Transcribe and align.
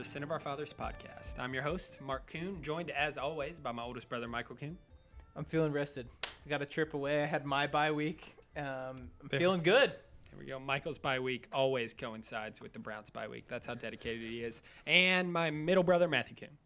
welcome 0.00 0.04
to 0.04 0.08
the 0.08 0.12
Sin 0.14 0.22
of 0.22 0.30
Our 0.30 0.40
Fathers 0.40 0.72
podcast. 0.72 1.38
I'm 1.38 1.52
your 1.52 1.62
host, 1.62 2.00
Mark 2.00 2.26
Kuhn, 2.26 2.56
joined 2.62 2.90
as 2.90 3.18
always 3.18 3.60
by 3.60 3.70
my 3.70 3.82
oldest 3.82 4.08
brother, 4.08 4.26
Michael 4.28 4.56
Kuhn. 4.56 4.78
I'm 5.36 5.44
feeling 5.44 5.72
rested. 5.72 6.08
I 6.24 6.48
got 6.48 6.62
a 6.62 6.66
trip 6.66 6.94
away. 6.94 7.22
I 7.22 7.26
had 7.26 7.44
my 7.44 7.66
bye 7.66 7.92
week. 7.92 8.34
Um, 8.56 9.10
I'm 9.20 9.28
feeling 9.28 9.62
good. 9.62 9.90
Here 9.90 10.38
we 10.38 10.46
go. 10.46 10.58
Michael's 10.58 10.98
bye 10.98 11.18
week 11.18 11.48
always 11.52 11.92
coincides 11.92 12.62
with 12.62 12.72
the 12.72 12.78
Browns 12.78 13.10
bye 13.10 13.28
week. 13.28 13.44
That's 13.46 13.66
how 13.66 13.74
dedicated 13.74 14.22
he 14.22 14.42
is. 14.42 14.62
And 14.86 15.30
my 15.30 15.50
middle 15.50 15.84
brother, 15.84 16.08
Matthew 16.08 16.36
Kuhn. 16.36 16.56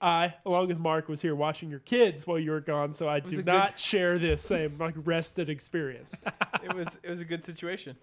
I, 0.00 0.36
along 0.46 0.68
with 0.68 0.78
Mark, 0.78 1.10
was 1.10 1.20
here 1.20 1.34
watching 1.34 1.68
your 1.68 1.80
kids 1.80 2.26
while 2.26 2.38
you 2.38 2.50
were 2.50 2.62
gone, 2.62 2.94
so 2.94 3.10
I 3.10 3.20
do 3.20 3.42
not 3.42 3.72
good- 3.72 3.80
share 3.80 4.18
this 4.18 4.42
same 4.42 4.78
like 4.78 4.94
rested 5.04 5.50
experience. 5.50 6.14
It 6.64 6.74
was 6.74 6.98
it 7.02 7.10
was 7.10 7.20
a 7.20 7.24
good 7.26 7.44
situation. 7.44 7.96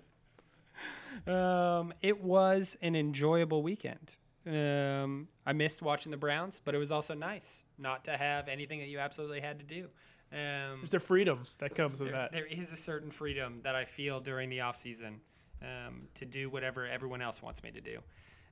Um, 1.28 1.94
it 2.02 2.22
was 2.22 2.78
an 2.82 2.96
enjoyable 2.96 3.64
weekend. 3.64 4.12
Um, 4.46 5.28
I 5.46 5.54
missed 5.54 5.82
watching 5.82 6.12
the 6.12 6.18
Browns, 6.18 6.62
but 6.64 6.76
it 6.76 6.78
was 6.78 6.92
also 6.92 7.14
nice 7.14 7.64
not 7.78 8.04
to 8.06 8.18
have 8.18 8.50
anything 8.50 8.80
that 8.80 8.88
you 8.88 9.00
absolutely 9.00 9.40
had 9.40 9.60
to 9.60 9.66
do. 9.66 9.88
Um, 10.34 10.80
There's 10.80 10.96
a 10.96 11.00
freedom 11.00 11.46
that 11.60 11.76
comes 11.76 12.00
with 12.00 12.10
there, 12.10 12.20
that. 12.20 12.32
there 12.32 12.46
is 12.46 12.74
a 12.74 12.76
certain 12.76 13.12
freedom 13.12 13.60
that 13.64 13.76
I 13.76 13.86
feel 13.86 14.20
during 14.20 14.50
the 14.50 14.62
off 14.62 14.76
season 14.76 15.22
um, 15.62 16.08
to 16.16 16.26
do 16.26 16.50
whatever 16.50 16.88
everyone 16.88 17.22
else 17.22 17.42
wants 17.42 17.64
me 17.64 17.72
to 17.72 17.82
do. 17.82 18.00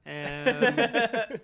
Um, 0.05 1.39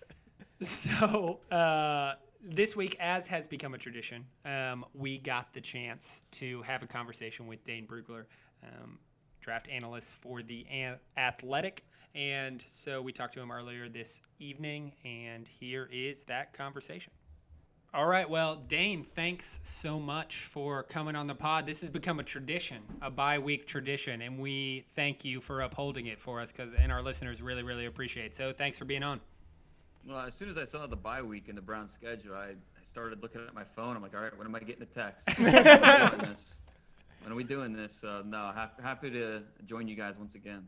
so 0.62 1.40
uh, 1.50 2.14
this 2.42 2.74
week, 2.74 2.96
as 2.98 3.28
has 3.28 3.46
become 3.46 3.74
a 3.74 3.78
tradition, 3.78 4.24
um, 4.44 4.84
we 4.94 5.18
got 5.18 5.52
the 5.52 5.60
chance 5.60 6.22
to 6.32 6.62
have 6.62 6.82
a 6.82 6.86
conversation 6.86 7.46
with 7.46 7.62
Dane 7.64 7.86
Brugler, 7.86 8.24
um, 8.62 8.98
draft 9.48 9.68
analyst 9.70 10.14
for 10.16 10.42
the 10.42 10.66
Athletic. 11.16 11.82
And 12.14 12.62
so 12.66 13.00
we 13.00 13.12
talked 13.12 13.32
to 13.32 13.40
him 13.40 13.50
earlier 13.50 13.88
this 13.88 14.20
evening, 14.38 14.92
and 15.06 15.48
here 15.48 15.88
is 15.90 16.22
that 16.24 16.52
conversation. 16.52 17.14
All 17.94 18.06
right. 18.06 18.28
Well, 18.28 18.56
Dane, 18.56 19.02
thanks 19.02 19.60
so 19.62 19.98
much 19.98 20.36
for 20.36 20.82
coming 20.82 21.16
on 21.16 21.26
the 21.26 21.34
pod. 21.34 21.64
This 21.64 21.80
has 21.80 21.88
become 21.88 22.20
a 22.20 22.22
tradition, 22.22 22.82
a 23.00 23.10
bye 23.10 23.38
week 23.38 23.66
tradition, 23.66 24.20
and 24.20 24.38
we 24.38 24.84
thank 24.94 25.24
you 25.24 25.40
for 25.40 25.62
upholding 25.62 26.08
it 26.08 26.20
for 26.20 26.42
us 26.42 26.52
because, 26.52 26.74
and 26.74 26.92
our 26.92 27.00
listeners 27.00 27.40
really, 27.40 27.62
really 27.62 27.86
appreciate 27.86 28.26
it. 28.26 28.34
So 28.34 28.52
thanks 28.52 28.78
for 28.78 28.84
being 28.84 29.02
on. 29.02 29.18
Well, 30.06 30.20
as 30.20 30.34
soon 30.34 30.50
as 30.50 30.58
I 30.58 30.64
saw 30.64 30.86
the 30.86 30.96
bye 30.96 31.22
week 31.22 31.48
in 31.48 31.54
the 31.54 31.62
Browns 31.62 31.90
schedule, 31.90 32.34
I, 32.34 32.48
I 32.48 32.82
started 32.82 33.22
looking 33.22 33.40
at 33.40 33.54
my 33.54 33.64
phone. 33.64 33.96
I'm 33.96 34.02
like, 34.02 34.14
all 34.14 34.20
right, 34.20 34.36
when 34.36 34.46
am 34.46 34.54
I 34.54 34.60
getting 34.60 34.82
a 34.82 34.86
text? 34.86 35.26
when, 37.22 37.32
are 37.32 37.36
we 37.36 37.44
doing 37.44 37.72
this? 37.72 38.02
When 38.02 38.12
are 38.12 38.24
doing 38.24 38.32
this? 38.32 38.38
Uh, 38.38 38.38
no, 38.52 38.52
ha- 38.54 38.70
happy 38.82 39.10
to 39.10 39.42
join 39.66 39.88
you 39.88 39.94
guys 39.96 40.16
once 40.18 40.34
again. 40.34 40.66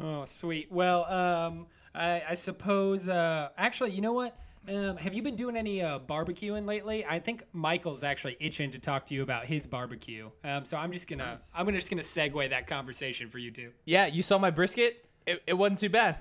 Oh, 0.00 0.24
sweet. 0.24 0.70
Well, 0.70 1.04
um, 1.04 1.66
I, 1.94 2.22
I 2.30 2.34
suppose, 2.34 3.08
uh, 3.08 3.50
actually, 3.56 3.92
you 3.92 4.00
know 4.00 4.12
what? 4.12 4.36
Um, 4.68 4.96
have 4.96 5.12
you 5.12 5.22
been 5.22 5.34
doing 5.34 5.56
any 5.56 5.82
uh, 5.82 5.98
barbecuing 5.98 6.66
lately? 6.66 7.04
I 7.04 7.18
think 7.18 7.44
Michael's 7.52 8.04
actually 8.04 8.36
itching 8.38 8.70
to 8.70 8.78
talk 8.78 9.04
to 9.06 9.14
you 9.14 9.22
about 9.22 9.44
his 9.44 9.66
barbecue. 9.66 10.30
Um, 10.44 10.64
so 10.64 10.76
I'm 10.76 10.92
just 10.92 11.08
gonna, 11.08 11.24
Nice. 11.24 11.50
I'm 11.54 11.64
gonna 11.66 11.78
just 11.78 11.90
gonna 11.90 12.02
segue 12.02 12.48
that 12.50 12.66
conversation 12.68 13.28
for 13.28 13.38
you 13.38 13.50
two. 13.50 13.72
Yeah, 13.86 14.06
you 14.06 14.22
saw 14.22 14.38
my 14.38 14.50
brisket. 14.50 15.04
It, 15.26 15.42
it 15.48 15.54
wasn't 15.54 15.80
too 15.80 15.88
bad. 15.88 16.18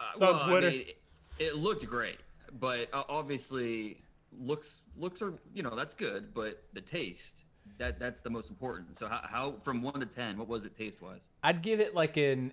Uh, 0.00 0.04
It's 0.12 0.22
on 0.22 0.34
well, 0.34 0.42
I 0.44 0.48
Twitter. 0.48 0.70
mean, 0.70 0.80
it, 0.80 0.96
it 1.38 1.56
looked 1.56 1.86
great, 1.86 2.18
but 2.58 2.88
uh, 2.94 3.04
obviously, 3.08 3.98
looks 4.38 4.82
looks 4.96 5.20
are 5.22 5.34
you 5.54 5.62
know 5.62 5.74
that's 5.76 5.94
good, 5.94 6.32
but 6.34 6.62
the 6.72 6.80
taste 6.80 7.44
that 7.78 7.98
that's 7.98 8.20
the 8.20 8.30
most 8.30 8.50
important. 8.50 8.96
So 8.96 9.06
how, 9.08 9.20
how 9.28 9.54
from 9.62 9.82
one 9.82 10.00
to 10.00 10.06
ten, 10.06 10.36
what 10.38 10.48
was 10.48 10.64
it 10.64 10.76
taste 10.76 11.00
wise? 11.02 11.28
I'd 11.42 11.62
give 11.62 11.80
it 11.80 11.94
like 11.94 12.16
an 12.16 12.52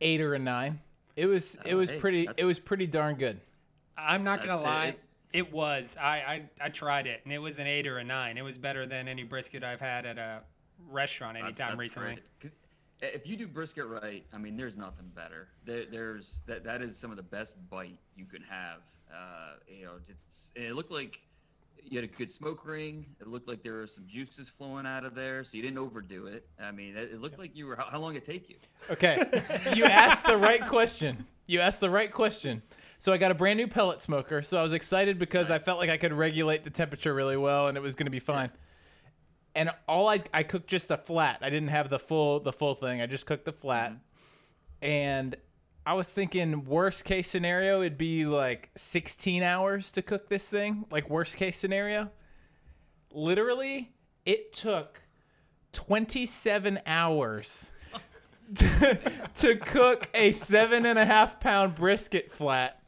eight 0.00 0.20
or 0.20 0.34
a 0.34 0.38
nine. 0.38 0.80
It 1.16 1.26
was 1.26 1.56
it 1.64 1.72
Oh, 1.74 1.76
was 1.78 1.90
hey, 1.90 1.98
pretty 1.98 2.28
it 2.36 2.44
was 2.44 2.58
pretty 2.58 2.86
darn 2.86 3.16
good. 3.16 3.40
I'm 3.96 4.24
not 4.24 4.40
gonna 4.40 4.52
That's 4.52 4.60
it. 4.60 4.64
lie. 4.64 4.86
It- 4.86 5.00
It 5.30 5.52
was. 5.52 5.96
I, 6.00 6.16
I 6.60 6.66
I 6.66 6.68
tried 6.70 7.06
it, 7.06 7.20
and 7.24 7.32
it 7.34 7.38
was 7.38 7.58
an 7.58 7.66
eight 7.66 7.86
or 7.86 7.98
a 7.98 8.04
nine. 8.04 8.38
It 8.38 8.42
was 8.42 8.56
better 8.56 8.86
than 8.86 9.08
any 9.08 9.24
brisket 9.24 9.62
I've 9.62 9.80
had 9.80 10.06
at 10.06 10.16
a 10.16 10.40
restaurant 10.90 11.36
anytime 11.36 11.76
recently. 11.76 12.14
great. 12.14 12.40
'Cause 12.40 12.50
If 13.02 13.26
you 13.26 13.36
do 13.36 13.46
brisket 13.46 13.84
right, 13.86 14.24
I 14.32 14.38
mean, 14.38 14.56
there's 14.56 14.76
nothing 14.78 15.08
better. 15.14 15.48
There, 15.66 15.84
there's 15.84 16.40
that. 16.46 16.64
That 16.64 16.80
is 16.80 16.96
some 16.96 17.10
of 17.10 17.18
the 17.18 17.22
best 17.22 17.56
bite 17.68 17.98
you 18.16 18.24
can 18.24 18.40
have. 18.42 18.80
Uh, 19.12 19.56
you 19.68 19.84
know, 19.84 19.92
it's, 20.08 20.52
it 20.56 20.72
looked 20.74 20.90
like 20.90 21.20
you 21.90 21.98
had 21.98 22.04
a 22.04 22.12
good 22.12 22.30
smoke 22.30 22.66
ring. 22.66 23.06
It 23.20 23.28
looked 23.28 23.48
like 23.48 23.62
there 23.62 23.74
were 23.74 23.86
some 23.86 24.04
juices 24.06 24.48
flowing 24.48 24.86
out 24.86 25.04
of 25.04 25.14
there, 25.14 25.44
so 25.44 25.56
you 25.56 25.62
didn't 25.62 25.78
overdo 25.78 26.26
it. 26.26 26.46
I 26.60 26.70
mean, 26.70 26.96
it, 26.96 27.12
it 27.12 27.20
looked 27.20 27.38
like 27.38 27.56
you 27.56 27.66
were. 27.66 27.76
How, 27.76 27.86
how 27.90 27.98
long 27.98 28.16
it 28.16 28.24
take 28.24 28.48
you? 28.48 28.56
Okay. 28.90 29.16
you 29.74 29.84
asked 29.84 30.26
the 30.26 30.36
right 30.36 30.66
question. 30.66 31.26
You 31.46 31.60
asked 31.60 31.80
the 31.80 31.90
right 31.90 32.12
question. 32.12 32.62
So 32.98 33.12
I 33.12 33.16
got 33.16 33.30
a 33.30 33.34
brand 33.34 33.58
new 33.58 33.68
pellet 33.68 34.02
smoker. 34.02 34.42
So 34.42 34.58
I 34.58 34.62
was 34.62 34.72
excited 34.72 35.18
because 35.18 35.50
I 35.50 35.58
felt 35.58 35.78
like 35.78 35.88
I 35.88 35.96
could 35.96 36.12
regulate 36.12 36.64
the 36.64 36.70
temperature 36.70 37.14
really 37.14 37.36
well 37.36 37.68
and 37.68 37.76
it 37.76 37.80
was 37.80 37.94
going 37.94 38.06
to 38.06 38.10
be 38.10 38.18
fine. 38.18 38.50
And 39.54 39.70
all 39.88 40.08
I 40.08 40.22
I 40.34 40.42
cooked 40.42 40.68
just 40.68 40.90
a 40.90 40.96
flat. 40.96 41.38
I 41.40 41.50
didn't 41.50 41.68
have 41.68 41.90
the 41.90 41.98
full 41.98 42.40
the 42.40 42.52
full 42.52 42.74
thing. 42.74 43.00
I 43.00 43.06
just 43.06 43.26
cooked 43.26 43.44
the 43.44 43.52
flat. 43.52 43.92
Mm-hmm. 43.92 44.84
And 44.86 45.36
I 45.88 45.94
was 45.94 46.06
thinking 46.10 46.66
worst 46.66 47.06
case 47.06 47.28
scenario 47.30 47.80
it'd 47.80 47.96
be 47.96 48.26
like 48.26 48.68
16 48.76 49.42
hours 49.42 49.90
to 49.92 50.02
cook 50.02 50.28
this 50.28 50.46
thing, 50.50 50.84
like 50.90 51.08
worst 51.08 51.38
case 51.38 51.56
scenario. 51.56 52.10
Literally, 53.10 53.90
it 54.26 54.52
took 54.52 55.00
27 55.72 56.80
hours 56.84 57.72
to, 58.56 58.98
to 59.36 59.56
cook 59.56 60.10
a 60.12 60.30
seven 60.32 60.84
and 60.84 60.98
a 60.98 61.06
half 61.06 61.40
pound 61.40 61.74
brisket 61.74 62.30
flat 62.30 62.82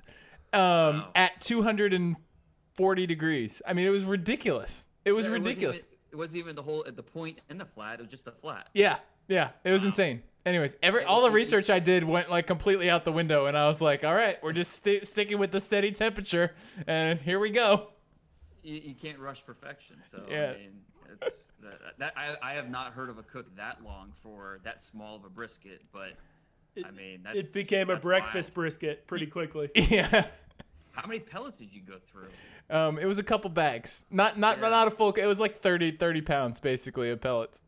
um, 0.53 0.61
Wow. 0.61 1.09
at 1.15 1.41
240 1.41 3.07
degrees. 3.07 3.63
I 3.67 3.73
mean, 3.73 3.87
it 3.87 3.91
was 3.91 4.05
ridiculous. 4.05 4.85
It 5.07 5.13
was 5.13 5.25
It 5.25 5.31
wasn't 5.31 5.45
ridiculous. 5.47 5.77
even- 5.79 5.89
It 6.13 6.17
wasn't 6.17 6.39
even 6.41 6.55
the 6.55 6.63
whole 6.63 6.85
at 6.87 6.97
the 6.97 7.03
point 7.03 7.41
in 7.49 7.57
the 7.57 7.65
flat. 7.65 7.99
It 7.99 8.03
was 8.03 8.11
just 8.11 8.27
the 8.27 8.33
flat. 8.33 8.69
Yeah, 8.75 8.97
yeah, 9.27 9.53
it 9.65 9.71
was 9.71 9.85
insane. 9.85 10.23
Anyways, 10.47 10.75
every 10.83 11.05
all 11.05 11.23
the 11.23 11.31
research 11.31 11.69
I 11.69 11.81
did 11.81 12.03
went 12.03 12.31
like 12.31 12.47
completely 12.47 12.89
out 12.89 13.05
the 13.05 13.13
window, 13.13 13.47
and 13.47 13.57
I 13.57 13.67
was 13.67 13.81
like, 13.83 14.05
"All 14.05 14.15
right, 14.15 14.43
we're 14.43 14.53
just 14.55 14.73
sti 14.73 15.01
sticking 15.03 15.39
with 15.39 15.51
the 15.51 15.61
steady 15.61 15.93
temperature, 15.93 16.53
and 16.87 17.19
here 17.21 17.39
we 17.39 17.51
go." 17.51 17.89
you, 18.63 18.75
you 18.77 18.95
can't 18.95 19.19
rush 19.19 19.45
perfection. 19.45 19.97
So 20.05 20.23
Yeah. 20.29 20.51
I 20.55 20.59
mean, 20.59 20.71
it's 21.23 21.53
that, 21.63 21.79
that 21.99 22.13
I, 22.17 22.37
I 22.43 22.53
have 22.55 22.69
not 22.69 22.93
heard 22.93 23.09
of 23.09 23.17
a 23.19 23.23
cook 23.23 23.55
that 23.57 23.83
long 23.83 24.13
for 24.23 24.61
that 24.65 24.83
small 24.83 25.17
of 25.17 25.25
a 25.25 25.31
brisket, 25.31 25.83
but 25.93 26.13
I 26.85 26.91
mean, 26.91 27.23
that's, 27.25 27.39
It 27.39 27.53
became 27.55 27.89
a 27.89 27.97
breakfast 27.97 28.51
wild. 28.51 28.55
brisket 28.55 29.07
pretty 29.07 29.27
quickly. 29.27 29.71
yeah, 29.75 30.27
How 30.93 31.07
many 31.07 31.21
pellets 31.21 31.57
did 31.57 31.73
you 31.73 31.81
go 31.81 31.97
through? 32.07 32.29
um, 32.69 32.99
it 32.99 33.07
was 33.07 33.19
a 33.19 33.23
couple 33.23 33.49
bags, 33.51 34.05
not 34.11 34.39
not 34.39 34.59
Yeah. 34.61 34.69
not 34.69 34.89
a 34.89 34.91
full. 34.91 35.13
It 35.13 35.25
was 35.27 35.41
like 35.41 35.59
30, 35.61 35.93
30 35.93 36.21
pounds 36.23 36.61
basically 36.61 37.09
of 37.11 37.21
pellets. 37.21 37.61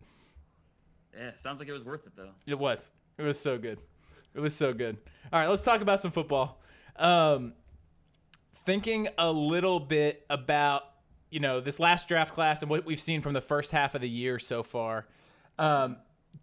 Yeah, 1.17 1.31
sounds 1.37 1.59
like 1.59 1.69
it 1.69 1.73
was 1.73 1.84
worth 1.84 2.06
it 2.06 2.12
though. 2.17 2.31
It 2.47 2.59
was. 2.59 2.91
It 3.19 3.23
was 3.23 3.39
so 3.39 3.59
good. 3.59 3.78
It 4.34 4.41
was 4.41 4.55
so 4.55 4.73
good. 4.73 4.97
All 5.33 5.41
right, 5.41 5.49
let's 5.49 5.62
talk 5.62 5.81
about 5.81 6.00
some 6.00 6.11
football. 6.11 6.61
Um, 6.97 7.53
thinking 8.65 9.09
a 9.19 9.31
little 9.31 9.81
bit 9.81 10.25
about 10.31 10.83
you 11.31 11.41
know 11.41 11.61
this 11.61 11.81
last 11.81 12.09
draft 12.09 12.34
class 12.34 12.62
and 12.62 12.71
what 12.71 12.84
we've 12.84 13.00
seen 13.00 13.21
from 13.21 13.33
the 13.33 13.41
first 13.41 13.71
half 13.71 13.95
of 13.95 14.00
the 14.00 14.09
year 14.09 14.39
so 14.39 14.62
far. 14.62 15.06
Um, 15.59 15.97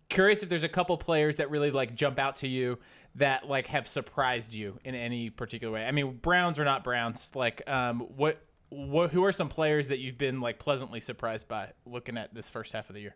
curious 0.10 0.44
if 0.44 0.50
there's 0.50 0.64
a 0.64 0.70
couple 0.70 0.98
players 0.98 1.38
that 1.38 1.50
really 1.50 1.72
like 1.72 1.96
jump 1.96 2.20
out 2.20 2.38
to 2.38 2.48
you 2.48 2.80
that 3.16 3.48
like 3.48 3.68
have 3.68 3.88
surprised 3.88 4.54
you 4.54 4.80
in 4.84 4.96
any 4.96 5.30
particular 5.30 5.74
way. 5.74 5.86
I 5.86 5.92
mean, 5.92 6.18
Browns 6.18 6.60
are 6.60 6.66
not 6.66 6.84
Browns. 6.84 7.32
Like, 7.34 7.68
um, 7.68 8.02
what 8.16 8.38
what 8.70 9.12
who 9.12 9.26
are 9.26 9.32
some 9.32 9.50
players 9.50 9.88
that 9.88 10.00
you've 10.00 10.18
been 10.18 10.42
like 10.42 10.60
pleasantly 10.60 11.00
surprised 11.00 11.48
by 11.48 11.70
looking 11.86 12.18
at 12.18 12.34
this 12.34 12.50
first 12.50 12.72
half 12.74 12.90
of 12.90 12.96
the 12.96 13.02
year? 13.02 13.16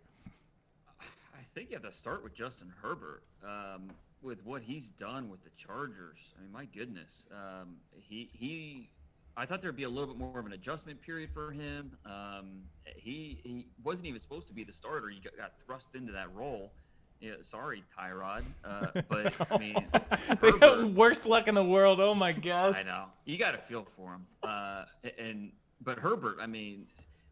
Think 1.54 1.70
you 1.70 1.76
have 1.76 1.84
to 1.84 1.96
start 1.96 2.24
with 2.24 2.34
Justin 2.34 2.74
Herbert. 2.82 3.24
Um, 3.44 3.92
with 4.24 4.44
what 4.46 4.62
he's 4.64 4.90
done 4.92 5.30
with 5.30 5.44
the 5.44 5.50
Chargers, 5.58 6.18
I 6.38 6.42
mean, 6.42 6.52
my 6.52 6.66
goodness, 6.66 7.28
um, 7.32 7.76
he 7.96 8.30
he. 8.34 8.90
I 9.36 9.46
thought 9.46 9.62
there'd 9.62 9.76
be 9.76 9.84
a 9.84 9.90
little 9.90 10.08
bit 10.08 10.18
more 10.18 10.40
of 10.40 10.46
an 10.46 10.54
adjustment 10.54 11.02
period 11.02 11.30
for 11.32 11.52
him. 11.52 11.92
Um, 12.06 12.64
he 12.96 13.40
he 13.44 13.68
wasn't 13.84 14.08
even 14.08 14.20
supposed 14.20 14.48
to 14.48 14.54
be 14.54 14.64
the 14.64 14.72
starter. 14.72 15.10
He 15.10 15.20
got, 15.20 15.38
got 15.38 15.60
thrust 15.60 15.96
into 15.96 16.12
that 16.14 16.34
role. 16.34 16.72
Yeah, 17.20 17.34
sorry, 17.42 17.84
Tyrod. 17.98 18.44
Uh, 18.66 19.02
but 19.10 19.52
I 19.52 19.58
mean, 19.58 19.76
Herbert- 20.42 20.88
worst 20.94 21.26
luck 21.26 21.48
in 21.48 21.56
the 21.56 21.64
world. 21.64 22.00
Oh 22.00 22.16
my 22.16 22.32
god. 22.34 22.76
I 22.76 22.84
know. 22.84 23.06
You 23.26 23.38
got 23.38 23.52
to 23.52 23.60
feel 23.60 23.86
for 23.96 24.14
him. 24.14 24.26
Uh, 24.42 24.86
and 25.20 25.52
but 25.82 26.00
Herbert, 26.00 26.38
I 26.42 26.48
mean, 26.48 26.88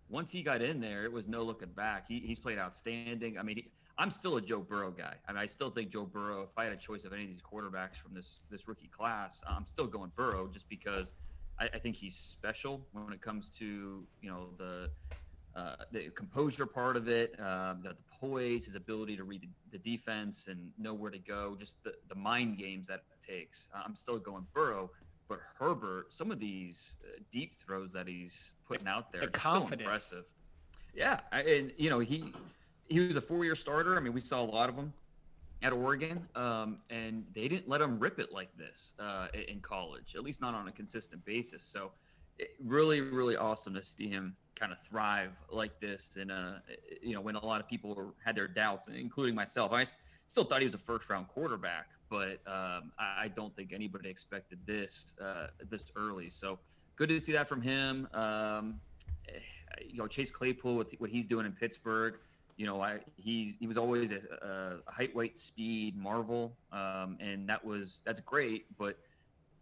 once 0.09 0.31
he 0.31 0.43
got 0.43 0.61
in 0.61 0.79
there, 0.79 1.05
it 1.05 1.11
was 1.11 1.27
no 1.27 1.41
looking 1.41 1.69
back. 1.69 2.07
He, 2.07 2.19
he's 2.19 2.39
played 2.39 2.59
outstanding. 2.59 3.37
I 3.37 3.43
mean, 3.43 3.57
he, 3.57 3.71
I'm 4.01 4.09
still 4.09 4.37
a 4.37 4.41
Joe 4.41 4.61
Burrow 4.61 4.89
guy. 4.89 5.13
I 5.27 5.31
mean, 5.31 5.37
I 5.37 5.45
still 5.45 5.69
think 5.69 5.91
Joe 5.91 6.05
Burrow. 6.05 6.41
If 6.41 6.57
I 6.57 6.63
had 6.63 6.73
a 6.73 6.77
choice 6.77 7.05
of 7.05 7.13
any 7.13 7.21
of 7.21 7.29
these 7.29 7.41
quarterbacks 7.41 7.97
from 7.97 8.15
this 8.15 8.39
this 8.49 8.67
rookie 8.67 8.87
class, 8.87 9.43
I'm 9.47 9.67
still 9.67 9.85
going 9.85 10.11
Burrow 10.15 10.47
just 10.47 10.67
because 10.69 11.13
I, 11.59 11.69
I 11.71 11.77
think 11.77 11.95
he's 11.95 12.15
special 12.15 12.81
when 12.93 13.13
it 13.13 13.21
comes 13.21 13.49
to 13.59 14.03
you 14.23 14.29
know 14.29 14.47
the 14.57 14.89
uh, 15.55 15.75
the 15.91 16.09
composure 16.15 16.65
part 16.65 16.97
of 16.97 17.09
it, 17.09 17.39
um, 17.39 17.81
the, 17.83 17.89
the 17.89 17.95
poise, 18.19 18.65
his 18.65 18.75
ability 18.75 19.17
to 19.17 19.23
read 19.23 19.41
the, 19.41 19.77
the, 19.77 19.77
defense 19.77 20.47
and 20.47 20.71
know 20.77 20.93
where 20.93 21.11
to 21.11 21.19
go, 21.19 21.57
just 21.59 21.83
the, 21.83 21.93
the 22.07 22.15
mind 22.15 22.57
games 22.57 22.87
that 22.87 23.01
it 23.11 23.31
takes. 23.31 23.67
I'm 23.75 23.93
still 23.93 24.17
going 24.17 24.47
Burrow, 24.53 24.89
but 25.27 25.41
Herbert, 25.59 26.13
some 26.13 26.31
of 26.31 26.39
these 26.39 26.95
uh, 27.03 27.19
deep 27.31 27.61
throws 27.61 27.91
that 27.91 28.07
he's 28.07 28.53
putting 28.65 28.87
out 28.87 29.11
there, 29.11 29.19
the 29.19 29.27
confidence. 29.27 29.81
so 29.81 29.83
impressive. 29.83 30.25
Yeah, 30.95 31.19
I, 31.33 31.41
and 31.41 31.73
you 31.77 31.89
know 31.89 31.99
he 31.99 32.33
he 32.91 32.99
was 32.99 33.15
a 33.15 33.21
four 33.21 33.45
year 33.45 33.55
starter. 33.55 33.95
I 33.95 33.99
mean, 34.01 34.13
we 34.13 34.21
saw 34.21 34.41
a 34.41 34.43
lot 34.43 34.69
of 34.69 34.75
them 34.75 34.93
at 35.63 35.71
Oregon, 35.71 36.27
um, 36.35 36.77
and 36.89 37.23
they 37.33 37.47
didn't 37.47 37.69
let 37.69 37.81
him 37.81 37.99
rip 37.99 38.19
it 38.19 38.33
like 38.33 38.49
this 38.57 38.93
uh, 38.99 39.27
in 39.47 39.59
college, 39.61 40.15
at 40.15 40.23
least 40.23 40.41
not 40.41 40.53
on 40.53 40.67
a 40.67 40.71
consistent 40.71 41.23
basis. 41.23 41.63
So, 41.63 41.91
it, 42.37 42.49
really, 42.63 43.01
really 43.01 43.37
awesome 43.37 43.73
to 43.75 43.83
see 43.83 44.09
him 44.09 44.35
kind 44.55 44.71
of 44.71 44.79
thrive 44.79 45.31
like 45.49 45.79
this. 45.79 46.17
And 46.19 46.31
uh, 46.31 46.53
you 47.01 47.13
know, 47.13 47.21
when 47.21 47.35
a 47.35 47.45
lot 47.45 47.61
of 47.61 47.67
people 47.67 48.13
had 48.23 48.35
their 48.35 48.47
doubts, 48.47 48.89
including 48.89 49.35
myself, 49.35 49.71
I 49.71 49.85
still 50.27 50.43
thought 50.43 50.59
he 50.59 50.65
was 50.65 50.75
a 50.75 50.79
first 50.79 51.09
round 51.09 51.27
quarterback, 51.29 51.87
but 52.09 52.41
um, 52.45 52.91
I, 52.99 53.23
I, 53.23 53.31
don't 53.33 53.55
think 53.55 53.71
anybody 53.73 54.09
expected 54.09 54.59
this 54.65 55.13
uh, 55.21 55.47
this 55.69 55.85
early. 55.95 56.29
So, 56.29 56.59
good 56.97 57.09
to 57.09 57.19
see 57.19 57.31
that 57.33 57.47
from 57.47 57.61
him. 57.61 58.07
Um, 58.13 58.81
eh, 59.29 59.39
you 59.87 59.97
know, 59.97 60.07
Chase 60.07 60.31
Claypool 60.31 60.75
with 60.75 60.93
what 60.99 61.09
he's 61.09 61.27
doing 61.27 61.45
in 61.45 61.53
Pittsburgh 61.53 62.15
you 62.57 62.65
know, 62.65 62.81
I 62.81 62.99
he 63.15 63.55
he 63.59 63.67
was 63.67 63.77
always 63.77 64.11
a, 64.11 64.21
a 64.87 64.91
height, 64.91 65.15
weight, 65.15 65.37
speed 65.37 65.97
marvel, 65.97 66.55
um, 66.71 67.17
and 67.19 67.47
that 67.49 67.63
was 67.63 68.01
that's 68.05 68.19
great. 68.19 68.65
But 68.77 68.97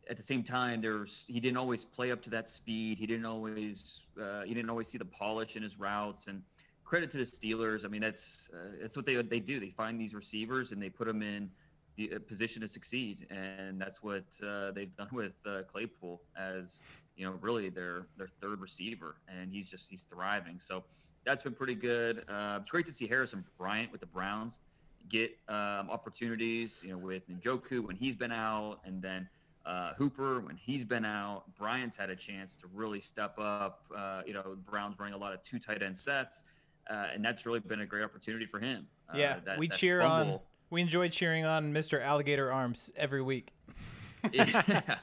at 0.10 0.18
the 0.18 0.24
same 0.24 0.44
time, 0.44 0.82
there's 0.82 1.26
he 1.28 1.40
didn't 1.40 1.58
always 1.58 1.86
play 1.86 2.12
up 2.12 2.22
to 2.24 2.30
that 2.32 2.50
speed. 2.50 3.00
He 3.00 3.08
didn't 3.08 3.26
always 3.26 4.04
uh, 4.22 4.42
he 4.44 4.54
didn't 4.54 4.70
always 4.70 4.88
see 4.88 4.98
the 4.98 5.06
polish 5.06 5.56
in 5.56 5.64
his 5.64 5.80
routes. 5.80 6.28
And 6.28 6.42
credit 6.90 7.12
to 7.12 7.18
the 7.18 7.24
Steelers. 7.24 7.86
I 7.86 7.88
mean, 7.88 8.02
that's 8.02 8.50
uh, 8.52 8.78
that's 8.82 8.98
what 8.98 9.06
they 9.06 9.22
they 9.22 9.40
do. 9.40 9.60
They 9.60 9.70
find 9.70 10.02
these 10.02 10.16
receivers 10.16 10.72
and 10.72 10.82
they 10.82 10.90
put 10.90 11.06
them 11.08 11.22
in 11.22 11.50
the 11.96 12.16
uh, 12.16 12.20
position 12.28 12.62
to 12.62 12.68
succeed, 12.68 13.28
and 13.30 13.80
that's 13.80 14.02
what 14.02 14.26
uh, 14.44 14.72
they've 14.72 14.96
done 14.96 15.10
with 15.12 15.34
uh, 15.46 15.62
Claypool 15.72 16.22
as 16.36 16.82
you 17.16 17.26
know 17.26 17.34
really 17.42 17.70
their 17.70 18.08
their 18.18 18.28
third 18.42 18.60
receiver, 18.60 19.18
and 19.28 19.52
he's 19.52 19.70
just 19.70 19.88
he's 19.90 20.04
thriving. 20.04 20.60
So 20.60 20.84
that's 21.26 21.42
been 21.42 21.54
pretty 21.54 21.76
good. 21.76 22.24
Uh, 22.30 22.60
it's 22.62 22.70
great 22.70 22.86
to 22.86 22.94
see 22.94 23.08
Harrison 23.08 23.44
Bryant 23.58 23.92
with 23.92 24.02
the 24.02 24.08
Browns 24.08 24.62
get 25.10 25.36
um, 25.48 25.90
opportunities, 25.90 26.82
you 26.84 26.92
know, 26.92 26.98
with 26.98 27.28
Njoku 27.30 27.86
when 27.86 27.96
he's 27.96 28.16
been 28.16 28.32
out, 28.32 28.80
and 28.86 29.02
then 29.02 29.28
uh, 29.66 29.94
Hooper 29.94 30.40
when 30.42 30.56
he's 30.56 30.84
been 30.84 31.06
out. 31.06 31.44
Bryant's 31.58 31.98
had 31.98 32.10
a 32.10 32.16
chance 32.16 32.56
to 32.58 32.68
really 32.74 33.02
step 33.02 33.38
up. 33.40 33.84
Uh, 33.96 34.22
you 34.26 34.34
know, 34.34 34.44
the 34.44 34.56
Browns 34.56 34.98
running 35.00 35.16
a 35.16 35.18
lot 35.18 35.34
of 35.34 35.42
two 35.42 35.60
tight 35.60 35.82
end 35.82 35.98
sets, 35.98 36.44
uh, 36.90 37.08
and 37.14 37.24
that's 37.24 37.46
really 37.46 37.60
been 37.60 37.82
a 37.82 37.86
great 37.86 38.04
opportunity 38.04 38.46
for 38.46 38.60
him. 38.60 38.88
Uh, 39.12 39.18
yeah, 39.18 39.38
that, 39.46 39.58
we 39.58 39.68
that 39.68 39.78
cheer 39.78 40.02
fumble. 40.02 40.34
on. 40.34 40.40
We 40.70 40.82
enjoy 40.82 41.10
cheering 41.10 41.46
on 41.46 41.74
Mr. 41.74 42.02
Alligator 42.02 42.52
Arms 42.52 42.92
every 42.96 43.24
week. 43.24 43.52
yeah 44.32 44.98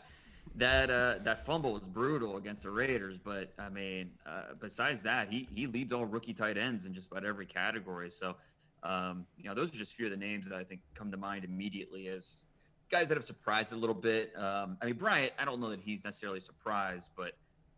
that 0.57 0.91
uh, 0.91 1.17
that 1.23 1.45
fumble 1.45 1.73
was 1.73 1.83
brutal 1.83 2.37
against 2.37 2.63
the 2.63 2.71
Raiders, 2.71 3.19
but 3.23 3.53
I 3.59 3.69
mean, 3.69 4.11
uh, 4.27 4.55
besides 4.61 5.03
that, 5.03 5.31
he 5.31 5.49
he 5.51 5.67
leads 5.67 5.93
all 5.93 6.07
rookie 6.07 6.33
tight 6.33 6.57
ends 6.57 6.87
in 6.87 6.95
just 6.95 7.11
about 7.11 7.25
every 7.25 7.47
category. 7.47 8.11
So, 8.11 8.37
um, 8.83 9.27
you 9.37 9.45
know, 9.49 9.55
those 9.55 9.75
are 9.75 9.79
just 9.79 9.93
a 9.93 9.97
few 9.97 10.07
of 10.07 10.13
the 10.13 10.17
names 10.17 10.49
that 10.49 10.57
I 10.57 10.65
think 10.65 10.81
come 10.95 11.11
to 11.11 11.17
mind 11.17 11.45
immediately 11.45 12.09
as 12.09 12.45
guys 12.91 13.09
that 13.09 13.17
have 13.17 13.25
surprised 13.25 13.73
a 13.73 13.77
little 13.77 13.95
bit. 13.95 14.33
Um, 14.37 14.79
I 14.81 14.87
mean, 14.87 14.95
Bryant, 14.95 15.33
I 15.39 15.45
don't 15.45 15.61
know 15.61 15.71
that 15.71 15.81
he's 15.81 16.05
necessarily 16.05 16.41
surprised, 16.41 17.11
but 17.17 17.33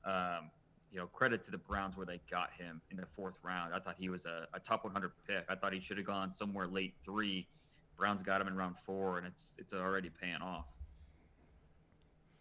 um, 0.05 0.51
you 0.93 0.99
know, 0.99 1.07
credit 1.07 1.43
to 1.45 1.51
the 1.51 1.59
Browns 1.59 1.97
where 1.97 2.07
they 2.07 2.21
got 2.31 2.53
him 2.53 2.81
in 2.91 2.97
the 2.97 3.07
fourth 3.07 3.39
round. 3.43 3.75
I 3.75 3.81
thought 3.81 3.97
he 3.99 4.09
was 4.09 4.25
a, 4.25 4.47
a 4.55 4.61
top 4.61 4.85
100 4.85 5.11
pick. 5.27 5.45
I 5.49 5.57
thought 5.57 5.73
he 5.73 5.81
should 5.81 5.97
have 5.99 6.07
gone 6.07 6.33
somewhere 6.33 6.67
late 6.67 6.95
three. 7.05 7.49
Browns 7.97 8.23
got 8.23 8.41
him 8.41 8.47
in 8.47 8.55
round 8.57 8.77
four, 8.79 9.19
and 9.19 9.27
it's 9.27 9.55
it's 9.59 9.75
already 9.75 10.11
paying 10.11 10.41
off. 10.41 10.67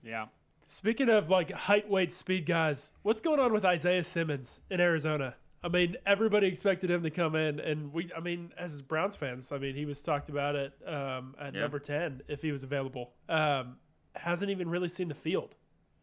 Yeah. 0.04 0.28
Speaking 0.66 1.10
of 1.10 1.30
like 1.30 1.52
height, 1.52 1.90
weight, 1.90 2.12
speed 2.12 2.46
guys, 2.46 2.92
what's 3.02 3.22
going 3.22 3.40
on 3.40 3.54
with 3.54 3.64
Isaiah 3.64 4.04
Simmons 4.04 4.60
in 4.70 4.82
Arizona? 4.82 5.36
I 5.64 5.70
mean, 5.70 5.98
everybody 6.06 6.48
expected 6.48 6.92
him 6.92 7.04
to 7.04 7.10
come 7.10 7.36
in, 7.36 7.60
and 7.60 7.92
we, 7.92 8.12
I 8.16 8.20
mean, 8.20 8.54
as 8.58 8.82
Browns 8.82 9.16
fans, 9.16 9.52
I 9.52 9.58
mean, 9.58 9.76
he 9.76 9.86
was 9.86 10.02
talked 10.02 10.30
about 10.30 10.56
it 10.56 10.74
um, 10.86 11.36
at 11.40 11.54
yeah. 11.54 11.62
number 11.62 11.80
10 11.80 12.22
if 12.28 12.42
he 12.42 12.52
was 12.52 12.64
available. 12.64 13.12
Um, 13.28 13.78
hasn't 14.16 14.52
even 14.52 14.70
really 14.70 14.88
seen 14.88 15.08
the 15.08 15.16
field. 15.16 15.56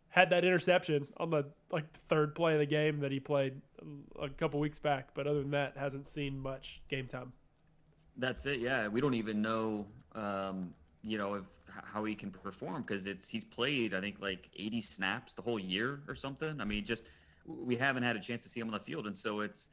Had 0.08 0.31
that 0.31 0.44
interception 0.44 1.08
on 1.17 1.31
the 1.31 1.46
like 1.70 1.93
third 1.93 2.35
play 2.35 2.55
of 2.55 2.61
the 2.61 2.67
game 2.67 3.00
that 3.00 3.11
he 3.11 3.20
played 3.20 3.61
a 4.20 4.29
couple 4.29 4.61
weeks 4.61 4.79
back, 4.79 5.08
but 5.14 5.26
other 5.26 5.41
than 5.41 5.50
that, 5.50 5.76
hasn't 5.76 6.08
seen 6.08 6.38
much 6.38 6.81
game 6.88 7.06
time. 7.06 7.32
That's 8.17 8.46
it. 8.46 8.61
Yeah, 8.61 8.88
we 8.88 9.00
don't 9.00 9.14
even 9.14 9.43
know 9.43 9.87
um, 10.14 10.73
you 11.05 11.19
know, 11.19 11.35
if 11.35 11.45
how 11.67 12.05
he 12.05 12.15
can 12.15 12.31
perform 12.31 12.83
because 12.83 13.06
it's 13.06 13.29
he's 13.29 13.45
played 13.45 13.95
I 13.95 14.01
think 14.01 14.21
like 14.21 14.49
80 14.56 14.81
snaps 14.81 15.35
the 15.35 15.43
whole 15.43 15.59
year 15.59 16.01
or 16.09 16.15
something. 16.15 16.61
I 16.61 16.65
mean, 16.65 16.85
just 16.85 17.05
we 17.47 17.77
haven't 17.77 18.03
had 18.03 18.17
a 18.17 18.21
chance 18.21 18.43
to 18.45 18.49
see 18.49 18.61
him 18.61 18.69
on 18.69 18.73
the 18.73 18.81
field, 18.81 19.06
and 19.06 19.17
so 19.17 19.41
it's 19.41 19.69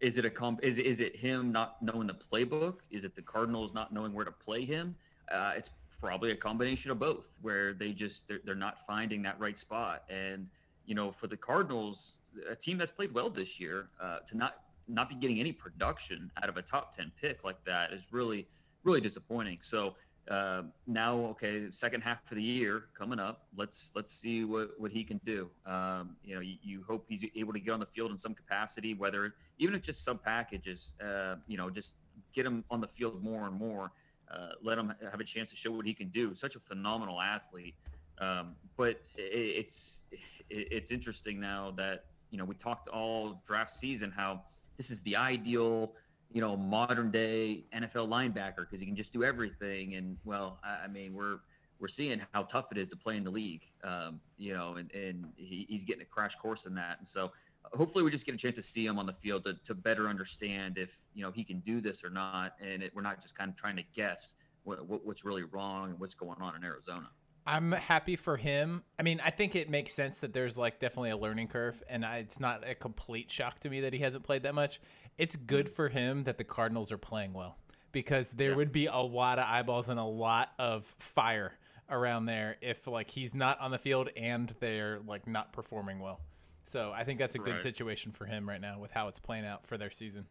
is 0.00 0.16
it 0.16 0.24
a 0.24 0.30
comp 0.30 0.60
is 0.62 0.78
is 0.78 1.00
it 1.00 1.14
him 1.14 1.52
not 1.52 1.76
knowing 1.82 2.06
the 2.06 2.14
playbook? 2.14 2.78
Is 2.90 3.04
it 3.04 3.14
the 3.14 3.22
Cardinals 3.22 3.74
not 3.74 3.92
knowing 3.92 4.12
where 4.12 4.24
to 4.24 4.32
play 4.32 4.64
him? 4.64 4.96
Uh, 5.30 5.52
it's 5.56 5.70
probably 6.00 6.30
a 6.30 6.36
combination 6.36 6.90
of 6.90 6.98
both, 6.98 7.36
where 7.42 7.74
they 7.74 7.92
just 7.92 8.26
they're, 8.26 8.40
they're 8.44 8.54
not 8.54 8.86
finding 8.86 9.22
that 9.22 9.38
right 9.38 9.58
spot. 9.58 10.04
And 10.08 10.48
you 10.86 10.94
know, 10.94 11.10
for 11.10 11.26
the 11.26 11.36
Cardinals, 11.36 12.14
a 12.48 12.56
team 12.56 12.78
that's 12.78 12.90
played 12.90 13.12
well 13.12 13.28
this 13.28 13.60
year, 13.60 13.90
uh, 14.00 14.20
to 14.20 14.36
not 14.36 14.62
not 14.88 15.08
be 15.08 15.14
getting 15.14 15.38
any 15.38 15.52
production 15.52 16.30
out 16.42 16.48
of 16.48 16.56
a 16.56 16.62
top 16.62 16.96
10 16.96 17.12
pick 17.20 17.44
like 17.44 17.62
that 17.64 17.92
is 17.92 18.12
really 18.12 18.48
really 18.82 19.00
disappointing. 19.00 19.58
So 19.60 19.94
uh, 20.30 20.62
now, 20.86 21.16
okay, 21.16 21.66
second 21.72 22.02
half 22.02 22.18
of 22.30 22.36
the 22.36 22.42
year 22.42 22.84
coming 22.96 23.18
up. 23.18 23.48
Let's 23.56 23.90
let's 23.96 24.12
see 24.12 24.44
what, 24.44 24.70
what 24.78 24.92
he 24.92 25.02
can 25.02 25.18
do. 25.24 25.50
Um, 25.66 26.16
you 26.22 26.36
know, 26.36 26.40
you, 26.40 26.56
you, 26.62 26.84
hope 26.86 27.04
he's 27.08 27.24
able 27.34 27.52
to 27.52 27.58
get 27.58 27.72
on 27.72 27.80
the 27.80 27.86
field 27.86 28.12
in 28.12 28.18
some 28.18 28.34
capacity, 28.34 28.94
whether 28.94 29.34
even 29.58 29.74
if 29.74 29.82
just 29.82 30.04
sub 30.04 30.22
packages. 30.22 30.94
Uh, 31.04 31.36
you 31.48 31.56
know, 31.56 31.68
just 31.68 31.96
get 32.32 32.46
him 32.46 32.64
on 32.70 32.80
the 32.80 32.86
field 32.86 33.22
more 33.24 33.46
and 33.46 33.56
more. 33.56 33.90
Uh, 34.30 34.50
let 34.62 34.78
him 34.78 34.94
have 35.10 35.18
a 35.18 35.24
chance 35.24 35.50
to 35.50 35.56
show 35.56 35.72
what 35.72 35.84
he 35.84 35.92
can 35.92 36.08
do. 36.10 36.32
Such 36.36 36.54
a 36.54 36.60
phenomenal 36.60 37.20
athlete. 37.20 37.74
Um, 38.20 38.54
but 38.76 39.00
it, 39.16 39.22
it's 39.22 40.02
it, 40.12 40.68
it's 40.70 40.92
interesting 40.92 41.40
now 41.40 41.72
that 41.72 42.04
you 42.30 42.38
know 42.38 42.44
we 42.44 42.54
talked 42.54 42.86
all 42.86 43.42
draft 43.44 43.74
season 43.74 44.12
how 44.12 44.42
this 44.76 44.90
is 44.90 45.02
the 45.02 45.16
ideal 45.16 45.94
you 46.30 46.40
know, 46.40 46.56
modern 46.56 47.10
day 47.10 47.64
NFL 47.74 48.08
linebacker 48.08 48.58
because 48.58 48.80
he 48.80 48.86
can 48.86 48.96
just 48.96 49.12
do 49.12 49.24
everything. 49.24 49.94
And 49.94 50.16
well, 50.24 50.58
I, 50.64 50.84
I, 50.84 50.86
mean, 50.88 51.14
we're 51.14 51.38
we're 51.78 51.88
seeing 51.88 52.20
how 52.32 52.42
tough 52.42 52.66
it 52.70 52.78
is 52.78 52.88
to 52.90 52.96
play 52.96 53.16
in 53.16 53.24
the 53.24 53.30
league. 53.30 53.66
Um, 53.82 54.20
you 54.36 54.54
know, 54.54 54.74
and 54.74 54.92
and 54.92 55.26
he, 55.36 55.66
he's 55.68 55.84
getting 55.84 56.02
a 56.02 56.06
crash 56.06 56.36
course 56.36 56.66
in 56.66 56.74
that. 56.74 56.98
And 56.98 57.08
so 57.08 57.32
hopefully 57.72 58.04
we 58.04 58.10
just 58.10 58.26
get 58.26 58.34
a 58.34 58.38
chance 58.38 58.56
to 58.56 58.62
see 58.62 58.86
him 58.86 58.98
on 58.98 59.06
the 59.06 59.12
field 59.12 59.44
to, 59.44 59.54
to 59.64 59.74
better 59.74 60.08
understand 60.08 60.78
if 60.78 61.00
you 61.14 61.22
know 61.22 61.30
he 61.30 61.44
can 61.44 61.60
do 61.60 61.80
this 61.80 62.04
or 62.04 62.10
not, 62.10 62.54
and 62.60 62.82
it, 62.82 62.92
we're 62.94 63.02
not 63.02 63.20
just 63.20 63.36
kind 63.36 63.50
of 63.50 63.56
trying 63.56 63.76
to 63.76 63.84
guess 63.94 64.36
what, 64.64 64.86
what, 64.86 65.04
what's 65.04 65.24
really 65.24 65.44
wrong 65.44 65.90
and 65.90 66.00
what's 66.00 66.14
going 66.14 66.40
on 66.40 66.54
in 66.56 66.64
Arizona. 66.64 67.08
I'm 67.46 67.72
happy 67.72 68.16
for 68.16 68.36
him. 68.36 68.82
I 68.98 69.02
mean, 69.02 69.20
I 69.24 69.30
think 69.30 69.56
it 69.56 69.70
makes 69.70 69.94
sense 69.94 70.20
that 70.20 70.32
there's 70.32 70.58
like 70.58 70.78
definitely 70.78 71.10
a 71.10 71.16
learning 71.16 71.48
curve, 71.48 71.82
and 71.88 72.04
I, 72.04 72.18
it's 72.18 72.38
not 72.38 72.68
a 72.68 72.74
complete 72.74 73.30
shock 73.30 73.60
to 73.60 73.70
me 73.70 73.80
that 73.82 73.92
he 73.92 74.00
hasn't 74.00 74.24
played 74.24 74.42
that 74.44 74.54
much 74.54 74.80
it's 75.20 75.36
good 75.36 75.68
for 75.68 75.88
him 75.88 76.24
that 76.24 76.38
the 76.38 76.44
Cardinals 76.44 76.90
are 76.90 76.98
playing 76.98 77.34
well 77.34 77.58
because 77.92 78.30
there 78.30 78.50
yeah. 78.50 78.56
would 78.56 78.72
be 78.72 78.86
a 78.86 78.96
lot 78.96 79.38
of 79.38 79.44
eyeballs 79.46 79.90
and 79.90 80.00
a 80.00 80.04
lot 80.04 80.50
of 80.58 80.84
fire 80.98 81.52
around 81.90 82.24
there 82.24 82.56
if 82.62 82.86
like 82.86 83.10
he's 83.10 83.34
not 83.34 83.60
on 83.60 83.70
the 83.70 83.78
field 83.78 84.08
and 84.16 84.54
they're 84.60 84.98
like 85.06 85.26
not 85.26 85.52
performing 85.52 85.98
well. 85.98 86.20
So 86.64 86.90
I 86.94 87.04
think 87.04 87.18
that's 87.18 87.34
a 87.34 87.38
good 87.38 87.52
right. 87.52 87.60
situation 87.60 88.12
for 88.12 88.24
him 88.24 88.48
right 88.48 88.60
now 88.60 88.78
with 88.78 88.92
how 88.92 89.08
it's 89.08 89.18
playing 89.18 89.44
out 89.44 89.66
for 89.66 89.76
their 89.76 89.90
season. 89.90 90.24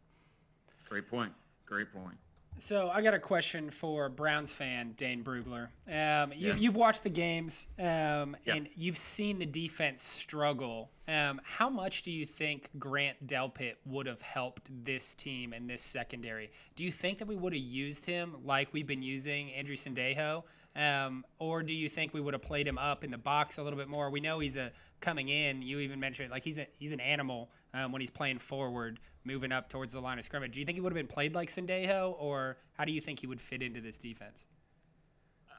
Great 0.88 1.08
point. 1.08 1.34
Great 1.67 1.93
point. 1.93 2.17
So 2.60 2.89
I 2.89 3.01
got 3.01 3.13
a 3.13 3.20
question 3.20 3.70
for 3.70 4.10
Browns 4.10 4.51
fan 4.51 4.94
Dane 4.98 5.24
Brugler. 5.24 5.70
Um, 5.88 6.34
you, 6.36 6.51
have 6.51 6.75
watched 6.75 7.04
the 7.04 7.10
games 7.10 7.68
um, 7.80 8.36
yeah. 8.44 8.56
and 8.56 8.70
you've 8.75 8.98
seen 8.98 9.39
the 9.39 9.46
defense 9.46 10.04
struggle. 10.04 10.92
Um, 11.08 11.39
how 11.44 11.70
much 11.70 12.04
do 12.04 12.12
you 12.12 12.25
think 12.25 12.70
Grant 12.78 13.25
Delpit 13.25 13.75
would 13.86 14.06
have 14.08 14.22
helped 14.22 14.70
this 14.84 15.16
team 15.16 15.54
and 15.54 15.70
this 15.70 15.82
secondary? 15.82 16.51
Do 16.75 16.84
you 16.84 16.92
think 16.92 17.18
that 17.20 17.28
we 17.28 17.38
would 17.38 17.54
have 17.54 17.62
used 17.62 18.06
him 18.06 18.36
like 18.44 18.74
we've 18.74 18.88
been 18.88 19.01
using 19.01 19.51
Andrew 19.54 19.78
Sendejo? 19.78 20.44
Um, 20.75 21.25
or 21.39 21.63
do 21.63 21.74
you 21.74 21.88
think 21.88 22.13
we 22.13 22.22
would 22.22 22.34
have 22.34 22.44
played 22.44 22.68
him 22.68 22.78
up 22.78 23.04
in 23.04 23.12
the 23.12 23.18
box 23.18 23.58
a 23.58 23.63
little 23.63 23.80
bit 23.80 23.88
more? 23.88 24.10
We 24.10 24.20
know 24.20 24.39
he's 24.39 24.58
a 24.58 24.72
coming 25.00 25.30
in. 25.30 25.62
You 25.62 25.80
even 25.80 26.00
mentioned 26.00 26.30
like 26.30 26.44
he's 26.44 26.60
a, 26.60 26.68
he's 26.78 26.92
an 26.92 27.00
animal 27.00 27.51
um, 27.74 27.92
when 27.92 28.01
he's 28.01 28.12
playing 28.12 28.39
forward 28.39 29.00
moving 29.29 29.51
up 29.51 29.69
towards 29.69 29.93
the 29.93 30.00
line 30.00 30.17
of 30.17 30.25
scrimmage. 30.25 30.53
Do 30.53 30.59
you 30.59 30.65
think 30.65 30.75
he 30.75 30.81
would 30.81 30.91
have 30.91 30.98
been 30.98 31.07
played 31.07 31.36
like 31.36 31.50
Sendejo, 31.50 32.15
or 32.19 32.57
how 32.74 32.83
do 32.83 32.91
you 32.91 33.00
think 33.00 33.19
he 33.19 33.27
would 33.27 33.39
fit 33.39 33.62
into 33.62 33.79
this 33.79 33.98
defense? 33.98 34.45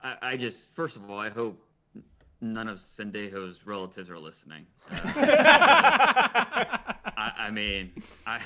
I, 0.02 0.16
I 0.22 0.36
just, 0.36 0.74
first 0.74 0.96
of 0.96 1.08
all, 1.08 1.18
I 1.18 1.30
hope 1.30 1.62
none 2.40 2.66
of 2.68 2.78
Sendejo's 2.78 3.66
relatives 3.66 4.10
are 4.10 4.18
listening. 4.18 4.66
Uh, 4.90 4.96
I, 7.16 7.32
I 7.38 7.50
mean, 7.50 7.92
I, 8.26 8.40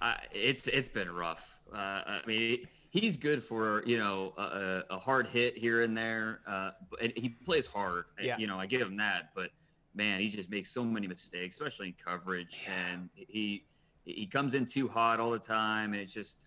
I, 0.00 0.18
it's 0.32 0.68
it's 0.68 0.88
been 0.88 1.10
rough. 1.10 1.58
Uh, 1.72 2.02
I 2.06 2.20
mean, 2.26 2.68
he's 2.90 3.16
good 3.16 3.42
for 3.42 3.82
you 3.86 3.98
know 3.98 4.34
a, 4.36 4.82
a 4.90 4.98
hard 4.98 5.26
hit 5.26 5.58
here 5.58 5.82
and 5.82 5.96
there. 5.96 6.40
Uh, 6.46 6.70
and 7.02 7.12
he 7.16 7.30
plays 7.30 7.66
hard. 7.66 8.04
Yeah. 8.22 8.36
You 8.38 8.46
know, 8.46 8.58
I 8.58 8.66
give 8.66 8.80
him 8.80 8.96
that, 8.98 9.30
but 9.34 9.50
man, 9.94 10.20
he 10.20 10.28
just 10.28 10.50
makes 10.50 10.70
so 10.70 10.84
many 10.84 11.06
mistakes, 11.06 11.56
especially 11.56 11.88
in 11.88 11.94
coverage, 12.04 12.62
and 12.68 13.08
he 13.14 13.64
he 14.04 14.26
comes 14.26 14.54
in 14.54 14.66
too 14.66 14.86
hot 14.86 15.18
all 15.18 15.30
the 15.30 15.38
time, 15.38 15.92
and 15.92 16.02
it's 16.02 16.12
just 16.12 16.44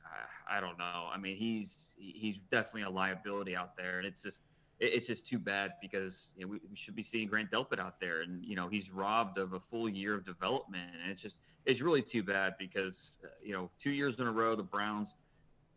I 0.49 0.59
don't 0.59 0.77
know. 0.77 1.09
I 1.11 1.17
mean, 1.17 1.35
he's 1.35 1.95
he's 1.99 2.39
definitely 2.39 2.83
a 2.83 2.89
liability 2.89 3.55
out 3.55 3.75
there, 3.75 3.97
and 3.97 4.07
it's 4.07 4.21
just 4.21 4.43
it's 4.79 5.07
just 5.07 5.25
too 5.25 5.39
bad 5.39 5.73
because 5.81 6.33
you 6.37 6.45
know, 6.45 6.51
we, 6.51 6.75
should 6.75 6.95
be 6.95 7.01
seeing 7.01 7.27
Grant 7.27 7.51
Delpit 7.51 7.79
out 7.79 7.99
there, 7.99 8.21
and 8.21 8.45
you 8.45 8.55
know 8.55 8.67
he's 8.67 8.91
robbed 8.91 9.37
of 9.37 9.53
a 9.53 9.59
full 9.59 9.89
year 9.89 10.13
of 10.13 10.23
development, 10.23 10.89
and 11.01 11.11
it's 11.11 11.21
just 11.21 11.37
it's 11.65 11.81
really 11.81 12.01
too 12.01 12.23
bad 12.23 12.53
because 12.59 13.17
uh, 13.23 13.27
you 13.43 13.53
know 13.53 13.69
two 13.79 13.91
years 13.91 14.19
in 14.19 14.27
a 14.27 14.31
row 14.31 14.55
the 14.55 14.63
Browns 14.63 15.15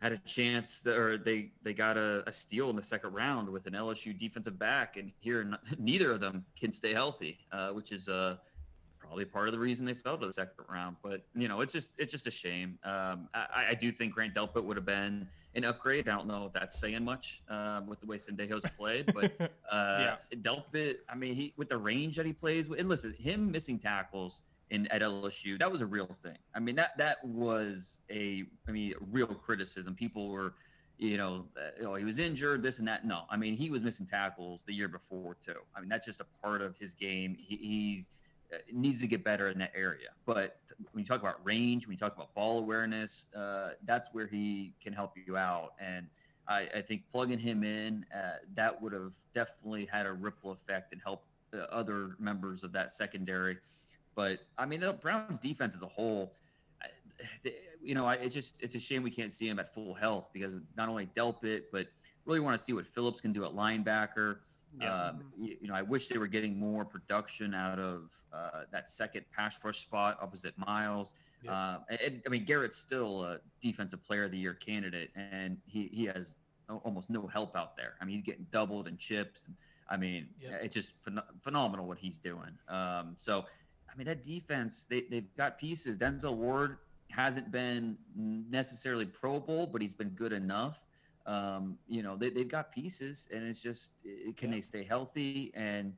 had 0.03 0.13
a 0.13 0.19
chance, 0.19 0.83
to, 0.83 0.95
or 0.95 1.19
they 1.19 1.53
they 1.63 1.73
got 1.73 1.97
a, 1.97 2.23
a, 2.27 2.33
steal 2.33 2.71
in 2.71 2.77
the 2.77 2.83
second 2.83 3.13
round 3.13 3.49
with 3.49 3.67
an 3.67 3.73
LSU 3.73 4.17
defensive 4.19 4.59
back, 4.59 4.97
and 4.97 5.13
here 5.19 5.51
neither 5.79 6.13
of 6.13 6.21
them 6.21 6.45
can 6.59 6.71
stay 6.71 6.93
healthy, 6.93 7.39
uh, 7.53 7.71
which 7.71 7.93
is 7.93 8.09
uh, 8.09 8.37
probably 9.11 9.25
part 9.25 9.49
of 9.49 9.53
the 9.53 9.59
reason 9.59 9.85
they 9.85 9.93
fell 9.93 10.17
to 10.17 10.25
the 10.25 10.33
second 10.33 10.55
round. 10.71 10.97
But 11.03 11.23
you 11.35 11.49
know, 11.49 11.63
it's 11.63 11.73
just 11.73 11.91
it's 11.99 12.13
just 12.13 12.29
a 12.29 12.31
shame. 12.31 12.79
Um, 12.85 13.29
I, 13.35 13.67
I, 13.71 13.75
do 13.75 13.91
think 13.91 14.15
Grant 14.15 14.35
Delpit 14.35 14.63
would 14.63 14.77
have 14.77 14.87
been 14.87 15.27
an 15.57 15.65
upgrade. 15.65 16.09
I 16.09 16.15
don't 16.15 16.29
know 16.29 16.47
if 16.47 16.53
that's 16.53 16.79
saying 16.79 17.05
much 17.05 17.43
um, 17.49 17.89
with 17.89 17.99
the 17.99 18.07
way 18.07 18.19
Sendejo's 18.19 18.65
played, 18.79 19.13
but 19.13 19.33
uh, 19.71 20.15
yeah. 20.31 20.37
Delpit, 20.37 20.99
I 21.09 21.17
mean, 21.17 21.35
he 21.35 21.53
with 21.57 21.69
the 21.69 21.77
range 21.77 22.15
that 22.17 22.27
he 22.27 22.33
plays 22.33 22.69
with, 22.69 22.79
and 22.79 22.89
listen, 22.89 23.13
him 23.15 23.51
missing 23.51 23.81
tackles 23.81 24.43
in 24.71 24.87
at 24.93 25.03
LSU, 25.03 25.59
that 25.59 25.71
was 25.71 25.81
a 25.81 25.87
real 25.87 26.17
thing. 26.23 26.39
I 26.55 26.61
mean, 26.61 26.77
that 26.77 26.97
that 26.99 27.25
was 27.25 28.03
a 28.13 28.45
I 28.69 28.71
mean, 28.71 28.95
real 29.11 29.27
criticism. 29.27 29.97
People 29.97 30.29
were, 30.29 30.55
you 30.99 31.17
know, 31.17 31.47
uh, 31.57 31.85
oh, 31.85 31.95
he 31.97 32.05
was 32.05 32.21
injured, 32.21 32.63
this 32.63 32.79
and 32.79 32.87
that. 32.87 33.05
No, 33.05 33.23
I 33.29 33.37
mean, 33.37 33.57
he 33.57 33.71
was 33.71 33.83
missing 33.83 34.07
tackles 34.07 34.63
the 34.65 34.73
year 34.73 34.87
before 34.87 35.35
too. 35.35 35.57
I 35.75 35.81
mean, 35.81 35.89
that's 35.89 36.07
just 36.07 36.21
a 36.21 36.27
part 36.41 36.63
of 36.63 36.77
his 36.77 36.95
game. 36.95 37.35
He, 37.37 37.57
he's 37.57 38.13
uh, 38.53 38.59
needs 38.73 39.01
to 39.01 39.07
get 39.07 39.25
better 39.25 39.49
in 39.49 39.59
that 39.59 39.73
area. 39.75 40.09
But 40.27 40.59
when 40.93 41.03
you 41.03 41.07
talk 41.07 41.21
about 41.21 41.45
range, 41.45 41.87
when 41.87 41.93
you 41.93 41.99
talk 41.99 42.15
about 42.15 42.35
ball 42.35 42.59
awareness, 42.59 43.27
uh, 43.37 43.71
that's 43.85 44.11
where 44.13 44.27
he 44.27 44.75
can 44.83 44.93
help 44.93 45.15
you 45.17 45.37
out. 45.37 45.75
And 45.79 46.07
I, 46.49 46.69
I 46.75 46.83
think 46.83 47.03
plugging 47.11 47.39
him 47.39 47.65
in, 47.65 48.05
uh, 48.15 48.39
that 48.55 48.81
would 48.81 48.93
have 48.93 49.13
definitely 49.35 49.87
had 49.87 50.07
a 50.07 50.13
ripple 50.13 50.53
effect 50.53 50.93
and 50.93 51.01
help 51.03 51.25
other 51.73 52.15
members 52.21 52.63
of 52.63 52.71
that 52.73 52.93
secondary 52.93 53.59
but 54.15 54.41
I 54.59 54.67
mean, 54.67 54.81
the 54.81 54.93
Browns 54.93 55.39
defense 55.39 55.75
as 55.75 55.83
a 55.83 55.87
whole, 55.87 56.35
you 57.83 57.95
know, 57.95 58.09
it's 58.09 58.35
just 58.35 58.55
it's 58.61 58.75
a 58.75 58.79
shame 58.79 59.03
we 59.03 59.11
can't 59.11 59.33
see 59.33 59.49
him 59.49 59.59
at 59.59 59.73
full 59.73 59.95
health 59.95 60.29
because 60.33 60.55
not 60.77 60.89
only 60.89 61.07
Delpit, 61.07 61.65
but 61.73 61.87
really 62.25 62.41
want 62.41 62.59
to 62.59 62.63
see 62.63 62.73
what 62.73 62.87
Phillips 62.87 63.21
can 63.21 63.33
do 63.33 63.45
at 63.45 63.53
linebacker. 63.53 64.39
Yeah. 64.79 64.95
Um, 64.95 65.25
you, 65.37 65.57
you, 65.63 65.69
know, 65.69 65.75
I 65.75 65.83
wish 65.83 66.09
they 66.09 66.19
were 66.19 66.27
getting 66.27 66.59
more 66.59 66.85
production 66.85 67.55
out 67.55 67.79
of 67.79 68.11
uh, 68.33 68.63
that 68.71 68.89
second 68.89 69.25
pass 69.35 69.59
rush 69.65 69.81
spot 69.81 70.19
opposite 70.23 70.55
Myles. 70.57 71.15
Yeah. 71.43 71.53
Uh, 71.53 71.79
and, 72.05 72.23
I 72.27 72.29
mean, 72.29 72.45
Garrett's 72.45 72.77
still 72.77 73.25
a 73.25 73.39
defensive 73.63 74.05
player 74.05 74.25
of 74.25 74.31
the 74.31 74.39
year 74.39 74.55
candidate, 74.55 75.11
and 75.17 75.57
he, 75.67 75.89
he 75.93 76.05
has 76.05 76.35
almost 76.69 77.11
no 77.11 77.27
help 77.27 77.57
out 77.57 77.77
there. 77.77 77.95
I 78.01 78.05
mean, 78.05 78.15
he's 78.15 78.25
getting 78.25 78.47
doubled 78.51 78.87
and 78.87 78.99
chips. 78.99 79.43
And, 79.47 79.57
I 79.89 79.97
mean, 79.97 80.29
yep. 80.41 80.61
it's 80.63 80.75
just 80.75 80.93
phen- 81.05 81.23
phenomenal 81.43 81.87
what 81.87 81.99
he's 81.99 82.19
doing. 82.19 82.53
Um, 82.69 83.15
so 83.17 83.45
I 83.93 83.97
mean, 83.97 84.07
that 84.07 84.23
defense, 84.23 84.87
they, 84.89 85.03
they've 85.11 85.35
got 85.37 85.59
pieces. 85.59 85.97
Denzel 85.97 86.35
Ward 86.35 86.79
hasn't 87.11 87.51
been 87.51 87.97
necessarily 88.17 89.05
Pro 89.05 89.41
Bowl, 89.41 89.67
but 89.67 89.83
he's 89.83 89.95
been 89.95 90.11
good 90.11 90.33
enough. 90.33 90.85
Um, 91.27 91.79
you 91.87 92.03
know, 92.03 92.17
they, 92.17 92.31
they've 92.31 92.49
got 92.49 92.73
pieces, 92.73 93.29
and 93.33 93.47
it's 93.47 93.61
just, 93.61 93.91
can 94.37 94.51
yeah. 94.51 94.57
they 94.57 94.61
stay 94.61 94.83
healthy? 94.83 95.53
And, 95.55 95.95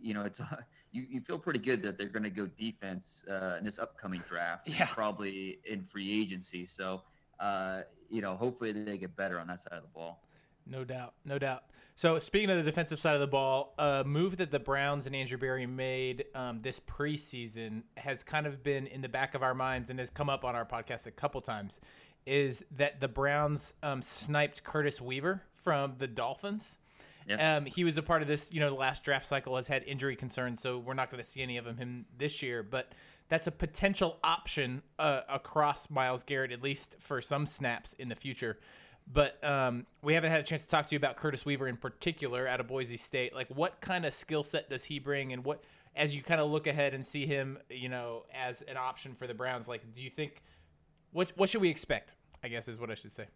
you 0.00 0.14
know, 0.14 0.22
it's 0.22 0.40
you, 0.92 1.06
you 1.08 1.20
feel 1.20 1.38
pretty 1.38 1.58
good 1.58 1.82
that 1.82 1.98
they're 1.98 2.08
going 2.08 2.22
to 2.22 2.30
go 2.30 2.46
defense 2.46 3.24
uh, 3.30 3.56
in 3.58 3.64
this 3.64 3.78
upcoming 3.78 4.22
draft, 4.28 4.68
yeah. 4.68 4.86
probably 4.86 5.58
in 5.64 5.82
free 5.82 6.20
agency. 6.20 6.66
So, 6.66 7.02
uh, 7.38 7.82
you 8.08 8.22
know, 8.22 8.36
hopefully 8.36 8.72
they 8.72 8.98
get 8.98 9.16
better 9.16 9.38
on 9.38 9.46
that 9.48 9.60
side 9.60 9.74
of 9.74 9.82
the 9.82 9.88
ball. 9.88 10.22
No 10.66 10.84
doubt, 10.84 11.14
no 11.24 11.38
doubt. 11.38 11.64
So 11.96 12.18
speaking 12.18 12.48
of 12.48 12.56
the 12.56 12.62
defensive 12.62 12.98
side 12.98 13.14
of 13.14 13.20
the 13.20 13.26
ball, 13.26 13.74
a 13.78 14.04
move 14.04 14.38
that 14.38 14.50
the 14.50 14.58
Browns 14.58 15.06
and 15.06 15.14
Andrew 15.14 15.36
Berry 15.36 15.66
made 15.66 16.24
um, 16.34 16.58
this 16.58 16.80
preseason 16.80 17.82
has 17.96 18.24
kind 18.24 18.46
of 18.46 18.62
been 18.62 18.86
in 18.86 19.02
the 19.02 19.08
back 19.08 19.34
of 19.34 19.42
our 19.42 19.54
minds 19.54 19.90
and 19.90 19.98
has 19.98 20.08
come 20.08 20.30
up 20.30 20.44
on 20.44 20.54
our 20.54 20.64
podcast 20.64 21.06
a 21.06 21.10
couple 21.10 21.42
times. 21.42 21.80
Is 22.26 22.64
that 22.76 23.00
the 23.00 23.08
Browns 23.08 23.74
um, 23.82 24.02
sniped 24.02 24.62
Curtis 24.62 25.00
Weaver 25.00 25.42
from 25.52 25.94
the 25.98 26.06
Dolphins? 26.06 26.78
Yeah. 27.26 27.56
Um, 27.56 27.66
he 27.66 27.84
was 27.84 27.96
a 27.98 28.02
part 28.02 28.22
of 28.22 28.28
this, 28.28 28.52
you 28.52 28.60
know, 28.60 28.70
the 28.70 28.76
last 28.76 29.04
draft 29.04 29.26
cycle 29.26 29.56
has 29.56 29.68
had 29.68 29.84
injury 29.84 30.16
concerns, 30.16 30.60
so 30.60 30.78
we're 30.78 30.94
not 30.94 31.10
going 31.10 31.22
to 31.22 31.28
see 31.28 31.42
any 31.42 31.56
of 31.58 31.66
him, 31.66 31.76
him 31.76 32.06
this 32.18 32.42
year. 32.42 32.62
But 32.62 32.92
that's 33.28 33.46
a 33.46 33.52
potential 33.52 34.18
option 34.24 34.82
uh, 34.98 35.20
across 35.28 35.88
Myles 35.90 36.24
Garrett, 36.24 36.52
at 36.52 36.62
least 36.62 36.96
for 36.98 37.22
some 37.22 37.46
snaps 37.46 37.94
in 37.94 38.08
the 38.08 38.16
future. 38.16 38.58
But 39.12 39.42
um, 39.44 39.86
we 40.02 40.14
haven't 40.14 40.30
had 40.30 40.40
a 40.40 40.42
chance 40.42 40.64
to 40.64 40.68
talk 40.68 40.88
to 40.88 40.94
you 40.94 40.98
about 40.98 41.16
Curtis 41.16 41.44
Weaver 41.44 41.68
in 41.68 41.76
particular 41.76 42.46
out 42.46 42.60
of 42.60 42.68
Boise 42.68 42.96
State. 42.96 43.34
Like, 43.34 43.48
what 43.48 43.80
kind 43.80 44.04
of 44.04 44.14
skill 44.14 44.42
set 44.42 44.68
does 44.68 44.84
he 44.84 44.98
bring, 44.98 45.32
and 45.32 45.44
what, 45.44 45.62
as 45.96 46.14
you 46.14 46.22
kind 46.22 46.40
of 46.40 46.50
look 46.50 46.66
ahead 46.66 46.94
and 46.94 47.04
see 47.04 47.26
him, 47.26 47.58
you 47.68 47.88
know, 47.88 48.24
as 48.34 48.62
an 48.62 48.76
option 48.76 49.14
for 49.14 49.26
the 49.26 49.34
Browns? 49.34 49.68
Like, 49.68 49.82
do 49.94 50.02
you 50.02 50.10
think 50.10 50.42
what 51.12 51.32
what 51.36 51.48
should 51.48 51.60
we 51.60 51.68
expect? 51.68 52.16
I 52.42 52.48
guess 52.48 52.68
is 52.68 52.78
what 52.78 52.90
I 52.90 52.94
should 52.94 53.12
say. 53.12 53.26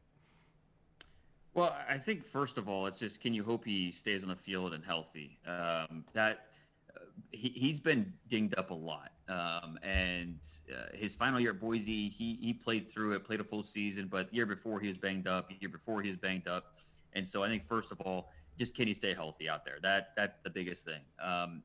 Well, 1.52 1.76
I 1.88 1.99
think 1.99 2.25
first 2.25 2.59
of 2.59 2.69
all, 2.69 2.87
it's 2.87 2.99
just 2.99 3.21
can 3.21 3.33
you 3.33 3.45
hope 3.45 3.64
he 3.64 3.93
stays 3.93 4.23
on 4.23 4.28
the 4.28 4.37
field 4.37 4.75
and 4.75 4.85
healthy? 4.85 5.38
Um, 5.47 6.04
that 6.12 6.47
he, 7.31 7.49
he's 7.49 7.81
been 7.81 8.12
dinged 8.28 8.54
up 8.57 8.71
a 8.71 8.75
lot. 8.75 9.12
Um, 9.28 9.78
and 9.83 10.38
uh, 10.71 10.97
his 10.97 11.14
final 11.14 11.40
year 11.40 11.50
at 11.50 11.61
Boise, 11.61 12.09
he, 12.09 12.35
he 12.35 12.52
played 12.52 12.90
through 12.90 13.12
it, 13.12 13.25
played 13.25 13.40
a 13.40 13.45
full 13.45 13.62
season, 13.62 14.09
but 14.11 14.33
year 14.33 14.47
before 14.47 14.81
he 14.81 14.88
was 14.88 14.99
banged 14.99 15.26
up, 15.26 15.50
year 15.61 15.71
before 15.71 16.02
he 16.02 16.09
was 16.09 16.19
banged 16.19 16.49
up. 16.49 16.76
And 17.14 17.26
so 17.26 17.43
I 17.43 17.49
think, 17.49 17.66
first 17.66 17.93
of 17.93 18.00
all, 18.00 18.31
just 18.59 18.75
can 18.75 18.87
he 18.87 18.95
stay 18.95 19.14
healthy 19.14 19.49
out 19.49 19.64
there? 19.64 19.78
That 19.83 20.09
That's 20.16 20.37
the 20.45 20.50
biggest 20.50 20.85
thing. 20.85 21.00
Um, 21.23 21.62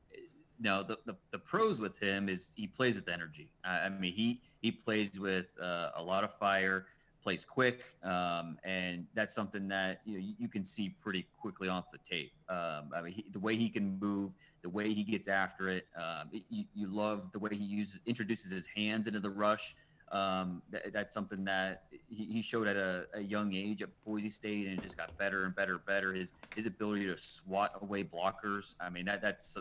now, 0.60 0.82
the, 0.82 0.98
the, 1.06 1.16
the, 1.32 1.38
pros 1.38 1.80
with 1.80 1.98
him 1.98 2.28
is 2.28 2.52
he 2.54 2.66
plays 2.66 2.96
with 2.96 3.08
energy. 3.08 3.50
I, 3.64 3.86
I 3.86 3.88
mean, 3.88 4.12
he, 4.12 4.42
he 4.60 4.70
plays 4.70 5.18
with 5.18 5.46
uh, 5.60 5.90
a 5.96 6.02
lot 6.02 6.22
of 6.22 6.34
fire 6.34 6.86
plays 7.22 7.44
quick, 7.44 7.84
um, 8.02 8.56
and 8.64 9.06
that's 9.14 9.34
something 9.34 9.68
that 9.68 10.00
you 10.04 10.14
know 10.14 10.24
you, 10.24 10.34
you, 10.38 10.48
can 10.48 10.64
see 10.64 10.90
pretty 11.02 11.26
quickly 11.38 11.68
off 11.68 11.90
the 11.90 11.98
tape. 11.98 12.32
Um, 12.48 12.90
I 12.94 13.02
mean, 13.02 13.12
he, 13.12 13.24
the 13.32 13.38
way 13.38 13.56
he 13.56 13.68
can 13.68 13.98
move, 14.00 14.32
the 14.62 14.68
way 14.68 14.92
he 14.92 15.02
gets 15.02 15.28
after 15.28 15.68
it, 15.68 15.86
um, 15.96 16.28
it 16.32 16.42
you, 16.48 16.64
you, 16.74 16.86
love 16.88 17.30
the 17.32 17.38
way 17.38 17.50
he 17.52 17.64
uses 17.64 18.00
introduces 18.06 18.50
his 18.50 18.66
hands 18.66 19.06
into 19.06 19.20
the 19.20 19.30
rush. 19.30 19.74
Um, 20.12 20.62
that, 20.70 20.92
that's 20.92 21.14
something 21.14 21.44
that 21.44 21.84
he, 22.08 22.24
he 22.24 22.42
showed 22.42 22.66
at 22.66 22.76
a, 22.76 23.06
a, 23.14 23.20
young 23.20 23.54
age 23.54 23.80
at 23.80 23.90
Boise 24.04 24.28
State, 24.28 24.66
and 24.66 24.76
it 24.76 24.82
just 24.82 24.96
got 24.96 25.16
better 25.16 25.44
and 25.44 25.54
better 25.54 25.74
and 25.74 25.86
better. 25.86 26.12
His 26.12 26.32
his 26.56 26.66
ability 26.66 27.06
to 27.06 27.18
swat 27.18 27.72
away 27.80 28.02
blockers. 28.02 28.74
I 28.80 28.90
mean, 28.90 29.04
that 29.04 29.22
that's 29.22 29.56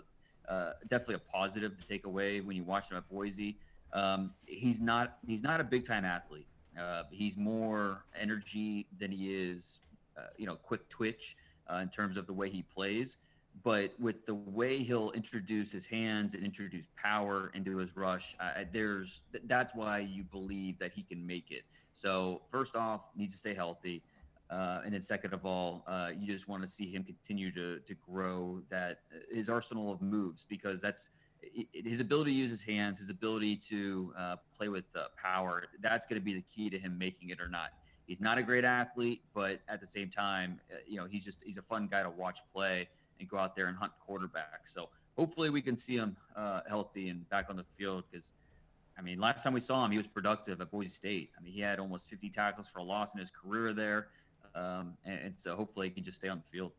uh, 0.50 0.72
definitely 0.88 1.16
a 1.16 1.20
positive 1.20 1.78
to 1.80 1.88
take 1.88 2.06
away 2.06 2.42
when 2.42 2.56
you 2.56 2.64
watch 2.64 2.90
him 2.90 2.98
at 2.98 3.08
Boise. 3.10 3.58
Um, 3.94 4.34
he's 4.46 4.82
not 4.82 5.18
he's 5.26 5.44
not 5.44 5.62
a 5.62 5.64
big 5.64 5.86
time 5.86 6.06
athlete. 6.06 6.48
Uh, 6.80 7.04
he's 7.12 7.38
more 7.38 8.06
energy 8.20 8.88
than 9.00 9.12
he 9.12 9.34
is, 9.34 9.80
uh, 10.18 10.28
you 10.38 10.46
know, 10.46 10.56
quick 10.56 10.88
twitch 10.90 11.36
uh, 11.72 11.78
in 11.78 11.90
terms 11.90 12.18
of 12.18 12.26
the 12.28 12.34
way 12.34 12.50
he 12.50 12.64
plays. 12.64 13.18
But 13.64 13.94
with 14.00 14.26
the 14.26 14.36
way 14.36 14.84
he'll 14.84 15.12
introduce 15.12 15.72
his 15.72 15.86
hands 15.86 16.34
and 16.34 16.44
introduce 16.44 16.86
power 16.96 17.52
into 17.54 17.78
his 17.78 17.96
rush, 17.96 18.36
there's 18.72 19.22
that's 19.46 19.76
why 19.76 20.00
you 20.00 20.24
believe 20.24 20.80
that 20.80 20.94
he 20.94 21.04
can 21.04 21.26
make 21.26 21.52
it. 21.52 21.64
So 21.92 22.42
first 22.50 22.76
off, 22.76 23.02
needs 23.16 23.34
to 23.34 23.40
stay 23.40 23.54
healthy. 23.54 24.04
Uh, 24.50 24.82
and 24.84 24.94
then 24.94 25.02
second 25.02 25.34
of 25.34 25.46
all, 25.46 25.84
uh, 25.88 26.10
you 26.18 26.26
just 26.26 26.48
want 26.48 26.64
to 26.64 26.68
see 26.68 26.92
him 26.92 27.04
continue 27.04 27.52
to 27.52 27.80
to 27.80 27.94
grow 27.96 28.62
that 28.70 29.02
his 29.32 29.48
arsenal 29.50 29.92
of 29.92 30.02
moves 30.02 30.46
because 30.48 30.82
that's 30.82 31.12
his 31.74 32.00
ability 32.00 32.32
to 32.32 32.38
use 32.38 32.50
his 32.50 32.62
hands, 32.62 33.00
his 33.00 33.10
ability 33.10 33.56
to 33.56 34.14
uh, 34.18 34.36
play 34.58 34.70
with 34.70 34.86
uh, 34.96 35.06
power, 35.22 35.64
that's 35.82 36.06
going 36.06 36.20
to 36.20 36.24
be 36.24 36.34
the 36.34 36.42
key 36.42 36.70
to 36.70 36.78
him 36.78 36.98
making 36.98 37.30
it 37.30 37.40
or 37.40 37.48
not. 37.48 37.72
He's 38.06 38.20
not 38.20 38.38
a 38.38 38.44
great 38.44 38.66
athlete, 38.66 39.22
but 39.34 39.60
at 39.68 39.80
the 39.80 39.86
same 39.86 40.10
time, 40.10 40.60
uh, 40.72 40.78
you 40.88 40.98
know, 40.98 41.06
he's 41.06 41.24
just 41.24 41.44
he's 41.44 41.58
a 41.58 41.62
fun 41.62 41.88
guy 41.88 42.04
to 42.04 42.10
watch 42.10 42.40
play 42.54 42.90
and 43.20 43.30
go 43.30 43.38
out 43.38 43.56
there 43.56 43.68
and 43.68 43.78
hunt 43.78 43.92
quarterbacks. 44.08 44.66
So 44.66 44.90
hopefully 45.18 45.50
we 45.50 45.62
can 45.62 45.76
see 45.76 45.96
him 45.96 46.18
uh, 46.36 46.62
healthy 46.68 47.10
and 47.10 47.28
back 47.30 47.48
on 47.50 47.56
the 47.56 47.66
field 47.78 48.06
because, 48.12 48.34
I 48.98 49.02
mean, 49.02 49.20
last 49.20 49.44
time 49.44 49.54
we 49.54 49.60
saw 49.60 49.86
him, 49.86 49.92
he 49.92 49.98
was 49.98 50.08
productive 50.08 50.60
at 50.60 50.72
Boise 50.72 50.90
State. 50.90 51.30
I 51.38 51.44
mean, 51.44 51.54
he 51.54 51.62
had 51.62 51.80
almost 51.80 52.10
50 52.10 52.30
tackles 52.30 52.68
for 52.68 52.80
a 52.80 52.84
loss 52.84 53.14
in 53.14 53.20
his 53.20 53.30
career 53.30 53.74
there, 53.74 54.08
um, 54.56 54.94
and, 55.06 55.20
and 55.20 55.36
so 55.36 55.56
hopefully 55.56 55.88
he 55.88 55.94
can 55.94 56.04
just 56.04 56.18
stay 56.18 56.28
on 56.28 56.38
the 56.38 56.58
field. 56.58 56.72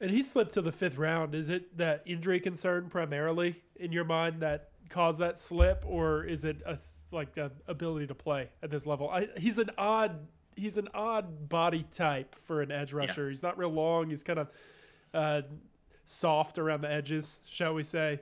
And 0.00 0.10
he 0.10 0.22
slipped 0.22 0.52
to 0.54 0.62
the 0.62 0.72
fifth 0.72 0.98
round. 0.98 1.34
Is 1.34 1.48
it 1.48 1.78
that 1.78 2.02
injury 2.06 2.40
concern 2.40 2.88
primarily 2.88 3.62
in 3.76 3.92
your 3.92 4.04
mind 4.04 4.40
that 4.40 4.70
caused 4.88 5.20
that 5.20 5.38
slip, 5.38 5.84
or 5.86 6.24
is 6.24 6.44
it 6.44 6.60
a 6.66 6.76
like 7.12 7.36
a 7.36 7.52
ability 7.68 8.08
to 8.08 8.14
play 8.14 8.48
at 8.62 8.70
this 8.70 8.84
level? 8.84 9.08
I, 9.08 9.28
he's 9.38 9.58
an 9.58 9.70
odd 9.78 10.26
he's 10.56 10.76
an 10.76 10.88
odd 10.92 11.48
body 11.48 11.84
type 11.92 12.34
for 12.44 12.62
an 12.62 12.70
edge 12.70 12.92
rusher. 12.92 13.30
He's 13.30 13.42
not 13.42 13.56
real 13.56 13.70
long. 13.70 14.10
He's 14.10 14.22
kind 14.22 14.40
of 14.40 14.50
uh, 15.14 15.42
soft 16.04 16.58
around 16.58 16.82
the 16.82 16.90
edges, 16.90 17.40
shall 17.46 17.74
we 17.74 17.82
say? 17.82 18.20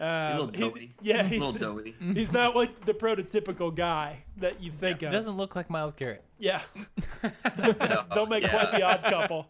A 0.00 0.30
little 0.32 0.48
Um, 0.48 0.54
he's- 0.54 0.68
doughy. 0.72 0.94
yeah, 1.02 1.20
a 1.20 1.24
he's 1.24 1.40
little 1.42 1.74
doughy. 1.74 1.94
he's 2.14 2.32
not 2.32 2.56
like 2.56 2.84
the 2.86 2.94
prototypical 2.94 3.74
guy 3.74 4.24
that 4.38 4.62
you 4.62 4.70
think 4.72 5.02
It 5.02 5.06
of. 5.06 5.12
doesn't 5.12 5.36
look 5.36 5.54
like 5.54 5.68
Myles 5.68 5.92
Garrett. 5.92 6.24
Yeah, 6.38 6.62
No, 7.22 8.04
don't 8.14 8.30
make 8.30 8.42
yeah. 8.44 8.48
quite 8.50 8.70
the 8.72 8.82
odd 8.82 9.02
couple. 9.04 9.46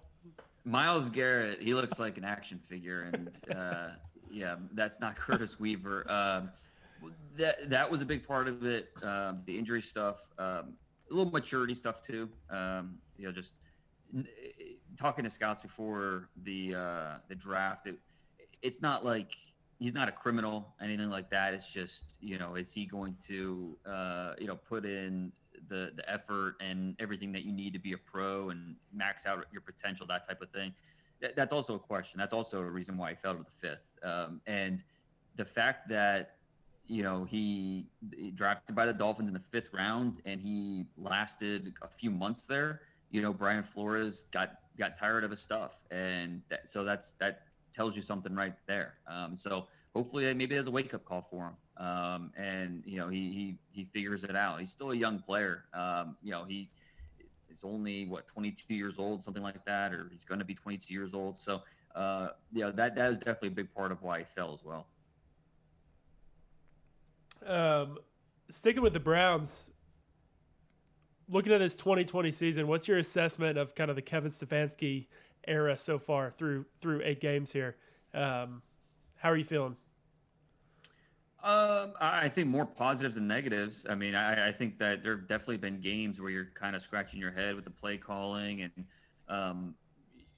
Myles 0.64 1.09
Garrett, 1.09 1.61
he 1.62 1.73
looks 1.73 1.99
like 2.00 2.19
an 2.19 2.25
action 2.25 2.59
figure, 2.69 3.11
and 3.12 3.30
uh, 3.57 3.90
yeah, 4.30 4.57
that's 4.73 5.00
not 5.00 5.16
Curtis 5.16 5.59
Weaver. 5.61 6.11
Um, 6.11 6.50
that 7.38 7.71
that 7.71 7.90
was 7.90 8.02
a 8.02 8.07
big 8.07 8.26
part 8.26 8.47
of 8.49 8.64
it. 8.66 8.90
Um, 9.02 9.42
the 9.47 9.57
injury 9.59 9.80
stuff, 9.83 10.28
um, 10.38 10.75
a 11.11 11.14
little 11.14 11.30
maturity 11.33 11.75
stuff 11.75 12.02
too. 12.02 12.28
Um, 12.50 12.99
you 13.16 13.26
know, 13.26 13.33
just 13.33 13.54
n- 14.14 14.26
talking 14.99 15.25
to 15.25 15.30
scouts 15.30 15.62
before 15.62 16.28
the 16.42 16.75
uh, 16.75 17.14
the 17.28 17.35
draft. 17.37 17.87
It, 17.87 17.97
it's 18.62 18.83
not 18.83 19.02
like 19.04 19.35
he's 19.80 19.94
not 19.94 20.08
a 20.08 20.12
criminal, 20.12 20.75
anything 20.80 21.08
like 21.10 21.30
that. 21.30 21.54
It's 21.54 21.72
just 21.72 22.04
you 22.20 22.38
know, 22.38 22.54
is 22.54 22.72
he 22.72 22.87
going 22.87 23.16
to 23.26 23.76
uh, 23.84 24.34
you 24.38 24.46
know 24.46 24.54
put 24.54 24.84
in 24.84 25.32
the 25.68 25.90
the 25.96 26.08
effort 26.08 26.54
and 26.60 26.94
everything 27.00 27.32
that 27.32 27.44
you 27.44 27.52
need 27.52 27.72
to 27.72 27.80
be 27.80 27.94
a 27.94 27.99
pro 27.99 28.50
and 28.50 28.76
max 28.92 29.26
out 29.26 29.44
your 29.50 29.62
potential, 29.62 30.06
that 30.06 30.28
type 30.28 30.40
of 30.40 30.50
thing. 30.50 30.72
That, 31.20 31.34
that's 31.34 31.52
also 31.52 31.75
a 31.75 31.78
question. 31.78 32.18
That's 32.18 32.32
also 32.32 32.60
a 32.60 32.70
reason 32.70 32.96
why 32.96 33.10
he 33.10 33.16
fell 33.16 33.34
to 33.34 33.42
the 33.42 33.68
fifth. 33.68 33.87
Um, 34.02 34.40
and 34.46 34.84
the 35.37 35.44
fact 35.44 35.88
that 35.88 36.37
you 36.87 37.02
know 37.02 37.25
he, 37.25 37.88
he 38.16 38.30
drafted 38.30 38.76
by 38.76 38.87
the 38.87 38.92
Dolphins 38.92 39.28
in 39.28 39.34
the 39.34 39.42
fifth 39.50 39.72
round 39.72 40.20
and 40.25 40.40
he 40.40 40.87
lasted 40.96 41.72
a 41.82 41.88
few 41.88 42.10
months 42.10 42.42
there. 42.42 42.82
You 43.10 43.22
know, 43.22 43.32
Brian 43.32 43.64
Flores 43.64 44.26
got 44.30 44.56
got 44.78 44.94
tired 44.94 45.25
of 45.25 45.30
his 45.30 45.40
stuff, 45.40 45.78
and 45.90 46.42
that, 46.49 46.68
so 46.68 46.84
that's 46.84 47.14
that 47.14 47.42
tells 47.72 47.96
you 47.96 48.02
something 48.02 48.34
right 48.34 48.54
there. 48.66 48.94
Um, 49.06 49.36
so 49.36 49.66
hopefully 49.94 50.32
maybe 50.34 50.54
there's 50.54 50.66
a 50.66 50.70
wake 50.70 50.94
up 50.94 51.04
call 51.04 51.22
for 51.22 51.46
him. 51.46 51.84
Um, 51.84 52.32
and 52.36 52.82
you 52.84 52.98
know 52.98 53.08
he, 53.08 53.32
he 53.32 53.56
he 53.72 53.84
figures 53.84 54.24
it 54.24 54.36
out. 54.36 54.60
He's 54.60 54.70
still 54.70 54.90
a 54.90 54.96
young 54.96 55.18
player. 55.18 55.64
Um, 55.72 56.16
you 56.22 56.30
know 56.30 56.44
he 56.44 56.70
is 57.50 57.64
only 57.64 58.06
what 58.06 58.26
22 58.26 58.74
years 58.74 58.98
old, 58.98 59.22
something 59.22 59.42
like 59.42 59.64
that, 59.64 59.92
or 59.92 60.08
he's 60.12 60.24
going 60.24 60.38
to 60.38 60.44
be 60.44 60.54
22 60.54 60.92
years 60.92 61.14
old. 61.14 61.38
So 61.38 61.62
uh, 61.94 62.28
yeah, 62.52 62.70
that 62.70 62.94
that 62.94 63.10
is 63.10 63.18
definitely 63.18 63.48
a 63.48 63.52
big 63.52 63.74
part 63.74 63.92
of 63.92 64.02
why 64.02 64.20
he 64.20 64.24
fell 64.24 64.52
as 64.52 64.64
well. 64.64 64.86
Um, 67.46 67.98
sticking 68.50 68.82
with 68.82 68.92
the 68.92 69.00
Browns, 69.00 69.70
looking 71.28 71.52
at 71.52 71.58
this 71.58 71.74
2020 71.76 72.30
season, 72.30 72.66
what's 72.66 72.86
your 72.86 72.98
assessment 72.98 73.56
of 73.56 73.74
kind 73.74 73.88
of 73.88 73.96
the 73.96 74.02
Kevin 74.02 74.30
Stefanski 74.30 75.06
era 75.47 75.76
so 75.76 75.99
far 75.99 76.30
through 76.30 76.66
through 76.80 77.02
eight 77.04 77.20
games 77.20 77.52
here? 77.52 77.76
Um, 78.14 78.62
how 79.16 79.30
are 79.30 79.37
you 79.37 79.44
feeling? 79.44 79.76
Um, 81.42 81.94
I 82.00 82.28
think 82.28 82.49
more 82.49 82.66
positives 82.66 83.14
than 83.14 83.26
negatives. 83.26 83.87
I 83.88 83.94
mean, 83.94 84.14
I, 84.14 84.49
I 84.49 84.52
think 84.52 84.78
that 84.78 85.02
there 85.02 85.16
have 85.16 85.26
definitely 85.26 85.56
been 85.56 85.80
games 85.80 86.20
where 86.20 86.30
you're 86.30 86.50
kind 86.54 86.76
of 86.76 86.82
scratching 86.82 87.18
your 87.18 87.30
head 87.30 87.54
with 87.54 87.64
the 87.64 87.70
play 87.70 87.97
calling, 87.97 88.61
and 88.62 88.85
um, 89.28 89.75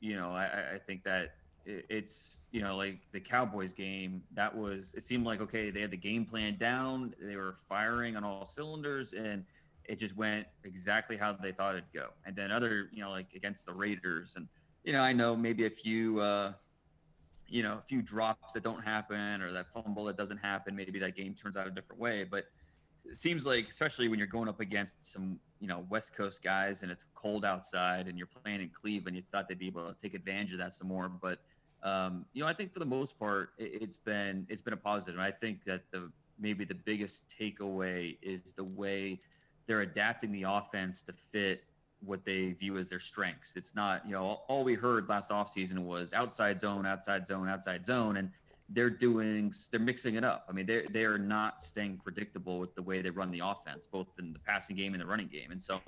you 0.00 0.14
know, 0.16 0.30
I, 0.30 0.75
I- 0.75 0.78
think 0.78 1.02
that 1.04 1.30
it- 1.64 1.87
it's 1.88 2.47
you 2.52 2.61
know 2.62 2.76
like 2.76 3.00
the 3.12 3.21
Cowboys 3.21 3.73
game. 3.73 4.23
That 4.32 4.56
was 4.56 4.95
it 4.97 5.02
seemed 5.02 5.26
like 5.26 5.41
okay, 5.41 5.71
they 5.71 5.80
had 5.80 5.91
the 5.91 5.97
game 5.97 6.25
plan 6.25 6.56
down, 6.56 7.15
they 7.21 7.36
were 7.36 7.56
firing 7.69 8.17
on 8.17 8.23
all 8.23 8.45
cylinders, 8.45 9.12
and 9.12 9.45
it 9.84 9.99
just 9.99 10.17
went 10.17 10.47
exactly 10.65 11.17
how 11.17 11.32
they 11.32 11.50
thought 11.50 11.75
it'd 11.75 11.93
go. 11.93 12.10
And 12.25 12.36
then 12.36 12.52
other, 12.52 12.88
you 12.93 13.02
know, 13.02 13.10
like 13.10 13.26
against 13.34 13.67
the 13.67 13.75
Raiders, 13.75 14.34
and 14.36 14.47
you 14.84 14.92
know, 14.92 15.00
I 15.00 15.12
know 15.12 15.36
maybe 15.36 15.66
a 15.66 15.71
few. 15.71 16.21
Uh, 16.21 16.52
you 17.49 17.62
know, 17.62 17.75
a 17.75 17.82
few 17.82 18.00
drops 18.00 18.54
that 18.54 18.62
don't 18.62 18.82
happen 18.82 19.42
or 19.42 19.52
that 19.52 19.66
fumble 19.75 20.06
that 20.06 20.16
doesn't 20.16 20.38
happen, 20.38 20.75
maybe 20.75 20.99
that 20.99 21.14
game 21.14 21.34
turns 21.34 21.54
out 21.54 21.66
a 21.66 21.71
different 21.71 22.00
way. 22.00 22.25
But 22.25 22.47
it 23.04 23.14
seems 23.14 23.45
like, 23.45 23.68
especially 23.68 24.08
when 24.08 24.18
you're 24.18 24.26
going 24.26 24.49
up 24.49 24.60
against 24.60 25.12
some, 25.12 25.38
you 25.60 25.68
know, 25.68 25.84
West 25.90 26.16
Coast 26.16 26.42
guys 26.42 26.82
and 26.82 26.90
it's 26.90 27.04
cold 27.14 27.45
outside 27.45 28.08
and 28.08 28.16
you're 28.16 28.26
playing 28.42 28.62
in 28.62 28.71
Cleveland, 28.71 29.16
you 29.16 29.23
thought 29.30 29.49
they'd 29.49 29.58
be 29.58 29.66
able 29.66 29.86
to 29.92 30.00
take 30.00 30.14
advantage 30.14 30.52
of 30.52 30.58
that 30.58 30.73
some 30.73 30.88
more. 30.88 31.10
But 31.10 31.40
um, 31.82 32.25
you 32.32 32.42
know, 32.42 32.49
I 32.49 32.54
think 32.54 32.73
for 32.73 32.78
the 32.78 32.86
most 32.86 33.18
part, 33.18 33.50
it, 33.58 33.82
it's 33.82 33.99
been 33.99 34.47
it's 34.49 34.62
been 34.62 34.73
a 34.73 34.76
positive. 34.78 35.16
And 35.16 35.25
I 35.25 35.32
think 35.32 35.64
that 35.64 35.82
the 35.90 36.10
maybe 36.38 36.64
the 36.64 36.75
biggest 36.75 37.25
takeaway 37.38 38.16
is 38.23 38.54
the 38.56 38.64
way 38.64 39.21
they're 39.66 39.82
adapting 39.82 40.32
the 40.32 40.45
offense 40.45 41.02
to 41.02 41.12
fit 41.12 41.64
what 42.04 42.25
they 42.25 42.52
view 42.52 42.78
as 42.78 42.88
their 42.88 43.00
strengths. 43.00 43.54
It's 43.56 43.75
not, 43.75 44.04
you 44.06 44.12
know, 44.12 44.41
all, 44.49 44.65
we 44.65 44.75
heard 44.75 45.08
last 45.08 45.30
offseason 45.30 45.80
was 45.84 46.12
outside 46.12 46.60
zone, 46.60 46.84
outside 46.84 47.26
zone, 47.26 47.49
outside 47.49 47.86
zone. 47.86 48.17
And 48.17 48.30
they're 48.69 48.91
doing, 48.91 49.52
they're 49.71 49.80
mixing 49.80 50.15
it 50.15 50.25
up. 50.25 50.47
I 50.49 50.52
mean, 50.52 50.67
they're, 50.67 50.84
they're 50.91 51.19
not 51.19 51.62
staying 51.62 52.00
predictable 52.02 52.58
with 52.58 52.75
the 52.75 52.82
way 52.82 53.02
they 53.02 53.10
run 53.10 53.30
the 53.30 53.41
offense, 53.45 53.86
both 53.86 54.08
in 54.19 54.32
the 54.32 54.38
passing 54.38 54.76
game 54.76 54.95
and 54.95 55.00
the 55.00 55.06
running 55.06 55.28
game. 55.28 55.50
And 55.50 55.60
so, 55.60 55.80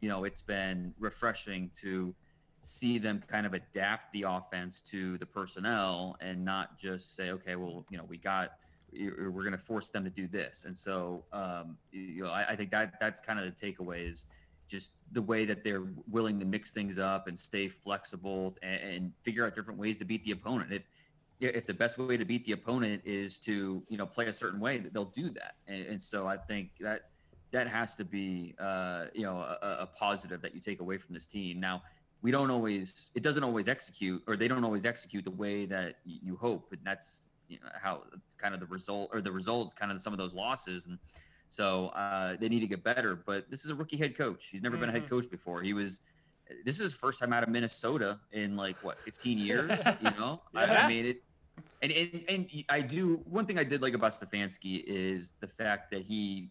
you 0.00 0.08
know, 0.08 0.24
it's 0.24 0.42
been 0.42 0.94
refreshing 0.98 1.70
to 1.80 2.14
see 2.62 2.98
them 2.98 3.22
kind 3.26 3.46
of 3.46 3.54
adapt 3.54 4.12
the 4.12 4.22
offense 4.22 4.80
to 4.82 5.18
the 5.18 5.26
personnel 5.26 6.16
and 6.20 6.44
not 6.44 6.78
just 6.78 7.16
say, 7.16 7.30
okay, 7.32 7.56
well, 7.56 7.84
you 7.90 7.98
know, 7.98 8.04
we 8.04 8.16
got, 8.16 8.52
we're 8.92 9.30
going 9.30 9.52
to 9.52 9.58
force 9.58 9.88
them 9.90 10.04
to 10.04 10.10
do 10.10 10.26
this. 10.26 10.64
And 10.66 10.76
so, 10.76 11.24
um, 11.32 11.76
you 11.92 12.24
know, 12.24 12.30
I, 12.30 12.50
I 12.50 12.56
think 12.56 12.70
that 12.70 12.94
that's 13.00 13.20
kind 13.20 13.38
of 13.38 13.44
the 13.44 13.52
takeaway 13.52 14.10
is 14.10 14.26
just 14.70 14.92
the 15.12 15.20
way 15.22 15.44
that 15.44 15.64
they're 15.64 15.86
willing 16.08 16.38
to 16.38 16.46
mix 16.46 16.72
things 16.72 16.98
up 16.98 17.26
and 17.26 17.38
stay 17.38 17.66
flexible 17.68 18.56
and, 18.62 18.80
and 18.82 19.12
figure 19.22 19.44
out 19.44 19.54
different 19.54 19.78
ways 19.78 19.98
to 19.98 20.04
beat 20.04 20.24
the 20.24 20.30
opponent. 20.30 20.72
If 20.72 20.82
if 21.40 21.66
the 21.66 21.74
best 21.74 21.96
way 21.96 22.16
to 22.18 22.24
beat 22.24 22.44
the 22.44 22.52
opponent 22.52 23.02
is 23.04 23.38
to 23.40 23.82
you 23.88 23.98
know 23.98 24.06
play 24.06 24.26
a 24.26 24.32
certain 24.32 24.60
way, 24.60 24.78
they'll 24.78 25.06
do 25.06 25.30
that. 25.30 25.54
And, 25.66 25.84
and 25.86 26.00
so 26.00 26.26
I 26.26 26.36
think 26.36 26.70
that 26.80 27.10
that 27.50 27.66
has 27.66 27.96
to 27.96 28.04
be 28.04 28.54
uh, 28.60 29.06
you 29.14 29.22
know 29.22 29.38
a, 29.38 29.78
a 29.80 29.86
positive 29.86 30.40
that 30.42 30.54
you 30.54 30.60
take 30.60 30.80
away 30.80 30.98
from 30.98 31.14
this 31.14 31.26
team. 31.26 31.58
Now 31.58 31.82
we 32.22 32.30
don't 32.30 32.50
always 32.50 33.10
it 33.14 33.22
doesn't 33.22 33.42
always 33.42 33.66
execute 33.68 34.22
or 34.28 34.36
they 34.36 34.48
don't 34.48 34.64
always 34.64 34.84
execute 34.84 35.24
the 35.24 35.30
way 35.30 35.66
that 35.66 35.96
you 36.04 36.36
hope, 36.36 36.72
and 36.72 36.80
that's 36.84 37.22
you 37.48 37.58
know, 37.58 37.70
how 37.80 38.02
kind 38.38 38.54
of 38.54 38.60
the 38.60 38.66
result 38.66 39.10
or 39.12 39.20
the 39.20 39.32
results 39.32 39.74
kind 39.74 39.90
of 39.90 40.00
some 40.00 40.12
of 40.12 40.18
those 40.18 40.34
losses 40.34 40.86
and. 40.86 40.98
So 41.50 41.88
uh, 41.88 42.36
they 42.40 42.48
need 42.48 42.60
to 42.60 42.66
get 42.66 42.82
better. 42.82 43.14
But 43.16 43.50
this 43.50 43.64
is 43.64 43.70
a 43.70 43.74
rookie 43.74 43.96
head 43.98 44.16
coach. 44.16 44.48
He's 44.50 44.62
never 44.62 44.76
been 44.76 44.88
a 44.88 44.92
head 44.92 45.08
coach 45.10 45.28
before. 45.30 45.60
He 45.62 45.74
was. 45.74 46.00
This 46.64 46.76
is 46.76 46.82
his 46.82 46.94
first 46.94 47.20
time 47.20 47.32
out 47.32 47.42
of 47.44 47.48
Minnesota 47.48 48.18
in 48.32 48.56
like 48.56 48.76
what 48.82 48.98
15 49.00 49.38
years. 49.38 49.70
You 50.00 50.10
know, 50.18 50.40
I, 50.54 50.64
Yeah. 50.64 50.84
I 50.84 50.88
mean 50.88 51.06
it. 51.06 51.22
And, 51.82 51.92
and 51.92 52.24
and 52.28 52.64
I 52.68 52.80
do 52.80 53.20
one 53.24 53.46
thing 53.46 53.58
I 53.58 53.64
did 53.64 53.82
like 53.82 53.94
about 53.94 54.12
Stefanski 54.12 54.82
is 54.86 55.34
the 55.40 55.46
fact 55.46 55.90
that 55.92 56.02
he 56.02 56.50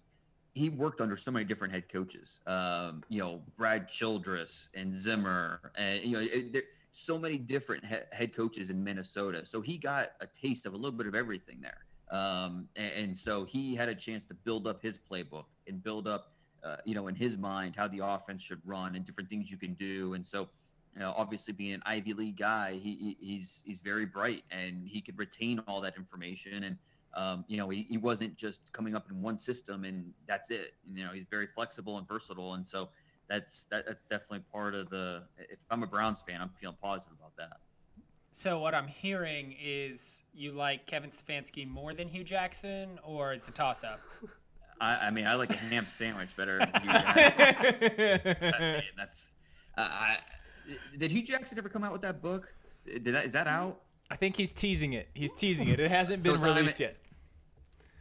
he 0.54 0.70
worked 0.70 1.02
under 1.02 1.16
so 1.18 1.32
many 1.32 1.46
different 1.46 1.74
head 1.74 1.90
coaches. 1.90 2.40
Um, 2.48 3.04
you 3.10 3.20
know, 3.20 3.42
Brad 3.58 3.88
Childress 3.88 4.70
and 4.74 4.94
Zimmer, 4.94 5.72
and 5.78 6.04
you 6.04 6.12
know, 6.14 6.20
it, 6.22 6.54
there, 6.54 6.64
so 6.92 7.18
many 7.20 7.38
different 7.38 7.86
he- 7.86 7.96
head 8.12 8.36
coaches 8.36 8.70
in 8.70 8.84
Minnesota. 8.84 9.46
So 9.46 9.62
he 9.62 9.78
got 9.78 10.10
a 10.22 10.28
taste 10.28 10.66
of 10.66 10.74
a 10.74 10.76
little 10.78 10.98
bit 10.98 11.08
of 11.08 11.16
everything 11.16 11.60
there. 11.62 11.86
Um, 12.12 12.68
and, 12.76 12.92
and 12.92 13.18
so 13.18 13.46
he 13.46 13.76
had 13.76 13.90
a 13.90 13.96
chance 13.96 14.26
to 14.26 14.34
build 14.34 14.68
up 14.68 14.82
his 14.82 14.98
playbook 14.98 15.46
and 15.68 15.82
build 15.82 16.08
up, 16.08 16.34
uh, 16.64 16.78
you 16.86 16.96
know, 16.96 17.08
in 17.08 17.16
his 17.16 17.38
mind 17.38 17.76
how 17.76 17.88
the 17.88 18.00
offense 18.04 18.42
should 18.42 18.62
run 18.66 18.96
and 18.96 19.06
different 19.06 19.30
things 19.30 19.52
you 19.52 19.58
can 19.58 19.74
do. 19.76 20.14
And 20.14 20.26
so, 20.26 20.50
you 20.96 21.02
know, 21.02 21.14
obviously 21.16 21.54
being 21.54 21.74
an 21.74 21.84
Ivy 21.86 22.14
League 22.14 22.38
guy, 22.38 22.74
he, 22.74 22.96
he 22.96 23.18
he's 23.20 23.64
he's 23.66 23.80
very 23.80 24.06
bright 24.06 24.44
and 24.50 24.88
he 24.88 25.02
could 25.02 25.18
retain 25.20 25.60
all 25.68 25.82
that 25.82 25.96
information. 25.98 26.64
And 26.64 26.78
um, 27.16 27.46
you 27.48 27.58
know, 27.58 27.70
he, 27.70 27.86
he 27.90 27.98
wasn't 27.98 28.36
just 28.36 28.72
coming 28.72 28.96
up 28.96 29.10
in 29.10 29.22
one 29.22 29.38
system 29.38 29.84
and 29.84 30.12
that's 30.28 30.52
it. 30.52 30.74
You 30.92 31.06
know, 31.06 31.12
he's 31.12 31.26
very 31.30 31.48
flexible 31.48 31.98
and 31.98 32.08
versatile. 32.08 32.56
And 32.56 32.68
so 32.68 32.90
that's 33.28 33.66
that, 33.66 33.86
that's 33.86 34.04
definitely 34.04 34.44
part 34.52 34.74
of 34.74 34.90
the. 34.90 35.24
If 35.38 35.60
I'm 35.70 35.84
a 35.84 35.88
Browns 35.88 36.22
fan, 36.22 36.42
I'm 36.42 36.50
feeling 36.60 36.78
positive 36.82 37.18
about 37.20 37.36
that. 37.38 37.58
So 38.32 38.60
what 38.60 38.76
I'm 38.76 38.88
hearing 38.88 39.56
is 39.62 40.24
you 40.34 40.52
like 40.52 40.86
Kevin 40.86 41.10
Stefanski 41.10 41.68
more 41.68 41.94
than 41.94 42.08
Hue 42.08 42.24
Jackson, 42.24 43.00
or 43.04 43.34
it's 43.34 43.48
a 43.48 43.52
toss-up. 43.52 44.00
I, 44.82 45.08
I 45.08 45.12
mean, 45.12 45.26
I 45.26 45.34
like 45.36 45.52
a 45.52 45.58
ham 45.58 45.86
sandwich 45.86 46.36
better. 46.38 46.60
Than 46.60 46.70
Hue 46.82 46.92
Jackson. 46.92 48.54
I 48.54 48.60
mean, 48.60 48.84
that's. 48.96 49.34
Uh, 49.78 49.82
I, 49.82 50.18
did 50.98 51.12
Hue 51.12 51.24
Jackson 51.24 51.58
ever 51.58 51.70
come 51.70 51.84
out 51.84 51.92
with 51.92 52.02
that 52.04 52.22
book? 52.22 52.54
Did 52.86 53.04
that 53.06 53.26
is 53.26 53.34
that 53.34 53.48
out? 53.48 53.82
I 54.12 54.16
think 54.16 54.36
he's 54.36 54.54
teasing 54.54 54.94
it. 54.94 55.10
He's 55.14 55.34
teasing 55.34 55.68
it. 55.68 55.80
It 55.80 55.92
hasn't 55.92 56.24
been 56.24 56.34
it's 56.34 56.42
not 56.42 56.56
released 56.56 56.80
limit- 56.80 56.96
yet. 56.96 56.98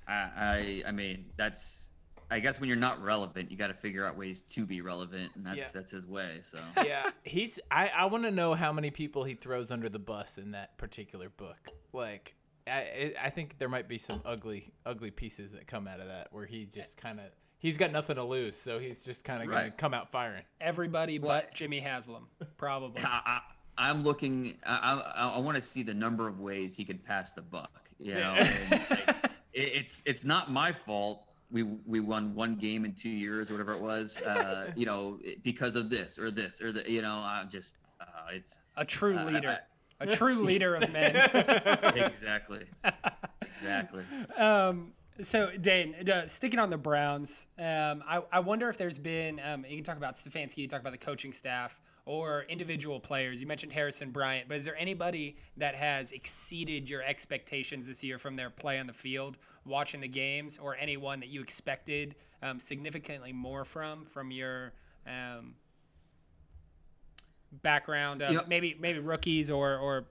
I, 0.07 0.83
I 0.85 0.89
I 0.89 0.93
mean 0.93 1.27
that's 1.37 1.91
I 2.31 2.41
guess 2.41 2.61
when 2.61 2.69
you're 2.69 2.77
not 2.77 3.03
relevant, 3.03 3.51
you 3.51 3.57
got 3.57 3.69
to 3.69 3.75
figure 3.75 4.05
out 4.05 4.17
ways 4.17 4.43
to 4.43 4.67
be 4.67 4.81
relevant, 4.81 5.33
and 5.35 5.47
that's 5.47 5.57
Yeah. 5.57 5.69
that's 5.73 5.91
his 5.91 6.07
way. 6.07 6.41
So 6.43 6.59
yeah, 6.85 7.11
he's. 7.23 7.59
I, 7.71 7.89
I 7.89 8.05
want 8.07 8.25
to 8.25 8.31
know 8.31 8.55
how 8.55 8.73
many 8.73 8.91
people 8.91 9.25
he 9.25 9.35
throws 9.35 9.71
under 9.71 9.89
the 9.89 9.99
bus 9.99 10.39
in 10.39 10.51
that 10.53 10.77
particular 10.79 11.31
book. 11.31 11.57
Like, 11.93 12.35
I 12.67 13.15
I 13.23 13.31
think 13.31 13.59
there 13.59 13.69
might 13.69 13.89
be 13.89 13.99
some 13.99 14.21
ugly 14.25 14.73
ugly 14.85 15.11
pieces 15.11 15.53
that 15.53 15.67
come 15.67 15.89
out 15.89 16.01
of 16.01 16.09
that 16.09 16.29
where 16.33 16.45
he 16.47 16.67
just 16.67 16.97
kind 16.99 17.19
of 17.19 17.27
he's 17.59 17.77
got 17.77 17.93
nothing 17.93 18.17
to 18.17 18.25
lose, 18.25 18.57
so 18.57 18.79
he's 18.79 19.01
just 19.01 19.25
kind 19.25 19.43
of 19.43 19.49
gonna 19.49 19.71
come 19.71 19.95
out 19.95 20.11
firing. 20.11 20.45
Everybody 20.61 21.19
Well, 21.19 21.41
but 21.41 21.55
Jimmy 21.55 21.81
Haslam, 21.81 22.27
probably. 22.57 23.03
I, 23.05 23.21
I, 23.25 23.41
I'm 23.79 24.03
looking. 24.03 24.59
I, 24.67 25.01
I, 25.17 25.29
I 25.37 25.39
want 25.39 25.55
to 25.55 25.63
see 25.63 25.83
the 25.83 25.95
number 25.95 26.27
of 26.29 26.41
ways 26.41 26.77
he 26.77 26.85
could 26.85 27.03
pass 27.05 27.33
the 27.33 27.43
buck. 27.43 27.89
You 27.99 28.15
know, 28.15 28.35
and, 28.37 28.71
like, 28.71 29.09
it, 29.53 29.61
it's 29.75 30.03
it's 30.05 30.25
not 30.25 30.51
my 30.53 30.73
fault. 30.73 31.25
We 31.51 31.63
we 31.63 32.01
won 32.01 32.35
one 32.35 32.57
game 32.57 32.85
in 32.85 32.93
two 32.95 33.09
years 33.09 33.51
or 33.51 33.55
whatever 33.55 33.73
it 33.73 33.81
was. 33.81 34.21
Uh, 34.23 34.71
you 34.77 34.87
know, 34.87 35.19
because 35.43 35.77
of 35.77 35.89
this 35.91 36.19
or 36.19 36.31
this 36.31 36.61
or 36.61 36.73
the. 36.73 36.91
You 36.91 37.03
know, 37.03 37.23
I'm 37.25 37.49
just. 37.49 37.77
Uh, 38.01 38.05
it's 38.33 38.61
A 38.77 38.85
true 38.85 39.17
Uh, 39.17 39.25
leader. 39.25 39.59
A 40.01 40.07
true 40.17 40.43
leader 40.45 40.77
of 40.77 40.93
men. 40.93 41.17
exactly, 41.97 42.65
exactly. 43.43 44.05
um, 44.37 44.93
so, 45.21 45.51
Dane, 45.61 46.09
uh, 46.09 46.29
sticking 46.29 46.61
on 46.61 46.71
the 46.71 46.77
Browns, 46.77 47.49
um, 47.59 48.05
I, 48.07 48.23
I 48.31 48.39
wonder 48.39 48.69
if 48.69 48.79
there's 48.79 49.01
been, 49.01 49.41
um, 49.45 49.65
you 49.69 49.75
can 49.75 49.85
talk 49.85 49.97
about 49.97 50.15
Stefanski, 50.15 50.59
you 50.59 50.69
talk 50.69 50.81
about 50.81 50.93
the 50.93 50.99
coaching 50.99 51.33
staff 51.33 51.81
or 52.07 52.45
individual 52.49 53.01
players. 53.01 53.41
You 53.41 53.49
mentioned 53.49 53.73
Harrison 53.73 54.13
Bryant, 54.13 54.47
but 54.49 54.59
is 54.59 54.65
there 54.65 54.77
anybody 54.77 55.37
that 55.57 55.75
has 55.75 56.13
exceeded 56.13 56.89
your 56.89 57.03
expectations 57.03 57.89
this 57.89 58.05
year 58.05 58.17
from 58.17 58.37
their 58.37 58.49
play 58.51 58.79
on 58.79 58.87
the 58.87 58.93
field, 58.93 59.37
watching 59.69 60.01
the 60.01 60.09
games, 60.09 60.59
or 60.59 60.77
anyone 60.77 61.21
that 61.21 61.29
you 61.29 61.41
expected 61.41 62.15
um, 62.43 62.59
significantly 62.59 63.33
more 63.33 63.65
from, 63.65 64.05
from 64.05 64.31
your 64.31 64.73
um, 65.07 65.55
background, 67.63 68.23
You 68.27 68.37
know- 68.37 68.45
maybe 68.49 68.77
maybe 68.79 68.99
rookies 68.99 69.51
or, 69.51 69.77
or 69.77 70.07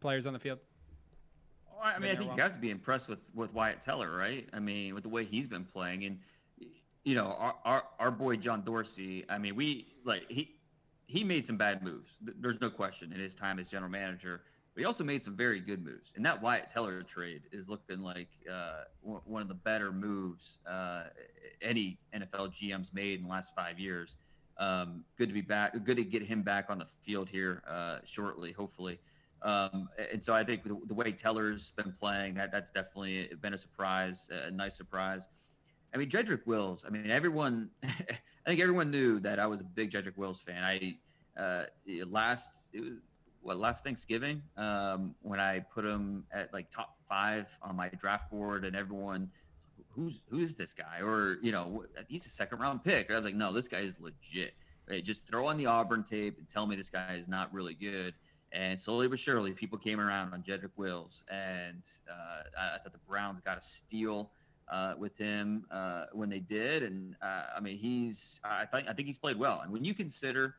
players 0.00 0.26
on 0.26 0.32
the 0.32 0.38
field? 0.38 0.58
I 1.80 1.98
mean, 1.98 2.10
I 2.10 2.16
think 2.16 2.36
you 2.36 2.42
have 2.42 2.52
to 2.52 2.58
be 2.58 2.70
impressed 2.70 3.08
with 3.08 3.20
with 3.34 3.52
Wyatt 3.52 3.80
Teller, 3.82 4.16
right? 4.16 4.48
I 4.52 4.58
mean, 4.58 4.94
with 4.94 5.04
the 5.04 5.08
way 5.08 5.24
he's 5.24 5.46
been 5.46 5.64
playing, 5.64 6.04
and 6.04 6.18
you 7.04 7.14
know, 7.14 7.36
our 7.38 7.54
our, 7.64 7.84
our 8.00 8.10
boy 8.10 8.36
John 8.36 8.62
Dorsey. 8.64 9.24
I 9.28 9.38
mean, 9.38 9.54
we 9.54 9.86
like 10.04 10.28
he 10.28 10.56
he 11.06 11.22
made 11.22 11.44
some 11.44 11.56
bad 11.56 11.82
moves. 11.82 12.10
There's 12.20 12.60
no 12.60 12.68
question 12.68 13.12
in 13.12 13.20
his 13.20 13.34
time 13.34 13.58
as 13.60 13.68
general 13.68 13.90
manager. 13.90 14.42
But 14.78 14.82
he 14.82 14.86
also 14.86 15.02
made 15.02 15.20
some 15.20 15.34
very 15.34 15.58
good 15.58 15.84
moves, 15.84 16.12
and 16.14 16.24
that 16.24 16.40
Wyatt 16.40 16.68
Teller 16.68 17.02
trade 17.02 17.42
is 17.50 17.68
looking 17.68 17.98
like 17.98 18.28
uh, 18.48 18.84
one 19.02 19.42
of 19.42 19.48
the 19.48 19.54
better 19.54 19.90
moves 19.90 20.60
uh, 20.70 21.06
any 21.60 21.98
NFL 22.14 22.54
GM's 22.54 22.94
made 22.94 23.18
in 23.18 23.24
the 23.24 23.28
last 23.28 23.56
five 23.56 23.80
years. 23.80 24.14
Um, 24.56 25.02
good 25.16 25.26
to 25.26 25.34
be 25.34 25.40
back. 25.40 25.72
Good 25.82 25.96
to 25.96 26.04
get 26.04 26.22
him 26.22 26.42
back 26.42 26.66
on 26.70 26.78
the 26.78 26.86
field 27.04 27.28
here 27.28 27.64
uh, 27.68 27.98
shortly, 28.04 28.52
hopefully. 28.52 29.00
Um, 29.42 29.88
and 30.12 30.22
so 30.22 30.32
I 30.32 30.44
think 30.44 30.62
the, 30.62 30.78
the 30.86 30.94
way 30.94 31.10
Teller's 31.10 31.72
been 31.72 31.90
playing, 31.90 32.34
that 32.34 32.52
that's 32.52 32.70
definitely 32.70 33.30
been 33.42 33.54
a 33.54 33.58
surprise, 33.58 34.30
a 34.30 34.52
nice 34.52 34.76
surprise. 34.76 35.28
I 35.92 35.96
mean, 35.96 36.08
Jedrick 36.08 36.46
Wills. 36.46 36.84
I 36.86 36.90
mean, 36.90 37.10
everyone. 37.10 37.70
I 37.82 38.18
think 38.46 38.60
everyone 38.60 38.92
knew 38.92 39.18
that 39.18 39.40
I 39.40 39.46
was 39.48 39.60
a 39.60 39.64
big 39.64 39.90
Jedrick 39.90 40.16
Wills 40.16 40.40
fan. 40.40 40.62
I 40.62 40.94
uh, 41.36 41.64
last 42.06 42.68
it 42.72 42.80
was, 42.80 42.92
what 43.42 43.58
last 43.58 43.84
Thanksgiving 43.84 44.42
um, 44.56 45.14
when 45.22 45.40
I 45.40 45.60
put 45.60 45.84
him 45.84 46.24
at 46.32 46.52
like 46.52 46.70
top 46.70 46.96
five 47.08 47.48
on 47.62 47.76
my 47.76 47.88
draft 47.88 48.30
board, 48.30 48.64
and 48.64 48.76
everyone, 48.76 49.30
who's 49.90 50.20
who 50.28 50.38
is 50.38 50.54
this 50.54 50.72
guy? 50.72 51.00
Or 51.02 51.38
you 51.42 51.52
know, 51.52 51.84
he's 52.08 52.26
a 52.26 52.30
second 52.30 52.58
round 52.58 52.84
pick. 52.84 53.10
I 53.10 53.14
was 53.16 53.24
like, 53.24 53.34
no, 53.34 53.52
this 53.52 53.68
guy 53.68 53.80
is 53.80 54.00
legit. 54.00 54.54
Right? 54.88 55.04
Just 55.04 55.26
throw 55.26 55.46
on 55.46 55.56
the 55.56 55.66
Auburn 55.66 56.02
tape 56.02 56.38
and 56.38 56.48
tell 56.48 56.66
me 56.66 56.74
this 56.76 56.88
guy 56.88 57.14
is 57.14 57.28
not 57.28 57.52
really 57.52 57.74
good. 57.74 58.14
And 58.52 58.80
slowly 58.80 59.08
but 59.08 59.18
surely, 59.18 59.52
people 59.52 59.76
came 59.76 60.00
around 60.00 60.32
on 60.32 60.42
Jedrick 60.42 60.70
Wills, 60.76 61.22
and 61.30 61.84
uh, 62.10 62.42
I, 62.58 62.74
I 62.76 62.78
thought 62.78 62.92
the 62.92 62.98
Browns 63.06 63.40
got 63.40 63.58
a 63.58 63.62
steal 63.62 64.30
uh, 64.70 64.94
with 64.98 65.16
him 65.16 65.66
uh, 65.70 66.06
when 66.12 66.28
they 66.30 66.40
did. 66.40 66.82
And 66.82 67.14
uh, 67.22 67.44
I 67.56 67.60
mean, 67.60 67.76
he's 67.76 68.40
I 68.44 68.64
think 68.64 68.88
I 68.88 68.92
think 68.92 69.06
he's 69.06 69.18
played 69.18 69.38
well. 69.38 69.60
And 69.60 69.72
when 69.72 69.84
you 69.84 69.94
consider 69.94 70.56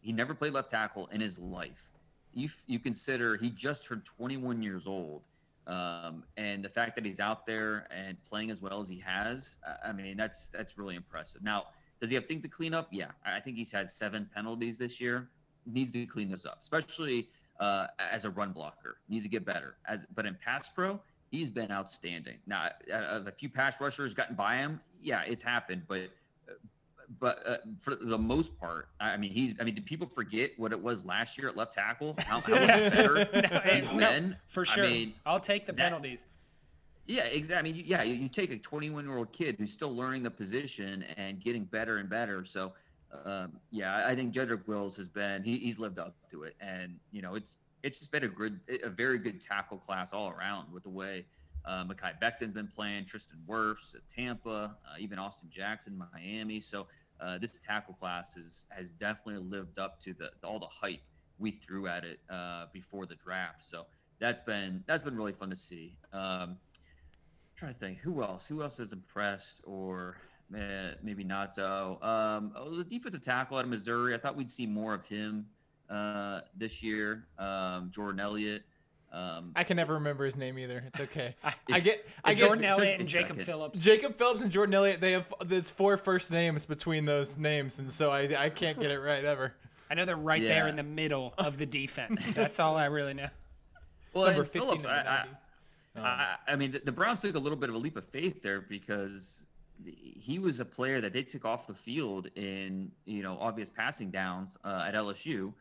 he 0.00 0.12
never 0.12 0.34
played 0.34 0.52
left 0.52 0.70
tackle 0.70 1.08
in 1.12 1.20
his 1.20 1.38
life, 1.38 1.90
you 2.34 2.48
you 2.66 2.78
consider 2.78 3.36
he 3.36 3.50
just 3.50 3.84
turned 3.84 4.04
21 4.04 4.62
years 4.62 4.86
old, 4.86 5.22
um, 5.66 6.24
and 6.36 6.64
the 6.64 6.68
fact 6.68 6.94
that 6.96 7.04
he's 7.04 7.20
out 7.20 7.46
there 7.46 7.86
and 7.90 8.16
playing 8.24 8.50
as 8.50 8.60
well 8.62 8.80
as 8.80 8.88
he 8.88 8.98
has, 9.00 9.58
I- 9.84 9.92
mean, 9.92 10.16
that's 10.16 10.48
that's 10.50 10.78
really 10.78 10.94
impressive. 10.96 11.42
Now, 11.42 11.66
does 12.00 12.10
he 12.10 12.14
have 12.14 12.26
things 12.26 12.42
to 12.44 12.48
clean 12.48 12.74
up? 12.74 12.88
Yeah, 12.92 13.10
I 13.24 13.36
I 13.36 13.40
think 13.40 13.56
he's 13.56 13.72
had 13.72 13.88
seven 13.88 14.28
penalties 14.34 14.78
this 14.78 15.00
year. 15.00 15.28
Needs 15.66 15.92
to 15.92 16.06
clean 16.06 16.30
those 16.30 16.46
up, 16.46 16.58
especially 16.60 17.28
uh, 17.60 17.88
as 17.98 18.24
a 18.24 18.30
run 18.30 18.52
blocker. 18.52 18.98
Needs 19.08 19.24
to 19.24 19.28
get 19.30 19.44
better. 19.44 19.76
As 19.86 20.06
but 20.14 20.24
in 20.26 20.34
pass 20.36 20.68
pro, 20.68 21.00
he's 21.30 21.50
been 21.50 21.70
outstanding. 21.70 22.38
Now, 22.46 22.70
uh, 22.92 23.22
a 23.26 23.32
few 23.32 23.48
pass 23.50 23.80
rushers 23.80 24.14
gotten 24.14 24.36
by 24.36 24.56
him. 24.56 24.80
Yeah, 25.02 25.22
it's 25.26 25.42
happened, 25.42 25.82
but 25.88 26.10
but 27.20 27.40
uh, 27.46 27.56
for 27.80 27.94
the 27.94 28.18
most 28.18 28.58
part, 28.58 28.88
I 29.00 29.16
mean, 29.16 29.30
he's. 29.30 29.54
I 29.60 29.64
mean, 29.64 29.74
did 29.74 29.86
people 29.86 30.06
forget 30.06 30.50
what 30.58 30.72
it 30.72 30.82
was 30.82 31.04
last 31.04 31.38
year 31.38 31.48
at 31.48 31.56
left 31.56 31.72
tackle? 31.72 32.14
How, 32.18 32.40
how 32.40 32.54
much 32.54 32.66
better 32.92 33.28
No, 33.94 33.98
no? 33.98 34.34
For 34.48 34.64
I 34.76 34.80
mean, 34.82 35.14
I'll 35.24 35.40
take 35.40 35.64
the 35.66 35.72
that- 35.72 35.82
penalties. 35.82 36.26
yeah, 37.06 37.24
exactly. 37.24 37.70
I 37.70 37.74
mean, 37.74 37.84
yeah, 37.86 38.02
you, 38.02 38.28
take 38.28 38.52
a 38.52 38.58
21 38.58 39.06
year 39.06 39.16
old 39.16 39.32
kid 39.32 39.56
who's 39.58 39.72
still 39.72 39.94
learning 39.96 40.22
the 40.22 40.30
position 40.30 41.02
and 41.16 41.40
getting 41.40 41.64
better 41.64 41.96
and 41.98 42.08
better. 42.10 42.44
So, 42.44 42.72
um, 43.24 43.52
yeah, 43.70 43.94
I- 43.96 44.10
I 44.10 44.14
think 44.14 44.34
Jedrick 44.34 44.66
Wills 44.68 44.96
has 44.98 45.08
been 45.08 45.42
he, 45.42 45.56
he's 45.58 45.78
lived 45.78 45.98
up 45.98 46.14
to 46.30 46.42
it, 46.42 46.54
and 46.60 46.98
you 47.10 47.22
know, 47.22 47.34
it's 47.36 47.56
it's 47.82 47.98
just 48.00 48.10
been 48.10 48.24
a 48.24 48.28
good, 48.28 48.60
a 48.82 48.88
very 48.90 49.18
good 49.18 49.40
tackle 49.40 49.78
class 49.78 50.12
all 50.12 50.28
around 50.30 50.70
with 50.72 50.82
the 50.82 50.90
way 50.90 51.24
uh, 51.64 51.84
Mekhi 51.84 52.18
Becton's 52.20 52.54
been 52.54 52.68
playing, 52.68 53.04
Tristan 53.04 53.38
Wirfs 53.48 53.94
at 53.94 54.00
Tampa, 54.08 54.76
uh, 54.86 54.94
even 54.98 55.18
Austin 55.18 55.48
Jackson, 55.52 56.00
Miami. 56.12 56.60
So 56.60 56.86
uh, 57.20 57.38
this 57.38 57.58
tackle 57.58 57.94
class 57.94 58.36
is, 58.36 58.66
has 58.70 58.92
definitely 58.92 59.42
lived 59.42 59.78
up 59.78 60.00
to 60.00 60.14
the 60.14 60.30
all 60.44 60.58
the 60.58 60.66
hype 60.66 61.00
we 61.38 61.50
threw 61.50 61.86
at 61.86 62.04
it 62.04 62.20
uh, 62.30 62.66
before 62.72 63.06
the 63.06 63.14
draft. 63.14 63.64
So 63.64 63.86
that's 64.18 64.40
been 64.40 64.82
that's 64.86 65.02
been 65.02 65.16
really 65.16 65.32
fun 65.32 65.50
to 65.50 65.56
see. 65.56 65.96
Um, 66.12 66.56
trying 67.58 67.72
to 67.72 67.78
think 67.78 67.98
who 67.98 68.22
else 68.22 68.46
who 68.46 68.62
else 68.62 68.78
has 68.78 68.92
impressed 68.92 69.60
or 69.64 70.16
uh, 70.56 70.92
maybe 71.02 71.24
not 71.24 71.52
so 71.52 71.98
um, 72.02 72.52
oh, 72.56 72.76
the 72.76 72.84
defensive 72.84 73.20
tackle 73.20 73.58
out 73.58 73.64
of 73.64 73.70
missouri 73.70 74.14
i 74.14 74.18
thought 74.18 74.36
we'd 74.36 74.48
see 74.48 74.64
more 74.64 74.94
of 74.94 75.04
him 75.04 75.44
uh, 75.90 76.40
this 76.56 76.82
year 76.82 77.26
um, 77.38 77.90
jordan 77.90 78.20
elliott 78.20 78.62
um, 79.12 79.52
I 79.56 79.64
can 79.64 79.76
never 79.76 79.94
remember 79.94 80.24
his 80.24 80.36
name 80.36 80.58
either. 80.58 80.82
It's 80.86 81.00
okay. 81.00 81.34
I- 81.44 81.54
I 81.70 81.80
get. 81.80 82.06
I 82.24 82.34
get. 82.34 82.46
Jordan 82.46 82.64
Elliott 82.64 83.00
and 83.00 83.08
Jacob 83.08 83.38
second. 83.38 83.44
Phillips. 83.46 83.80
Jacob 83.80 84.16
Phillips 84.16 84.42
and 84.42 84.50
Jordan 84.50 84.74
Elliott, 84.74 85.00
they 85.00 85.12
have 85.12 85.32
there's 85.46 85.70
four 85.70 85.96
first 85.96 86.30
names 86.30 86.66
between 86.66 87.04
those 87.04 87.36
names, 87.38 87.78
and 87.78 87.90
so 87.90 88.10
I, 88.10 88.44
I 88.44 88.50
can't 88.50 88.78
get 88.78 88.90
it 88.90 88.98
right 89.00 89.24
ever. 89.24 89.54
I 89.90 89.94
know 89.94 90.04
they're 90.04 90.16
right 90.16 90.42
there 90.42 90.68
in 90.68 90.76
the 90.76 90.82
middle 90.82 91.32
of 91.38 91.56
the 91.56 91.64
defense. 91.66 92.34
That's 92.34 92.60
all 92.60 92.76
I 92.76 92.86
really 92.86 93.14
know. 93.14 93.28
well 94.12 94.26
Number 94.26 94.42
and 94.42 94.50
Phillips, 94.50 94.84
I, 94.84 94.98
I, 95.00 95.24
90. 95.94 96.08
I, 96.08 96.36
I 96.46 96.56
mean, 96.56 96.72
the, 96.72 96.80
the 96.80 96.92
Browns 96.92 97.22
took 97.22 97.34
a 97.34 97.38
little 97.38 97.56
bit 97.56 97.70
of 97.70 97.74
a 97.74 97.78
leap 97.78 97.96
of 97.96 98.04
faith 98.08 98.42
there 98.42 98.60
because 98.60 99.44
he 99.84 100.38
was 100.38 100.60
a 100.60 100.64
player 100.64 101.00
that 101.00 101.12
they 101.12 101.22
took 101.22 101.44
off 101.44 101.66
the 101.66 101.74
field 101.74 102.28
in 102.34 102.90
you 103.06 103.22
know 103.22 103.38
obvious 103.40 103.70
passing 103.70 104.10
downs 104.10 104.56
uh, 104.64 104.84
at 104.86 104.94
LSU, 104.94 105.52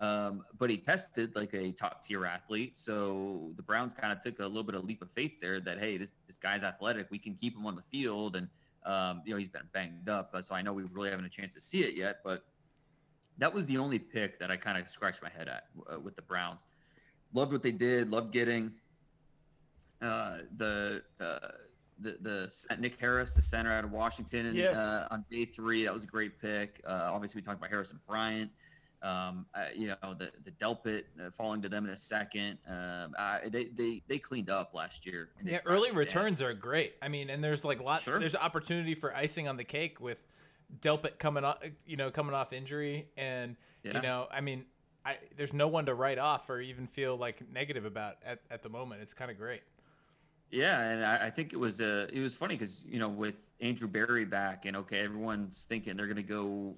um, 0.00 0.44
but 0.58 0.70
he 0.70 0.76
tested 0.76 1.34
like 1.34 1.54
a 1.54 1.72
top 1.72 2.04
tier 2.04 2.24
athlete. 2.26 2.76
So 2.78 3.52
the 3.56 3.62
Browns 3.62 3.94
kind 3.94 4.12
of 4.12 4.20
took 4.20 4.38
a 4.40 4.46
little 4.46 4.62
bit 4.62 4.74
of 4.74 4.84
leap 4.84 5.02
of 5.02 5.10
faith 5.12 5.32
there 5.40 5.60
that 5.60 5.78
hey, 5.78 5.96
this 5.96 6.12
this 6.26 6.38
guy's 6.38 6.62
athletic, 6.62 7.10
we 7.10 7.18
can 7.18 7.34
keep 7.34 7.56
him 7.56 7.66
on 7.66 7.74
the 7.74 7.82
field, 7.90 8.36
and 8.36 8.48
um, 8.84 9.22
you 9.24 9.32
know 9.32 9.38
he's 9.38 9.48
been 9.48 9.68
banged 9.72 10.08
up, 10.08 10.34
so 10.42 10.54
I 10.54 10.62
know 10.62 10.72
we 10.72 10.84
really 10.84 11.10
haven't 11.10 11.24
a 11.24 11.28
chance 11.30 11.54
to 11.54 11.60
see 11.60 11.82
it 11.82 11.94
yet, 11.94 12.18
but. 12.24 12.44
That 13.40 13.54
was 13.54 13.68
the 13.68 13.78
only 13.78 14.00
pick 14.00 14.40
that 14.40 14.50
I 14.50 14.56
kind 14.56 14.76
of 14.76 14.90
scratched 14.90 15.22
my 15.22 15.28
head 15.28 15.46
at 15.46 15.66
uh, 15.88 16.00
with 16.00 16.16
the 16.16 16.22
Browns. 16.22 16.66
Loved 17.32 17.52
what 17.52 17.62
they 17.62 17.70
did. 17.70 18.10
Loved 18.10 18.32
getting 18.32 18.72
uh, 20.02 20.38
the 20.56 21.02
uh, 21.20 21.38
the 22.00 22.16
the 22.20 22.76
Nick 22.80 22.98
Harris, 22.98 23.34
the 23.34 23.42
center 23.42 23.72
out 23.72 23.84
of 23.84 23.92
Washington, 23.92 24.54
Yeah. 24.56 24.70
uh, 24.70 25.08
on 25.12 25.24
day 25.30 25.44
three. 25.44 25.84
That 25.84 25.92
was 25.92 26.02
a 26.02 26.06
great 26.08 26.40
pick. 26.40 26.80
Uh, 26.84 27.10
obviously, 27.12 27.38
we 27.38 27.42
talked 27.44 27.58
about 27.58 27.70
Harrison 27.70 28.00
Bryant. 28.08 28.50
Um, 29.02 29.46
you 29.76 29.88
know 29.88 30.14
the 30.18 30.32
the 30.44 30.50
Delpit 30.52 31.04
uh, 31.24 31.30
falling 31.30 31.62
to 31.62 31.68
them 31.68 31.84
in 31.84 31.90
a 31.90 31.96
second. 31.96 32.58
Um, 32.68 33.14
they 33.50 33.64
they 33.66 34.02
they 34.08 34.18
cleaned 34.18 34.50
up 34.50 34.74
last 34.74 35.06
year. 35.06 35.28
Yeah, 35.44 35.60
early 35.64 35.92
returns 35.92 36.42
are 36.42 36.52
great. 36.54 36.94
I 37.00 37.08
mean, 37.08 37.30
and 37.30 37.42
there's 37.42 37.64
like 37.64 37.80
lots. 37.80 38.02
Sure. 38.04 38.18
There's 38.18 38.34
opportunity 38.36 38.94
for 38.94 39.14
icing 39.14 39.46
on 39.46 39.56
the 39.56 39.64
cake 39.64 40.00
with 40.00 40.20
Delpit 40.80 41.18
coming 41.18 41.44
off, 41.44 41.58
you 41.86 41.96
know, 41.96 42.10
coming 42.10 42.34
off 42.34 42.52
injury, 42.52 43.08
and 43.16 43.56
Yeah. 43.84 43.94
you 43.96 44.02
know, 44.02 44.26
I 44.30 44.40
mean, 44.40 44.64
I 45.04 45.16
there's 45.36 45.52
no 45.52 45.68
one 45.68 45.86
to 45.86 45.94
write 45.94 46.18
off 46.18 46.50
or 46.50 46.60
even 46.60 46.86
feel 46.86 47.16
like 47.16 47.40
negative 47.52 47.84
about 47.84 48.16
at, 48.24 48.40
at 48.50 48.62
the 48.62 48.68
moment. 48.68 49.00
It's 49.00 49.14
kind 49.14 49.30
of 49.30 49.38
great. 49.38 49.62
Yeah, 50.50 50.80
and 50.80 51.04
I, 51.04 51.26
I 51.26 51.30
think 51.30 51.52
it 51.52 51.56
was 51.58 51.80
uh, 51.80 52.08
it 52.12 52.20
was 52.20 52.34
funny 52.34 52.54
because 52.56 52.82
you 52.84 52.98
know 52.98 53.08
with 53.08 53.34
Andrew 53.60 53.88
Berry 53.88 54.24
back 54.24 54.64
and 54.66 54.76
okay, 54.76 54.98
everyone's 55.00 55.66
thinking 55.68 55.96
they're 55.96 56.06
going 56.06 56.16
to 56.16 56.22
go 56.22 56.76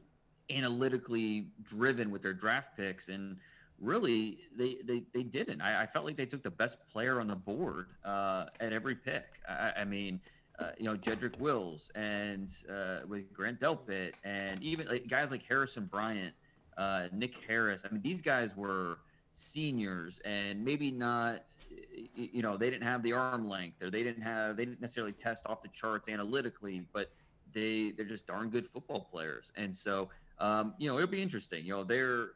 analytically 0.50 1.48
driven 1.62 2.10
with 2.10 2.22
their 2.22 2.34
draft 2.34 2.76
picks, 2.76 3.08
and 3.08 3.38
really 3.78 4.38
they 4.56 4.78
they, 4.84 5.04
they 5.12 5.22
didn't. 5.22 5.60
I, 5.60 5.82
I 5.82 5.86
felt 5.86 6.04
like 6.04 6.16
they 6.16 6.26
took 6.26 6.42
the 6.42 6.50
best 6.50 6.78
player 6.88 7.20
on 7.20 7.26
the 7.26 7.36
board 7.36 7.88
uh, 8.04 8.46
at 8.60 8.72
every 8.72 8.94
pick. 8.94 9.26
I, 9.48 9.72
I 9.78 9.84
mean. 9.84 10.20
Uh, 10.58 10.72
you 10.76 10.84
know 10.84 10.94
Jedrick 10.94 11.38
Wills 11.38 11.90
and 11.94 12.54
uh, 12.70 12.98
with 13.08 13.32
Grant 13.32 13.60
Delpit 13.60 14.12
and 14.24 14.62
even 14.62 14.86
like, 14.88 15.08
guys 15.08 15.30
like 15.30 15.42
Harrison 15.48 15.86
Bryant, 15.86 16.34
uh, 16.76 17.08
Nick 17.14 17.34
Harris. 17.48 17.82
I 17.86 17.90
mean, 17.90 18.02
these 18.02 18.20
guys 18.20 18.54
were 18.54 18.98
seniors 19.32 20.20
and 20.24 20.64
maybe 20.64 20.90
not 20.90 21.42
you 22.14 22.42
know 22.42 22.56
they 22.56 22.68
didn't 22.68 22.82
have 22.82 23.02
the 23.02 23.12
arm 23.12 23.48
length 23.48 23.82
or 23.82 23.90
they 23.90 24.02
didn't 24.02 24.22
have 24.22 24.56
they 24.56 24.64
didn't 24.64 24.80
necessarily 24.80 25.12
test 25.12 25.46
off 25.46 25.62
the 25.62 25.68
charts 25.68 26.08
analytically 26.08 26.84
but 26.92 27.12
they 27.52 27.92
they're 27.92 28.04
just 28.04 28.26
darn 28.26 28.50
good 28.50 28.66
football 28.66 29.08
players 29.10 29.52
and 29.56 29.74
so 29.74 30.08
um, 30.40 30.74
you 30.78 30.90
know 30.90 30.96
it'll 30.96 31.08
be 31.08 31.22
interesting 31.22 31.64
you 31.64 31.72
know 31.72 31.84
they're 31.84 32.30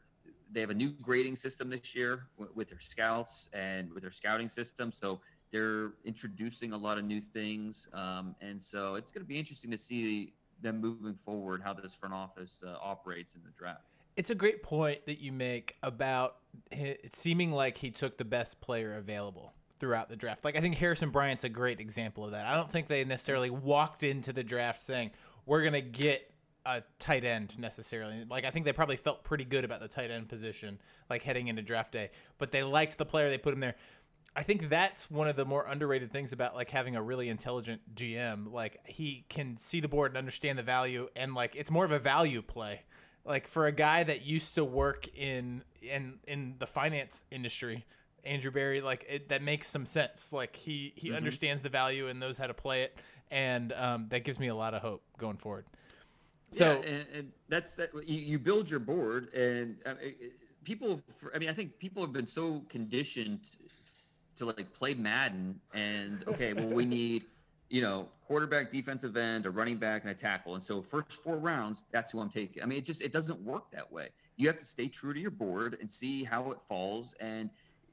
they 0.51 0.61
have 0.61 0.69
a 0.69 0.75
new 0.75 0.91
grading 1.01 1.35
system 1.35 1.69
this 1.69 1.95
year 1.95 2.27
w- 2.37 2.51
with 2.55 2.69
their 2.69 2.79
scouts 2.79 3.49
and 3.53 3.91
with 3.93 4.03
their 4.03 4.11
scouting 4.11 4.47
system 4.47 4.91
so 4.91 5.19
they're 5.51 5.93
introducing 6.03 6.73
a 6.73 6.77
lot 6.77 6.97
of 6.97 7.03
new 7.03 7.21
things 7.21 7.87
um, 7.93 8.35
and 8.41 8.61
so 8.61 8.95
it's 8.95 9.11
going 9.11 9.23
to 9.23 9.27
be 9.27 9.37
interesting 9.37 9.71
to 9.71 9.77
see 9.77 10.33
them 10.61 10.79
moving 10.79 11.15
forward 11.15 11.61
how 11.63 11.73
this 11.73 11.93
front 11.93 12.13
office 12.13 12.63
uh, 12.65 12.75
operates 12.81 13.35
in 13.35 13.41
the 13.43 13.51
draft 13.57 13.81
It's 14.15 14.29
a 14.29 14.35
great 14.35 14.63
point 14.63 15.05
that 15.05 15.19
you 15.19 15.31
make 15.31 15.75
about 15.83 16.37
it 16.71 17.13
seeming 17.13 17.51
like 17.51 17.77
he 17.77 17.91
took 17.91 18.17
the 18.17 18.25
best 18.25 18.61
player 18.61 18.95
available 18.95 19.53
throughout 19.79 20.09
the 20.09 20.15
draft. 20.15 20.43
Like 20.45 20.55
I 20.55 20.61
think 20.61 20.77
Harrison 20.77 21.09
Bryant's 21.09 21.43
a 21.43 21.49
great 21.49 21.79
example 21.79 22.25
of 22.25 22.31
that. 22.31 22.45
I 22.45 22.55
don't 22.55 22.69
think 22.69 22.87
they 22.87 23.03
necessarily 23.03 23.49
walked 23.49 24.03
into 24.03 24.33
the 24.33 24.43
draft 24.43 24.79
saying 24.79 25.11
we're 25.45 25.61
going 25.61 25.73
to 25.73 25.81
get 25.81 26.31
a 26.65 26.81
tight 26.99 27.23
end 27.23 27.57
necessarily. 27.59 28.25
Like 28.29 28.45
I 28.45 28.51
think 28.51 28.65
they 28.65 28.73
probably 28.73 28.95
felt 28.97 29.23
pretty 29.23 29.45
good 29.45 29.63
about 29.63 29.79
the 29.81 29.87
tight 29.87 30.11
end 30.11 30.27
position 30.29 30.79
like 31.09 31.23
heading 31.23 31.47
into 31.47 31.61
draft 31.61 31.91
day, 31.91 32.09
but 32.37 32.51
they 32.51 32.63
liked 32.63 32.97
the 32.97 33.05
player 33.05 33.29
they 33.29 33.37
put 33.37 33.53
him 33.53 33.59
there. 33.59 33.75
I 34.35 34.43
think 34.43 34.67
that's 34.69 35.09
one 35.09 35.27
of 35.29 35.37
the 35.37 35.45
more 35.45 35.65
underrated 35.65 36.11
things 36.11 36.33
about 36.33 36.55
like 36.55 36.69
having 36.69 36.95
a 36.97 37.01
really 37.01 37.29
intelligent 37.29 37.81
GM. 37.95 38.51
Like 38.51 38.79
he 38.85 39.25
can 39.29 39.55
see 39.57 39.79
the 39.79 39.87
board 39.87 40.11
and 40.11 40.17
understand 40.17 40.59
the 40.59 40.63
value 40.63 41.07
and 41.15 41.33
like 41.33 41.55
it's 41.55 41.71
more 41.71 41.85
of 41.85 41.91
a 41.91 41.99
value 41.99 42.41
play 42.41 42.83
like 43.23 43.47
for 43.47 43.65
a 43.67 43.71
guy 43.71 44.03
that 44.03 44.25
used 44.25 44.55
to 44.55 44.63
work 44.65 45.07
in 45.15 45.63
in 45.81 46.19
in 46.27 46.55
the 46.59 46.65
finance 46.67 47.25
industry 47.31 47.85
andrew 48.23 48.51
berry 48.51 48.81
like 48.81 49.05
it, 49.09 49.29
that 49.29 49.41
makes 49.41 49.67
some 49.67 49.85
sense 49.85 50.31
like 50.33 50.55
he 50.55 50.93
he 50.95 51.07
Mm-hmm. 51.07 51.17
understands 51.17 51.61
the 51.61 51.69
value 51.69 52.07
and 52.07 52.19
knows 52.19 52.37
how 52.37 52.45
to 52.47 52.53
play 52.53 52.83
it 52.83 52.97
and 53.31 53.73
um, 53.73 54.07
that 54.09 54.23
gives 54.23 54.39
me 54.39 54.47
a 54.47 54.55
lot 54.55 54.73
of 54.75 54.81
hope 54.81 55.01
going 55.17 55.37
forward 55.37 55.65
so 56.51 56.65
yeah, 56.83 56.89
and, 56.89 57.05
and 57.13 57.31
that's 57.49 57.75
that. 57.75 57.91
You, 57.93 58.19
you 58.19 58.39
build 58.39 58.69
your 58.69 58.79
board, 58.79 59.33
and 59.33 59.77
uh, 59.85 59.91
it- 60.01 60.17
it- 60.19 60.33
people. 60.63 61.01
I 61.33 61.37
mean, 61.37 61.49
I 61.49 61.53
think 61.53 61.77
people 61.79 62.01
have 62.03 62.13
been 62.13 62.25
so 62.25 62.61
conditioned 62.69 63.51
to 64.37 64.45
like 64.45 64.73
play 64.73 64.93
Madden, 64.93 65.59
and 65.73 66.23
okay, 66.27 66.53
well, 66.53 66.67
we 66.67 66.85
need 66.85 67.25
you 67.69 67.81
know 67.81 68.09
quarterback, 68.25 68.71
defensive 68.71 69.15
end, 69.17 69.45
a 69.45 69.51
running 69.51 69.77
back, 69.77 70.03
and 70.03 70.11
a 70.11 70.15
tackle, 70.15 70.55
and 70.55 70.63
so 70.63 70.81
first 70.81 71.13
four 71.13 71.37
rounds, 71.37 71.85
that's 71.91 72.11
who 72.11 72.19
I'm 72.19 72.29
taking. 72.29 72.63
I 72.63 72.65
mean, 72.65 72.77
it 72.79 72.85
just 72.85 73.01
it 73.01 73.11
doesn't 73.11 73.39
work 73.41 73.69
that 73.71 73.91
way. 73.91 74.09
You 74.37 74.47
have 74.47 74.57
to 74.57 74.65
stay 74.65 74.87
true 74.87 75.13
to 75.13 75.19
your 75.19 75.31
board 75.31 75.77
and 75.79 75.89
see 75.89 76.23
how 76.23 76.51
it 76.51 76.61
falls, 76.61 77.13
and 77.19 77.49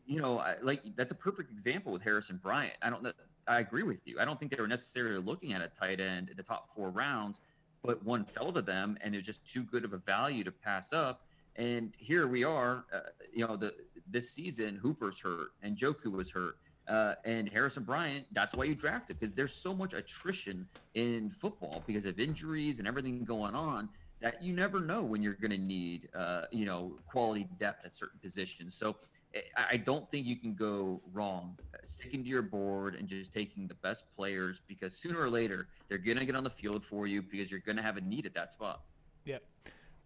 you 0.07 0.21
know, 0.21 0.39
I, 0.39 0.57
like 0.63 0.83
that's 0.97 1.13
a 1.13 1.17
perfect 1.17 1.51
example 1.53 1.93
with 1.93 2.03
Harrison 2.03 2.39
Bryant. 2.43 2.77
I 2.83 2.91
don't. 2.91 3.07
I 3.49 3.59
agree 3.59 3.83
with 3.83 3.99
you. 4.07 4.21
I 4.21 4.25
don't 4.25 4.39
think 4.39 4.55
they 4.55 4.61
were 4.61 4.69
necessarily 4.69 5.21
looking 5.21 5.53
at 5.53 5.63
a 5.63 5.69
tight 5.69 6.01
end 6.01 6.29
in 6.31 6.37
the 6.37 6.45
top 6.45 6.73
four 6.75 6.91
rounds 6.91 7.41
but 7.83 8.05
one 8.05 8.25
fell 8.25 8.53
to 8.53 8.63
them 8.63 8.97
and 9.01 9.15
it 9.15 9.19
was 9.19 9.27
just 9.27 9.47
too 9.47 9.63
good 9.65 9.85
of 9.85 9.93
a 9.93 9.99
value 9.99 10.45
to 10.45 10.53
pass 10.53 10.93
up. 10.93 11.23
And 11.57 11.93
here 11.99 12.27
we 12.27 12.45
are, 12.45 12.85
uh, 12.95 13.01
you 13.33 13.47
know, 13.47 13.57
the 13.57 13.75
this 14.09 14.31
season 14.31 14.77
Hooper's 14.77 15.21
hurt 15.21 15.51
and 15.63 15.77
Njoku 15.77 16.11
was 16.11 16.31
hurt. 16.31 16.57
Uh, 16.89 17.15
and 17.25 17.49
Harrison 17.49 17.85
Bryant, 17.85 18.27
that's 18.33 18.55
why 18.55 18.65
you 18.65 18.75
drafted 18.75 19.19
because 19.19 19.35
there's 19.35 19.55
so 19.55 19.73
much 19.73 19.95
attrition 19.95 20.67
in 20.95 21.31
football 21.31 21.83
because 21.87 22.07
of 22.07 22.19
injuries 22.19 22.81
and 22.81 22.89
everything 22.89 23.25
going 23.25 23.55
on 23.55 23.89
that 24.21 24.43
you 24.43 24.53
never 24.53 24.81
know 24.81 25.03
when 25.03 25.23
you're 25.23 25.35
going 25.35 25.51
to 25.51 25.59
need, 25.59 26.09
uh, 26.15 26.43
you 26.51 26.65
know, 26.65 26.97
quality 27.07 27.47
depth 27.59 27.85
at 27.85 27.95
certain 27.95 28.19
positions. 28.21 28.75
So 28.75 28.97
I- 29.35 29.67
I 29.71 29.77
don't 29.77 30.11
think 30.11 30.27
you 30.27 30.37
can 30.37 30.55
go 30.55 31.01
wrong 31.13 31.59
uh, 31.75 31.79
sticking 31.83 32.23
to 32.23 32.29
your 32.29 32.43
board 32.43 32.95
and 32.95 33.09
just 33.09 33.33
taking 33.33 33.67
the 33.67 33.75
best 33.75 34.05
players 34.15 34.61
because 34.69 34.95
sooner 34.97 35.19
or 35.21 35.31
later 35.31 35.69
they're 35.89 35.99
going 35.99 36.19
to 36.19 36.25
get 36.27 36.35
on 36.37 36.45
the 36.45 36.51
field 36.51 36.85
for 36.85 37.07
you 37.07 37.23
because 37.23 37.51
you're 37.51 37.61
going 37.61 37.77
to 37.77 37.83
have 37.83 37.97
a 37.97 38.01
need 38.01 38.27
at 38.27 38.35
that 38.35 38.51
spot. 38.53 38.83
Yep. 39.25 39.43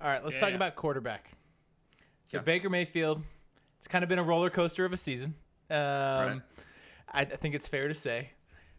All 0.01 0.09
right, 0.09 0.23
let's 0.23 0.39
talk 0.39 0.53
about 0.53 0.77
quarterback. 0.77 1.33
So 2.27 2.39
Yeah. 2.39 2.43
Baker 2.43 2.69
Mayfield, 2.71 3.23
it's 3.79 3.89
kind 3.89 4.03
of 4.03 4.09
been 4.09 4.19
a 4.19 4.23
roller 4.23 4.51
coaster 4.51 4.85
of 4.85 4.93
a 4.93 4.97
season. 4.97 5.35
Um, 5.71 5.77
Right. 5.79 6.41
I, 7.13 7.21
I 7.23 7.25
think 7.25 7.55
it's 7.55 7.67
fair 7.69 7.89
to 7.89 7.95
say. 7.95 8.31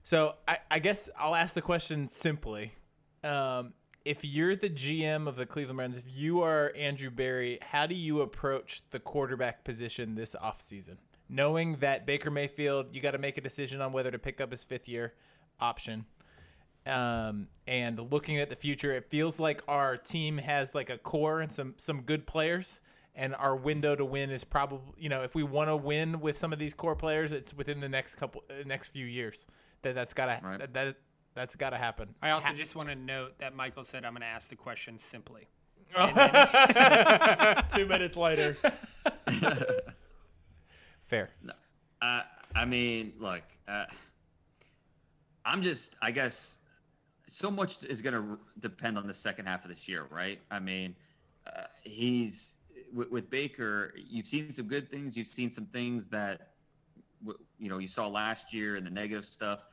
So 0.04 0.36
I, 0.48 0.60
I 0.72 0.80
guess 0.80 1.10
I'll 1.18 1.36
ask 1.36 1.54
the 1.56 1.62
question 1.62 2.08
simply. 2.08 2.72
Um, 3.24 3.74
if 4.08 4.24
you're 4.24 4.56
the 4.56 4.70
GM 4.70 5.28
of 5.28 5.36
the 5.36 5.46
Cleveland 5.46 5.78
Browns, 5.78 5.98
if 5.98 6.06
you 6.08 6.42
are 6.42 6.72
Andrew 6.76 7.10
Berry, 7.10 7.60
how 7.62 7.86
do 7.86 7.94
you 7.94 8.22
approach 8.22 8.82
the 8.92 9.00
quarterback 9.00 9.64
position 9.64 10.16
this 10.16 10.36
offseason? 10.42 10.96
Knowing 11.30 11.76
that 11.78 12.06
Baker 12.06 12.32
Mayfield, 12.32 12.88
you 12.96 13.02
got 13.02 13.12
to 13.12 13.18
make 13.18 13.38
a 13.38 13.42
decision 13.42 13.82
on 13.82 13.92
whether 13.92 14.10
to 14.10 14.18
pick 14.18 14.40
up 14.40 14.52
his 14.52 14.64
fifth 14.64 14.88
year 14.88 15.14
option 15.60 16.06
um, 16.86 17.48
and 17.68 18.00
looking 18.12 18.40
at 18.40 18.50
the 18.50 18.56
future, 18.56 18.94
it 18.94 19.10
feels 19.10 19.40
like 19.40 19.62
our 19.68 19.98
team 19.98 20.38
has 20.38 20.74
like 20.74 20.90
a 20.90 20.98
core 20.98 21.42
and 21.42 21.52
some 21.52 21.74
some 21.78 22.02
good 22.02 22.26
players, 22.26 22.82
and 23.14 23.36
our 23.36 23.56
window 23.56 23.96
to 23.96 24.06
win 24.06 24.30
is 24.30 24.46
probably 24.46 24.80
you 24.98 25.10
know 25.10 25.22
if 25.22 25.36
we 25.36 25.44
want 25.44 25.70
to 25.70 25.76
win 25.76 26.22
with 26.22 26.38
some 26.38 26.54
of 26.54 26.60
these 26.60 26.74
core 26.74 26.96
players, 26.96 27.34
it's 27.34 27.54
within 27.54 27.82
the 27.82 27.90
next 27.90 28.16
couple 28.16 28.44
uh, 28.50 28.64
next 28.66 28.90
few 28.90 29.06
years 29.06 29.48
that 29.82 29.96
that's 29.96 30.14
gotta 30.14 30.40
Right. 30.42 30.60
that, 30.60 30.74
that 30.74 30.96
that's 31.38 31.56
gotta 31.56 31.78
happen. 31.78 32.10
I 32.22 32.32
also 32.32 32.48
Ha- 32.48 32.54
just 32.56 32.76
want 32.76 32.90
to 32.90 32.96
note 32.96 33.38
that 33.38 33.56
Michael 33.56 33.84
said 33.84 34.04
I'm 34.04 34.14
going 34.14 34.22
to 34.22 34.28
ask 34.28 34.50
the 34.50 34.56
question 34.56 34.98
simply. 34.98 35.48
Two 37.74 37.86
minutes 37.86 38.18
later, 38.18 38.58
fair. 41.06 41.30
Uh, 42.02 42.22
I 42.56 42.66
mean, 42.66 43.14
look, 43.20 43.44
uh, 43.68 43.86
I'm 45.46 45.62
just, 45.62 45.96
I 46.02 46.12
guess, 46.12 46.58
so 47.28 47.50
much 47.52 47.84
is 47.84 48.02
going 48.02 48.16
to 48.16 48.40
depend 48.60 48.98
on 48.98 49.08
the 49.08 49.14
second 49.14 49.46
half 49.46 49.64
of 49.64 49.70
this 49.70 49.88
year, 49.88 50.08
right? 50.10 50.40
I 50.52 50.60
mean, 50.60 50.96
uh, 51.46 51.64
he's 51.84 52.56
with, 52.94 53.10
with 53.12 53.30
Baker. 53.30 53.94
You've 53.96 54.28
seen 54.28 54.52
some 54.52 54.68
good 54.68 54.90
things. 54.90 55.16
You've 55.16 55.28
seen 55.28 55.50
some 55.50 55.66
things 55.68 56.08
that, 56.08 56.50
w- 57.26 57.40
you 57.60 57.70
know, 57.70 57.78
you 57.78 57.88
saw 57.88 58.08
last 58.08 58.54
year 58.54 58.76
and 58.76 58.86
the 58.86 58.92
negative 58.92 59.26
stuff. 59.26 59.64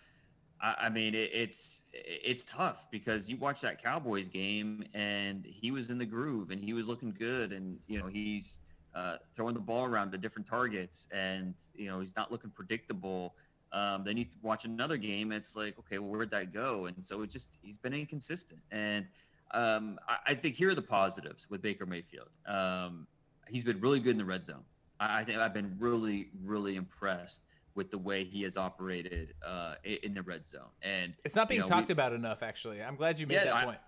I, 0.64 0.88
mean, 0.88 1.14
it, 1.14 1.30
it's 1.32 1.84
it's 1.92 2.44
tough 2.44 2.90
because 2.90 3.28
you 3.28 3.36
watch 3.36 3.60
that 3.60 3.82
Cowboys 3.82 4.28
game 4.28 4.84
and 4.94 5.44
he 5.44 5.70
was 5.70 5.90
in 5.90 5.98
the 5.98 6.06
groove 6.06 6.50
and 6.50 6.60
he 6.60 6.72
was 6.72 6.88
looking 6.88 7.12
good 7.12 7.52
and 7.52 7.78
you 7.86 7.98
know 7.98 8.06
he's 8.06 8.60
uh, 8.94 9.16
throwing 9.34 9.54
the 9.54 9.60
ball 9.60 9.84
around 9.84 10.12
to 10.12 10.18
different 10.18 10.46
targets, 10.46 11.08
and 11.12 11.54
you 11.74 11.86
know 11.86 12.00
he's 12.00 12.16
not 12.16 12.30
looking 12.30 12.50
predictable. 12.50 13.34
Um, 13.72 14.04
then 14.04 14.16
you 14.16 14.26
watch 14.42 14.64
another 14.64 14.96
game, 14.96 15.32
and 15.32 15.38
it's 15.38 15.56
like, 15.56 15.78
okay, 15.80 15.98
well, 15.98 16.10
where'd 16.10 16.30
that 16.30 16.52
go? 16.52 16.86
And 16.86 17.04
so 17.04 17.22
it 17.22 17.30
just 17.30 17.58
he's 17.60 17.76
been 17.76 17.92
inconsistent. 17.92 18.60
And 18.70 19.06
um, 19.50 19.98
I, 20.08 20.18
I 20.28 20.34
think 20.34 20.54
here 20.54 20.70
are 20.70 20.74
the 20.74 20.82
positives 20.82 21.48
with 21.50 21.60
Baker 21.60 21.86
Mayfield. 21.86 22.28
Um, 22.46 23.06
he's 23.48 23.64
been 23.64 23.80
really 23.80 24.00
good 24.00 24.12
in 24.12 24.18
the 24.18 24.24
red 24.24 24.44
zone. 24.44 24.62
I, 25.00 25.20
I 25.20 25.24
think 25.24 25.38
I've 25.38 25.54
been 25.54 25.74
really, 25.78 26.28
really 26.44 26.76
impressed 26.76 27.42
with 27.74 27.90
the 27.90 27.98
way 27.98 28.24
he 28.24 28.42
has 28.42 28.56
operated 28.56 29.34
uh, 29.44 29.74
in 29.84 30.14
the 30.14 30.22
red 30.22 30.46
zone. 30.46 30.68
And 30.82 31.14
It's 31.24 31.34
not 31.34 31.48
being 31.48 31.60
you 31.60 31.64
know, 31.64 31.68
talked 31.68 31.88
we- 31.88 31.92
about 31.92 32.12
enough. 32.12 32.42
Actually, 32.42 32.82
I'm 32.82 32.96
glad 32.96 33.18
you 33.18 33.26
made 33.26 33.34
Yeah, 33.34 33.44
that 33.44 33.54
I- 33.54 33.64
point. 33.64 33.78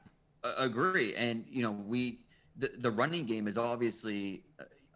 uh, 0.44 0.54
agree 0.58 1.14
and 1.14 1.44
you 1.48 1.62
know 1.62 1.72
we 1.72 2.20
the, 2.58 2.70
the 2.78 2.90
running 2.90 3.24
game 3.26 3.48
is 3.48 3.56
obviously 3.58 4.42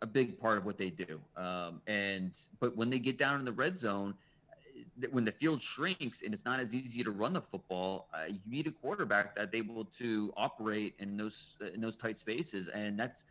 a- 0.03 0.07
big 0.07 0.39
part 0.39 0.59
of 0.59 0.65
what 0.65 0.77
they 0.79 0.91
do 0.91 1.21
um, 1.37 1.81
and 1.87 2.39
but 2.61 2.77
when 2.77 2.89
they 2.91 2.99
get 2.99 3.17
down 3.19 3.39
in 3.41 3.45
the 3.45 3.53
red 3.53 3.77
zone 3.77 4.15
uh, 4.53 5.07
when 5.11 5.25
the 5.25 5.33
field 5.33 5.61
shrinks 5.61 6.23
and 6.23 6.33
it's 6.35 6.45
not 6.45 6.61
as 6.61 6.75
easy 6.75 7.03
to 7.03 7.11
run 7.11 7.33
the 7.33 7.41
football 7.41 8.09
uh, 8.15 8.27
you 8.29 8.39
need 8.47 8.67
a 8.67 8.71
quarterback 8.71 9.35
that's 9.35 9.55
able 9.55 9.85
to 9.85 10.33
operate 10.37 10.95
in 11.01 11.17
those 11.17 11.57
in 11.75 11.81
those 11.81 11.97
tight 11.97 12.17
spaces 12.17 12.69
and 12.69 12.99
that's 13.01 13.25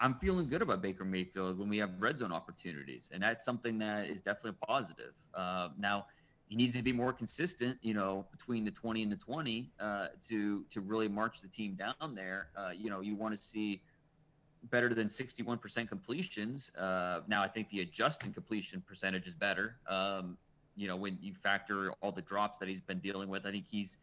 I'm 0.00 0.14
feeling 0.14 0.48
good 0.48 0.62
about 0.62 0.82
Baker 0.82 1.04
Mayfield 1.04 1.58
when 1.58 1.68
we 1.68 1.78
have 1.78 1.90
red 1.98 2.18
zone 2.18 2.32
opportunities, 2.32 3.08
and 3.12 3.22
that's 3.22 3.44
something 3.44 3.78
that 3.78 4.06
is 4.06 4.20
definitely 4.20 4.58
positive. 4.66 5.12
Uh, 5.34 5.68
now, 5.78 6.06
he 6.48 6.56
needs 6.56 6.74
to 6.74 6.82
be 6.82 6.92
more 6.92 7.12
consistent, 7.12 7.78
you 7.82 7.94
know, 7.94 8.24
between 8.30 8.64
the 8.64 8.70
20 8.70 9.02
and 9.02 9.12
the 9.12 9.16
20 9.16 9.70
uh, 9.80 10.06
to 10.28 10.64
to 10.70 10.80
really 10.80 11.08
march 11.08 11.40
the 11.40 11.48
team 11.48 11.74
down 11.76 12.14
there. 12.14 12.48
Uh, 12.56 12.70
you 12.70 12.90
know, 12.90 13.00
you 13.00 13.14
want 13.14 13.34
to 13.34 13.40
see 13.40 13.80
better 14.70 14.94
than 14.94 15.08
61% 15.08 15.88
completions. 15.88 16.70
Uh, 16.76 17.20
now, 17.28 17.42
I 17.42 17.48
think 17.48 17.68
the 17.70 17.80
adjusting 17.80 18.32
completion 18.32 18.82
percentage 18.86 19.26
is 19.26 19.34
better. 19.34 19.76
Um, 19.88 20.36
you 20.74 20.88
know, 20.88 20.96
when 20.96 21.18
you 21.20 21.34
factor 21.34 21.92
all 22.00 22.12
the 22.12 22.22
drops 22.22 22.58
that 22.58 22.68
he's 22.68 22.80
been 22.80 22.98
dealing 22.98 23.28
with, 23.28 23.46
I 23.46 23.50
think 23.50 23.64
he's, 23.70 23.98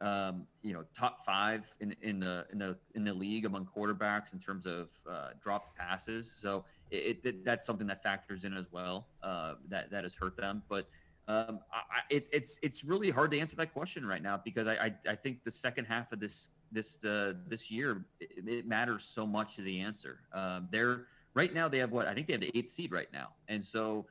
um, 0.00 0.46
you 0.62 0.72
know, 0.72 0.84
top 0.94 1.24
five 1.24 1.66
in, 1.80 1.94
in 2.02 2.20
the 2.20 2.46
in 2.52 2.58
the 2.58 2.76
in 2.94 3.04
the 3.04 3.14
league 3.14 3.44
among 3.44 3.66
quarterbacks 3.66 4.32
in 4.32 4.38
terms 4.38 4.66
of 4.66 4.90
uh, 5.10 5.28
dropped 5.40 5.76
passes. 5.76 6.30
So 6.30 6.64
it, 6.90 7.20
it, 7.24 7.44
that's 7.44 7.64
something 7.64 7.86
that 7.86 8.02
factors 8.02 8.44
in 8.44 8.54
as 8.54 8.70
well. 8.70 9.08
Uh, 9.22 9.54
that 9.68 9.90
that 9.90 10.04
has 10.04 10.14
hurt 10.14 10.36
them, 10.36 10.62
but. 10.68 10.88
Um, 11.28 11.58
I, 11.72 12.02
it, 12.08 12.28
it's 12.32 12.60
it's 12.62 12.84
really 12.84 13.10
hard 13.10 13.32
to 13.32 13.40
answer 13.40 13.56
that 13.56 13.72
question 13.72 14.06
right 14.06 14.22
now 14.22 14.40
because 14.44 14.68
I, 14.68 14.74
I, 14.74 14.94
I 15.08 15.14
think 15.16 15.42
the 15.42 15.50
second 15.50 15.86
half 15.86 16.12
of 16.12 16.20
this 16.20 16.50
this 16.70 17.04
uh, 17.04 17.32
this 17.48 17.68
year 17.68 18.06
it, 18.20 18.44
it, 18.46 18.66
matters 18.68 19.02
so 19.02 19.26
much 19.26 19.56
to 19.56 19.62
the 19.62 19.80
answer. 19.80 20.20
Um, 20.32 20.68
they're 20.70 21.06
right 21.34 21.52
now 21.52 21.66
they 21.66 21.78
have 21.78 21.90
what 21.90 22.06
I 22.06 22.14
think 22.14 22.28
they 22.28 22.34
have 22.34 22.42
the 22.42 22.56
eighth 22.56 22.70
seed 22.70 22.92
right 22.92 23.08
now, 23.12 23.30
and 23.48 23.64
so 23.64 24.06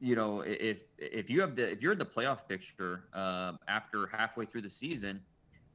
you 0.00 0.14
know 0.14 0.40
if 0.40 0.82
if 0.98 1.30
you 1.30 1.40
have 1.40 1.56
the 1.56 1.70
if 1.70 1.82
you're 1.82 1.92
in 1.92 1.98
the 1.98 2.04
playoff 2.04 2.48
picture 2.48 3.04
um, 3.14 3.58
after 3.68 4.06
halfway 4.06 4.44
through 4.44 4.62
the 4.62 4.70
season, 4.70 5.20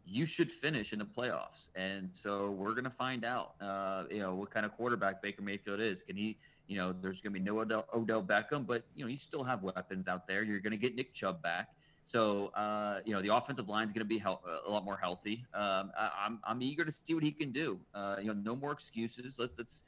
you 0.05 0.25
should 0.25 0.51
finish 0.51 0.93
in 0.93 0.99
the 0.99 1.05
playoffs, 1.05 1.69
and 1.75 2.09
so 2.09 2.51
we're 2.51 2.73
gonna 2.73 2.89
find 2.89 3.25
out 3.25 3.55
uh, 3.61 4.03
you 4.09 4.19
know 4.19 4.35
what 4.35 4.51
kind 4.51 4.65
of 4.65 4.71
quarterback 4.73 5.21
Baker 5.21 5.41
Mayfield 5.41 5.79
is. 5.79 6.03
Can 6.03 6.15
he 6.15 6.37
you 6.71 6.77
know, 6.77 6.93
there's 6.93 7.19
going 7.19 7.33
to 7.33 7.39
be 7.39 7.43
no 7.43 7.59
Odell, 7.59 7.85
Odell 7.93 8.23
Beckham, 8.23 8.65
but 8.65 8.83
you 8.95 9.03
know, 9.03 9.09
you 9.09 9.17
still 9.17 9.43
have 9.43 9.61
weapons 9.61 10.07
out 10.07 10.25
there. 10.25 10.41
You're 10.41 10.61
going 10.61 10.71
to 10.71 10.77
get 10.77 10.95
Nick 10.95 11.13
Chubb 11.13 11.41
back. 11.41 11.67
So, 12.05 12.47
uh, 12.55 13.01
you 13.03 13.13
know, 13.13 13.21
the 13.21 13.35
offensive 13.35 13.67
line 13.67 13.85
is 13.85 13.91
going 13.91 13.99
to 13.99 14.05
be 14.05 14.19
a 14.19 14.71
lot 14.71 14.85
more 14.85 14.95
healthy. 14.95 15.45
Um, 15.53 15.91
I, 15.97 16.05
am 16.05 16.11
I'm, 16.17 16.39
I'm 16.45 16.61
eager 16.61 16.85
to 16.85 16.91
see 16.91 17.13
what 17.13 17.23
he 17.23 17.31
can 17.31 17.51
do. 17.51 17.77
Uh, 17.93 18.15
you 18.21 18.27
know, 18.27 18.33
no 18.33 18.55
more 18.55 18.71
excuses. 18.71 19.37
Let, 19.37 19.49
us 19.59 19.83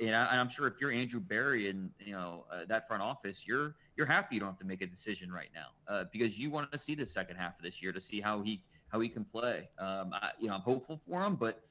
and, 0.00 0.14
I, 0.14 0.36
am 0.36 0.48
sure 0.48 0.66
if 0.66 0.80
you're 0.80 0.90
Andrew 0.90 1.20
Berry 1.20 1.68
and 1.68 1.90
you 1.98 2.12
know 2.12 2.46
uh, 2.52 2.64
that 2.68 2.88
front 2.88 3.02
office, 3.02 3.46
you're 3.46 3.74
you're 3.96 4.06
happy 4.06 4.36
you 4.36 4.40
don't 4.40 4.50
have 4.50 4.58
to 4.58 4.64
make 4.64 4.82
a 4.82 4.86
decision 4.86 5.30
right 5.30 5.50
now 5.54 5.68
uh, 5.88 6.04
because 6.12 6.38
you 6.38 6.50
want 6.50 6.70
to 6.72 6.78
see 6.78 6.94
the 6.94 7.06
second 7.06 7.36
half 7.36 7.56
of 7.58 7.62
this 7.62 7.82
year 7.82 7.92
to 7.92 8.00
see 8.00 8.20
how 8.20 8.42
he 8.42 8.62
how 8.88 9.00
he 9.00 9.08
can 9.08 9.24
play. 9.24 9.68
Um, 9.78 10.10
I, 10.12 10.30
you 10.38 10.48
know, 10.48 10.54
I'm 10.54 10.60
hopeful 10.60 11.00
for 11.08 11.22
him, 11.22 11.36
but 11.36 11.62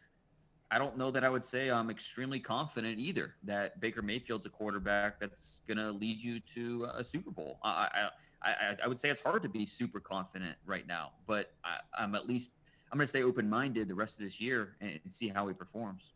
I 0.71 0.77
don't 0.77 0.97
know 0.97 1.11
that 1.11 1.23
I 1.23 1.29
would 1.29 1.43
say 1.43 1.69
I'm 1.69 1.89
extremely 1.89 2.39
confident 2.39 2.99
either 2.99 3.35
that 3.43 3.79
Baker 3.79 4.01
Mayfield's 4.01 4.45
a 4.45 4.49
quarterback 4.49 5.19
that's 5.19 5.61
going 5.67 5.77
to 5.77 5.91
lead 5.91 6.21
you 6.21 6.39
to 6.39 6.87
a 6.95 7.03
Super 7.03 7.31
Bowl. 7.31 7.59
I, 7.63 8.09
I, 8.43 8.49
I, 8.51 8.75
I, 8.83 8.87
would 8.87 8.97
say 8.97 9.09
it's 9.09 9.21
hard 9.21 9.43
to 9.43 9.49
be 9.49 9.65
super 9.65 9.99
confident 9.99 10.55
right 10.65 10.87
now, 10.87 11.11
but 11.27 11.53
I, 11.63 12.03
am 12.03 12.15
at 12.15 12.27
least 12.27 12.49
I'm 12.91 12.97
going 12.97 13.05
to 13.05 13.09
stay 13.09 13.23
open 13.23 13.49
minded 13.49 13.87
the 13.87 13.95
rest 13.95 14.17
of 14.19 14.25
this 14.25 14.41
year 14.41 14.75
and, 14.81 14.99
and 15.03 15.13
see 15.13 15.27
how 15.27 15.47
he 15.47 15.53
performs. 15.53 16.13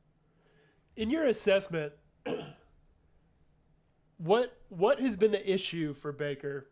In 0.99 1.09
your 1.09 1.27
assessment, 1.27 1.93
what 4.17 4.57
what 4.67 4.99
has 4.99 5.15
been 5.15 5.31
the 5.31 5.49
issue 5.49 5.93
for 5.93 6.11
Baker? 6.11 6.67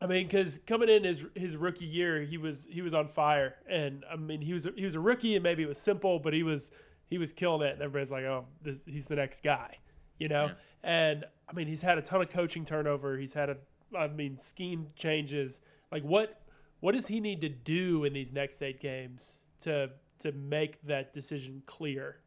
I 0.00 0.06
mean, 0.06 0.26
because 0.26 0.60
coming 0.66 0.88
in 0.88 1.04
his 1.04 1.26
his 1.34 1.54
rookie 1.54 1.84
year, 1.84 2.22
he 2.22 2.38
was 2.38 2.66
he 2.70 2.80
was 2.80 2.94
on 2.94 3.06
fire, 3.06 3.56
and 3.68 4.02
I 4.10 4.16
mean 4.16 4.40
he 4.40 4.54
was 4.54 4.66
he 4.74 4.82
was 4.82 4.94
a 4.94 5.00
rookie, 5.00 5.36
and 5.36 5.42
maybe 5.42 5.62
it 5.62 5.68
was 5.68 5.76
simple, 5.76 6.18
but 6.18 6.32
he 6.32 6.42
was 6.42 6.70
he 7.10 7.18
was 7.18 7.34
killing 7.34 7.68
it, 7.68 7.74
and 7.74 7.82
everybody's 7.82 8.10
like, 8.10 8.24
oh, 8.24 8.46
this, 8.62 8.82
he's 8.86 9.04
the 9.04 9.16
next 9.16 9.42
guy, 9.42 9.76
you 10.18 10.28
know. 10.28 10.46
Yeah. 10.46 10.52
And 10.82 11.24
I 11.50 11.52
mean, 11.52 11.66
he's 11.66 11.82
had 11.82 11.98
a 11.98 12.02
ton 12.02 12.22
of 12.22 12.30
coaching 12.30 12.64
turnover. 12.64 13.18
He's 13.18 13.34
had 13.34 13.50
a 13.50 13.58
I 13.94 14.08
mean 14.08 14.38
scheme 14.38 14.86
changes. 14.96 15.60
Like 15.92 16.02
what 16.02 16.40
what 16.80 16.92
does 16.92 17.08
he 17.08 17.20
need 17.20 17.42
to 17.42 17.50
do 17.50 18.04
in 18.04 18.14
these 18.14 18.32
next 18.32 18.62
eight 18.62 18.80
games 18.80 19.48
to 19.60 19.90
to 20.20 20.32
make 20.32 20.80
that 20.86 21.12
decision 21.12 21.62
clear? 21.66 22.20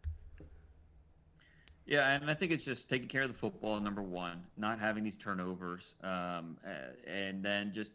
Yeah, 1.91 2.15
and 2.15 2.31
I 2.31 2.33
think 2.33 2.53
it's 2.53 2.63
just 2.63 2.89
taking 2.89 3.09
care 3.09 3.23
of 3.23 3.27
the 3.27 3.37
football, 3.37 3.77
number 3.81 4.01
one, 4.01 4.45
not 4.55 4.79
having 4.79 5.03
these 5.03 5.17
turnovers, 5.17 5.95
um, 6.01 6.55
and 7.05 7.43
then 7.43 7.73
just 7.73 7.91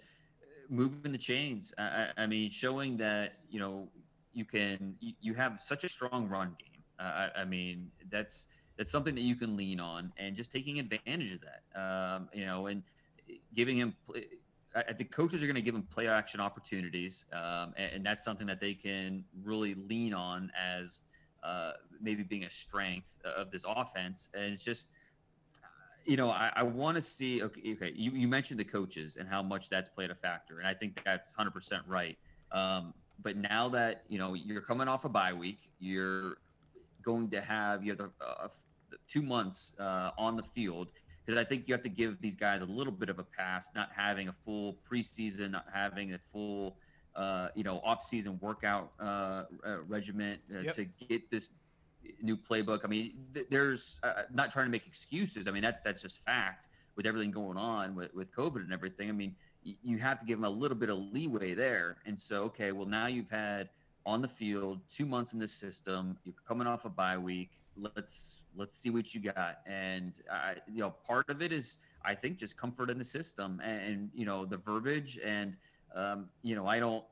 moving 0.68 1.12
the 1.12 1.16
chains. 1.16 1.72
I, 1.78 2.09
I, 2.14 2.26
mean, 2.26 2.50
showing 2.50 2.98
that 2.98 3.37
you 3.48 3.59
know 3.59 3.88
you 4.35 4.44
can 4.44 4.96
you 5.00 5.32
have 5.32 5.61
such 5.61 5.85
a 5.85 5.88
strong 5.88 6.28
run 6.28 6.54
game. 6.59 6.82
Uh, 6.98 7.28
I, 7.35 7.40
I, 7.40 7.44
mean, 7.46 7.90
that's 8.11 8.48
that's 8.76 8.90
something 8.90 9.14
that 9.14 9.22
you 9.22 9.35
can 9.35 9.56
lean 9.56 9.80
on, 9.80 10.12
and 10.18 10.37
just 10.37 10.52
taking 10.52 10.78
advantage 10.78 11.32
of 11.32 11.40
that. 11.40 11.80
Um, 11.80 12.28
you 12.35 12.44
know, 12.44 12.66
and 12.66 12.82
giving 13.54 13.78
him. 13.78 13.96
I 14.74 14.92
think 14.92 15.11
coaches 15.11 15.42
are 15.42 15.46
going 15.46 15.54
to 15.54 15.62
give 15.62 15.74
him 15.74 15.85
play 15.85 16.06
action 16.06 16.38
opportunities, 16.38 17.24
um, 17.32 17.72
and, 17.78 17.92
and 17.94 18.04
that's 18.04 18.22
something 18.22 18.46
that 18.46 18.61
they 18.61 18.74
can 18.74 19.24
really 19.42 19.74
lean 19.74 20.12
on 20.12 20.52
as 20.54 21.00
uh, 21.46 21.72
maybe 22.00 22.22
being 22.22 22.44
a 22.44 22.50
strength 22.50 23.18
of 23.24 23.50
this 23.50 23.64
offense. 23.66 24.28
And 24.35 24.52
it's 24.52 24.64
just, 24.64 24.88
you 26.04 26.16
know, 26.16 26.30
I, 26.30 26.52
I 26.56 26.62
want 26.62 26.96
to 26.96 27.02
see. 27.02 27.42
Okay, 27.42 27.72
okay. 27.74 27.92
You, 27.94 28.11
you 28.12 28.28
mentioned 28.28 28.61
the 28.61 28.64
coaches 28.64 29.16
and 29.16 29.28
how 29.28 29.42
much 29.42 29.68
that's 29.68 29.88
played 29.88 30.11
a 30.11 30.14
factor, 30.14 30.59
and 30.59 30.66
I 30.68 30.74
think 30.74 31.00
that's 31.04 31.32
100% 31.35 31.80
right. 31.87 32.18
Um, 32.52 32.94
but 33.22 33.37
now 33.37 33.68
that 33.70 34.04
you 34.09 34.18
know 34.18 34.35
you're 34.35 34.61
coming 34.61 34.88
off 34.88 35.04
a 35.04 35.09
bye 35.09 35.32
week, 35.32 35.70
you're 35.78 36.37
going 37.02 37.30
to 37.30 37.40
have 37.40 37.85
you 37.85 37.92
have 37.92 37.98
the, 37.98 38.11
uh, 38.24 38.48
two 39.09 39.22
months 39.22 39.72
uh, 39.80 40.11
on 40.18 40.37
the 40.37 40.42
field 40.42 40.88
because 41.24 41.40
I 41.40 41.44
think 41.44 41.64
you 41.66 41.74
have 41.74 41.82
to 41.82 41.88
give 41.88 42.20
these 42.20 42.37
guys 42.37 42.62
a 42.62 42.66
little 42.66 42.92
bit 42.92 43.09
of 43.09 43.18
a 43.18 43.24
pass, 43.24 43.70
not 43.74 43.90
having 43.94 44.28
a 44.28 44.32
full 44.32 44.78
preseason, 44.88 45.50
not 45.50 45.66
having 45.72 46.14
a 46.14 46.18
full 46.18 46.76
uh, 47.16 47.48
you 47.55 47.64
know, 47.64 47.81
off-season 47.83 48.38
workout 48.40 48.92
uh, 49.00 49.44
uh, 49.66 49.83
regiment 49.88 50.40
uh, 50.55 50.61
yep. 50.61 50.74
to 50.74 50.85
get 50.85 51.31
this 51.31 51.50
new 52.22 52.37
playbook. 52.37 52.85
I 52.85 52.88
mean, 52.88 53.14
th- 53.35 53.46
there's 53.50 53.98
uh, 54.02 54.22
not 54.33 54.52
trying 54.52 54.66
to 54.66 54.70
make 54.70 54.87
excuses. 54.87 55.48
I 55.48 55.50
mean, 55.50 55.62
that's 55.62 55.83
that's 55.83 56.02
just 56.02 56.22
fact 56.24 56.68
with 56.96 57.07
everything 57.07 57.31
going 57.31 57.57
on 57.57 57.94
with, 57.94 58.14
with 58.14 58.35
COVID 58.35 58.57
and 58.57 58.72
everything. 58.72 59.09
I 59.09 59.12
mean, 59.12 59.35
y- 59.64 59.74
you 59.83 59.98
have 59.98 60.18
to 60.20 60.26
give 60.26 60.38
them 60.38 60.44
a 60.44 60.50
little 60.50 60.76
bit 60.76 60.90
of 60.90 60.98
leeway 60.98 61.55
there. 61.55 61.98
And 62.07 62.18
so, 62.18 62.44
okay, 62.44 62.72
well, 62.72 62.87
now 62.87 63.07
you've 63.07 63.31
had 63.31 63.70
on 64.05 64.22
the 64.22 64.29
field 64.29 64.81
two 64.88 65.05
months 65.05 65.33
in 65.33 65.38
the 65.38 65.48
system. 65.48 66.16
You're 66.24 66.35
coming 66.46 66.66
off 66.66 66.85
a 66.85 66.88
bye 66.88 67.18
week. 67.18 67.50
Let's 67.76 68.42
let's 68.55 68.74
see 68.74 68.90
what 68.90 69.14
you 69.14 69.20
got. 69.20 69.59
And 69.66 70.18
I, 70.31 70.57
you 70.72 70.81
know, 70.81 70.94
part 71.07 71.29
of 71.29 71.42
it 71.42 71.52
is 71.52 71.79
I 72.05 72.14
think 72.14 72.38
just 72.38 72.57
comfort 72.57 72.88
in 72.88 72.98
the 72.98 73.05
system 73.05 73.61
and, 73.62 73.81
and 73.81 74.11
you 74.14 74.24
know 74.24 74.46
the 74.46 74.57
verbiage 74.57 75.18
and 75.24 75.57
um, 75.96 76.28
you 76.42 76.54
know, 76.54 76.66
I 76.66 76.78
don't. 76.78 77.04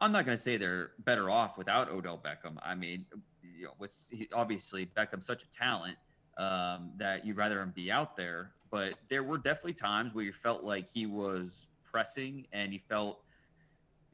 I'm 0.00 0.12
not 0.12 0.26
going 0.26 0.36
to 0.36 0.42
say 0.42 0.58
they're 0.58 0.90
better 1.00 1.30
off 1.30 1.56
without 1.56 1.90
Odell 1.90 2.20
Beckham. 2.22 2.58
I 2.62 2.74
mean, 2.74 3.06
you 3.42 3.64
know, 3.64 3.70
with 3.78 3.94
he, 4.10 4.28
obviously 4.34 4.86
Beckham's 4.94 5.26
such 5.26 5.42
a 5.42 5.50
talent 5.50 5.96
um, 6.36 6.90
that 6.98 7.24
you'd 7.24 7.38
rather 7.38 7.62
him 7.62 7.72
be 7.74 7.90
out 7.90 8.14
there. 8.14 8.52
But 8.70 8.94
there 9.08 9.22
were 9.22 9.38
definitely 9.38 9.72
times 9.72 10.14
where 10.14 10.24
you 10.24 10.32
felt 10.32 10.64
like 10.64 10.88
he 10.88 11.06
was 11.06 11.68
pressing 11.82 12.46
and 12.52 12.72
he 12.72 12.78
felt, 12.78 13.22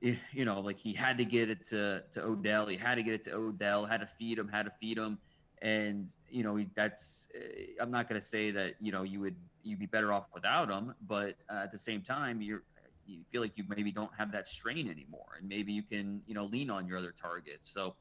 you 0.00 0.44
know, 0.44 0.60
like 0.60 0.78
he 0.78 0.92
had 0.92 1.18
to 1.18 1.24
get 1.24 1.50
it 1.50 1.64
to, 1.70 2.04
to 2.12 2.22
Odell. 2.22 2.66
He 2.66 2.76
had 2.76 2.96
to 2.96 3.02
get 3.02 3.14
it 3.14 3.24
to 3.24 3.34
Odell, 3.34 3.84
had 3.84 4.00
to 4.00 4.06
feed 4.06 4.38
him, 4.38 4.46
had 4.46 4.66
to 4.66 4.72
feed 4.80 4.98
him. 4.98 5.18
And, 5.62 6.08
you 6.30 6.44
know, 6.44 6.64
that's, 6.76 7.28
eh, 7.34 7.72
I'm 7.80 7.90
not 7.90 8.08
going 8.08 8.20
to 8.20 8.26
say 8.26 8.50
that, 8.52 8.74
you 8.78 8.92
know, 8.92 9.02
you 9.02 9.20
would, 9.20 9.36
you'd 9.62 9.78
be 9.78 9.86
better 9.86 10.12
off 10.12 10.28
without 10.34 10.70
him. 10.70 10.94
But 11.08 11.36
uh, 11.48 11.62
at 11.64 11.72
the 11.72 11.78
same 11.78 12.02
time, 12.02 12.42
you're, 12.42 12.62
you 13.06 13.24
feel 13.30 13.40
like 13.42 13.56
you 13.56 13.64
maybe 13.68 13.92
don't 13.92 14.10
have 14.16 14.32
that 14.32 14.48
strain 14.48 14.88
anymore, 14.88 15.36
and 15.38 15.48
maybe 15.48 15.72
you 15.72 15.82
can 15.82 16.22
you 16.26 16.34
know 16.34 16.44
lean 16.44 16.70
on 16.70 16.86
your 16.86 16.98
other 16.98 17.12
targets. 17.12 17.72
So 17.72 17.94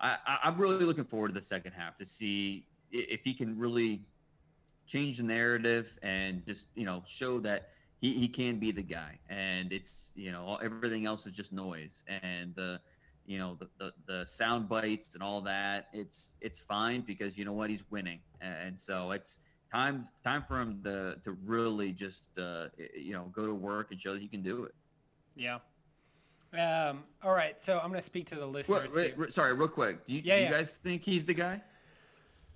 I, 0.00 0.18
I'm 0.42 0.56
really 0.58 0.84
looking 0.84 1.04
forward 1.04 1.28
to 1.28 1.34
the 1.34 1.42
second 1.42 1.72
half 1.72 1.96
to 1.98 2.04
see 2.04 2.66
if 2.90 3.22
he 3.22 3.34
can 3.34 3.58
really 3.58 4.02
change 4.86 5.18
the 5.18 5.22
narrative 5.22 5.98
and 6.02 6.44
just 6.46 6.66
you 6.74 6.84
know 6.84 7.02
show 7.06 7.40
that 7.40 7.70
he, 8.00 8.12
he 8.14 8.28
can 8.28 8.58
be 8.58 8.70
the 8.70 8.82
guy. 8.82 9.18
And 9.28 9.72
it's 9.72 10.12
you 10.14 10.32
know 10.32 10.58
everything 10.62 11.06
else 11.06 11.26
is 11.26 11.32
just 11.32 11.52
noise 11.52 12.04
and 12.08 12.54
the 12.54 12.80
you 13.26 13.38
know 13.38 13.56
the, 13.58 13.68
the, 13.78 13.92
the 14.06 14.26
sound 14.26 14.68
bites 14.68 15.14
and 15.14 15.22
all 15.22 15.40
that 15.40 15.88
it's 15.94 16.36
it's 16.42 16.58
fine 16.58 17.00
because 17.00 17.38
you 17.38 17.44
know 17.44 17.54
what? 17.54 17.70
He's 17.70 17.84
winning. 17.90 18.20
And 18.40 18.78
so 18.78 19.12
it's 19.12 19.40
time 19.70 20.04
time 20.22 20.42
for 20.42 20.60
him 20.60 20.80
to 20.84 21.16
to 21.22 21.32
really 21.44 21.92
just 21.92 22.28
uh, 22.38 22.66
you 22.96 23.12
know 23.12 23.30
go 23.32 23.46
to 23.46 23.54
work 23.54 23.90
and 23.90 24.00
show 24.00 24.12
that 24.12 24.22
he 24.22 24.28
can 24.28 24.42
do 24.42 24.64
it. 24.64 24.74
Yeah. 25.36 25.58
Um, 26.52 27.02
all 27.22 27.32
right, 27.32 27.60
so 27.60 27.78
I'm 27.78 27.88
going 27.88 27.98
to 27.98 28.02
speak 28.02 28.26
to 28.26 28.36
the 28.36 28.46
listeners. 28.46 28.92
Well, 28.94 29.08
wait, 29.18 29.32
sorry, 29.32 29.54
real 29.54 29.66
quick. 29.66 30.04
Do 30.04 30.12
you, 30.12 30.22
yeah, 30.24 30.36
do 30.36 30.40
you 30.40 30.46
yeah. 30.46 30.58
guys 30.58 30.76
think 30.76 31.02
he's 31.02 31.24
the 31.24 31.34
guy? 31.34 31.60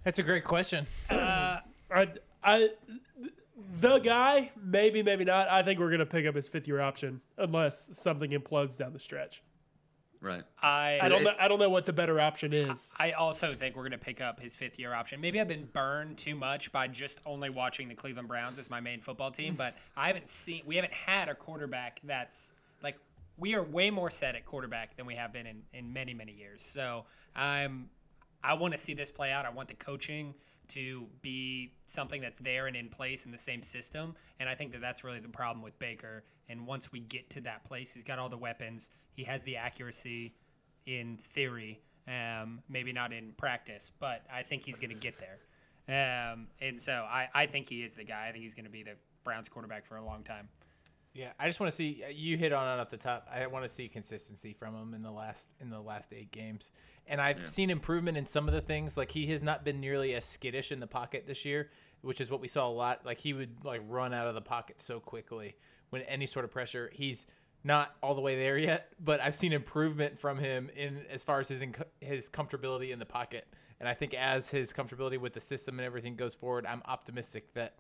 That's 0.05 0.21
a 0.21 0.23
great 0.23 0.45
question. 0.45 0.87
Uh, 1.11 1.59
I, 1.91 2.09
I, 2.45 2.69
the 3.79 3.99
guy, 3.99 4.53
maybe, 4.63 5.03
maybe 5.03 5.25
not. 5.25 5.49
I 5.51 5.65
think 5.65 5.81
we're 5.81 5.89
going 5.89 5.99
to 5.99 6.07
pick 6.07 6.27
up 6.27 6.37
his 6.37 6.47
fifth 6.47 6.69
year 6.69 6.81
option 6.81 7.21
unless 7.39 7.99
something 7.99 8.31
implodes 8.31 8.79
down 8.79 8.93
the 8.93 9.01
stretch. 9.01 9.43
Right. 10.21 10.43
I 10.61 10.99
I 11.01 11.09
don't 11.09 11.23
know. 11.23 11.33
I 11.39 11.47
don't 11.47 11.61
know 11.61 11.71
what 11.71 11.87
the 11.87 11.93
better 11.93 12.21
option 12.21 12.53
is. 12.53 12.93
I 12.99 13.13
also 13.13 13.55
think 13.55 13.77
we're 13.77 13.83
going 13.83 13.93
to 13.93 13.99
pick 13.99 14.21
up 14.21 14.41
his 14.41 14.57
fifth 14.57 14.79
year 14.79 14.93
option. 14.93 15.21
Maybe 15.21 15.41
I've 15.41 15.49
been 15.49 15.69
burned 15.73 16.19
too 16.19 16.35
much 16.35 16.73
by 16.73 16.89
just 16.89 17.21
only 17.25 17.51
watching 17.51 17.89
the 17.89 17.95
Cleveland 17.95 18.27
Browns 18.27 18.59
as 18.59 18.69
my 18.69 18.81
main 18.81 19.01
football 19.01 19.31
team, 19.31 19.55
but 19.55 19.77
I 19.97 20.09
haven't 20.09 20.29
seen. 20.29 20.63
We 20.67 20.77
haven't 20.77 20.93
had 20.95 21.29
a 21.29 21.35
quarterback 21.35 22.01
that's 22.03 22.51
like 22.83 22.97
we 23.37 23.55
are 23.55 23.63
way 23.63 23.91
more 23.91 24.11
set 24.11 24.35
at 24.35 24.45
quarterback 24.45 24.97
than 24.97 25.07
we 25.07 25.15
have 25.15 25.33
been 25.33 25.47
in 25.47 25.63
in 25.73 25.93
many 25.93 26.15
many 26.15 26.33
years. 26.33 26.63
So 26.63 27.05
I'm. 27.37 27.89
I 28.43 28.55
want 28.55 28.73
to 28.73 28.79
see 28.79 28.95
this 28.95 29.11
play 29.11 29.33
out. 29.33 29.45
I 29.45 29.51
want 29.51 29.67
the 29.69 29.75
coaching 29.75 30.33
to 30.69 31.07
be 31.23 31.73
something 31.87 32.21
that's 32.21 32.39
there 32.39 32.67
and 32.67 32.77
in 32.77 32.89
place 32.89 33.27
in 33.27 33.33
the 33.33 33.39
same 33.39 33.63
system. 33.63 34.15
And 34.39 34.49
I 34.49 34.55
think 34.55 34.73
that 34.73 34.81
that's 34.81 35.03
really 35.03 35.19
the 35.19 35.29
problem 35.29 35.63
with 35.63 35.79
Baker. 35.79 36.25
And 36.49 36.67
once 36.67 36.93
we 36.93 37.01
get 37.01 37.29
to 37.31 37.41
that 37.43 37.65
place, 37.65 37.93
he's 37.93 38.05
got 38.05 38.19
all 38.19 38.29
the 38.29 38.37
weapons, 38.39 38.91
he 39.19 39.25
has 39.25 39.43
the 39.43 39.57
accuracy 39.57 40.33
in 40.87 41.19
theory, 41.35 41.81
um, 42.07 42.63
maybe 42.69 42.93
not 42.93 43.13
in 43.13 43.33
practice, 43.37 43.91
but 43.99 44.23
I 44.33 44.45
think 44.45 44.65
he's 44.65 44.79
going 44.79 44.91
to 44.91 44.95
get 44.95 45.17
there. 45.19 45.41
Um, 45.89 46.47
and 46.61 46.81
so 46.81 47.05
I, 47.11 47.29
I 47.35 47.47
think 47.47 47.69
he 47.69 47.83
is 47.83 47.95
the 47.95 48.05
guy. 48.05 48.29
I 48.29 48.31
think 48.33 48.45
he's 48.45 48.55
going 48.55 48.67
to 48.67 48.71
be 48.71 48.85
the 48.85 48.95
Browns 49.25 49.49
quarterback 49.49 49.85
for 49.87 49.97
a 49.97 50.05
long 50.05 50.23
time. 50.23 50.49
Yeah, 51.15 51.33
I 51.41 51.49
just 51.49 51.59
want 51.59 51.73
to 51.73 51.77
see 51.77 52.05
you 52.15 52.37
hit 52.37 52.53
on 52.53 52.79
it 52.79 52.81
at 52.81 52.91
the 52.91 52.97
top. 52.97 53.27
I 53.29 53.45
want 53.49 53.65
to 53.65 53.69
see 53.69 53.89
consistency 53.89 54.53
from 54.53 54.77
him 54.77 54.95
in 54.95 55.03
the 55.03 55.11
last 55.11 55.49
in 55.61 55.69
the 55.69 55.81
last 55.81 56.13
eight 56.13 56.31
games, 56.31 56.71
and 57.09 57.21
I've 57.21 57.41
Yeah. 57.41 57.47
seen 57.47 57.71
improvement 57.71 58.17
in 58.17 58.25
some 58.25 58.47
of 58.47 58.55
the 58.55 58.61
things. 58.61 58.97
Like 58.97 59.11
he 59.11 59.27
has 59.27 59.43
not 59.43 59.65
been 59.65 59.81
nearly 59.81 60.15
as 60.15 60.25
skittish 60.25 60.71
in 60.71 60.79
the 60.79 60.87
pocket 60.87 61.27
this 61.27 61.45
year, 61.45 61.71
which 62.03 62.21
is 62.21 62.31
what 62.31 62.41
we 62.41 62.47
saw 62.47 62.69
a 62.69 62.71
lot. 62.71 63.05
Like 63.05 63.19
he 63.19 63.33
would 63.33 63.65
like 63.65 63.81
run 63.89 64.15
out 64.15 64.29
of 64.29 64.37
the 64.37 64.41
pocket 64.43 64.81
so 64.81 65.01
quickly 65.01 65.57
when 65.91 66.03
any 66.03 66.27
sort 66.27 66.45
of 66.45 66.53
pressure. 66.53 66.89
He's 66.93 67.27
not 67.69 67.95
all 68.03 68.15
the 68.15 68.21
way 68.21 68.37
there 68.37 68.57
yet, 68.57 68.89
but 68.99 69.21
I've 69.21 69.35
seen 69.35 69.53
improvement 69.53 70.19
from 70.19 70.39
him 70.39 70.71
in 70.75 71.03
as 71.11 71.23
far 71.23 71.39
as 71.39 71.49
his 71.49 71.61
inc- 71.61 71.85
his 72.01 72.29
comfortability 72.29 72.93
in 72.93 72.99
the 72.99 73.07
pocket. 73.07 73.47
And 73.79 73.89
I 73.89 73.95
think 73.95 74.15
as 74.15 74.51
his 74.51 74.73
comfortability 74.73 75.21
with 75.21 75.35
the 75.35 75.41
system 75.41 75.79
and 75.79 75.87
everything 75.87 76.17
goes 76.17 76.35
forward, 76.35 76.67
I'm 76.67 76.83
optimistic 76.87 77.53
that 77.55 77.77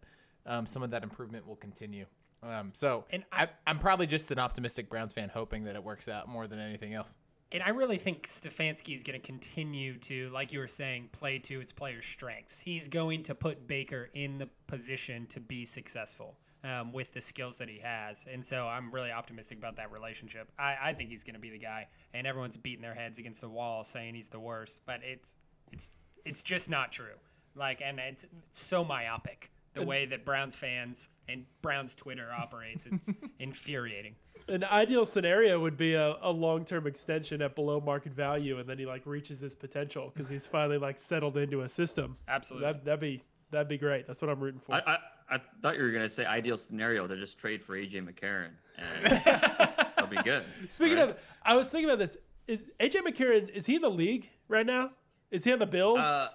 um, 0.46 0.66
some 0.66 0.82
of 0.82 0.90
that 0.90 1.02
improvement 1.02 1.48
will 1.48 1.56
continue. 1.56 2.04
Um, 2.42 2.68
so, 2.72 3.04
And 3.10 3.24
I, 3.32 3.48
I'm 3.66 3.80
probably 3.80 4.06
just 4.06 4.30
an 4.30 4.38
optimistic 4.38 4.88
Browns 4.88 5.14
fan, 5.14 5.28
hoping 5.28 5.64
that 5.64 5.74
it 5.74 5.82
works 5.82 6.08
out 6.08 6.28
more 6.28 6.46
than 6.46 6.60
anything 6.60 6.94
else. 6.94 7.16
And 7.50 7.62
I 7.62 7.70
really 7.70 7.96
think 7.96 8.28
Stefanski 8.28 8.94
is 8.94 9.02
going 9.02 9.18
to 9.18 9.26
continue 9.26 9.96
to, 10.00 10.28
like 10.30 10.52
you 10.52 10.58
were 10.58 10.68
saying, 10.68 11.08
play 11.12 11.38
to 11.38 11.58
his 11.58 11.72
players' 11.72 12.04
strengths. 12.04 12.60
He's 12.60 12.86
going 12.88 13.22
to 13.22 13.34
put 13.34 13.66
Baker 13.66 14.10
in 14.12 14.36
the 14.36 14.48
position 14.66 15.26
to 15.28 15.40
be 15.40 15.64
successful 15.64 16.36
um, 16.64 16.92
with 16.92 17.12
the 17.12 17.20
skills 17.20 17.58
that 17.58 17.68
he 17.68 17.78
has. 17.78 18.26
And 18.30 18.44
so 18.44 18.66
I'm 18.66 18.90
really 18.90 19.10
optimistic 19.10 19.58
about 19.58 19.76
that 19.76 19.92
relationship. 19.92 20.50
I, 20.58 20.76
I 20.80 20.92
think 20.92 21.10
he's 21.10 21.24
going 21.24 21.34
to 21.34 21.40
be 21.40 21.50
the 21.50 21.58
guy. 21.58 21.86
And 22.14 22.26
everyone's 22.26 22.56
beating 22.56 22.82
their 22.82 22.94
heads 22.94 23.18
against 23.18 23.40
the 23.40 23.48
wall 23.48 23.84
saying 23.84 24.14
he's 24.14 24.28
the 24.28 24.40
worst, 24.40 24.82
but 24.86 25.00
it's 25.04 25.36
it's 25.72 25.90
it's 26.24 26.42
just 26.42 26.68
not 26.70 26.92
true. 26.92 27.16
Like, 27.54 27.82
and 27.82 27.98
it's, 27.98 28.24
it's 28.24 28.62
so 28.62 28.84
myopic 28.84 29.50
the 29.74 29.84
way 29.84 30.06
that 30.06 30.24
Browns 30.24 30.56
fans 30.56 31.08
and 31.28 31.44
Browns 31.62 31.94
Twitter 31.94 32.28
operates. 32.32 32.86
It's 32.86 33.12
infuriating. 33.38 34.14
An 34.48 34.64
ideal 34.64 35.04
scenario 35.04 35.60
would 35.60 35.76
be 35.76 35.94
a, 35.94 36.16
a 36.22 36.30
long 36.30 36.64
term 36.64 36.86
extension 36.86 37.42
at 37.42 37.54
below 37.54 37.80
market 37.80 38.12
value, 38.12 38.58
and 38.58 38.68
then 38.68 38.78
he 38.78 38.86
like 38.86 39.04
reaches 39.04 39.40
his 39.40 39.54
potential 39.54 40.10
because 40.12 40.28
he's 40.28 40.46
finally 40.46 40.78
like 40.78 40.98
settled 40.98 41.36
into 41.36 41.62
a 41.62 41.68
system. 41.68 42.16
Absolutely. 42.26 42.66
That 42.66 42.84
that'd 42.84 43.00
be 43.00 43.22
that'd 43.50 43.68
be 43.68 43.78
great. 43.78 44.06
That's 44.06 44.22
what 44.22 44.30
I'm 44.30 44.40
rooting 44.40 44.60
for. 44.60 44.74
I, 44.74 44.82
I, 44.86 44.98
I 45.30 45.40
thought 45.62 45.76
you 45.76 45.82
were 45.82 45.90
gonna 45.90 46.08
say 46.08 46.24
ideal 46.24 46.56
scenario 46.58 47.06
to 47.06 47.16
just 47.16 47.38
trade 47.38 47.62
for 47.62 47.76
AJ 47.76 48.06
McCarron, 48.08 48.50
and 48.78 49.20
that'll 49.24 50.06
be 50.06 50.16
good. 50.22 50.44
Speaking 50.68 50.96
right? 50.98 51.10
of, 51.10 51.18
I 51.42 51.54
was 51.54 51.68
thinking 51.68 51.88
about 51.90 51.98
this. 51.98 52.16
Is 52.46 52.60
AJ 52.80 53.02
McCarron 53.06 53.50
is 53.50 53.66
he 53.66 53.76
in 53.76 53.82
the 53.82 53.90
league 53.90 54.30
right 54.48 54.64
now? 54.66 54.90
Is 55.30 55.44
he 55.44 55.52
on 55.52 55.58
the 55.58 55.66
Bills? 55.66 55.98
Uh, 55.98 56.28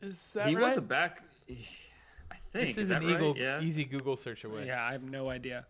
is 0.00 0.32
that 0.32 0.48
he 0.48 0.54
right? 0.56 0.64
was 0.64 0.76
a 0.78 0.82
back. 0.82 1.22
I 2.30 2.36
think 2.52 2.68
This 2.68 2.78
is 2.78 2.88
that 2.88 3.02
an 3.02 3.20
right? 3.22 3.36
Yeah. 3.36 3.60
easy 3.60 3.84
Google 3.84 4.16
search 4.16 4.44
away. 4.44 4.66
Yeah, 4.66 4.82
I 4.84 4.92
have 4.92 5.02
no 5.02 5.28
idea. 5.28 5.66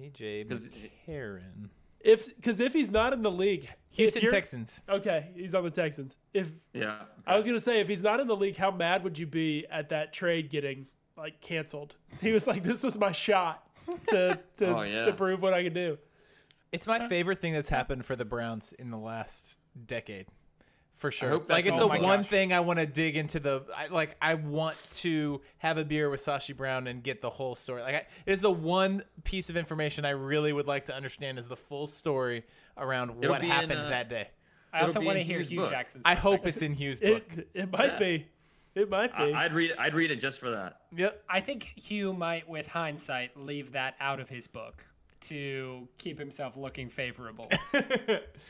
AJ 0.00 0.48
McCarron, 0.48 1.68
if 2.00 2.34
because 2.34 2.58
if 2.58 2.72
he's 2.72 2.90
not 2.90 3.12
in 3.12 3.22
the 3.22 3.30
league, 3.30 3.68
Houston 3.90 4.28
Texans. 4.28 4.82
Okay, 4.88 5.28
he's 5.36 5.54
on 5.54 5.62
the 5.62 5.70
Texans. 5.70 6.18
If 6.32 6.50
Yeah. 6.72 7.02
I 7.26 7.36
was 7.36 7.46
gonna 7.46 7.60
say 7.60 7.80
if 7.80 7.88
he's 7.88 8.02
not 8.02 8.18
in 8.18 8.26
the 8.26 8.34
league, 8.36 8.56
how 8.56 8.72
mad 8.72 9.04
would 9.04 9.16
you 9.18 9.26
be 9.28 9.66
at 9.70 9.90
that 9.90 10.12
trade 10.12 10.50
getting 10.50 10.86
like 11.16 11.40
canceled? 11.40 11.96
He 12.20 12.32
was 12.32 12.46
like, 12.46 12.62
"This 12.62 12.84
is 12.84 12.98
my 12.98 13.12
shot 13.12 13.66
to 14.08 14.38
to, 14.58 14.66
Oh, 14.76 14.82
yeah. 14.82 15.02
to 15.02 15.12
prove 15.12 15.42
what 15.42 15.54
I 15.54 15.62
can 15.62 15.72
do." 15.74 15.98
It's 16.72 16.86
my 16.86 17.06
favorite 17.08 17.40
thing 17.40 17.52
that's 17.52 17.68
happened 17.68 18.04
for 18.04 18.16
the 18.16 18.24
Browns 18.24 18.72
in 18.72 18.90
the 18.90 18.98
last 18.98 19.58
decade, 19.86 20.26
for 20.92 21.12
sure. 21.12 21.40
like 21.48 21.66
it's 21.66 21.76
the 21.76 21.86
one 21.86 22.00
gosh. 22.02 22.26
thing 22.28 22.52
I 22.52 22.58
want 22.60 22.80
to 22.80 22.86
dig 22.86 23.16
into 23.16 23.38
the. 23.38 23.62
I, 23.76 23.86
like 23.88 24.16
I 24.20 24.34
want 24.34 24.76
to 24.96 25.40
have 25.58 25.78
a 25.78 25.84
beer 25.84 26.10
with 26.10 26.20
Sashi 26.24 26.56
Brown 26.56 26.88
and 26.88 27.00
get 27.02 27.20
the 27.22 27.30
whole 27.30 27.54
story. 27.54 27.82
Like 27.82 27.94
I, 27.94 27.98
it 28.26 28.32
is 28.32 28.40
the 28.40 28.50
one 28.50 29.04
piece 29.22 29.50
of 29.50 29.56
information 29.56 30.04
I 30.04 30.10
really 30.10 30.52
would 30.52 30.66
like 30.66 30.86
to 30.86 30.94
understand 30.96 31.38
is 31.38 31.46
the 31.46 31.54
full 31.56 31.86
story 31.86 32.42
around 32.76 33.10
It'll 33.20 33.30
what 33.30 33.40
be 33.40 33.46
in, 33.46 33.52
happened 33.52 33.72
uh, 33.80 33.88
that 33.90 34.08
day. 34.10 34.28
I 34.72 34.78
It'll 34.78 34.88
also 34.88 35.00
want 35.02 35.14
to 35.14 35.20
in 35.20 35.26
hear 35.26 35.40
Hue 35.42 35.60
book. 35.60 35.70
Jackson's. 35.70 36.02
I 36.04 36.16
hope 36.16 36.44
it's 36.44 36.62
in 36.62 36.74
Hue's 36.74 36.98
book. 36.98 37.22
It 37.36 37.48
it 37.54 37.70
might 37.70 37.92
Yeah. 37.92 37.98
be, 38.00 38.26
it 38.82 38.90
might 38.90 39.16
be. 39.16 39.32
I, 39.34 39.44
I'd 39.44 39.52
read. 39.52 39.74
I'd 39.78 39.94
read 39.94 40.10
it 40.10 40.20
just 40.20 40.38
for 40.40 40.50
that. 40.50 40.80
yep. 40.96 41.22
I 41.28 41.40
think 41.40 41.72
Hue 41.76 42.12
might, 42.12 42.48
with 42.48 42.66
hindsight, 42.66 43.36
leave 43.36 43.72
that 43.72 43.94
out 44.00 44.20
of 44.20 44.28
his 44.28 44.46
book 44.46 44.84
to 45.22 45.88
keep 45.98 46.18
himself 46.18 46.56
looking 46.56 46.88
favorable. 46.88 47.48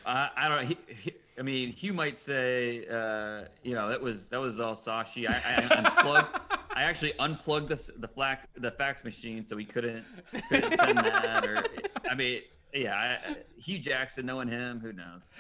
Uh, 0.07 0.29
I 0.37 0.49
don't. 0.49 0.67
He, 0.67 0.77
he, 0.89 1.15
I 1.39 1.43
mean, 1.43 1.71
Hue 1.73 1.93
might 1.95 2.19
say, 2.19 2.85
uh, 2.91 3.45
you 3.63 3.75
know, 3.75 3.89
that 3.89 4.01
was 4.01 4.29
that 4.29 4.41
was 4.41 4.61
all 4.61 4.75
Sashi. 4.75 5.27
I, 5.29 5.33
I 5.35 5.79
unplugged. 5.79 6.41
I 6.75 6.83
actually 6.83 7.15
unplugged 7.19 7.69
the 7.71 7.93
the 8.01 8.09
fax 8.09 8.47
the 8.57 8.71
fax 8.71 9.03
machine 9.05 9.43
so 9.45 9.57
he 9.57 9.65
couldn't 9.65 10.05
couldn't 10.51 10.77
send 10.77 10.99
that. 10.99 11.47
Or 11.47 11.65
I 12.11 12.15
mean, 12.15 12.43
yeah, 12.75 12.95
I, 13.27 13.31
I- 13.31 13.37
Hue 13.57 13.79
Jackson, 13.79 14.27
knowing 14.27 14.49
him, 14.49 14.79
who 14.81 14.93
knows? 14.93 15.31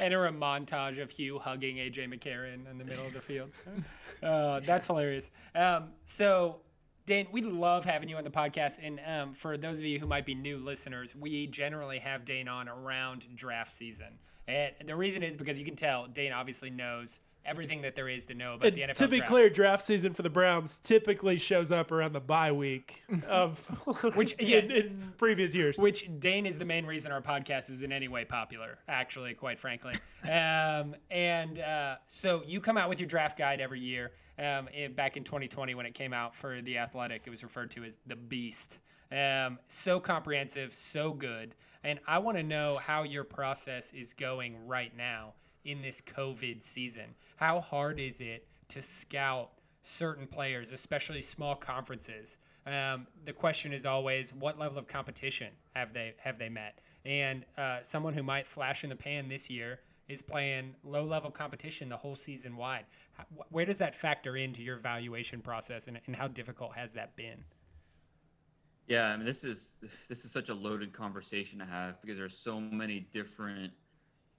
Enter 0.00 0.26
a 0.26 0.32
montage 0.32 1.00
of 1.00 1.10
Hue 1.10 1.38
hugging 1.38 1.76
AJ 1.76 2.12
McCarron 2.12 2.70
in 2.70 2.78
the 2.78 2.84
middle 2.84 3.06
of 3.06 3.12
the 3.12 3.20
field. 3.20 3.50
Uh, 4.22 4.60
that's 4.60 4.88
hilarious. 4.88 5.30
Um, 5.54 5.90
so, 6.04 6.56
Dan, 7.06 7.28
we 7.30 7.40
love 7.40 7.84
having 7.84 8.08
you 8.08 8.16
on 8.16 8.24
the 8.24 8.30
podcast. 8.30 8.80
And 8.82 9.00
um, 9.06 9.32
for 9.32 9.56
those 9.56 9.78
of 9.78 9.84
you 9.84 10.00
who 10.00 10.06
might 10.06 10.26
be 10.26 10.34
new 10.34 10.58
listeners, 10.58 11.14
we 11.14 11.46
generally 11.46 12.00
have 12.00 12.24
Dane 12.24 12.48
on 12.48 12.68
around 12.68 13.26
draft 13.36 13.70
season. 13.70 14.18
And 14.48 14.72
the 14.86 14.96
reason 14.96 15.22
is 15.22 15.36
because 15.36 15.58
you 15.58 15.64
can 15.64 15.76
tell 15.76 16.06
Dane 16.06 16.32
obviously 16.32 16.70
knows 16.70 17.20
everything 17.48 17.82
that 17.82 17.94
there 17.94 18.08
is 18.08 18.26
to 18.26 18.34
know 18.34 18.54
about 18.54 18.68
And 18.68 18.76
the 18.76 18.82
NFL 18.82 18.94
to 18.96 19.08
be 19.08 19.16
draft. 19.18 19.30
clear, 19.30 19.50
draft 19.50 19.84
season 19.86 20.12
for 20.12 20.22
the 20.22 20.30
Browns 20.30 20.78
typically 20.78 21.38
shows 21.38 21.72
up 21.72 21.90
around 21.90 22.12
the 22.12 22.20
bye 22.20 22.52
week 22.52 23.02
of 23.26 23.58
Which- 24.14 24.32
in, 24.38 24.46
yeah. 24.48 24.58
in 24.58 25.12
previous 25.16 25.54
years. 25.54 25.78
Which 25.78 26.08
Dane 26.18 26.46
is 26.46 26.58
the 26.58 26.64
main 26.64 26.84
reason 26.86 27.10
our 27.12 27.22
podcast 27.22 27.70
is 27.70 27.82
in 27.82 27.92
any 27.92 28.08
way 28.08 28.24
popular, 28.24 28.78
actually, 28.88 29.34
quite 29.34 29.58
frankly. 29.58 29.94
um, 30.24 30.94
and 31.10 31.58
uh, 31.58 31.96
so 32.06 32.42
you 32.46 32.60
come 32.60 32.76
out 32.76 32.88
with 32.88 33.00
your 33.00 33.08
draft 33.08 33.38
guide 33.38 33.60
every 33.60 33.80
year. 33.80 34.12
Um, 34.38 34.68
in- 34.68 34.92
back 34.92 35.16
in 35.16 35.24
2020, 35.24 35.74
when 35.74 35.86
it 35.86 35.94
came 35.94 36.12
out 36.12 36.34
for 36.34 36.60
the 36.62 36.78
Athletic, 36.78 37.22
it 37.26 37.30
was 37.30 37.42
referred 37.42 37.70
to 37.72 37.84
as 37.84 37.98
the 38.06 38.14
Beast. 38.16 38.78
Um, 39.10 39.58
so 39.68 39.98
comprehensive, 39.98 40.72
so 40.72 41.12
good. 41.12 41.54
And 41.82 41.98
I 42.06 42.18
want 42.18 42.36
to 42.36 42.42
know 42.42 42.78
how 42.80 43.04
your 43.04 43.24
process 43.24 43.92
is 43.92 44.12
going 44.12 44.56
right 44.66 44.94
now 44.96 45.32
in 45.68 45.82
this 45.82 46.00
COVID 46.00 46.62
season. 46.62 47.14
How 47.36 47.60
hard 47.60 48.00
is 48.00 48.20
it 48.20 48.46
to 48.68 48.80
scout 48.80 49.50
certain 49.82 50.26
players, 50.26 50.72
especially 50.72 51.20
small 51.20 51.54
conferences? 51.54 52.38
Um, 52.66 53.06
the 53.24 53.32
question 53.32 53.72
is 53.72 53.86
always, 53.86 54.32
what 54.34 54.58
level 54.58 54.78
of 54.78 54.86
competition 54.86 55.48
have 55.74 55.92
they 55.92 56.14
have 56.18 56.38
they 56.38 56.48
met? 56.48 56.80
And 57.04 57.44
uh, 57.56 57.78
someone 57.82 58.14
who 58.14 58.22
might 58.22 58.46
flash 58.46 58.84
in 58.84 58.90
the 58.90 58.96
pan 58.96 59.28
this 59.28 59.48
year 59.48 59.80
is 60.08 60.22
playing 60.22 60.74
low 60.84 61.04
level 61.04 61.30
competition 61.30 61.88
the 61.88 61.96
whole 61.96 62.14
season 62.14 62.56
wide. 62.56 62.84
How, 63.12 63.24
where 63.50 63.66
does 63.66 63.78
that 63.78 63.94
factor 63.94 64.36
into 64.36 64.62
your 64.62 64.76
evaluation 64.76 65.40
process, 65.40 65.86
and, 65.86 66.00
and 66.06 66.16
how 66.16 66.28
difficult 66.28 66.74
has 66.74 66.92
that 66.94 67.14
been? 67.16 67.44
Yeah, 68.86 69.08
I 69.08 69.16
mean, 69.16 69.26
this 69.26 69.44
is 69.44 69.72
this 70.08 70.24
is 70.24 70.30
such 70.30 70.48
a 70.48 70.54
loaded 70.54 70.92
conversation 70.92 71.58
to 71.58 71.66
have 71.66 72.00
because 72.00 72.16
there's 72.16 72.36
so 72.36 72.58
many 72.58 73.00
different, 73.12 73.72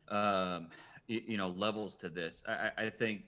um, 0.08 0.70
you, 1.10 1.38
know, 1.38 1.50
levels 1.50 1.96
to 1.98 2.10
this. 2.10 2.44
I, 2.48 2.52
I 2.78 2.84
I 2.86 2.90
think 2.90 3.24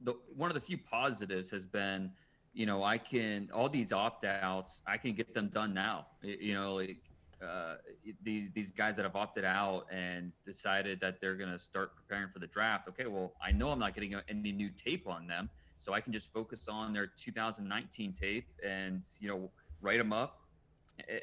the 0.00 0.14
one 0.34 0.50
of 0.50 0.54
the 0.54 0.60
few 0.60 0.78
positives 0.78 1.50
has 1.50 1.66
been, 1.66 2.10
you 2.54 2.66
know, 2.66 2.82
I 2.84 2.98
can 2.98 3.50
all 3.52 3.68
these 3.68 3.92
opt 3.92 4.24
outs, 4.24 4.82
I 4.86 4.96
can 4.96 5.12
get 5.12 5.34
them 5.34 5.48
done 5.48 5.74
now. 5.74 6.06
You 6.22 6.54
know, 6.54 6.74
like 6.74 7.02
uh, 7.42 7.74
these 8.22 8.50
these 8.52 8.70
guys 8.70 8.96
that 8.96 9.02
have 9.02 9.16
opted 9.16 9.44
out 9.44 9.86
and 9.90 10.32
decided 10.46 11.00
that 11.00 11.20
they're 11.20 11.36
going 11.36 11.50
to 11.50 11.58
start 11.58 11.96
preparing 11.96 12.28
for 12.32 12.38
the 12.38 12.46
draft. 12.46 12.88
Okay, 12.88 13.06
well, 13.06 13.34
I 13.42 13.52
know 13.52 13.70
I'm 13.70 13.78
not 13.78 13.94
getting 13.94 14.14
any 14.28 14.52
new 14.52 14.70
tape 14.70 15.08
on 15.08 15.26
them, 15.26 15.50
so 15.76 15.92
I 15.92 16.00
can 16.00 16.12
just 16.12 16.32
focus 16.32 16.68
on 16.68 16.92
their 16.92 17.06
2019 17.06 18.12
tape 18.12 18.46
and 18.64 19.02
you 19.18 19.28
know 19.28 19.50
write 19.80 19.98
them 19.98 20.12
up 20.12 20.40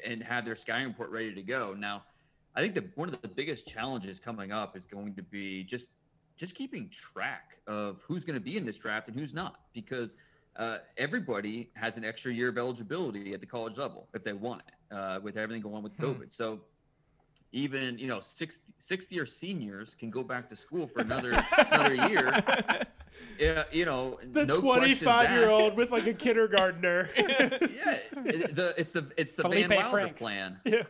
and 0.06 0.22
have 0.22 0.44
their 0.44 0.56
scouting 0.56 0.88
report 0.88 1.10
ready 1.10 1.34
to 1.34 1.42
go. 1.42 1.74
Now, 1.74 2.04
I 2.56 2.60
think 2.60 2.74
that 2.74 2.96
one 2.96 3.08
of 3.10 3.20
the 3.20 3.28
biggest 3.28 3.66
challenges 3.68 4.18
coming 4.18 4.50
up 4.50 4.76
is 4.76 4.86
going 4.86 5.14
to 5.14 5.22
be 5.22 5.62
just 5.62 5.88
just 6.36 6.54
keeping 6.54 6.90
track 6.90 7.58
of 7.66 8.02
who's 8.06 8.24
going 8.24 8.34
to 8.38 8.44
be 8.44 8.56
in 8.56 8.66
this 8.66 8.76
draft 8.78 9.08
and 9.08 9.18
who's 9.18 9.32
not, 9.32 9.60
because 9.72 10.16
uh, 10.56 10.78
everybody 10.98 11.70
has 11.74 11.96
an 11.96 12.04
extra 12.04 12.32
year 12.32 12.48
of 12.48 12.58
eligibility 12.58 13.32
at 13.32 13.40
the 13.40 13.46
college 13.46 13.78
level 13.78 14.06
if 14.14 14.22
they 14.22 14.34
want 14.34 14.62
it, 14.66 14.94
uh, 14.94 15.20
with 15.22 15.36
everything 15.36 15.62
going 15.62 15.76
on 15.76 15.82
with 15.82 15.96
COVID. 15.96 16.32
So 16.32 16.60
even 17.52 17.98
you 17.98 18.06
know 18.06 18.20
60, 18.20 18.72
60 18.78 19.14
year 19.14 19.26
seniors 19.26 19.94
can 19.94 20.10
go 20.10 20.22
back 20.22 20.48
to 20.48 20.56
school 20.56 20.86
for 20.86 21.00
another 21.00 21.32
another 21.70 21.94
year 22.08 22.42
yeah, 23.38 23.64
you 23.72 23.84
know, 23.84 24.18
The 24.32 24.46
no 24.46 24.60
25 24.60 25.30
year 25.30 25.42
asked. 25.42 25.50
old 25.50 25.76
with 25.76 25.90
like 25.90 26.06
a 26.06 26.14
kindergartner. 26.14 27.10
Yeah, 27.16 27.98
the 28.52 28.74
it's 28.76 28.92
the 28.92 29.10
it's 29.16 29.34
the 29.34 29.42
Felipe 29.42 29.68
Van 29.68 29.78
Wilder 29.78 29.90
Franks. 29.90 30.20
plan. 30.20 30.60
yeah. 30.64 30.82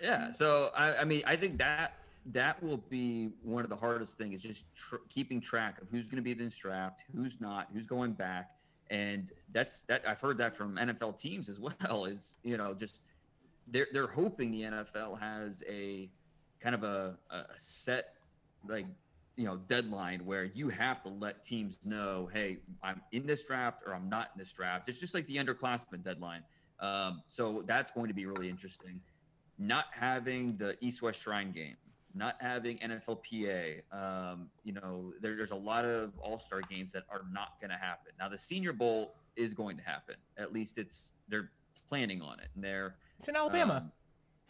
Yeah, 0.00 0.30
so 0.30 0.70
I, 0.76 0.96
I 0.98 1.04
mean, 1.04 1.22
I 1.26 1.36
think 1.36 1.58
that 1.58 1.94
that 2.32 2.62
will 2.62 2.78
be 2.88 3.32
one 3.42 3.64
of 3.64 3.70
the 3.70 3.76
hardest 3.76 4.16
things 4.16 4.36
is 4.36 4.42
just 4.42 4.74
tr- 4.74 4.96
keeping 5.08 5.40
track 5.40 5.80
of 5.80 5.88
who's 5.90 6.06
going 6.06 6.16
to 6.16 6.22
be 6.22 6.32
in 6.32 6.38
this 6.38 6.56
draft, 6.56 7.02
who's 7.14 7.40
not, 7.40 7.68
who's 7.72 7.86
going 7.86 8.12
back, 8.12 8.50
and 8.90 9.32
that's 9.52 9.82
that. 9.84 10.06
I've 10.06 10.20
heard 10.20 10.38
that 10.38 10.56
from 10.56 10.76
NFL 10.76 11.20
teams 11.20 11.48
as 11.48 11.60
well. 11.82 12.04
Is 12.06 12.38
you 12.42 12.56
know 12.56 12.74
just 12.74 13.00
they're 13.68 13.86
they're 13.92 14.06
hoping 14.06 14.50
the 14.50 14.62
NFL 14.62 15.18
has 15.20 15.62
a 15.68 16.08
kind 16.60 16.74
of 16.74 16.82
a, 16.82 17.16
a 17.30 17.44
set 17.58 18.14
like 18.66 18.86
you 19.36 19.44
know 19.44 19.56
deadline 19.66 20.24
where 20.24 20.44
you 20.44 20.68
have 20.70 21.02
to 21.02 21.08
let 21.08 21.42
teams 21.42 21.78
know, 21.84 22.28
hey, 22.32 22.58
I'm 22.82 23.02
in 23.12 23.26
this 23.26 23.42
draft 23.42 23.82
or 23.86 23.94
I'm 23.94 24.08
not 24.08 24.30
in 24.34 24.38
this 24.38 24.52
draft. 24.52 24.88
It's 24.88 24.98
just 24.98 25.14
like 25.14 25.26
the 25.26 25.36
underclassmen 25.36 26.02
deadline. 26.02 26.42
Um, 26.80 27.22
so 27.28 27.62
that's 27.66 27.90
going 27.90 28.08
to 28.08 28.14
be 28.14 28.26
really 28.26 28.48
interesting 28.50 29.00
not 29.58 29.86
having 29.90 30.56
the 30.56 30.76
East 30.80 31.02
West 31.02 31.22
Shrine 31.22 31.52
game, 31.52 31.76
not 32.14 32.36
having 32.40 32.78
NFLPA, 32.78 33.82
um, 33.92 34.48
you 34.62 34.72
know, 34.72 35.12
there, 35.20 35.36
there's 35.36 35.50
a 35.50 35.56
lot 35.56 35.84
of 35.84 36.12
All 36.18 36.38
Star 36.38 36.60
games 36.60 36.92
that 36.92 37.04
are 37.08 37.22
not 37.32 37.60
going 37.60 37.70
to 37.70 37.76
happen. 37.76 38.12
Now, 38.18 38.28
the 38.28 38.38
Senior 38.38 38.72
Bowl 38.72 39.14
is 39.36 39.52
going 39.52 39.76
to 39.76 39.82
happen. 39.82 40.16
At 40.38 40.52
least 40.52 40.78
it's 40.78 41.12
they're 41.28 41.50
planning 41.88 42.22
on 42.22 42.40
it, 42.40 42.48
and 42.54 42.62
they're 42.62 42.96
It's 43.18 43.28
in 43.28 43.36
Alabama. 43.36 43.90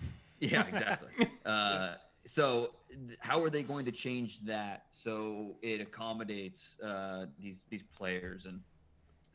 um, 0.00 0.08
yeah, 0.40 0.66
exactly. 0.66 1.28
uh, 1.46 1.94
so, 2.26 2.70
how 3.18 3.42
are 3.42 3.50
they 3.50 3.62
going 3.62 3.84
to 3.84 3.92
change 3.92 4.40
that 4.44 4.84
so 4.90 5.56
it 5.62 5.80
accommodates 5.80 6.78
uh, 6.82 7.26
these 7.38 7.64
these 7.68 7.82
players 7.82 8.46
and 8.46 8.60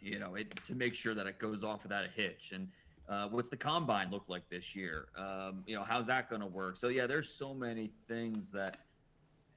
you 0.02 0.18
know 0.18 0.36
it 0.36 0.48
to 0.64 0.76
make 0.76 0.94
sure 0.94 1.14
that 1.14 1.28
it 1.28 1.40
goes 1.40 1.64
off 1.64 1.84
without 1.84 2.06
a 2.06 2.08
hitch 2.08 2.52
and 2.54 2.70
uh, 3.10 3.28
what's 3.30 3.50
the 3.50 3.58
combine 3.58 4.12
look 4.12 4.26
like 4.28 4.48
this 4.50 4.76
year? 4.76 5.08
Um, 5.18 5.64
you 5.66 5.76
know, 5.76 5.84
how's 5.84 6.06
that 6.08 6.30
going 6.30 6.42
to 6.42 6.48
work? 6.48 6.78
So 6.78 6.90
yeah, 6.90 7.08
there's 7.08 7.30
so 7.30 7.54
many 7.54 7.92
things 8.08 8.52
that 8.52 8.78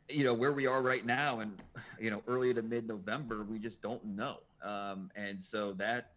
you 0.09 0.25
know 0.25 0.35
where 0.35 0.53
we 0.53 0.67
are 0.67 0.83
right 0.83 1.05
now, 1.05 1.41
and 1.41 1.61
you 2.01 2.11
know, 2.11 2.23
early 2.27 2.53
to 2.55 2.63
mid 2.63 2.89
November, 2.89 3.45
we 3.45 3.59
just 3.59 3.83
don't 3.83 4.05
know. 4.05 4.39
Um, 4.63 5.11
and 5.15 5.41
so 5.41 5.73
that 5.75 6.13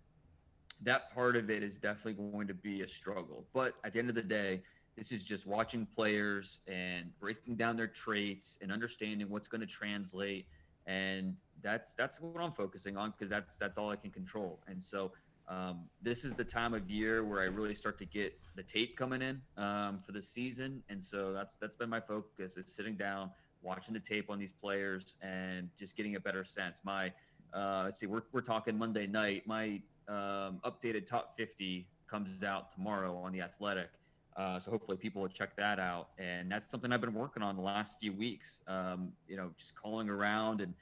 that 0.84 1.14
part 1.14 1.36
of 1.36 1.50
it 1.50 1.62
is 1.62 1.78
definitely 1.78 2.14
going 2.32 2.48
to 2.48 2.54
be 2.54 2.82
a 2.82 2.88
struggle. 2.88 3.46
But 3.54 3.76
at 3.84 3.94
the 3.94 4.00
end 4.00 4.10
of 4.10 4.16
the 4.16 4.22
day, 4.22 4.62
this 4.96 5.12
is 5.12 5.24
just 5.24 5.46
watching 5.46 5.86
players 5.86 6.60
and 6.68 7.12
breaking 7.20 7.56
down 7.56 7.76
their 7.76 7.88
traits 7.88 8.58
and 8.62 8.72
understanding 8.72 9.30
what's 9.30 9.48
going 9.48 9.62
to 9.62 9.68
translate. 9.68 10.48
And 10.88 11.36
that's 11.62 11.94
that's 11.94 12.22
what 12.22 12.42
I'm 12.42 12.52
focusing 12.52 12.96
on 12.96 13.12
because 13.12 13.30
that's 13.30 13.58
that's 13.58 13.78
all 13.78 13.90
I 13.90 13.96
can 13.98 14.12
control. 14.12 14.60
And 14.68 14.82
so 14.82 15.12
um, 15.48 15.82
this 16.02 16.24
is 16.24 16.34
the 16.34 16.43
time 16.43 16.74
of 16.74 16.89
year 16.89 17.24
where 17.24 17.41
I 17.41 17.46
really 17.46 17.76
start 17.76 17.98
to 18.00 18.06
get 18.06 18.38
the 18.56 18.64
tape 18.64 18.98
coming 18.98 19.22
in 19.22 19.41
um, 19.58 20.00
for 20.04 20.12
the 20.12 20.22
season. 20.22 20.82
And 20.89 21.02
so 21.02 21.34
that's 21.34 21.56
that's 21.58 21.76
been 21.76 21.89
my 21.89 22.00
focus 22.00 22.58
is 22.58 22.74
sitting 22.74 22.96
down, 22.96 23.30
watching 23.62 23.93
the 23.93 24.00
tape 24.00 24.30
on 24.30 24.39
these 24.39 24.52
players, 24.52 25.18
and 25.22 25.70
just 25.78 25.96
getting 25.96 26.16
a 26.16 26.20
better 26.20 26.43
sense. 26.43 26.82
My 26.84 27.14
uh, 27.54 27.84
let's 27.86 28.00
see, 28.00 28.08
we're 28.08 28.24
we're 28.32 28.41
talking 28.41 28.78
Monday 28.78 29.08
night. 29.08 29.43
My 29.46 29.82
um, 30.08 30.60
updated 30.66 31.06
top 31.06 31.38
50 31.38 31.88
comes 32.08 32.43
out 32.43 32.72
tomorrow 32.72 33.16
on 33.16 33.32
the 33.32 33.41
Athletic. 33.41 33.89
Uh, 34.36 34.60
so 34.60 34.70
hopefully 34.70 34.98
people 34.98 35.22
will 35.22 35.30
check 35.30 35.56
that 35.56 35.80
out. 35.80 36.10
And 36.18 36.52
that's 36.52 36.70
something 36.70 36.91
I've 36.91 37.02
been 37.02 37.14
working 37.14 37.41
on 37.41 37.56
the 37.56 37.62
last 37.62 38.00
few 38.00 38.12
weeks. 38.12 38.62
Um, 38.68 39.14
you 39.28 39.38
know, 39.38 39.52
just 39.58 39.76
calling 39.76 40.10
around 40.10 40.60
and 40.60 40.74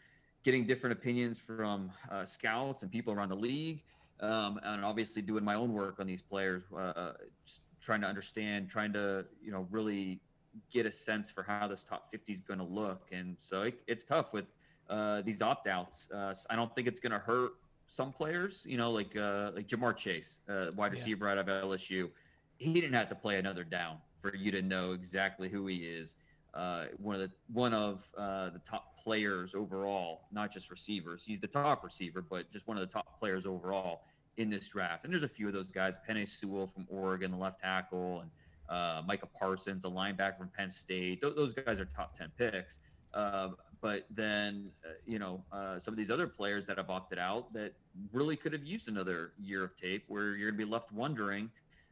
getting 0.44 0.66
different 0.66 0.98
opinions 0.98 1.40
from 1.40 1.92
uh, 2.12 2.26
scouts 2.26 2.82
and 2.82 2.92
people 2.92 3.14
around 3.14 3.30
the 3.30 3.36
league. 3.36 3.84
Um, 4.24 4.58
and 4.64 4.86
obviously 4.86 5.22
doing 5.22 5.44
my 5.44 5.56
own 5.56 5.74
work 5.74 6.00
on 6.00 6.08
these 6.08 6.22
players, 6.22 6.64
uh, 6.78 7.12
just 7.46 7.62
trying 7.82 8.00
to 8.02 8.08
understand, 8.08 8.70
trying 8.70 8.94
to, 8.94 9.26
you 9.42 9.52
know, 9.52 9.68
really 9.70 10.22
get 10.72 10.86
a 10.86 10.92
sense 10.92 11.30
for 11.30 11.44
how 11.44 11.68
this 11.68 11.84
top 11.84 12.10
50 12.10 12.32
is 12.32 12.40
going 12.40 12.60
to 12.60 12.66
look. 12.66 13.10
And 13.12 13.36
so 13.38 13.64
it, 13.64 13.82
it's 13.86 14.06
tough 14.06 14.32
with 14.32 14.46
uh, 14.90 15.24
these 15.24 15.42
opt 15.42 15.68
outs. 15.68 16.10
Uh, 16.10 16.34
I 16.50 16.56
don't 16.56 16.74
think 16.74 16.88
it's 16.88 17.02
going 17.02 17.12
to 17.12 17.20
hurt 17.20 17.52
some 17.88 18.14
players, 18.14 18.66
you 18.66 18.78
know, 18.78 18.92
like 18.92 19.14
uh, 19.18 19.52
like 19.54 19.68
Ja'Marr 19.68 19.96
Chase, 19.98 20.40
uh, 20.48 20.68
wide 20.78 20.88
Yeah. 20.94 21.00
receiver 21.00 21.28
out 21.28 21.38
of 21.38 21.48
LSU. 21.48 22.10
He 22.58 22.74
didn't 22.74 22.94
have 22.94 23.10
to 23.10 23.16
play 23.16 23.40
another 23.40 23.66
down 23.66 23.98
for 24.22 24.34
you 24.36 24.52
to 24.52 24.62
know 24.62 24.94
exactly 24.94 25.50
who 25.50 25.68
he 25.68 25.78
is. 25.80 26.16
Uh, 26.54 26.86
one 26.98 27.16
of 27.16 27.22
the 27.22 27.32
one 27.52 27.74
of 27.74 28.08
uh, 28.18 28.50
the 28.50 28.60
top 28.60 28.98
players 29.04 29.56
overall, 29.56 30.28
not 30.32 30.52
just 30.52 30.70
receivers. 30.70 31.26
He's 31.26 31.40
the 31.40 31.48
top 31.48 31.84
receiver, 31.84 32.22
but 32.22 32.52
just 32.52 32.68
one 32.68 32.78
of 32.78 32.82
the 32.88 32.94
top 32.94 33.20
players 33.20 33.46
overall 33.46 34.04
in 34.38 34.50
this 34.50 34.70
draft. 34.70 35.04
And 35.04 35.12
there's 35.12 35.24
a 35.24 35.28
few 35.28 35.48
of 35.48 35.54
those 35.54 35.68
guys: 35.68 35.98
Penei 36.08 36.28
Sewell 36.28 36.68
from 36.68 36.86
Oregon, 36.90 37.32
the 37.32 37.38
left 37.38 37.60
tackle, 37.62 38.22
and 38.22 38.30
uh, 38.70 39.02
Micah 39.06 39.28
Parsons, 39.28 39.84
a 39.86 39.90
linebacker 39.90 40.38
from 40.38 40.50
Penn 40.56 40.70
State. 40.70 41.22
Th- 41.22 41.36
those 41.36 41.54
guys 41.54 41.80
are 41.80 41.86
top 41.86 42.16
ten 42.16 42.32
picks. 42.38 42.80
Uh, 43.14 43.50
but 43.82 44.06
then, 44.10 44.72
uh, 44.86 44.94
you 45.06 45.20
know, 45.20 45.44
uh, 45.52 45.78
some 45.78 45.94
of 45.94 45.98
these 45.98 46.10
other 46.10 46.26
players 46.26 46.66
that 46.68 46.78
have 46.78 46.90
opted 46.90 47.20
out 47.20 47.52
that 47.54 47.74
really 48.14 48.36
could 48.36 48.54
have 48.54 48.64
used 48.64 48.88
another 48.88 49.34
year 49.38 49.64
of 49.64 49.76
tape, 49.76 50.06
where 50.08 50.36
you're 50.36 50.50
going 50.52 50.60
to 50.60 50.66
be 50.66 50.72
left 50.72 50.92
wondering, 50.92 51.50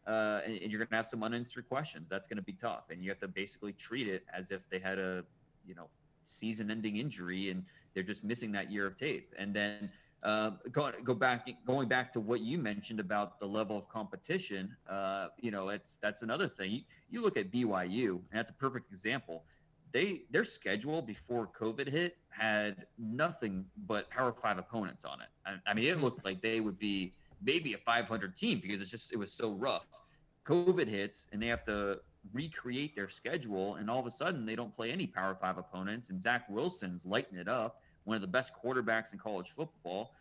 uh, 0.07 0.41
and, 0.45 0.57
and 0.57 0.71
you're 0.71 0.79
going 0.79 0.89
to 0.89 0.95
have 0.95 1.07
some 1.07 1.23
unanswered 1.23 1.67
questions. 1.69 2.09
That's 2.09 2.27
going 2.27 2.37
to 2.37 2.43
be 2.43 2.53
tough, 2.53 2.89
and 2.89 3.03
you 3.03 3.09
have 3.09 3.19
to 3.19 3.27
basically 3.27 3.73
treat 3.73 4.07
it 4.07 4.23
as 4.33 4.51
if 4.51 4.61
they 4.69 4.79
had 4.79 4.99
a, 4.99 5.23
you 5.65 5.75
know, 5.75 5.89
season-ending 6.23 6.97
injury 6.97 7.49
and 7.49 7.63
they're 7.93 8.03
just 8.03 8.23
missing 8.23 8.51
that 8.53 8.71
year 8.71 8.85
of 8.85 8.97
tape. 8.97 9.33
And 9.37 9.53
then 9.53 9.89
uh, 10.23 10.51
go 10.71 10.91
go 11.03 11.13
back 11.13 11.49
going 11.65 11.87
back 11.87 12.11
to 12.11 12.19
what 12.19 12.41
you 12.41 12.57
mentioned 12.57 12.99
about 12.99 13.39
the 13.39 13.45
level 13.45 13.77
of 13.77 13.89
competition. 13.89 14.75
Uh, 14.89 15.27
you 15.39 15.51
know, 15.51 15.69
it's 15.69 15.97
that's 15.97 16.21
another 16.21 16.47
thing. 16.47 16.71
You, 16.71 16.81
you 17.09 17.21
look 17.21 17.37
at 17.37 17.51
BYU, 17.51 18.09
and 18.11 18.21
that's 18.31 18.49
a 18.49 18.53
perfect 18.53 18.91
example. 18.91 19.43
They 19.91 20.21
their 20.29 20.43
schedule 20.43 21.01
before 21.01 21.49
COVID 21.59 21.87
hit 21.87 22.17
had 22.29 22.85
nothing 22.97 23.65
but 23.87 24.09
Power 24.09 24.31
Five 24.31 24.57
opponents 24.57 25.05
on 25.05 25.21
it. 25.21 25.27
I, 25.45 25.71
I 25.71 25.73
mean, 25.73 25.85
it 25.85 25.99
looked 25.99 26.23
like 26.23 26.41
they 26.41 26.59
would 26.59 26.77
be 26.77 27.13
maybe 27.43 27.73
a 27.73 27.77
500 27.77 28.35
team 28.35 28.59
because 28.61 28.81
it's 28.81 28.91
just 28.91 29.11
it 29.11 29.17
was 29.17 29.31
so 29.31 29.51
rough. 29.51 29.87
COVID 30.45 30.87
hits, 30.87 31.27
and 31.31 31.41
they 31.41 31.47
have 31.47 31.63
to 31.65 31.99
recreate 32.33 32.95
their 32.95 33.09
schedule, 33.09 33.75
and 33.75 33.89
all 33.89 33.99
of 33.99 34.05
a 34.05 34.11
sudden 34.11 34.45
they 34.45 34.55
don't 34.55 34.73
play 34.73 34.91
any 34.91 35.07
Power 35.07 35.35
Five 35.39 35.57
opponents, 35.57 36.09
and 36.09 36.21
Zach 36.21 36.45
Wilson's 36.49 37.05
lighting 37.05 37.37
it 37.37 37.47
up 37.47 37.81
one 38.03 38.15
of 38.15 38.21
the 38.21 38.27
best 38.27 38.53
quarterbacks 38.61 39.13
in 39.13 39.19
college 39.19 39.51
football, 39.51 40.13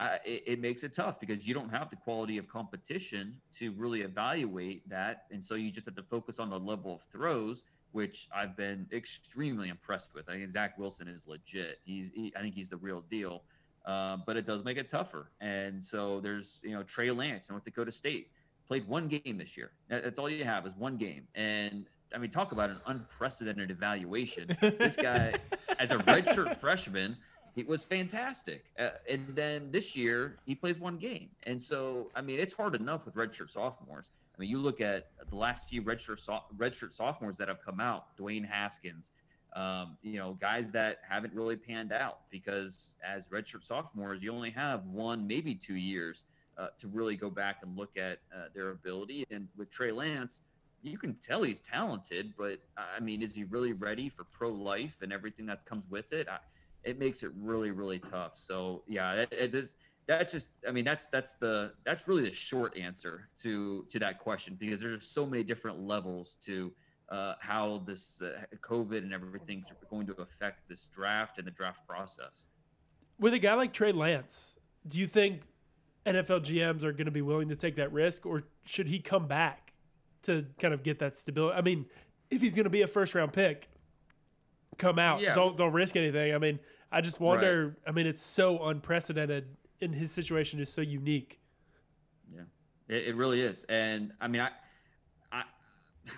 uh, 0.00 0.16
it, 0.24 0.42
it 0.46 0.60
makes 0.60 0.84
it 0.84 0.92
tough 0.92 1.18
because 1.18 1.46
you 1.46 1.54
don't 1.54 1.70
have 1.70 1.90
the 1.90 1.96
quality 1.96 2.38
of 2.38 2.46
competition 2.48 3.36
to 3.52 3.72
really 3.72 4.02
evaluate 4.02 4.88
that. 4.88 5.24
And 5.30 5.42
so 5.42 5.54
you 5.54 5.70
just 5.70 5.86
have 5.86 5.96
to 5.96 6.02
focus 6.02 6.38
on 6.38 6.50
the 6.50 6.58
level 6.58 6.94
of 6.94 7.02
throws, 7.10 7.64
which 7.92 8.28
I've 8.34 8.56
been 8.56 8.86
extremely 8.92 9.68
impressed 9.68 10.14
with. 10.14 10.28
I 10.28 10.34
think 10.34 10.50
Zach 10.50 10.78
Wilson 10.78 11.08
is 11.08 11.26
legit. 11.26 11.80
He's, 11.84 12.10
he, 12.14 12.32
I 12.36 12.40
think 12.40 12.54
he's 12.54 12.68
the 12.68 12.76
real 12.76 13.00
deal. 13.10 13.42
Uh, 13.88 14.18
but 14.26 14.36
it 14.36 14.44
does 14.44 14.64
make 14.64 14.76
it 14.76 14.90
tougher. 14.90 15.30
And 15.40 15.82
so 15.82 16.20
there's, 16.20 16.60
you 16.62 16.72
know, 16.72 16.82
Trey 16.82 17.10
Lance, 17.10 17.48
North 17.48 17.64
Dakota 17.64 17.90
State, 17.90 18.30
played 18.66 18.86
one 18.86 19.08
game 19.08 19.38
this 19.38 19.56
year. 19.56 19.70
That's 19.88 20.18
all 20.18 20.28
you 20.28 20.44
have 20.44 20.66
is 20.66 20.76
one 20.76 20.98
game. 20.98 21.26
And 21.34 21.86
I 22.14 22.18
mean, 22.18 22.30
talk 22.30 22.52
about 22.52 22.68
an 22.68 22.80
unprecedented 22.86 23.70
evaluation. 23.70 24.54
This 24.60 24.94
guy, 24.94 25.34
as 25.80 25.90
a 25.90 25.96
redshirt 25.96 26.56
freshman, 26.56 27.16
he 27.54 27.64
was 27.64 27.82
fantastic. 27.82 28.66
Uh, 28.78 28.90
and 29.08 29.26
then 29.34 29.70
this 29.70 29.96
year, 29.96 30.36
he 30.44 30.54
plays 30.54 30.78
one 30.78 30.98
game. 30.98 31.30
And 31.44 31.60
so, 31.60 32.10
I 32.14 32.20
mean, 32.20 32.38
it's 32.38 32.52
hard 32.52 32.74
enough 32.74 33.06
with 33.06 33.14
redshirt 33.14 33.50
sophomores. 33.50 34.10
I 34.36 34.40
mean, 34.40 34.50
you 34.50 34.58
look 34.58 34.82
at 34.82 35.08
the 35.30 35.36
last 35.36 35.68
few 35.68 35.82
redshirt 35.82 36.20
so- 36.20 36.44
redshirt 36.56 36.92
sophomores 36.92 37.38
that 37.38 37.48
have 37.48 37.64
come 37.64 37.80
out, 37.80 38.16
Dwayne 38.18 38.46
Haskins, 38.46 39.12
um, 39.54 39.96
you 40.02 40.18
know, 40.18 40.36
guys 40.40 40.70
that 40.72 40.98
haven't 41.08 41.34
really 41.34 41.56
panned 41.56 41.92
out 41.92 42.20
because 42.30 42.96
as 43.04 43.26
redshirt 43.26 43.64
sophomores, 43.64 44.22
you 44.22 44.32
only 44.32 44.50
have 44.50 44.84
one, 44.86 45.26
maybe 45.26 45.54
two 45.54 45.76
years 45.76 46.24
uh, 46.58 46.68
to 46.78 46.88
really 46.88 47.16
go 47.16 47.30
back 47.30 47.58
and 47.62 47.76
look 47.76 47.96
at 47.96 48.18
uh, 48.34 48.46
their 48.54 48.70
ability. 48.70 49.24
And 49.30 49.48
with 49.56 49.70
Trey 49.70 49.92
Lance, 49.92 50.42
you 50.82 50.98
can 50.98 51.14
tell 51.14 51.42
he's 51.42 51.60
talented, 51.60 52.34
but 52.38 52.58
I 52.76 53.00
mean, 53.00 53.22
is 53.22 53.34
he 53.34 53.44
really 53.44 53.72
ready 53.72 54.08
for 54.08 54.24
pro 54.24 54.50
life 54.50 54.98
and 55.02 55.12
everything 55.12 55.46
that 55.46 55.64
comes 55.64 55.84
with 55.90 56.12
it? 56.12 56.28
I, 56.28 56.38
it 56.84 56.98
makes 56.98 57.22
it 57.22 57.30
really, 57.36 57.70
really 57.70 57.98
tough. 57.98 58.32
So 58.34 58.82
yeah, 58.86 59.12
it, 59.12 59.32
it 59.32 59.54
is. 59.54 59.76
That's 60.06 60.32
just. 60.32 60.48
I 60.66 60.70
mean, 60.70 60.84
that's 60.84 61.08
that's 61.08 61.34
the 61.34 61.72
that's 61.84 62.08
really 62.08 62.22
the 62.22 62.32
short 62.32 62.78
answer 62.78 63.28
to 63.42 63.84
to 63.90 63.98
that 63.98 64.18
question 64.18 64.56
because 64.58 64.80
there's 64.80 65.06
so 65.06 65.26
many 65.26 65.42
different 65.42 65.80
levels 65.80 66.36
to 66.44 66.72
uh, 67.10 67.34
how 67.40 67.82
this 67.86 68.20
uh, 68.22 68.44
COVID 68.60 68.98
and 68.98 69.12
everything 69.12 69.64
is 69.68 69.76
going 69.90 70.06
to 70.06 70.14
affect 70.20 70.68
this 70.68 70.86
draft 70.86 71.38
and 71.38 71.46
the 71.46 71.50
draft 71.50 71.86
process. 71.86 72.46
With 73.18 73.34
a 73.34 73.38
guy 73.38 73.54
like 73.54 73.72
Trey 73.72 73.92
Lance, 73.92 74.58
do 74.86 74.98
you 74.98 75.06
think 75.06 75.42
NFL 76.06 76.40
GMs 76.40 76.84
are 76.84 76.92
going 76.92 77.06
to 77.06 77.10
be 77.10 77.22
willing 77.22 77.48
to 77.48 77.56
take 77.56 77.76
that 77.76 77.92
risk, 77.92 78.26
or 78.26 78.44
should 78.64 78.88
he 78.88 79.00
come 79.00 79.26
back 79.26 79.72
to 80.22 80.46
kind 80.60 80.72
of 80.72 80.82
get 80.82 80.98
that 81.00 81.16
stability? 81.16 81.56
I 81.56 81.62
mean, 81.62 81.86
if 82.30 82.40
he's 82.40 82.54
going 82.54 82.64
to 82.64 82.70
be 82.70 82.82
a 82.82 82.88
first 82.88 83.14
round 83.14 83.32
pick, 83.32 83.68
come 84.78 84.98
out. 84.98 85.20
Yeah. 85.20 85.34
Don't 85.34 85.56
don't 85.56 85.72
risk 85.72 85.96
anything. 85.96 86.34
I 86.34 86.38
mean, 86.38 86.58
I 86.90 87.00
just 87.00 87.20
wonder. 87.20 87.76
I 87.86 87.92
mean, 87.92 88.06
it's 88.06 88.22
so 88.22 88.64
unprecedented, 88.64 89.56
and 89.80 89.94
his 89.94 90.10
situation 90.10 90.60
is 90.60 90.70
so 90.70 90.80
unique. 90.80 91.40
Yeah, 92.32 92.42
it, 92.88 93.08
it 93.08 93.16
really 93.16 93.40
is. 93.40 93.64
And 93.68 94.12
I 94.20 94.28
mean, 94.28 94.40
I, 94.40 94.46
I, 94.46 94.50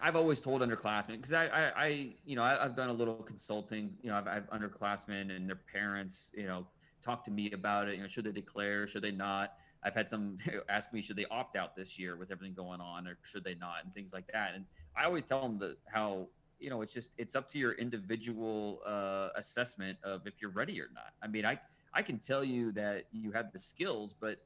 I've 0.03 0.17
always 0.17 0.41
told 0.41 0.63
underclassmen 0.63 1.17
because 1.17 1.33
I, 1.33 1.47
I, 1.47 1.73
I, 1.77 1.87
you 2.25 2.37
know, 2.37 2.43
I, 2.43 2.63
have 2.63 2.77
done 2.77 2.89
a 2.89 2.93
little 2.93 3.15
consulting. 3.15 3.95
You 4.03 4.11
know, 4.11 4.17
I've, 4.17 4.29
I've 4.29 4.51
underclassmen 4.51 5.35
and 5.35 5.49
their 5.49 5.61
parents, 5.73 6.33
you 6.35 6.47
know, 6.47 6.67
talk 7.03 7.25
to 7.25 7.31
me 7.31 7.53
about 7.53 7.89
it. 7.89 7.97
You 7.97 8.03
know, 8.03 8.09
should 8.09 8.25
they 8.25 8.33
declare? 8.33 8.87
Should 8.87 9.03
they 9.03 9.11
not? 9.11 9.55
I've 9.83 9.95
had 9.95 10.09
some 10.09 10.39
ask 10.69 10.93
me, 10.93 11.03
should 11.03 11.17
they 11.17 11.27
opt 11.31 11.57
out 11.57 11.75
this 11.75 11.99
year 11.99 12.17
with 12.17 12.31
everything 12.31 12.55
going 12.55 12.81
on, 12.81 13.07
or 13.07 13.19
should 13.23 13.45
they 13.45 13.55
not, 13.55 13.85
and 13.85 13.95
things 13.95 14.13
like 14.13 14.27
that. 14.33 14.55
And 14.55 14.65
I 14.97 15.05
always 15.05 15.25
tell 15.25 15.43
them 15.43 15.59
that 15.59 15.77
how 15.87 16.29
you 16.59 16.71
know 16.71 16.83
it's 16.83 16.93
just 16.93 17.11
it's 17.17 17.35
up 17.35 17.49
to 17.53 17.59
your 17.59 17.73
individual 17.73 18.81
uh, 18.87 19.29
assessment 19.37 19.99
of 20.05 20.27
if 20.27 20.35
you're 20.41 20.51
ready 20.51 20.81
or 20.81 20.89
not. 20.95 21.13
I 21.23 21.27
mean, 21.27 21.47
I 21.47 21.59
I 21.95 22.03
can 22.03 22.19
tell 22.19 22.45
you 22.45 22.73
that 22.73 23.07
you 23.13 23.33
have 23.33 23.53
the 23.53 23.59
skills, 23.59 24.15
but 24.19 24.39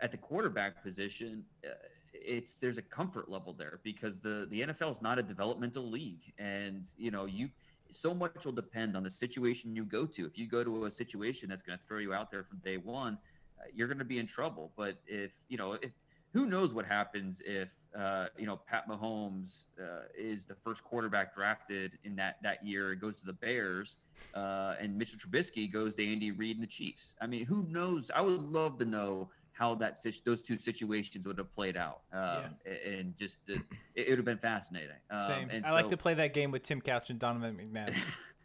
at 0.00 0.10
the 0.10 0.16
quarterback 0.16 0.82
position, 0.82 1.44
uh, 1.64 1.70
it's 2.12 2.58
there's 2.58 2.78
a 2.78 2.82
comfort 2.82 3.30
level 3.30 3.52
there 3.52 3.80
because 3.82 4.20
the 4.20 4.46
the 4.50 4.62
NFL 4.62 4.90
is 4.90 5.02
not 5.02 5.18
a 5.18 5.22
developmental 5.22 5.88
league, 5.88 6.32
and 6.38 6.88
you 6.96 7.10
know 7.10 7.24
you 7.26 7.48
so 7.90 8.14
much 8.14 8.44
will 8.44 8.52
depend 8.52 8.96
on 8.96 9.02
the 9.02 9.10
situation 9.10 9.74
you 9.74 9.84
go 9.84 10.04
to. 10.04 10.26
If 10.26 10.36
you 10.38 10.46
go 10.46 10.62
to 10.62 10.84
a 10.84 10.90
situation 10.90 11.48
that's 11.48 11.62
going 11.62 11.78
to 11.78 11.84
throw 11.86 11.98
you 11.98 12.12
out 12.12 12.30
there 12.30 12.44
from 12.44 12.58
day 12.58 12.76
one, 12.76 13.16
uh, 13.58 13.64
you're 13.72 13.88
going 13.88 13.98
to 13.98 14.04
be 14.04 14.18
in 14.18 14.26
trouble. 14.26 14.72
But 14.76 14.98
if 15.06 15.32
you 15.48 15.56
know 15.56 15.72
if 15.74 15.92
who 16.32 16.46
knows 16.46 16.74
what 16.74 16.84
happens 16.84 17.40
if 17.44 17.70
uh, 17.96 18.26
you 18.36 18.46
know 18.46 18.56
Pat 18.56 18.88
Mahomes 18.88 19.64
uh, 19.80 20.02
is 20.16 20.46
the 20.46 20.54
first 20.54 20.84
quarterback 20.84 21.34
drafted 21.34 21.98
in 22.04 22.16
that 22.16 22.36
that 22.42 22.64
year, 22.64 22.94
goes 22.94 23.16
to 23.18 23.26
the 23.26 23.32
Bears, 23.32 23.96
uh, 24.34 24.74
and 24.80 24.96
Mitchell 24.96 25.18
Trubisky 25.18 25.70
goes 25.70 25.94
to 25.96 26.06
Andy 26.06 26.30
Reid 26.30 26.56
and 26.56 26.62
the 26.62 26.68
Chiefs. 26.68 27.14
I 27.20 27.26
mean, 27.26 27.46
who 27.46 27.66
knows? 27.68 28.10
I 28.14 28.20
would 28.20 28.42
love 28.42 28.78
to 28.78 28.84
know 28.84 29.30
how 29.58 29.74
that 29.74 29.98
those 30.24 30.40
two 30.40 30.56
situations 30.56 31.26
would 31.26 31.36
have 31.36 31.52
played 31.52 31.76
out, 31.76 32.02
um, 32.12 32.54
yeah. 32.64 32.72
and 32.92 33.16
just 33.18 33.38
it, 33.48 33.60
it, 33.96 34.08
would 34.08 34.18
have 34.18 34.24
been 34.24 34.38
fascinating. 34.38 34.96
Um, 35.10 35.26
Same. 35.26 35.50
I 35.64 35.68
so, 35.68 35.74
like 35.74 35.88
to 35.88 35.96
play 35.96 36.14
that 36.14 36.32
game 36.32 36.52
with 36.52 36.62
Tim 36.62 36.80
Couch 36.80 37.10
and 37.10 37.18
Donovan 37.18 37.56
McNabb. 37.56 37.92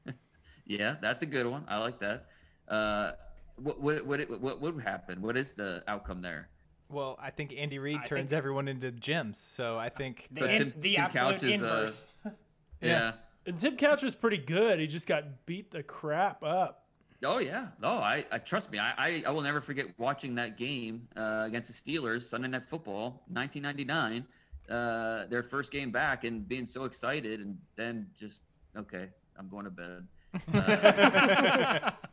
yeah, 0.66 0.95
that's 1.01 1.22
a 1.22 1.28
good 1.28 1.45
one. 1.45 1.66
I 1.68 1.78
like 1.78 1.99
that. 1.99 2.26
Uh, 2.68 3.11
what 3.57 3.80
what 3.80 4.05
what 4.07 4.41
what 4.41 4.61
would 4.61 4.82
happen? 4.82 5.22
What 5.22 5.38
is 5.38 5.51
the 5.51 5.84
outcome 5.88 6.24
there? 6.24 6.49
Well, 6.89 7.18
I 7.22 7.30
think 7.30 7.53
Andy 7.55 7.78
Reid 7.78 7.99
I 8.03 8.05
turns 8.05 8.32
think, 8.32 8.38
everyone 8.38 8.68
into 8.68 8.91
gems, 8.91 9.38
so 9.38 9.78
I 9.78 9.89
think 9.89 10.28
the, 10.32 10.47
Tim, 10.47 10.74
the 10.80 10.95
Tim 10.95 11.03
absolute 11.03 11.32
Couch 11.34 11.43
is, 11.43 11.61
uh, 11.61 11.66
inverse. 11.66 12.07
Uh, 12.26 12.30
yeah. 12.82 12.88
yeah. 12.89 13.11
And 13.45 13.59
Tim 13.59 13.78
Couch 13.78 14.01
was 14.01 14.16
pretty 14.16 14.38
good. 14.38 14.80
He 14.80 14.88
just 14.88 15.07
got 15.07 15.45
beat 15.45 15.70
the 15.70 15.84
crap 15.84 16.43
up. 16.43 16.82
Oh 17.24 17.39
yeah, 17.39 17.67
no, 17.82 17.89
I, 17.89 18.26
I 18.32 18.38
trust 18.38 18.71
me. 18.71 18.80
I, 18.80 18.93
I, 18.97 19.24
I 19.28 19.32
will 19.32 19.41
never 19.41 19.61
forget 19.61 19.88
watching 19.97 20.36
that 20.36 20.57
game 20.57 21.07
uh, 21.15 21.43
against 21.47 21.67
the 21.67 21.74
Steelers 21.74 22.24
Sunday 22.24 22.47
Night 22.47 22.67
Football, 22.67 23.24
1999, 23.30 24.26
uh, 24.69 25.26
their 25.28 25.43
first 25.43 25.71
game 25.71 25.91
back, 25.91 26.24
and 26.24 26.47
being 26.47 26.65
so 26.65 26.86
excited, 26.86 27.39
and 27.39 27.57
then 27.76 28.07
just 28.19 28.43
okay, 28.76 29.09
I'm 29.38 29.47
going 29.49 29.65
to 29.65 29.71
bed. 29.71 30.07
Uh, 30.53 31.91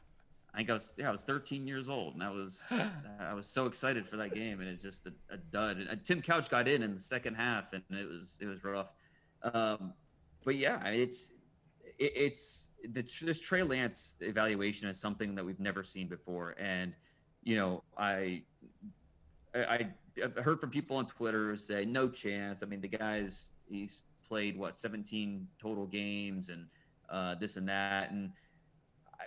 I 0.53 0.59
think 0.59 0.71
I 0.71 0.75
was 0.75 0.91
yeah 0.97 1.09
I 1.09 1.13
was 1.13 1.23
13 1.23 1.67
years 1.67 1.89
old 1.89 2.15
and 2.15 2.23
I 2.23 2.31
was 2.31 2.65
I 3.21 3.33
was 3.35 3.47
so 3.47 3.67
excited 3.67 4.07
for 4.07 4.17
that 4.17 4.35
game 4.35 4.61
and 4.61 4.69
it 4.69 4.81
just 4.81 5.07
a, 5.07 5.13
a 5.33 5.37
dud. 5.37 5.79
And 5.79 6.05
Tim 6.05 6.21
Couch 6.21 6.51
got 6.51 6.67
in 6.67 6.83
in 6.83 6.95
the 6.95 7.01
second 7.01 7.35
half 7.37 7.73
and 7.73 7.83
it 7.91 8.09
was 8.09 8.37
it 8.41 8.47
was 8.47 8.63
rough. 8.65 8.89
Um, 9.43 9.93
but 10.45 10.57
yeah, 10.57 10.85
it's 10.89 11.33
it, 11.99 12.13
it's 12.17 12.69
the, 12.93 13.03
this 13.23 13.41
Trey 13.41 13.63
Lance 13.63 14.17
evaluation 14.21 14.89
is 14.89 15.01
something 15.01 15.35
that 15.35 15.45
we've 15.45 15.61
never 15.61 15.83
seen 15.83 16.09
before, 16.09 16.55
and 16.59 16.95
you 17.45 17.57
know 17.57 17.83
I 17.97 18.43
I 19.55 19.89
I've 20.23 20.37
heard 20.37 20.61
from 20.61 20.71
people 20.71 20.97
on 20.97 21.07
Twitter 21.07 21.57
say 21.57 21.85
no 21.85 22.09
chance. 22.09 22.63
I 22.63 22.67
mean 22.67 22.81
the 22.81 22.89
guy's 22.89 23.51
he's 23.67 24.03
played 24.27 24.57
what 24.57 24.77
17 24.77 25.47
total 25.61 25.87
games 25.87 26.51
and 26.51 26.67
uh, 27.09 27.35
this 27.35 27.57
and 27.57 27.69
that 27.69 28.11
and 28.11 28.31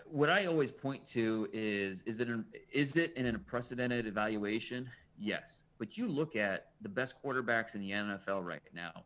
what 0.05 0.29
I 0.29 0.45
always 0.45 0.71
point 0.71 1.05
to 1.07 1.49
is 1.53 2.01
is 2.03 2.19
it 2.19 2.27
an, 2.27 2.45
is 2.71 2.95
it 2.97 3.15
an 3.17 3.25
unprecedented 3.25 4.07
evaluation? 4.07 4.89
Yes, 5.19 5.63
but 5.77 5.97
you 5.97 6.07
look 6.07 6.35
at 6.35 6.71
the 6.81 6.89
best 6.89 7.15
quarterbacks 7.23 7.75
in 7.75 7.81
the 7.81 7.91
NFL 7.91 8.43
right 8.43 8.61
now; 8.73 9.03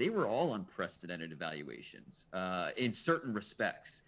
they 0.00 0.08
were 0.08 0.26
all 0.26 0.54
unprecedented 0.54 1.30
evaluations 1.30 2.24
uh, 2.32 2.70
in 2.78 2.90
certain 2.90 3.34
respects. 3.34 4.00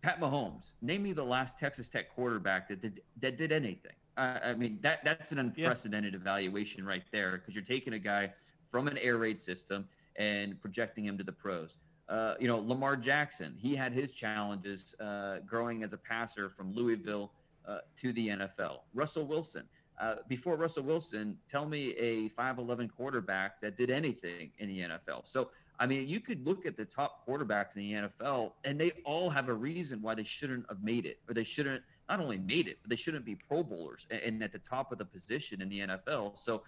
Pat 0.00 0.20
Mahomes, 0.20 0.74
name 0.80 1.02
me 1.02 1.12
the 1.12 1.24
last 1.24 1.58
Texas 1.58 1.88
Tech 1.88 2.08
quarterback 2.08 2.68
that 2.68 2.80
did 2.80 3.00
that 3.20 3.36
did 3.36 3.50
anything. 3.50 3.92
Uh, 4.16 4.38
I 4.44 4.54
mean 4.54 4.78
that 4.80 5.04
that's 5.04 5.32
an 5.32 5.40
unprecedented 5.40 6.14
yeah. 6.14 6.20
evaluation 6.20 6.86
right 6.86 7.02
there 7.10 7.32
because 7.32 7.56
you're 7.56 7.64
taking 7.64 7.94
a 7.94 7.98
guy 7.98 8.32
from 8.70 8.86
an 8.86 8.96
air 8.98 9.18
raid 9.18 9.40
system 9.40 9.88
and 10.14 10.58
projecting 10.60 11.04
him 11.04 11.18
to 11.18 11.24
the 11.24 11.32
pros. 11.32 11.78
Uh, 12.08 12.34
you 12.38 12.46
know, 12.46 12.58
Lamar 12.58 12.96
Jackson, 12.96 13.56
he 13.58 13.74
had 13.74 13.92
his 13.92 14.12
challenges 14.12 14.94
uh, 15.00 15.40
growing 15.46 15.82
as 15.82 15.92
a 15.92 15.98
passer 15.98 16.48
from 16.48 16.72
Louisville 16.72 17.32
uh, 17.66 17.78
to 17.96 18.12
the 18.12 18.28
NFL. 18.28 18.78
Russell 18.94 19.26
Wilson, 19.26 19.64
uh, 20.00 20.16
before 20.28 20.56
Russell 20.56 20.82
Wilson, 20.82 21.36
tell 21.46 21.66
me 21.66 21.90
a 21.90 22.30
5'11 22.30 22.90
quarterback 22.90 23.60
that 23.60 23.76
did 23.76 23.90
anything 23.90 24.50
in 24.58 24.68
the 24.68 24.80
NFL. 24.80 25.28
So, 25.28 25.50
I 25.78 25.86
mean, 25.86 26.08
you 26.08 26.20
could 26.20 26.46
look 26.46 26.64
at 26.64 26.76
the 26.76 26.84
top 26.84 27.26
quarterbacks 27.26 27.76
in 27.76 27.82
the 27.82 28.08
NFL, 28.08 28.52
and 28.64 28.80
they 28.80 28.92
all 29.04 29.28
have 29.28 29.48
a 29.48 29.54
reason 29.54 30.00
why 30.00 30.14
they 30.14 30.24
shouldn't 30.24 30.64
have 30.68 30.82
made 30.82 31.04
it, 31.04 31.18
or 31.28 31.34
they 31.34 31.44
shouldn't 31.44 31.82
not 32.08 32.18
only 32.18 32.38
made 32.38 32.66
it, 32.66 32.78
but 32.82 32.90
they 32.90 32.96
shouldn't 32.96 33.24
be 33.24 33.34
Pro 33.34 33.62
Bowlers 33.62 34.06
and, 34.10 34.20
and 34.22 34.42
at 34.42 34.52
the 34.52 34.58
top 34.58 34.90
of 34.90 34.98
the 34.98 35.04
position 35.04 35.60
in 35.60 35.68
the 35.68 35.80
NFL. 35.80 36.38
So, 36.38 36.62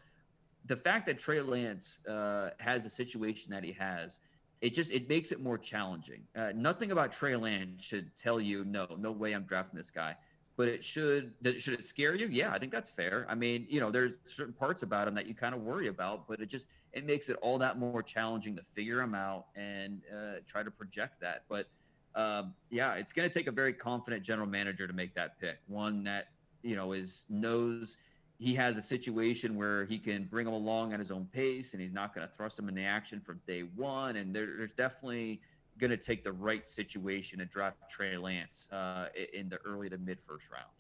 the 0.67 0.77
fact 0.77 1.07
that 1.07 1.19
Trey 1.19 1.41
Lance 1.41 2.07
uh, 2.07 2.51
has 2.59 2.85
the 2.85 2.91
situation 2.91 3.51
that 3.51 3.65
he 3.65 3.73
has 3.73 4.21
it 4.63 4.75
just 4.75 4.93
it 4.93 5.09
makes 5.09 5.33
it 5.33 5.41
more 5.41 5.59
challenging. 5.59 6.23
Uh, 6.37 6.53
nothing 6.55 6.93
about 6.93 7.13
Trey 7.13 7.35
Lance 7.35 7.85
should 7.85 8.17
tell 8.17 8.41
you 8.41 8.65
no, 8.65 8.87
no 8.97 9.11
way 9.11 9.33
I'm 9.33 9.43
drafting 9.43 9.77
this 9.77 9.91
guy. 9.91 10.15
But 10.57 10.69
it 10.69 10.85
should 10.85 11.33
should 11.59 11.75
it 11.75 11.85
scare 11.85 12.15
you? 12.15 12.29
Yeah, 12.29 12.53
I 12.53 12.59
think 12.59 12.73
that's 12.73 12.91
fair. 12.91 13.27
I 13.29 13.35
mean, 13.35 13.67
you 13.69 13.81
know, 13.81 13.91
there's 13.91 14.19
certain 14.25 14.53
parts 14.53 14.83
about 14.83 15.09
him 15.09 15.15
that 15.15 15.27
you 15.27 15.35
kind 15.35 15.55
of 15.55 15.63
worry 15.63 15.89
about, 15.89 16.29
but 16.29 16.41
it 16.41 16.47
just 16.47 16.67
it 16.93 17.07
makes 17.07 17.29
it 17.29 17.37
all 17.41 17.59
that 17.59 17.79
more 17.79 18.03
challenging 18.03 18.55
to 18.57 18.63
figure 18.75 19.01
him 19.01 19.15
out 19.15 19.47
and 19.57 20.03
uh, 20.15 20.41
try 20.47 20.63
to 20.63 20.71
project 20.71 21.21
that. 21.21 21.45
But 21.49 21.69
um, 22.15 22.53
yeah, 22.71 22.95
it's 22.95 23.13
going 23.13 23.29
to 23.29 23.33
take 23.33 23.47
a 23.47 23.53
very 23.53 23.73
confident 23.73 24.23
general 24.23 24.47
manager 24.47 24.87
to 24.87 24.93
make 24.93 25.15
that 25.15 25.41
pick. 25.41 25.59
One 25.69 26.05
that 26.05 26.29
you 26.63 26.77
know 26.77 26.93
is 26.93 27.25
knows 27.31 27.97
he 28.43 28.55
has 28.57 28.77
a 28.77 28.83
situation 28.83 29.55
where 29.55 29.85
he 29.85 29.99
can 29.99 30.25
bring 30.25 30.49
him 30.49 30.53
along 30.53 30.93
at 30.93 30.99
his 30.99 31.13
own 31.13 31.27
pace 31.33 31.75
and 31.75 31.81
he's 31.81 31.93
not 31.93 32.13
going 32.13 32.27
to 32.27 32.35
thrust 32.35 32.59
him 32.59 32.69
in 32.69 32.75
the 32.75 32.83
action 32.83 33.21
from 33.21 33.41
day 33.47 33.61
one. 33.77 34.17
And 34.17 34.35
there, 34.35 34.49
there's 34.59 34.73
definitely 34.73 35.41
going 35.83 35.91
to 35.91 35.97
take 35.97 36.23
the 36.23 36.33
right 36.33 36.67
situation 36.67 37.41
to 37.41 37.45
draft 37.45 37.77
Trey 37.91 38.17
Lance 38.17 38.71
uh, 38.73 39.09
in 39.35 39.49
the 39.49 39.59
early 39.65 39.91
to 39.91 39.99
mid 39.99 40.21
first 40.21 40.49
round. 40.51 40.71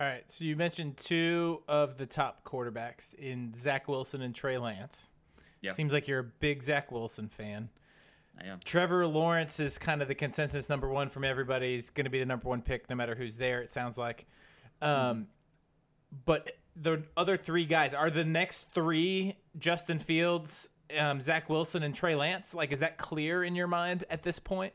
All 0.00 0.06
right. 0.06 0.28
So 0.28 0.44
you 0.44 0.56
mentioned 0.56 0.96
two 0.96 1.62
of 1.68 1.98
the 1.98 2.06
top 2.06 2.42
quarterbacks 2.42 3.14
in 3.14 3.52
Zach 3.54 3.86
Wilson 3.86 4.22
and 4.22 4.34
Trey 4.34 4.58
Lance. 4.58 5.10
Yeah. 5.60 5.72
Seems 5.72 5.92
like 5.92 6.08
you're 6.08 6.20
a 6.20 6.24
big 6.24 6.62
Zach 6.62 6.90
Wilson 6.90 7.28
fan. 7.28 7.68
I 8.42 8.46
am. 8.46 8.60
Trevor 8.64 9.06
Lawrence 9.06 9.60
is 9.60 9.78
kind 9.78 10.02
of 10.02 10.08
the 10.08 10.14
consensus 10.14 10.68
number 10.68 10.88
one 10.88 11.08
from 11.08 11.22
everybody. 11.22 11.74
He's 11.74 11.90
going 11.90 12.06
to 12.06 12.10
be 12.10 12.18
the 12.18 12.26
number 12.26 12.48
one 12.48 12.62
pick 12.62 12.88
no 12.90 12.96
matter 12.96 13.14
who's 13.14 13.36
there, 13.36 13.60
it 13.60 13.70
sounds 13.70 13.96
like. 13.96 14.26
Um, 14.82 14.90
mm-hmm. 14.90 15.22
But 16.24 16.52
the 16.74 17.04
other 17.16 17.36
three 17.36 17.66
guys 17.66 17.94
are 17.94 18.10
the 18.10 18.24
next 18.24 18.72
three 18.72 19.36
Justin 19.58 19.98
Fields, 19.98 20.70
um, 20.98 21.20
Zach 21.20 21.48
Wilson, 21.48 21.82
and 21.82 21.94
Trey 21.94 22.14
Lance. 22.14 22.54
Like, 22.54 22.72
is 22.72 22.80
that 22.80 22.98
clear 22.98 23.44
in 23.44 23.54
your 23.54 23.66
mind 23.66 24.04
at 24.10 24.22
this 24.22 24.38
point? 24.38 24.72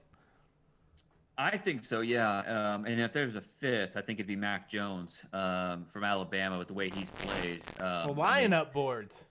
I 1.38 1.55
think 1.55 1.86
so, 1.86 2.01
yeah. 2.01 2.39
Um, 2.39 2.86
and 2.86 2.99
if 2.99 3.14
there's 3.14 3.36
a 3.36 3.41
fifth, 3.41 3.95
I 3.95 4.01
think 4.01 4.20
it'd 4.20 4.28
be 4.28 4.36
Mac 4.36 4.70
Jones 4.70 5.24
um, 5.32 5.86
from 5.86 6.03
Alabama 6.03 6.57
with 6.57 6.68
the 6.68 6.74
way 6.74 6.89
he's 6.89 7.12
played. 7.12 7.62
Um, 7.80 8.14
Flying 8.14 8.38
I 8.38 8.41
mean, 8.41 8.53
up 8.53 8.74
boards. 8.74 9.26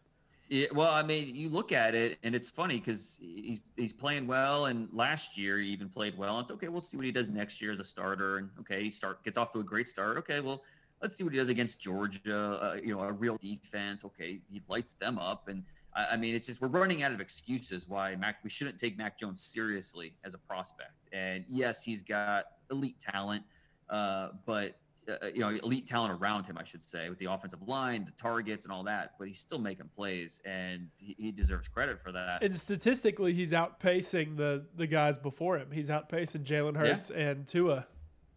Yeah, 0.49 0.69
well, 0.73 0.91
I 0.91 1.03
mean, 1.03 1.35
you 1.37 1.51
look 1.51 1.71
at 1.71 1.95
it, 1.95 2.19
and 2.23 2.35
it's 2.35 2.49
funny 2.49 2.79
because 2.79 3.19
he's 3.21 3.61
he's 3.77 3.93
playing 3.93 4.27
well, 4.27 4.67
and 4.67 4.89
last 4.91 5.37
year 5.37 5.59
he 5.59 5.69
even 5.69 5.91
played 5.91 6.17
well. 6.17 6.39
And 6.39 6.45
It's 6.45 6.51
okay. 6.53 6.69
We'll 6.69 6.81
see 6.81 6.97
what 6.97 7.05
he 7.05 7.13
does 7.13 7.29
next 7.29 7.61
year 7.61 7.73
as 7.73 7.79
a 7.79 7.85
starter, 7.85 8.39
and 8.39 8.49
okay, 8.61 8.83
he 8.83 8.91
start 8.91 9.23
gets 9.23 9.37
off 9.37 9.53
to 9.53 9.61
a 9.61 9.65
great 9.65 9.87
start. 9.87 10.17
Okay, 10.17 10.41
well, 10.41 10.63
let's 11.03 11.15
see 11.15 11.25
what 11.25 11.35
he 11.35 11.39
does 11.39 11.51
against 11.51 11.79
Georgia. 11.79 12.59
Uh, 12.63 12.77
you 12.83 12.95
know, 12.95 13.03
a 13.03 13.13
real 13.13 13.37
defense. 13.37 14.03
Okay, 14.07 14.41
he 14.51 14.63
lights 14.69 14.93
them 14.93 15.19
up, 15.19 15.49
and 15.49 15.63
I, 15.99 16.15
I, 16.15 16.17
mean, 16.17 16.35
it's 16.35 16.47
just 16.47 16.61
we're 16.61 16.69
running 16.69 17.03
out 17.03 17.13
of 17.13 17.21
excuses 17.21 17.89
why 17.89 18.15
Mac. 18.17 18.37
We 18.45 18.51
shouldn't 18.51 18.79
take 18.79 18.97
Mac 18.97 19.19
Jones 19.19 19.43
seriously 19.43 20.15
as 20.25 20.35
a 20.35 20.39
prospect. 20.39 21.09
And 21.13 21.45
yes, 21.49 21.83
he's 21.83 22.03
got 22.03 22.45
elite 22.71 23.01
talent, 23.01 23.43
uh, 23.91 24.29
but 24.47 24.79
uh, 25.09 25.27
you 25.35 25.41
know, 25.41 25.49
elite 25.49 25.87
talent 25.87 26.13
around 26.21 26.47
him, 26.47 26.57
I 26.57 26.65
should 26.65 26.83
say, 26.83 27.09
with 27.09 27.19
the 27.19 27.27
offensive 27.27 27.63
line, 27.67 28.05
the 28.05 28.13
targets, 28.23 28.65
and 28.65 28.73
all 28.73 28.85
that. 28.85 29.15
But 29.19 29.29
he's 29.29 29.41
still 29.41 29.59
making 29.59 29.91
plays, 29.97 30.41
and 30.45 30.89
he, 30.99 31.17
he 31.19 31.33
deserves 31.33 31.67
credit 31.67 32.01
for 32.01 32.13
that. 32.13 32.43
And 32.43 32.57
statistically, 32.59 33.33
he's 33.33 33.53
outpacing 33.53 34.37
the 34.37 34.67
the 34.77 34.87
guys 34.87 35.19
before 35.19 35.59
him. 35.59 35.71
He's 35.73 35.89
outpacing 35.89 36.45
Jalen 36.45 36.77
Hurts 36.77 37.11
yeah. 37.13 37.31
and 37.31 37.47
Tua 37.47 37.87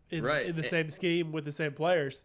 in, 0.09 0.23
Right. 0.23 0.47
in 0.47 0.55
the 0.55 0.63
same 0.63 0.89
scheme 0.89 1.31
with 1.31 1.45
the 1.45 1.51
same 1.51 1.73
players. 1.73 2.23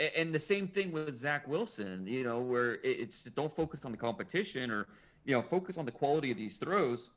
And 0.00 0.34
the 0.34 0.40
same 0.40 0.66
thing 0.66 0.90
with 0.90 1.14
Zach 1.14 1.46
Wilson, 1.46 2.04
you 2.06 2.24
know, 2.24 2.40
where 2.40 2.78
it's 2.82 3.22
just 3.22 3.36
don't 3.36 3.54
focus 3.54 3.84
on 3.84 3.92
the 3.92 3.96
competition 3.96 4.70
or, 4.70 4.88
you 5.24 5.34
know, 5.34 5.42
focus 5.42 5.78
on 5.78 5.84
the 5.84 5.92
quality 5.92 6.32
of 6.32 6.36
these 6.36 6.56
throws. 6.56 7.10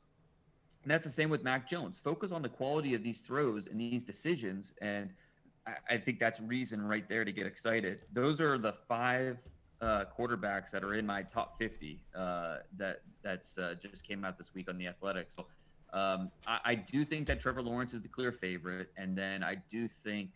And 0.84 0.92
that's 0.92 1.04
the 1.04 1.12
same 1.12 1.28
with 1.28 1.42
Mac 1.42 1.68
Jones. 1.68 1.98
Focus 1.98 2.30
on 2.30 2.40
the 2.40 2.48
quality 2.48 2.94
of 2.94 3.02
these 3.02 3.20
throws 3.20 3.66
and 3.66 3.80
these 3.80 4.04
decisions. 4.04 4.74
And 4.80 5.10
I, 5.90 5.98
think 5.98 6.18
that's 6.18 6.40
reason 6.40 6.80
right 6.86 7.08
there 7.08 7.24
to 7.24 7.32
get 7.32 7.46
excited. 7.46 8.00
Those 8.12 8.40
are 8.40 8.58
the 8.58 8.72
five 8.72 9.38
uh, 9.80 10.04
quarterbacks 10.16 10.70
that 10.70 10.84
are 10.84 10.94
in 10.94 11.04
my 11.06 11.22
top 11.22 11.58
50 11.58 12.02
uh, 12.14 12.56
that 12.76 13.02
that's 13.22 13.58
uh, 13.58 13.74
just 13.80 14.06
came 14.06 14.24
out 14.24 14.38
this 14.38 14.54
week 14.54 14.68
on 14.68 14.78
the 14.78 14.86
Athletics. 14.86 15.36
So 15.36 15.46
um, 15.92 16.30
I, 16.46 16.60
I 16.64 16.74
do 16.74 17.04
think 17.04 17.26
that 17.26 17.40
Trevor 17.40 17.62
Lawrence 17.62 17.92
is 17.92 18.02
the 18.02 18.08
clear 18.08 18.32
favorite. 18.32 18.90
And 18.96 19.16
then 19.16 19.42
I 19.42 19.56
do 19.68 19.88
think 19.88 20.30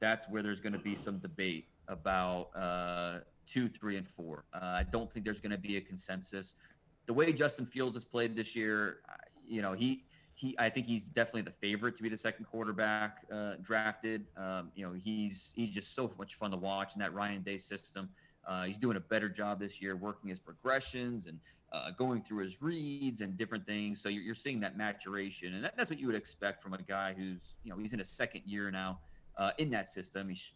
that's 0.00 0.28
where 0.28 0.42
there's 0.42 0.60
going 0.60 0.72
to 0.72 0.78
be 0.78 0.94
some 0.94 1.18
debate 1.18 1.68
about 1.88 2.48
uh, 2.56 3.18
two, 3.46 3.68
three, 3.68 3.96
and 3.96 4.08
four. 4.08 4.44
Uh, 4.54 4.58
I 4.64 4.84
don't 4.90 5.12
think 5.12 5.24
there's 5.24 5.40
going 5.40 5.52
to 5.52 5.58
be 5.58 5.76
a 5.76 5.80
consensus. 5.80 6.54
The 7.06 7.12
way 7.12 7.32
Justin 7.32 7.66
Fields 7.66 7.94
has 7.96 8.04
played 8.04 8.36
this 8.36 8.56
year, 8.56 8.98
you 9.46 9.62
know, 9.62 9.72
he 9.72 10.04
he 10.34 10.56
I 10.58 10.70
think 10.70 10.86
he's 10.86 11.06
definitely 11.06 11.42
the 11.42 11.50
favorite 11.50 11.96
to 11.96 12.02
be 12.02 12.08
the 12.08 12.16
second 12.16 12.46
quarterback 12.46 13.26
uh, 13.32 13.54
drafted. 13.60 14.26
Um, 14.36 14.70
you 14.74 14.86
know, 14.86 14.92
he's 14.92 15.52
he's 15.54 15.70
just 15.70 15.94
so 15.94 16.12
much 16.18 16.36
fun 16.36 16.50
to 16.52 16.56
watch 16.56 16.94
in 16.94 17.00
that 17.00 17.12
Ryan 17.12 17.42
Day 17.42 17.58
system. 17.58 18.08
Uh, 18.46 18.64
he's 18.64 18.78
doing 18.78 18.96
a 18.96 19.00
better 19.00 19.28
job 19.28 19.60
this 19.60 19.82
year 19.82 19.96
working 19.96 20.30
his 20.30 20.38
progressions 20.38 21.26
and 21.26 21.38
uh, 21.72 21.90
going 21.90 22.22
through 22.22 22.42
his 22.42 22.62
reads 22.62 23.20
and 23.20 23.36
different 23.36 23.66
things. 23.66 24.00
So 24.00 24.08
you're, 24.08 24.22
you're 24.22 24.34
seeing 24.34 24.60
that 24.60 24.76
maturation, 24.78 25.54
and 25.54 25.62
that, 25.62 25.76
that's 25.76 25.90
what 25.90 26.00
you 26.00 26.06
would 26.06 26.16
expect 26.16 26.62
from 26.62 26.72
a 26.72 26.82
guy 26.82 27.14
who's 27.16 27.56
you 27.64 27.70
know 27.70 27.78
he's 27.78 27.92
in 27.92 27.98
his 27.98 28.08
second 28.08 28.42
year 28.46 28.70
now 28.70 28.98
uh, 29.36 29.52
in 29.58 29.70
that 29.70 29.86
system. 29.86 30.28
He's 30.28 30.52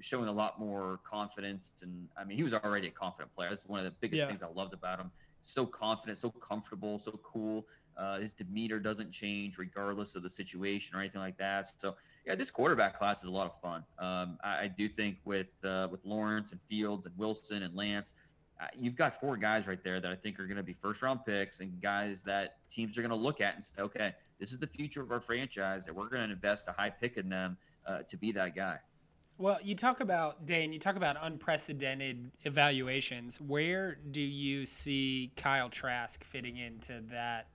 showing 0.00 0.28
a 0.28 0.32
lot 0.32 0.58
more 0.58 1.00
confidence, 1.04 1.72
and 1.82 2.08
I 2.16 2.24
mean, 2.24 2.36
he 2.36 2.42
was 2.42 2.54
already 2.54 2.88
a 2.88 2.90
confident 2.90 3.34
player. 3.34 3.48
That's 3.50 3.66
one 3.66 3.78
of 3.80 3.84
the 3.84 3.94
biggest 4.00 4.20
Yeah. 4.20 4.26
things 4.28 4.42
I 4.42 4.48
loved 4.48 4.74
about 4.74 4.98
him. 4.98 5.10
So 5.42 5.66
confident, 5.66 6.18
so 6.18 6.30
comfortable, 6.30 6.98
so 6.98 7.12
cool. 7.22 7.66
Uh, 7.96 8.18
his 8.18 8.32
demeanor 8.34 8.80
doesn't 8.80 9.12
change 9.12 9.56
regardless 9.58 10.16
of 10.16 10.22
the 10.22 10.30
situation 10.30 10.96
or 10.96 11.00
anything 11.00 11.20
like 11.20 11.36
that. 11.36 11.66
So, 11.80 11.96
yeah, 12.26 12.34
this 12.34 12.50
quarterback 12.50 12.96
class 12.96 13.22
is 13.22 13.28
a 13.28 13.32
lot 13.32 13.46
of 13.46 13.60
fun. 13.60 13.84
Um, 13.98 14.38
I, 14.42 14.62
I 14.64 14.68
do 14.68 14.88
think 14.88 15.18
with 15.24 15.52
uh, 15.64 15.88
with 15.90 16.04
Lawrence 16.04 16.50
and 16.52 16.60
Fields 16.62 17.06
and 17.06 17.16
Wilson 17.16 17.62
and 17.62 17.74
Lance, 17.76 18.14
uh, 18.60 18.66
you've 18.74 18.96
got 18.96 19.20
four 19.20 19.36
guys 19.36 19.68
right 19.68 19.82
there 19.84 20.00
that 20.00 20.10
I 20.10 20.16
think 20.16 20.40
are 20.40 20.46
going 20.46 20.56
to 20.56 20.62
be 20.64 20.72
first 20.72 21.02
round 21.02 21.24
picks 21.24 21.60
and 21.60 21.80
guys 21.80 22.22
that 22.24 22.56
teams 22.68 22.96
are 22.98 23.02
going 23.02 23.10
to 23.10 23.16
look 23.16 23.40
at 23.40 23.54
and 23.54 23.62
say, 23.62 23.80
okay, 23.82 24.14
this 24.40 24.50
is 24.50 24.58
the 24.58 24.66
future 24.66 25.02
of 25.02 25.12
our 25.12 25.20
franchise, 25.20 25.86
and 25.86 25.94
we're 25.94 26.08
going 26.08 26.26
to 26.26 26.32
invest 26.32 26.66
a 26.68 26.72
high 26.72 26.90
pick 26.90 27.16
in 27.16 27.28
them 27.28 27.56
uh, 27.86 28.00
to 28.08 28.16
be 28.16 28.32
that 28.32 28.54
guy. 28.54 28.78
Well, 29.36 29.58
you 29.62 29.74
talk 29.74 30.00
about 30.00 30.46
Dane. 30.46 30.72
You 30.72 30.78
talk 30.78 30.94
about 30.96 31.16
unprecedented 31.20 32.30
evaluations. 32.44 33.40
Where 33.40 33.96
do 34.10 34.20
you 34.20 34.64
see 34.64 35.32
Kyle 35.36 35.68
Trask 35.68 36.22
fitting 36.22 36.56
into 36.56 37.00
that 37.10 37.48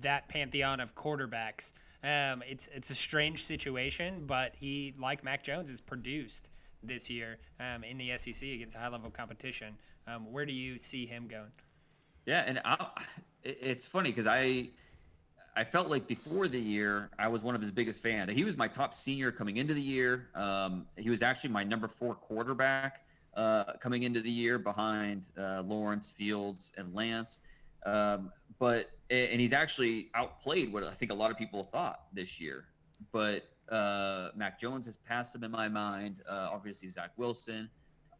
that 0.00 0.28
pantheon 0.28 0.80
of 0.80 0.94
quarterbacks? 0.94 1.72
Um, 2.04 2.42
it's 2.48 2.68
it's 2.74 2.90
a 2.90 2.94
strange 2.94 3.42
situation, 3.44 4.24
but 4.26 4.54
he, 4.54 4.94
like 5.00 5.24
Mac 5.24 5.42
Jones, 5.42 5.70
is 5.70 5.80
produced 5.80 6.50
this 6.82 7.10
year 7.10 7.38
um, 7.58 7.82
in 7.82 7.98
the 7.98 8.16
SEC 8.18 8.48
against 8.50 8.76
high 8.76 8.88
level 8.88 9.10
competition. 9.10 9.74
Um, 10.06 10.30
where 10.30 10.46
do 10.46 10.52
you 10.52 10.78
see 10.78 11.06
him 11.06 11.26
going? 11.26 11.50
Yeah, 12.26 12.44
and 12.46 12.60
I, 12.64 12.86
it- 13.42 13.58
it's 13.60 13.86
funny 13.86 14.10
because 14.10 14.26
I 14.26 14.68
I 15.58 15.64
felt 15.64 15.88
like 15.88 16.06
before 16.06 16.46
the 16.46 16.60
year 16.60 17.10
I 17.18 17.26
was 17.26 17.42
one 17.42 17.56
of 17.56 17.60
his 17.60 17.72
biggest 17.72 18.00
fans. 18.00 18.30
He 18.30 18.44
was 18.44 18.56
my 18.56 18.68
top 18.68 18.94
senior 18.94 19.32
coming 19.32 19.56
into 19.56 19.74
the 19.74 19.82
year. 19.82 20.28
Um, 20.36 20.86
he 20.96 21.10
was 21.10 21.20
actually 21.20 21.50
my 21.50 21.64
number 21.64 21.88
four 21.88 22.14
quarterback 22.14 23.04
uh, 23.34 23.72
coming 23.80 24.04
into 24.04 24.20
the 24.20 24.30
year 24.30 24.60
behind 24.60 25.26
uh, 25.36 25.62
Lawrence 25.62 26.12
Fields 26.12 26.72
and 26.76 26.94
Lance. 26.94 27.40
Um, 27.84 28.30
but 28.60 28.92
and 29.10 29.40
he's 29.40 29.52
actually 29.52 30.10
outplayed 30.14 30.72
what 30.72 30.84
I 30.84 30.92
think 30.92 31.10
a 31.10 31.14
lot 31.14 31.32
of 31.32 31.36
people 31.36 31.64
thought 31.64 32.02
this 32.12 32.40
year. 32.40 32.66
But 33.10 33.42
uh, 33.68 34.28
Mac 34.36 34.60
Jones 34.60 34.86
has 34.86 34.96
passed 34.96 35.34
him 35.34 35.42
in 35.42 35.50
my 35.50 35.68
mind. 35.68 36.22
Uh, 36.30 36.50
obviously 36.52 36.88
Zach 36.88 37.10
Wilson. 37.16 37.68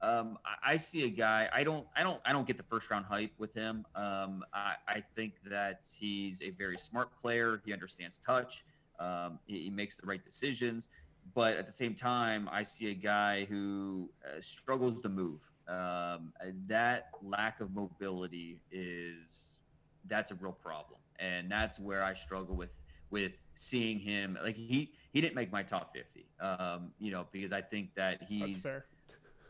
Um, 0.01 0.39
I, 0.45 0.75
I 0.75 0.77
see 0.77 1.05
a 1.05 1.09
guy. 1.09 1.49
I 1.53 1.65
don't. 1.65 1.87
I 1.97 2.03
don't. 2.03 2.21
I 2.25 2.33
don't 2.33 2.47
get 2.47 2.57
the 2.57 2.63
first 2.63 2.91
round 2.91 3.05
hype 3.07 3.33
with 3.39 3.55
him. 3.55 3.85
Um, 3.95 4.45
I, 4.55 4.75
I 4.87 5.03
think 5.17 5.35
that 5.47 5.87
he's 5.99 6.41
a 6.43 6.51
very 6.51 6.79
smart 6.79 7.11
player. 7.21 7.61
He 7.65 7.73
understands 7.73 8.19
touch. 8.19 8.65
Um, 9.01 9.39
he, 9.47 9.65
he 9.65 9.71
makes 9.71 9.97
the 9.97 10.07
right 10.07 10.25
decisions. 10.25 10.89
But 11.35 11.57
at 11.57 11.67
the 11.67 11.73
same 11.73 11.95
time, 11.95 12.49
I 12.51 12.63
see 12.63 12.91
a 12.91 12.95
guy 12.95 13.45
who 13.45 14.09
uh, 14.25 14.41
struggles 14.41 15.01
to 15.03 15.09
move. 15.09 15.51
Um, 15.69 16.33
that 16.67 17.11
lack 17.23 17.61
of 17.61 17.75
mobility 17.75 18.61
is 18.73 19.59
that's 20.07 20.31
a 20.31 20.35
real 20.37 20.53
problem, 20.53 21.01
and 21.19 21.51
that's 21.51 21.79
where 21.79 22.03
I 22.03 22.15
struggle 22.15 22.57
with 22.57 22.71
with 23.11 23.33
seeing 23.55 23.99
him. 23.99 24.39
Like 24.43 24.57
he 24.57 24.93
he 25.13 25.21
didn't 25.21 25.35
make 25.35 25.53
my 25.53 25.63
top 25.63 25.93
fifty. 25.93 26.27
Um, 26.41 26.93
you 26.99 27.11
know, 27.11 27.27
because 27.33 27.53
I 27.53 27.61
think 27.61 27.95
that 27.97 28.23
he's 28.23 28.55
That's 28.55 28.63
fair. 28.63 28.85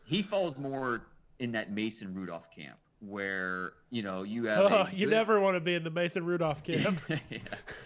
He 0.09 0.21
falls 0.21 0.57
more 0.57 1.03
in 1.39 1.51
that 1.53 1.71
Mason 1.71 2.13
Rudolph 2.13 2.49
camp 2.51 2.77
where 3.01 3.71
you 3.91 4.01
know 4.01 4.23
you 4.23 4.45
have 4.45 4.71
Oh, 4.71 4.87
you 4.91 5.05
good- 5.05 5.13
never 5.13 5.39
want 5.39 5.55
to 5.55 5.61
be 5.61 5.75
in 5.75 5.83
the 5.83 5.89
Mason 5.89 6.25
Rudolph 6.25 6.63
camp. 6.71 6.99
Yeah. 7.29 7.37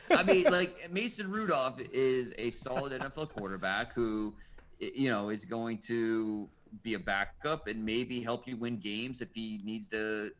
I 0.09 0.23
mean, 0.23 0.45
like 0.45 0.89
Mason 0.91 1.29
Rudolph 1.29 1.79
is 1.91 2.33
a 2.37 2.49
solid 2.49 2.99
NFL 2.99 3.29
quarterback 3.29 3.93
who, 3.93 4.33
you 4.79 5.09
know, 5.09 5.29
is 5.29 5.45
going 5.45 5.77
to 5.79 6.49
be 6.81 6.95
a 6.95 6.99
backup 6.99 7.67
and 7.67 7.85
maybe 7.85 8.21
help 8.21 8.47
you 8.47 8.57
win 8.57 8.77
games 8.77 9.21
if 9.21 9.29
he 9.33 9.61
needs 9.63 9.87
to, 9.89 10.31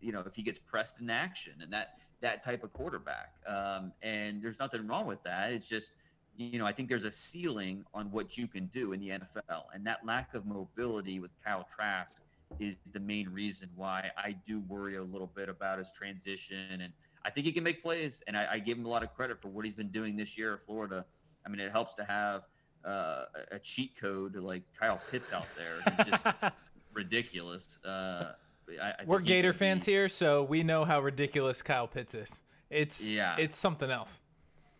you 0.00 0.12
know, 0.12 0.20
if 0.20 0.34
he 0.34 0.42
gets 0.42 0.58
pressed 0.58 1.00
in 1.00 1.10
action 1.10 1.52
and 1.60 1.70
that 1.72 1.96
that 2.22 2.42
type 2.42 2.64
of 2.64 2.72
quarterback. 2.72 3.34
Um, 3.46 3.92
and 4.02 4.42
there's 4.42 4.58
nothing 4.58 4.86
wrong 4.86 5.06
with 5.06 5.22
that. 5.24 5.52
It's 5.52 5.68
just, 5.68 5.90
you 6.36 6.58
know, 6.58 6.66
I 6.66 6.72
think 6.72 6.88
there's 6.88 7.04
a 7.04 7.12
ceiling 7.12 7.84
on 7.94 8.10
what 8.10 8.36
you 8.36 8.46
can 8.48 8.66
do 8.66 8.92
in 8.92 9.00
the 9.00 9.10
NFL, 9.10 9.64
and 9.74 9.86
that 9.86 10.04
lack 10.04 10.34
of 10.34 10.46
mobility 10.46 11.20
with 11.20 11.30
Kyle 11.44 11.66
Trask 11.74 12.22
is 12.60 12.76
the 12.92 13.00
main 13.00 13.28
reason 13.28 13.68
why 13.74 14.10
I 14.16 14.36
do 14.46 14.60
worry 14.68 14.96
a 14.96 15.02
little 15.02 15.30
bit 15.34 15.48
about 15.48 15.78
his 15.78 15.90
transition. 15.92 16.80
And 16.82 16.92
I 17.24 17.30
think 17.30 17.46
he 17.46 17.52
can 17.52 17.64
make 17.64 17.82
plays, 17.82 18.22
and 18.26 18.36
I, 18.36 18.46
I 18.52 18.58
give 18.58 18.78
him 18.78 18.84
a 18.84 18.88
lot 18.88 19.02
of 19.02 19.12
credit 19.14 19.40
for 19.40 19.48
what 19.48 19.64
he's 19.64 19.74
been 19.74 19.88
doing 19.90 20.16
this 20.16 20.36
year 20.36 20.54
at 20.54 20.66
Florida. 20.66 21.04
I 21.44 21.48
mean, 21.48 21.60
it 21.60 21.72
helps 21.72 21.94
to 21.94 22.04
have 22.04 22.42
uh, 22.84 23.24
a- 23.52 23.58
cheat 23.58 23.96
code 23.98 24.36
like 24.36 24.62
Kyle 24.78 25.00
Pitts 25.10 25.32
out 25.32 25.46
there. 25.56 25.94
He's 25.96 26.06
just 26.06 26.26
ridiculous. 26.92 27.80
Uh, 27.84 28.32
I, 28.80 28.88
I 28.88 28.94
We're 29.06 29.20
he 29.20 29.26
Gator 29.26 29.52
fans 29.52 29.84
here, 29.84 30.08
so 30.08 30.42
we 30.42 30.62
know 30.62 30.84
how 30.84 31.00
ridiculous 31.00 31.62
Kyle 31.62 31.88
Pitts 31.88 32.14
is. 32.14 32.42
It's 32.70 33.04
Yeah. 33.04 33.36
it's 33.38 33.56
something 33.58 33.90
else. 33.90 34.20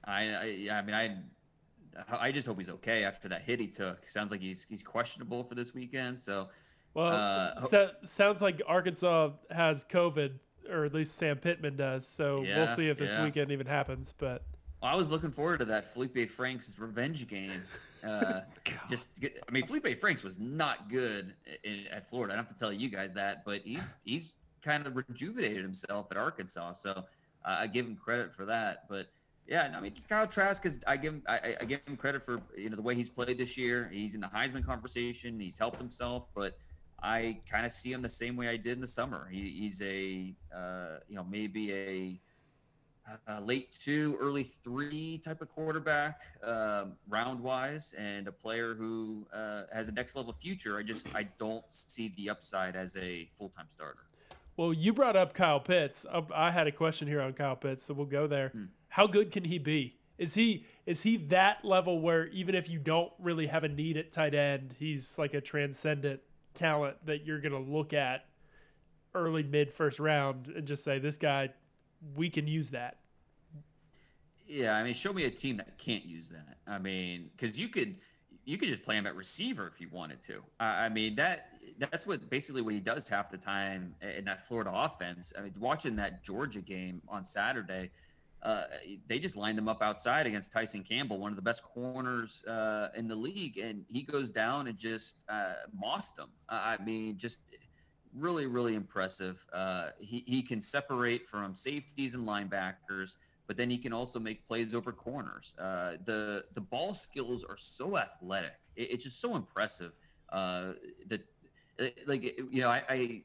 I, 0.04 0.22
I, 0.22 0.68
I 0.72 0.82
mean, 0.82 0.94
I, 0.94 1.16
I 2.08 2.32
just 2.32 2.46
hope 2.46 2.58
he's 2.58 2.70
okay 2.70 3.04
after 3.04 3.28
that 3.28 3.42
hit 3.42 3.60
he 3.60 3.66
took. 3.66 4.08
Sounds 4.08 4.30
like 4.30 4.40
he's 4.40 4.66
he's 4.68 4.82
questionable 4.82 5.44
for 5.44 5.54
this 5.54 5.74
weekend. 5.74 6.18
So 6.18 6.48
Well, 6.94 7.06
Uh, 7.06 7.60
so, 7.60 7.90
sounds 8.04 8.42
like 8.42 8.62
Arkansas 8.66 9.30
has 9.50 9.84
COVID, 9.84 10.32
or 10.70 10.84
at 10.84 10.94
least 10.94 11.16
Sam 11.16 11.38
Pittman 11.38 11.76
does. 11.76 12.06
So 12.06 12.40
we'll 12.42 12.66
see 12.66 12.88
if 12.88 12.98
this 12.98 13.12
yeah. 13.12 13.24
weekend 13.24 13.52
even 13.52 13.66
happens. 13.66 14.14
But 14.16 14.42
I 14.82 14.94
was 14.94 15.10
looking 15.10 15.30
forward 15.30 15.58
to 15.60 15.64
that 15.66 15.92
Felipe 15.92 16.30
Franks 16.30 16.74
revenge 16.78 17.26
game. 17.26 17.62
Uh, 18.04 18.42
just, 18.86 19.18
get- 19.18 19.42
I 19.48 19.50
mean, 19.50 19.64
Felipe 19.64 19.98
Franks 19.98 20.22
was 20.22 20.38
not 20.38 20.90
good 20.90 21.32
in, 21.62 21.86
at 21.90 22.06
Florida. 22.06 22.34
I 22.34 22.36
don't 22.36 22.44
have 22.44 22.52
to 22.52 22.58
tell 22.58 22.70
you 22.70 22.90
guys 22.90 23.14
that, 23.14 23.46
but 23.46 23.62
he's 23.64 23.96
he's 24.04 24.34
kind 24.60 24.86
of 24.86 24.94
rejuvenated 24.94 25.62
himself 25.62 26.08
at 26.10 26.18
Arkansas. 26.18 26.74
So 26.74 26.90
uh, 26.90 27.02
I 27.44 27.66
give 27.66 27.86
him 27.86 27.96
credit 27.96 28.34
for 28.34 28.44
that. 28.44 28.84
But 28.90 29.06
yeah, 29.46 29.72
I 29.76 29.80
mean, 29.80 29.94
Kyle 30.08 30.26
Trask 30.26 30.64
is. 30.66 30.80
I 30.86 30.96
give 30.96 31.14
him 31.14 31.22
I, 31.28 31.56
I- 31.60 31.64
give 31.64 31.80
him 31.86 31.96
credit 31.96 32.24
for 32.24 32.40
you 32.56 32.70
know 32.70 32.76
the 32.76 32.82
way 32.82 32.94
he's 32.94 33.10
played 33.10 33.38
this 33.38 33.56
year. 33.56 33.90
He's 33.92 34.14
in 34.14 34.20
the 34.20 34.26
Heisman 34.28 34.64
conversation. 34.64 35.38
He's 35.38 35.58
helped 35.58 35.78
himself, 35.78 36.28
but 36.34 36.56
I 37.02 37.40
kind 37.50 37.66
of 37.66 37.72
see 37.72 37.92
him 37.92 38.00
the 38.02 38.08
same 38.08 38.36
way 38.36 38.48
I 38.48 38.56
did 38.56 38.72
in 38.72 38.80
the 38.80 38.86
summer. 38.86 39.28
He, 39.30 39.50
he's 39.50 39.82
a 39.82 40.34
uh, 40.56 40.98
you 41.08 41.16
know 41.16 41.24
maybe 41.28 41.72
a 41.72 42.20
uh, 43.28 43.40
late 43.40 43.76
two, 43.78 44.16
early 44.18 44.44
three 44.44 45.18
type 45.18 45.42
of 45.42 45.50
quarterback, 45.50 46.22
um, 46.42 46.92
round 47.06 47.38
wise, 47.38 47.94
and 47.98 48.26
a 48.28 48.32
player 48.32 48.74
who 48.74 49.26
uh, 49.34 49.64
has 49.74 49.88
a 49.88 49.92
next 49.92 50.16
level 50.16 50.32
future. 50.32 50.78
I 50.78 50.82
just 50.82 51.06
I 51.14 51.24
don't 51.38 51.64
see 51.68 52.14
the 52.16 52.30
upside 52.30 52.76
as 52.76 52.96
a 52.96 53.28
full 53.36 53.50
time 53.50 53.66
starter. 53.68 54.06
well, 54.56 54.72
you 54.72 54.94
brought 54.94 55.16
up 55.16 55.34
Kyle 55.34 55.60
Pitts. 55.60 56.06
Uh, 56.10 56.22
I 56.34 56.50
had 56.50 56.66
a 56.66 56.72
question 56.72 57.06
here 57.06 57.20
on 57.20 57.34
Kyle 57.34 57.56
Pitts, 57.56 57.84
so 57.84 57.92
we'll 57.92 58.06
go 58.06 58.26
there. 58.26 58.48
Hmm. 58.48 58.64
How 58.94 59.08
good 59.08 59.32
can 59.32 59.42
he 59.42 59.58
be? 59.58 59.96
Is 60.18 60.34
he 60.34 60.66
is 60.86 61.02
he 61.02 61.16
that 61.16 61.64
level 61.64 62.00
where 62.00 62.28
even 62.28 62.54
if 62.54 62.70
you 62.70 62.78
don't 62.78 63.10
really 63.18 63.48
have 63.48 63.64
a 63.64 63.68
need 63.68 63.96
at 63.96 64.12
tight 64.12 64.36
end, 64.36 64.76
he's 64.78 65.18
like 65.18 65.34
a 65.34 65.40
transcendent 65.40 66.20
talent 66.54 67.04
that 67.04 67.26
you're 67.26 67.40
gonna 67.40 67.58
look 67.58 67.92
at 67.92 68.26
early 69.12 69.42
mid 69.42 69.72
first 69.72 69.98
round 69.98 70.46
and 70.46 70.64
just 70.64 70.84
say 70.84 71.00
this 71.00 71.16
guy 71.16 71.48
we 72.14 72.30
can 72.30 72.46
use 72.46 72.70
that. 72.70 72.98
Yeah, 74.46 74.76
I 74.76 74.84
mean, 74.84 74.94
show 74.94 75.12
me 75.12 75.24
a 75.24 75.30
team 75.30 75.56
that 75.56 75.76
can't 75.76 76.04
use 76.04 76.28
that. 76.28 76.58
I 76.68 76.78
mean, 76.78 77.30
because 77.36 77.58
you 77.58 77.66
could 77.66 77.96
you 78.44 78.56
could 78.56 78.68
just 78.68 78.84
play 78.84 78.96
him 78.96 79.08
at 79.08 79.16
receiver 79.16 79.66
if 79.74 79.80
you 79.80 79.88
wanted 79.90 80.22
to. 80.22 80.40
I, 80.60 80.88
mean 80.88 81.16
that 81.16 81.48
that's 81.80 82.06
what 82.06 82.30
basically 82.30 82.62
what 82.62 82.74
he 82.74 82.80
does 82.80 83.08
half 83.08 83.28
the 83.28 83.38
time 83.38 83.96
in 84.16 84.24
that 84.26 84.46
Florida 84.46 84.70
offense. 84.72 85.32
I 85.36 85.42
mean, 85.42 85.54
watching 85.58 85.96
that 85.96 86.22
Georgia 86.22 86.60
game 86.60 87.02
on 87.08 87.24
Saturday, 87.24 87.90
uh, 88.44 88.64
they 89.08 89.18
just 89.18 89.36
lined 89.36 89.58
him 89.58 89.68
up 89.68 89.82
outside 89.82 90.26
against 90.26 90.52
Tyson 90.52 90.82
Campbell, 90.82 91.18
one 91.18 91.32
of 91.32 91.36
the 91.36 91.42
best 91.42 91.62
corners 91.62 92.44
uh, 92.44 92.88
in 92.94 93.08
the 93.08 93.14
league, 93.14 93.58
and 93.58 93.84
he 93.88 94.02
goes 94.02 94.30
down 94.30 94.66
and 94.66 94.76
just 94.78 95.24
uh, 95.28 95.54
mossed 95.72 96.16
them. 96.16 96.28
I 96.48 96.76
mean, 96.84 97.16
just 97.16 97.38
really, 98.14 98.46
really 98.46 98.74
impressive. 98.74 99.44
Uh, 99.52 99.90
he 99.98 100.24
he 100.26 100.42
can 100.42 100.60
separate 100.60 101.26
from 101.26 101.54
safeties 101.54 102.14
and 102.14 102.26
linebackers 102.26 103.16
but 103.46 103.56
then 103.56 103.68
he 103.68 103.78
can 103.78 103.92
also 103.92 104.18
make 104.18 104.46
plays 104.48 104.74
over 104.74 104.92
corners. 104.92 105.54
Uh, 105.58 105.92
the 106.04 106.44
the 106.54 106.60
ball 106.60 106.94
skills 106.94 107.44
are 107.44 107.56
so 107.56 107.98
athletic; 107.98 108.54
it, 108.76 108.92
it's 108.92 109.04
just 109.04 109.20
so 109.20 109.36
impressive. 109.36 109.92
That 110.32 111.20
like 112.06 112.22
you 112.22 112.62
know, 112.62 112.70
I 112.70 113.22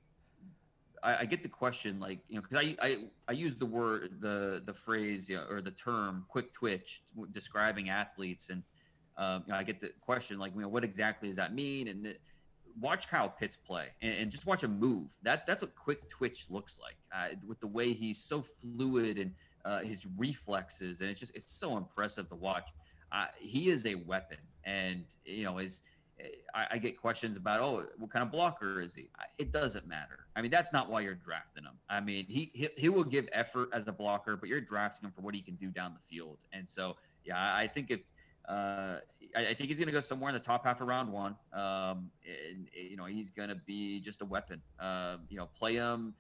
I 1.04 1.26
get 1.26 1.44
the 1.44 1.50
question 1.50 2.00
like 2.00 2.20
you 2.28 2.36
know 2.36 2.42
because 2.42 2.58
I, 2.58 2.76
I 2.82 2.98
I 3.28 3.32
use 3.32 3.58
the 3.58 3.66
word 3.66 4.18
the 4.20 4.62
the 4.66 4.74
phrase 4.74 5.30
you 5.30 5.38
know, 5.38 5.46
or 5.50 5.62
the 5.62 5.72
term 5.72 6.26
quick 6.28 6.52
twitch 6.52 7.04
describing 7.32 7.90
athletes 7.90 8.50
and 8.50 8.64
um, 9.18 9.44
you 9.48 9.54
know, 9.54 9.60
I 9.60 9.64
get 9.64 9.82
the 9.82 9.92
question 10.02 10.40
like 10.40 10.54
you 10.56 10.62
know 10.62 10.70
what 10.70 10.84
exactly 10.84 11.28
does 11.28 11.38
that 11.38 11.54
mean 11.54 11.88
and 11.88 12.16
watch 12.80 13.10
Kyle 13.10 13.30
Pitts 13.30 13.56
play 13.56 13.88
and, 14.02 14.14
and, 14.14 14.32
just 14.32 14.46
watch 14.46 14.64
him 14.64 14.80
move 14.80 15.10
that 15.24 15.46
that's 15.46 15.62
what 15.62 15.76
quick 15.76 16.08
twitch 16.08 16.46
looks 16.50 16.80
like 16.80 16.96
uh, 17.14 17.36
with 17.46 17.60
the 17.60 17.68
way 17.68 17.94
he's 17.94 18.24
so 18.24 18.42
fluid 18.42 19.18
and 19.18 19.34
uh, 19.66 19.80
his 19.82 20.08
reflexes, 20.18 21.02
and 21.02 21.10
it's 21.10 21.20
just 21.20 21.36
it's 21.36 21.52
so 21.52 21.78
impressive 21.78 22.30
to 22.30 22.36
watch. 22.36 22.70
Uh, 23.12 23.26
he 23.38 23.70
is 23.70 23.86
a 23.86 23.96
weapon, 23.96 24.38
and 24.64 25.06
you 25.26 25.44
know 25.44 25.58
is. 25.58 25.82
I, 26.54 26.68
I, 26.72 26.78
get 26.78 27.00
questions 27.00 27.38
about, 27.38 27.62
oh, 27.62 27.86
what 27.98 28.12
kind 28.12 28.24
of 28.24 28.32
blocker 28.32 28.82
is 28.82 28.94
he? 28.94 29.10
It 29.38 29.52
doesn't 29.52 29.88
matter. 29.88 30.26
I 30.36 30.42
mean, 30.42 30.52
that's 30.52 30.74
not 30.74 30.90
why 30.90 31.02
you're 31.02 31.16
drafting 31.16 31.64
him. 31.64 31.78
I 31.90 32.00
mean, 32.00 32.26
he 32.28 32.52
he, 32.54 32.70
he 32.78 32.90
will 32.90 33.04
give 33.04 33.28
effort 33.32 33.70
as 33.74 33.88
a 33.88 33.92
blocker, 33.92 34.36
but 34.36 34.50
you're 34.50 34.62
drafting 34.62 35.08
him 35.08 35.14
for 35.14 35.22
what 35.22 35.36
he 35.36 35.42
can 35.42 35.56
do 35.56 35.68
down 35.68 35.94
the 35.94 36.16
field. 36.16 36.38
And 36.52 36.68
so, 36.68 36.98
yeah, 37.24 37.56
I 37.56 37.68
think 37.68 37.92
if 37.92 38.02
uh, 38.48 38.98
I, 39.36 39.48
I, 39.50 39.54
think 39.54 39.70
he's 39.70 39.78
going 39.78 39.88
to 39.88 39.94
go 39.94 40.00
somewhere 40.00 40.30
in 40.30 40.34
the 40.34 40.40
top 40.40 40.66
half 40.66 40.82
of 40.82 40.88
round 40.88 41.12
one. 41.12 41.36
Um, 41.54 42.10
and, 42.26 42.68
you 42.74 42.98
know, 42.98 43.06
he's 43.06 43.30
going 43.30 43.50
to 43.50 43.56
be 43.68 44.00
just 44.00 44.22
a 44.22 44.26
weapon. 44.26 44.62
Uh, 44.80 45.18
you 45.30 45.38
know, 45.38 45.48
play 45.56 45.76
him 45.76 46.16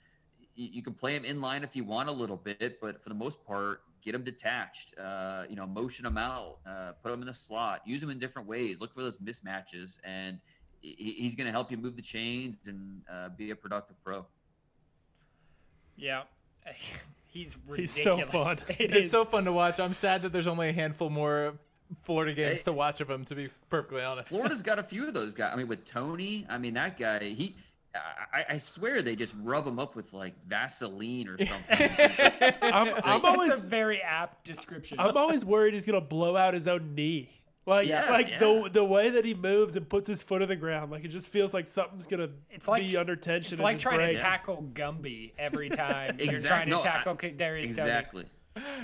you 0.59 0.81
can 0.83 0.93
play 0.93 1.15
him 1.15 1.23
in 1.23 1.39
line 1.39 1.63
if 1.63 1.75
you 1.75 1.83
want 1.83 2.09
a 2.09 2.11
little 2.11 2.35
bit, 2.35 2.81
but 2.81 3.01
for 3.01 3.09
the 3.09 3.15
most 3.15 3.45
part, 3.45 3.81
get 4.01 4.13
him 4.13 4.23
detached. 4.23 4.93
Uh, 4.97 5.43
you 5.49 5.55
know, 5.55 5.65
motion 5.65 6.05
him 6.05 6.17
out, 6.17 6.57
uh, 6.67 6.91
put 7.01 7.11
him 7.11 7.21
in 7.21 7.27
the 7.27 7.33
slot, 7.33 7.81
use 7.85 8.03
him 8.03 8.09
in 8.09 8.19
different 8.19 8.47
ways. 8.47 8.79
Look 8.81 8.93
for 8.93 9.01
those 9.01 9.17
mismatches, 9.19 9.99
and 10.03 10.39
he's 10.81 11.35
going 11.35 11.45
to 11.45 11.51
help 11.51 11.71
you 11.71 11.77
move 11.77 11.95
the 11.95 12.01
chains 12.01 12.57
and 12.67 13.01
uh, 13.11 13.29
be 13.29 13.51
a 13.51 13.55
productive 13.55 13.95
pro. 14.03 14.25
Yeah, 15.95 16.23
he's 17.27 17.57
ridiculous. 17.67 17.95
He's 17.95 18.03
so 18.03 18.17
fun. 18.23 18.55
It 18.79 18.91
it's 18.91 19.05
is. 19.05 19.11
so 19.11 19.25
fun 19.25 19.45
to 19.45 19.53
watch. 19.53 19.79
I'm 19.79 19.93
sad 19.93 20.21
that 20.23 20.33
there's 20.33 20.47
only 20.47 20.69
a 20.69 20.73
handful 20.73 21.09
more 21.09 21.53
Florida 22.03 22.33
games 22.33 22.63
to 22.63 22.73
watch 22.73 23.01
of 23.01 23.09
him. 23.09 23.25
To 23.25 23.35
be 23.35 23.49
perfectly 23.69 24.03
honest, 24.03 24.27
Florida's 24.27 24.61
got 24.61 24.79
a 24.79 24.83
few 24.83 25.07
of 25.07 25.13
those 25.13 25.33
guys. 25.33 25.51
I 25.53 25.57
mean, 25.57 25.67
with 25.67 25.85
Toney, 25.85 26.45
I 26.49 26.57
mean 26.57 26.73
that 26.75 26.97
guy. 26.97 27.19
He 27.29 27.55
I, 27.95 28.45
I, 28.49 28.57
swear 28.59 29.01
they 29.01 29.15
just 29.15 29.35
rub 29.41 29.65
them 29.65 29.79
up 29.79 29.95
with 29.95 30.13
like 30.13 30.35
Vaseline 30.47 31.27
or 31.27 31.37
something. 31.43 32.53
I'm, 32.61 32.93
I'm 33.03 33.25
always 33.25 33.49
a 33.49 33.57
very 33.57 34.01
apt 34.01 34.45
description. 34.45 34.99
I'm 34.99 35.17
always 35.17 35.43
worried 35.43 35.73
he's 35.73 35.85
gonna 35.85 35.99
blow 35.99 36.37
out 36.37 36.53
his 36.53 36.67
own 36.67 36.93
knee. 36.93 37.29
Like, 37.65 37.87
yeah, 37.87 38.09
like 38.09 38.29
yeah. 38.29 38.39
the 38.39 38.69
the 38.73 38.83
way 38.83 39.11
that 39.11 39.25
he 39.25 39.33
moves 39.33 39.75
and 39.75 39.87
puts 39.87 40.07
his 40.07 40.23
foot 40.23 40.41
on 40.41 40.47
the 40.47 40.55
ground, 40.55 40.91
like 40.91 41.05
it 41.05 41.09
just 41.09 41.29
feels 41.29 41.53
like 41.53 41.67
something's 41.67 42.07
gonna 42.07 42.29
it's 42.49 42.67
like, 42.67 42.81
be 42.81 42.97
under 42.97 43.15
tension. 43.15 43.53
It's 43.53 43.61
like 43.61 43.79
trying 43.79 43.97
break. 43.97 44.15
to 44.15 44.21
tackle 44.21 44.69
Gumby 44.73 45.33
every 45.37 45.69
time 45.69 46.17
exactly. 46.19 46.25
you're 46.25 46.41
trying 46.41 46.65
to 46.65 46.71
no, 46.71 46.81
tackle 46.81 47.17
I, 47.21 47.29
Darius. 47.29 47.71
Exactly. 47.71 48.25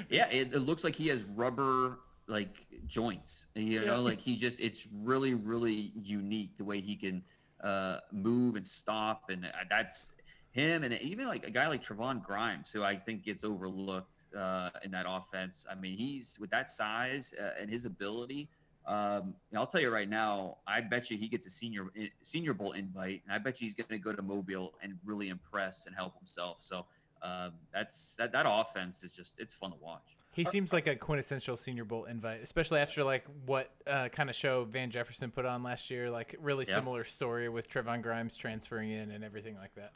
Yeah, 0.10 0.26
it, 0.32 0.54
it, 0.54 0.60
looks 0.60 0.86
like 0.86 0.96
he 0.96 1.08
has 1.10 1.24
rubber 1.24 2.00
like 2.28 2.66
joints. 2.86 3.48
You 3.56 3.82
know, 3.82 3.86
yeah. 3.86 3.98
like 3.98 4.22
he 4.22 4.38
just 4.38 4.60
it's 4.60 4.88
really 4.94 5.34
really 5.34 5.92
unique 5.96 6.58
the 6.58 6.64
way 6.64 6.80
he 6.80 6.96
can 6.96 7.24
uh, 7.66 7.98
move 8.12 8.56
and 8.56 8.66
stop, 8.66 9.30
and 9.30 9.46
uh, 9.46 9.50
that's 9.70 10.14
him, 10.52 10.84
and 10.84 10.94
even 11.02 11.28
like 11.28 11.46
a 11.46 11.52
guy 11.52 11.68
like 11.68 11.84
Trevon 11.84 12.24
Grimes, 12.24 12.72
who 12.72 12.84
I 12.84 12.96
think 12.96 13.24
gets 13.24 13.44
overlooked 13.44 14.34
uh, 14.38 14.70
in 14.84 14.92
that 14.92 15.06
offense. 15.08 15.66
I 15.70 15.76
mean, 15.76 15.98
he's 15.98 16.38
with 16.40 16.50
that 16.52 16.70
size 16.70 17.34
uh, 17.42 17.60
and 17.60 17.70
his 17.70 17.86
ability. 17.86 18.50
Um, 18.88 19.34
I'll 19.56 19.66
tell 19.66 19.82
you 19.82 19.90
right 19.90 20.08
now, 20.08 20.58
I 20.68 20.80
bet 20.80 21.10
you 21.10 21.18
he 21.18 21.28
gets 21.28 21.48
a 21.48 21.50
senior 21.50 21.88
eh, 21.98 22.08
senior 22.22 22.54
bowl 22.54 22.74
invite, 22.74 23.24
and 23.26 23.34
I 23.34 23.40
bet 23.40 23.60
you 23.60 23.66
he's 23.66 23.74
going 23.74 23.90
to 23.90 23.98
go 23.98 24.14
to 24.14 24.22
Mobile 24.22 24.76
and 24.82 24.94
really 25.04 25.30
impress 25.30 25.88
and 25.88 25.96
help 25.96 26.18
himself. 26.18 26.58
So 26.60 26.86
um, 27.24 27.54
that's 27.74 28.16
that 28.16 28.32
that 28.32 28.46
offense 28.48 29.04
is 29.04 29.12
just 29.12 29.34
it's 29.40 29.56
fun 29.56 29.72
to 29.72 29.78
watch. 29.82 30.15
He 30.36 30.44
seems 30.44 30.74
like 30.74 30.88
a 30.88 30.98
quintessential 30.98 31.56
Senior 31.56 31.86
Bowl 31.86 32.04
invite, 32.06 32.42
especially 32.44 32.82
after 32.82 33.06
like 33.06 33.26
what 33.46 33.72
uh, 33.88 34.10
kind 34.10 34.30
of 34.30 34.36
show 34.36 34.66
Van 34.66 34.92
Jefferson 34.92 35.32
put 35.32 35.46
on 35.46 35.64
last 35.64 35.90
year. 35.90 36.12
Like 36.12 36.36
really 36.42 36.66
yeah. 36.68 36.76
similar 36.76 37.06
story 37.06 37.48
with 37.48 37.70
Trevon 37.70 38.02
Grimes 38.02 38.36
transferring 38.36 38.92
in 38.92 39.12
and 39.12 39.24
everything 39.24 39.56
like 39.56 39.74
that. 39.76 39.94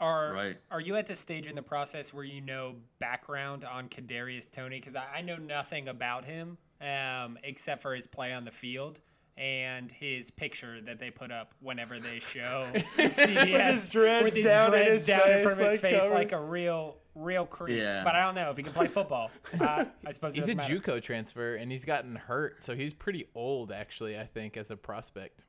Are 0.00 0.32
right. 0.32 0.56
are 0.72 0.80
you 0.80 0.96
at 0.96 1.06
the 1.06 1.14
stage 1.14 1.46
in 1.46 1.54
the 1.54 1.62
process 1.62 2.12
where 2.12 2.24
you 2.24 2.40
know 2.40 2.74
background 2.98 3.64
on 3.64 3.88
Kadarius 3.88 4.50
Toney? 4.50 4.80
Because 4.80 4.96
I, 4.96 5.04
I, 5.18 5.20
know 5.22 5.36
nothing 5.36 5.88
about 5.88 6.24
him 6.24 6.58
um, 6.80 7.38
except 7.44 7.80
for 7.80 7.94
his 7.94 8.06
play 8.06 8.32
on 8.32 8.44
the 8.44 8.50
field 8.50 9.00
and 9.38 9.92
his 9.92 10.30
picture 10.30 10.80
that 10.80 10.98
they 10.98 11.10
put 11.10 11.30
up 11.30 11.54
whenever 11.60 11.98
they 11.98 12.18
show 12.18 12.66
CBS 12.96 13.52
with 13.52 13.60
his 13.60 13.90
dreads 13.90 14.24
with 14.24 14.34
his 14.34 14.46
down, 14.46 14.70
dreads 14.70 14.90
his 14.90 15.04
down 15.04 15.30
in 15.30 15.42
front 15.42 15.60
of 15.60 15.70
his 15.70 15.70
like 15.70 15.80
face 15.80 16.10
like 16.10 16.32
a 16.32 16.40
real 16.40 16.96
real 17.14 17.46
creep. 17.46 17.78
Yeah. 17.78 18.02
But 18.04 18.16
I 18.16 18.22
don't 18.24 18.34
know 18.34 18.50
if 18.50 18.56
he 18.56 18.62
can 18.62 18.72
play 18.72 18.88
football. 18.88 19.30
uh, 19.60 19.84
I 20.04 20.10
suppose 20.10 20.34
he's 20.34 20.48
a 20.48 20.54
matter. 20.54 20.74
JUCO 20.74 21.00
transfer 21.02 21.54
and 21.56 21.70
he's 21.70 21.84
gotten 21.84 22.16
hurt, 22.16 22.62
so 22.62 22.74
he's 22.74 22.92
pretty 22.92 23.28
old 23.34 23.70
actually. 23.70 24.18
I 24.18 24.24
think 24.24 24.56
as 24.56 24.70
a 24.70 24.76
prospect. 24.76 25.44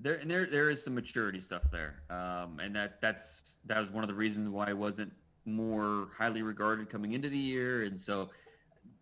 There, 0.00 0.20
there, 0.24 0.46
there 0.46 0.70
is 0.70 0.82
some 0.82 0.94
maturity 0.94 1.40
stuff 1.40 1.70
there, 1.70 2.02
um, 2.10 2.58
and 2.60 2.74
that 2.74 3.00
that's 3.00 3.58
that 3.66 3.78
was 3.78 3.90
one 3.90 4.02
of 4.02 4.08
the 4.08 4.14
reasons 4.14 4.48
why 4.48 4.68
I 4.68 4.72
wasn't 4.72 5.12
more 5.44 6.08
highly 6.16 6.42
regarded 6.42 6.88
coming 6.88 7.12
into 7.12 7.28
the 7.28 7.38
year, 7.38 7.84
and 7.84 8.00
so 8.00 8.30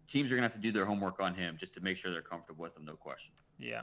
teams 0.07 0.31
are 0.31 0.35
gonna 0.35 0.47
have 0.47 0.53
to 0.53 0.61
do 0.61 0.71
their 0.71 0.85
homework 0.85 1.19
on 1.19 1.35
him 1.35 1.57
just 1.59 1.73
to 1.75 1.81
make 1.81 1.97
sure 1.97 2.11
they're 2.11 2.21
comfortable 2.21 2.63
with 2.63 2.77
him, 2.77 2.85
no 2.85 2.95
question. 2.95 3.33
Yeah. 3.59 3.83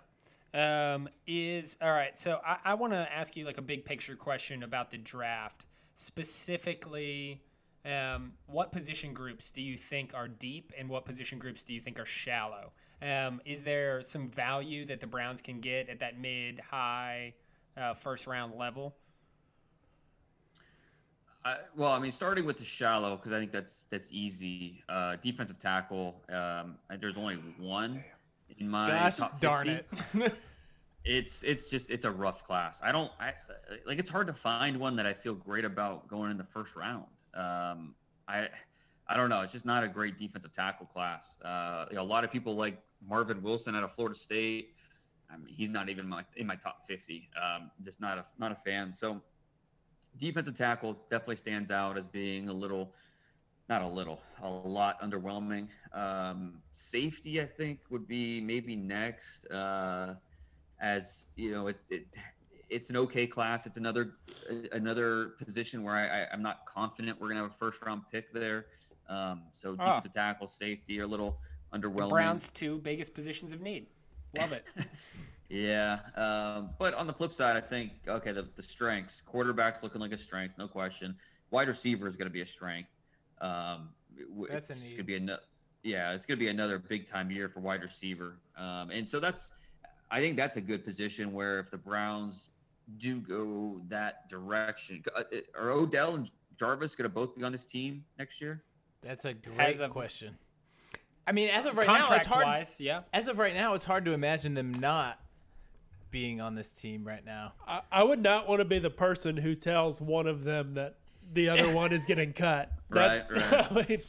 Um, 0.53 1.07
is 1.27 1.77
all 1.81 1.91
right. 1.91 2.17
So 2.17 2.41
I, 2.45 2.57
I 2.65 2.73
want 2.73 2.93
to 2.93 3.07
ask 3.13 3.35
you 3.37 3.45
like 3.45 3.59
a 3.59 3.63
big 3.63 3.85
picture 3.85 4.15
question 4.15 4.63
about 4.63 4.89
the 4.89 4.97
draft, 4.97 5.65
specifically 5.95 7.41
um, 7.85 8.33
what 8.47 8.71
position 8.71 9.13
groups 9.13 9.51
do 9.51 9.61
you 9.61 9.77
think 9.77 10.13
are 10.13 10.27
deep 10.27 10.73
and 10.77 10.89
what 10.89 11.05
position 11.05 11.39
groups 11.39 11.63
do 11.63 11.73
you 11.73 11.79
think 11.79 11.99
are 11.99 12.05
shallow? 12.05 12.71
Um, 13.01 13.41
is 13.45 13.63
there 13.63 14.01
some 14.01 14.27
value 14.29 14.85
that 14.85 14.99
the 14.99 15.07
Browns 15.07 15.41
can 15.41 15.59
get 15.61 15.87
at 15.87 15.99
that 15.99 16.19
mid 16.19 16.59
high 16.59 17.33
uh, 17.77 17.93
first 17.93 18.27
round 18.27 18.55
level? 18.55 18.95
Uh, 21.45 21.55
well, 21.75 21.91
I 21.91 21.99
mean, 21.99 22.11
starting 22.11 22.45
with 22.45 22.57
the 22.57 22.65
shallow 22.65 23.15
because 23.15 23.31
I 23.31 23.39
think 23.39 23.51
that's 23.51 23.85
that's 23.89 24.09
easy. 24.11 24.83
Uh, 24.89 25.15
defensive 25.21 25.57
tackle. 25.57 26.21
Um, 26.29 26.75
there's 26.99 27.17
only 27.17 27.35
one 27.57 28.03
in 28.59 28.69
my 28.69 28.87
Gosh 28.87 29.17
top 29.17 29.31
50. 29.33 29.47
darn 29.47 29.69
it. 29.69 29.87
it's 31.05 31.43
it's 31.43 31.69
just 31.69 31.89
it's 31.89 32.05
a 32.05 32.11
rough 32.11 32.43
class. 32.43 32.79
I 32.83 32.91
don't 32.91 33.11
I 33.19 33.33
like 33.85 33.99
it's 33.99 34.09
hard 34.09 34.27
to 34.27 34.33
find 34.33 34.77
one 34.79 34.95
that 34.97 35.05
I 35.05 35.13
feel 35.13 35.33
great 35.33 35.65
about 35.65 36.07
going 36.07 36.31
in 36.31 36.37
the 36.37 36.43
first 36.43 36.75
round. 36.75 37.05
Um, 37.33 37.95
I 38.27 38.49
I 39.07 39.17
don't 39.17 39.29
know. 39.29 39.41
It's 39.41 39.53
just 39.53 39.65
not 39.65 39.83
a 39.83 39.87
great 39.87 40.17
defensive 40.17 40.51
tackle 40.51 40.85
class. 40.85 41.41
Uh, 41.41 41.85
you 41.89 41.95
know, 41.95 42.03
a 42.03 42.03
lot 42.03 42.23
of 42.23 42.31
people 42.31 42.55
like 42.55 42.77
Marvin 43.07 43.41
Wilson 43.41 43.75
out 43.75 43.83
of 43.83 43.91
Florida 43.91 44.15
State. 44.15 44.75
I 45.31 45.37
mean, 45.37 45.47
he's 45.47 45.69
not 45.69 45.89
even 45.89 46.07
my, 46.07 46.23
in 46.37 46.47
my 46.47 46.55
top 46.55 46.87
50. 46.87 47.29
Um, 47.41 47.71
just 47.83 48.01
not 48.01 48.17
a 48.17 48.25
not 48.37 48.51
a 48.51 48.55
fan. 48.55 48.93
So 48.93 49.21
defensive 50.17 50.55
tackle 50.55 50.97
definitely 51.09 51.37
stands 51.37 51.71
out 51.71 51.97
as 51.97 52.07
being 52.07 52.49
a 52.49 52.53
little, 52.53 52.93
not 53.69 53.83
a 53.83 53.87
little, 53.87 54.19
a 54.41 54.49
lot 54.49 54.99
underwhelming. 54.99 55.67
Um, 55.93 56.55
safety, 56.71 57.39
I 57.39 57.45
think, 57.45 57.79
would 57.91 58.07
be 58.07 58.41
maybe 58.41 58.75
next. 58.75 59.45
Uh, 59.45 60.15
as 60.81 61.27
you 61.35 61.51
know, 61.51 61.67
it's 61.67 61.85
it, 61.89 62.07
it's 62.69 62.89
an 62.89 62.97
okay 62.97 63.27
class. 63.27 63.67
It's 63.67 63.77
another 63.77 64.15
another 64.71 65.33
position 65.43 65.83
where 65.83 65.95
I, 65.95 66.23
I 66.23 66.33
am 66.33 66.41
not 66.41 66.65
confident 66.65 67.21
we're 67.21 67.29
gonna 67.29 67.41
have 67.41 67.51
a 67.51 67.53
first 67.53 67.81
round 67.83 68.01
pick 68.11 68.33
there. 68.33 68.65
Um, 69.07 69.43
so 69.51 69.75
ah. 69.79 69.85
defensive 69.85 70.11
oh. 70.15 70.19
tackle, 70.19 70.47
safety 70.47 70.99
are 70.99 71.03
a 71.03 71.07
little 71.07 71.37
underwhelming. 71.73 72.09
The 72.09 72.15
Browns 72.15 72.49
two 72.49 72.79
biggest 72.79 73.13
positions 73.13 73.53
of 73.53 73.61
need. 73.61 73.85
Love 74.37 74.51
it. 74.51 74.65
yeah, 75.49 75.99
um, 76.15 76.71
but 76.79 76.93
on 76.95 77.07
the 77.07 77.13
flip 77.13 77.33
side, 77.33 77.55
I 77.55 77.61
think 77.61 77.91
okay, 78.07 78.31
the, 78.31 78.47
the 78.55 78.63
strengths. 78.63 79.21
Quarterbacks 79.31 79.83
looking 79.83 80.01
like 80.01 80.11
a 80.11 80.17
strength, 80.17 80.55
no 80.57 80.67
question. 80.67 81.15
Wide 81.51 81.67
receiver 81.67 82.07
is 82.07 82.15
going 82.15 82.27
to 82.27 82.33
be 82.33 82.41
a 82.41 82.45
strength. 82.45 82.89
Um, 83.41 83.89
That's 84.49 84.69
it's 84.69 84.83
going 84.93 84.97
to 84.97 85.03
be 85.03 85.15
another. 85.15 85.41
yeah, 85.83 86.11
it's 86.11 86.25
going 86.25 86.37
to 86.37 86.43
be 86.43 86.49
another 86.49 86.77
big 86.79 87.05
time 87.05 87.31
year 87.31 87.49
for 87.49 87.59
wide 87.61 87.81
receiver. 87.83 88.37
Um, 88.57 88.89
and 88.91 89.07
so 89.07 89.19
that's, 89.19 89.49
I 90.11 90.19
think 90.19 90.35
that's 90.35 90.57
a 90.57 90.61
good 90.61 90.83
position 90.83 91.33
where 91.33 91.59
if 91.59 91.71
the 91.71 91.77
Browns 91.77 92.49
do 92.97 93.19
go 93.19 93.81
that 93.87 94.27
direction, 94.29 95.03
uh, 95.15 95.23
are 95.57 95.69
Odell 95.71 96.15
and 96.15 96.29
Jarvis 96.57 96.95
going 96.95 97.09
to 97.09 97.13
both 97.13 97.35
be 97.35 97.43
on 97.43 97.51
this 97.51 97.65
team 97.65 98.03
next 98.17 98.41
year? 98.41 98.63
That's 99.01 99.25
a 99.25 99.33
great 99.33 99.59
As 99.59 99.79
of- 99.79 99.91
question. 99.91 100.37
I 101.27 101.31
mean, 101.31 101.49
as 101.49 101.65
of 101.67 101.77
right 101.77 101.85
now, 101.85 102.11
it's 102.15 102.25
hard. 102.25 102.45
wise, 102.45 102.79
yeah. 102.79 103.01
As 103.13 103.27
of 103.27 103.37
right 103.37 103.53
now, 103.53 103.75
it's 103.75 103.85
hard 103.85 104.03
to 104.05 104.13
imagine 104.13 104.55
them 104.55 104.71
not 104.71 105.19
being 106.09 106.41
on 106.41 106.55
this 106.55 106.73
team 106.73 107.05
right 107.05 107.23
now. 107.23 107.53
I, 107.67 107.81
I 107.91 108.03
would 108.03 108.23
not 108.23 108.49
want 108.49 108.61
to 108.61 108.65
be 108.65 108.79
the 108.79 108.89
person 108.89 109.37
who 109.37 109.53
tells 109.53 110.01
one 110.01 110.25
of 110.25 110.43
them 110.43 110.73
that 110.73 110.95
the 111.33 111.49
other 111.49 111.69
one 111.73 111.91
is 111.93 112.05
getting 112.05 112.33
cut. 112.33 112.71
Right, 112.89 113.21
That's- 113.29 113.71
right. 113.71 113.85
I 113.85 113.87
mean, 113.87 114.01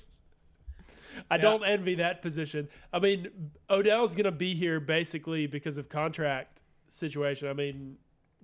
I 1.30 1.36
don't 1.38 1.64
envy 1.64 1.96
that 1.96 2.22
position. 2.22 2.68
I 2.92 2.98
mean, 2.98 3.28
Odell's 3.68 4.14
going 4.14 4.24
to 4.24 4.32
be 4.32 4.54
here 4.54 4.80
basically 4.80 5.46
because 5.46 5.76
of 5.76 5.88
contract 5.88 6.62
situation. 6.88 7.48
I 7.48 7.52
mean, 7.52 7.96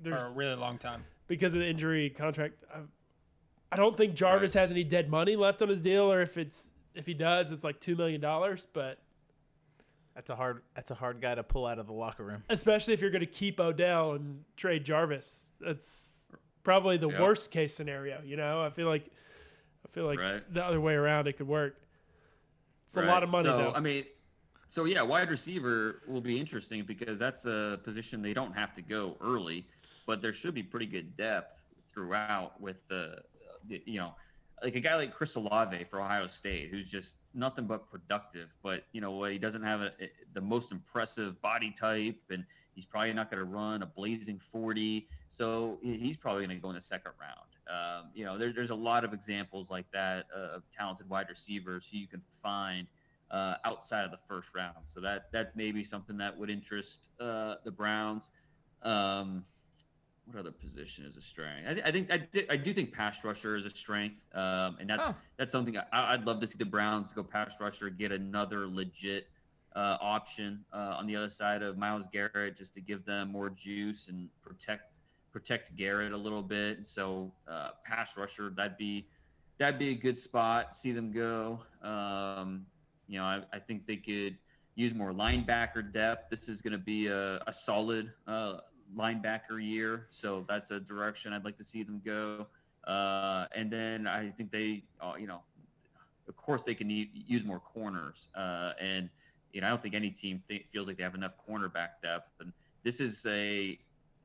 there's 0.03 0.16
For 0.16 0.27
a 0.27 0.31
really 0.33 0.57
long 0.57 0.77
time. 0.79 1.05
because 1.27 1.55
of 1.55 1.61
the 1.61 1.66
injury 1.68 2.11
contract. 2.11 2.64
I, 2.72 2.81
I 3.72 3.77
don't 3.77 3.97
think 3.97 4.14
Jarvis 4.14 4.53
has 4.55 4.70
any 4.70 4.85
dead 4.85 5.09
money 5.11 5.37
left 5.37 5.62
on 5.62 5.68
his 5.68 5.81
deal, 5.81 6.12
or 6.12 6.20
if 6.22 6.37
it's 6.37 6.68
if 6.95 7.07
he 7.07 7.14
does, 7.14 7.51
it's 7.51 7.64
like 7.64 7.81
two 7.81 7.97
million 7.97 8.20
dollars. 8.20 8.66
But 8.72 8.99
That's 10.14 10.31
a 10.31 10.37
hard. 10.37 10.62
That's 10.74 10.91
a 10.91 10.95
hard 10.95 11.20
guy 11.20 11.35
to 11.35 11.43
pull 11.43 11.66
out 11.66 11.79
of 11.79 11.87
the 11.87 11.93
locker 11.93 12.24
room. 12.24 12.43
especially 12.51 12.95
if 12.95 13.01
you're 13.01 13.11
going 13.11 13.20
to 13.24 13.27
keep 13.27 13.59
Odell 13.59 14.12
and 14.12 14.45
trade 14.57 14.85
Jarvis, 14.85 15.47
that's 15.61 16.16
probably 16.67 16.97
the 16.97 17.09
Yeah. 17.09 17.23
worst 17.23 17.53
case 17.53 17.73
scenario. 17.73 18.21
You 18.23 18.37
know, 18.37 18.61
I 18.61 18.71
feel 18.71 18.89
like 18.89 19.09
I 19.85 19.89
feel 19.93 20.05
like 20.05 20.19
Right. 20.19 20.53
the 20.53 20.64
other 20.64 20.81
way 20.81 20.95
around 20.95 21.29
it 21.29 21.35
could 21.35 21.47
work. 21.47 21.81
It's 22.87 22.97
a 22.97 23.03
lot 23.03 23.23
of 23.23 23.29
money 23.31 23.45
so, 23.45 23.57
though. 23.57 23.73
I 23.73 23.79
mean, 23.79 24.05
so 24.67 24.85
yeah, 24.85 25.01
wide 25.01 25.31
receiver 25.31 26.03
will 26.09 26.21
be 26.21 26.39
interesting 26.41 26.83
because 26.85 27.21
that's 27.21 27.47
a 27.47 27.81
position 27.85 28.21
they 28.21 28.35
don't 28.35 28.53
have 28.53 28.75
to 28.75 28.83
go 28.83 29.17
early, 29.21 29.64
but 30.07 30.21
there 30.21 30.33
should 30.33 30.55
be 30.55 30.62
pretty 30.64 30.87
good 30.87 31.17
depth 31.17 31.55
throughout 31.89 32.61
with 32.61 32.87
the, 32.89 33.23
the 33.69 33.81
you 33.87 34.01
know, 34.01 34.17
like 34.62 34.74
a 34.74 34.80
guy 34.80 34.96
like 34.96 35.12
Chris 35.12 35.34
Olave 35.34 35.84
for 35.84 36.00
Ohio 36.00 36.26
State, 36.28 36.70
who's 36.70 36.90
just 36.90 37.16
nothing 37.34 37.66
but 37.66 37.90
productive, 37.90 38.48
but 38.62 38.84
you 38.92 39.00
know 39.00 39.24
he 39.24 39.38
doesn't 39.38 39.62
have 39.62 39.80
a, 39.82 39.92
the 40.32 40.40
most 40.40 40.72
impressive 40.72 41.40
body 41.42 41.70
type, 41.70 42.18
and 42.30 42.44
he's 42.74 42.84
probably 42.84 43.12
not 43.12 43.30
going 43.30 43.44
to 43.44 43.50
run 43.50 43.82
a 43.82 43.86
blazing 43.86 44.38
40, 44.38 45.09
so 45.28 45.78
he's 45.82 46.16
probably 46.16 46.46
going 46.46 46.57
to 46.57 46.62
go 46.62 46.68
in 46.70 46.74
the 46.74 46.80
second 46.80 47.12
round. 47.20 47.46
Um, 47.68 48.11
you 48.14 48.24
know, 48.24 48.38
there, 48.38 48.52
there's 48.52 48.70
a 48.70 48.74
lot 48.76 49.04
of 49.04 49.12
examples 49.12 49.70
like 49.70 49.90
that 49.92 50.26
uh, 50.34 50.57
of 50.57 50.62
talented 50.70 51.09
wide 51.09 51.28
receivers 51.28 51.88
who 51.90 51.98
you 51.98 52.07
can 52.07 52.22
find 52.42 52.86
uh, 53.30 53.57
outside 53.64 54.04
of 54.04 54.11
the 54.11 54.18
first 54.28 54.54
round. 54.54 54.76
So 54.86 55.00
that 55.00 55.32
that's 55.32 55.54
maybe 55.57 55.84
something 55.84 56.16
that 56.18 56.36
would 56.38 56.50
interest 56.50 57.09
uh, 57.20 57.57
the 57.64 57.70
Browns. 57.70 58.30
Um, 58.82 59.44
what 60.27 60.39
other 60.39 60.51
position 60.51 61.05
is 61.05 61.16
a 61.16 61.22
strength? 61.22 61.66
I, 61.68 61.89
I 61.89 61.93
think 61.93 62.12
I, 62.12 62.18
di- 62.18 62.49
I 62.51 62.57
do 62.57 62.74
think 62.74 62.93
pass 62.93 63.24
rusher 63.24 63.57
is 63.57 63.64
a 63.64 63.70
strength, 63.70 64.27
um, 64.35 64.77
and 64.81 64.91
that's 64.91 65.14
that's 65.37 65.53
something 65.53 65.77
I, 65.79 65.85
I'd 65.93 66.24
love 66.24 66.41
to 66.41 66.47
see 66.47 66.59
the 66.59 66.64
Browns 66.64 67.12
go 67.12 67.22
pass 67.22 67.61
rusher, 67.61 67.89
get 67.91 68.12
another 68.12 68.66
legit 68.66 69.29
uh, 69.77 69.99
option 70.01 70.64
uh, 70.72 70.97
on 70.99 71.07
the 71.07 71.14
other 71.14 71.31
side 71.31 71.62
of 71.62 71.79
Myles 71.79 72.09
Garrett, 72.12 72.57
just 72.57 72.74
to 72.74 72.81
give 72.81 73.05
them 73.05 73.31
more 73.31 73.51
juice 73.51 74.09
and 74.09 74.29
protect 74.43 74.99
protect 75.33 75.77
Garrett 75.77 76.12
a 76.12 76.16
little 76.16 76.43
bit. 76.43 76.85
So 76.87 77.33
uh, 77.47 77.70
pass 77.85 78.16
rusher, 78.16 78.51
that'd 78.57 78.77
be 78.77 79.07
that'd 79.59 79.79
be 79.79 79.91
a 79.91 79.95
good 79.95 80.16
spot. 80.16 80.74
See 80.74 80.93
them 80.93 81.12
go. 81.12 81.61
Um, 81.83 82.66
you 83.07 83.18
know, 83.18 83.24
I, 83.24 83.43
I 83.53 83.59
think 83.61 83.87
they 83.87 83.97
could 83.97 84.37
use 84.74 84.93
more 84.93 85.12
linebacker 85.12 85.93
depth. 85.93 86.31
This 86.31 86.49
is 86.49 86.61
going 86.61 86.72
to 86.72 86.79
be 86.79 87.07
a, 87.07 87.37
a 87.47 87.53
solid 87.53 88.12
uh, 88.27 88.59
linebacker 88.95 89.62
year, 89.62 90.07
so 90.11 90.45
that's 90.49 90.70
a 90.70 90.80
direction 90.80 91.32
I'd 91.32 91.45
like 91.45 91.57
to 91.57 91.64
see 91.64 91.82
them 91.82 92.01
go. 92.05 92.47
Uh, 92.87 93.47
and 93.55 93.70
then 93.70 94.07
I 94.07 94.30
think 94.30 94.53
they, 94.53 94.84
uh, 95.01 95.14
you 95.18 95.26
know, 95.26 95.41
of 96.28 96.37
course 96.37 96.62
they 96.62 96.74
can 96.74 96.89
u- 96.89 97.09
use 97.12 97.45
more 97.45 97.61
corners. 97.61 98.28
Uh, 98.34 98.72
and 98.80 99.09
you 99.53 99.61
know, 99.61 99.68
I 99.68 99.70
don't 99.70 99.82
think 99.82 99.95
any 99.95 100.11
team 100.11 100.43
th- 100.49 100.66
feels 100.72 100.87
like 100.87 100.97
they 100.97 101.03
have 101.03 101.14
enough 101.14 101.32
cornerback 101.49 102.01
depth. 102.03 102.30
And 102.41 102.53
this 102.84 103.01
is 103.01 103.24
a 103.26 103.78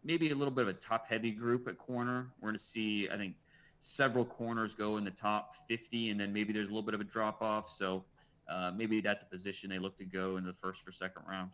maybe 0.03 0.31
a 0.31 0.35
little 0.35 0.53
bit 0.53 0.63
of 0.63 0.67
a 0.69 0.73
top 0.73 1.07
heavy 1.07 1.31
group 1.31 1.67
at 1.67 1.77
corner. 1.77 2.27
We're 2.39 2.49
going 2.49 2.57
to 2.57 2.63
see, 2.63 3.09
I 3.09 3.17
think, 3.17 3.35
several 3.79 4.25
corners 4.25 4.75
go 4.75 4.97
in 4.97 5.03
the 5.03 5.11
top 5.11 5.55
50, 5.67 6.09
and 6.09 6.19
then 6.19 6.33
maybe 6.33 6.53
there's 6.53 6.67
a 6.67 6.71
little 6.71 6.85
bit 6.85 6.93
of 6.93 7.01
a 7.01 7.05
drop 7.05 7.41
off. 7.41 7.69
So 7.69 8.03
uh, 8.49 8.71
maybe 8.75 9.01
that's 9.01 9.23
a 9.23 9.25
position 9.25 9.69
they 9.69 9.79
look 9.79 9.97
to 9.97 10.05
go 10.05 10.37
in 10.37 10.43
the 10.43 10.53
first 10.53 10.87
or 10.87 10.91
second 10.91 11.23
round. 11.27 11.51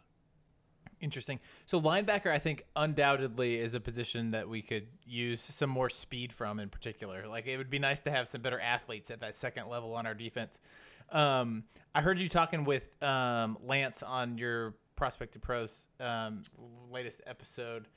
Interesting. 1.00 1.40
So 1.68 1.80
linebacker, 1.80 2.32
I 2.32 2.40
think 2.40 2.64
undoubtedly 2.76 3.58
is 3.58 3.76
a 3.76 3.80
position 3.80 4.32
that 4.32 4.50
we 4.50 4.64
could 4.64 4.88
use 5.06 5.42
some 5.42 5.70
more 5.70 5.90
speed 5.90 6.34
from 6.34 6.60
in 6.60 6.70
particular. 6.70 7.28
Like 7.28 7.46
it 7.46 7.58
would 7.58 7.70
be 7.70 7.78
nice 7.78 8.00
to 8.02 8.12
have 8.12 8.28
some 8.28 8.42
better 8.42 8.60
athletes 8.60 9.12
at 9.12 9.20
that 9.20 9.36
second 9.36 9.70
level 9.70 9.94
on 9.94 10.08
our 10.08 10.16
defense. 10.16 10.60
Um, 11.12 11.64
I 11.94 12.02
heard 12.02 12.20
you 12.20 12.30
talking 12.30 12.64
with 12.64 13.02
um, 13.04 13.58
Lance 13.64 14.02
on 14.02 14.38
your 14.38 14.76
Prospect 14.96 15.34
to 15.34 15.40
Pros 15.40 15.90
um, 16.00 16.42
latest 16.92 17.22
episode, 17.28 17.88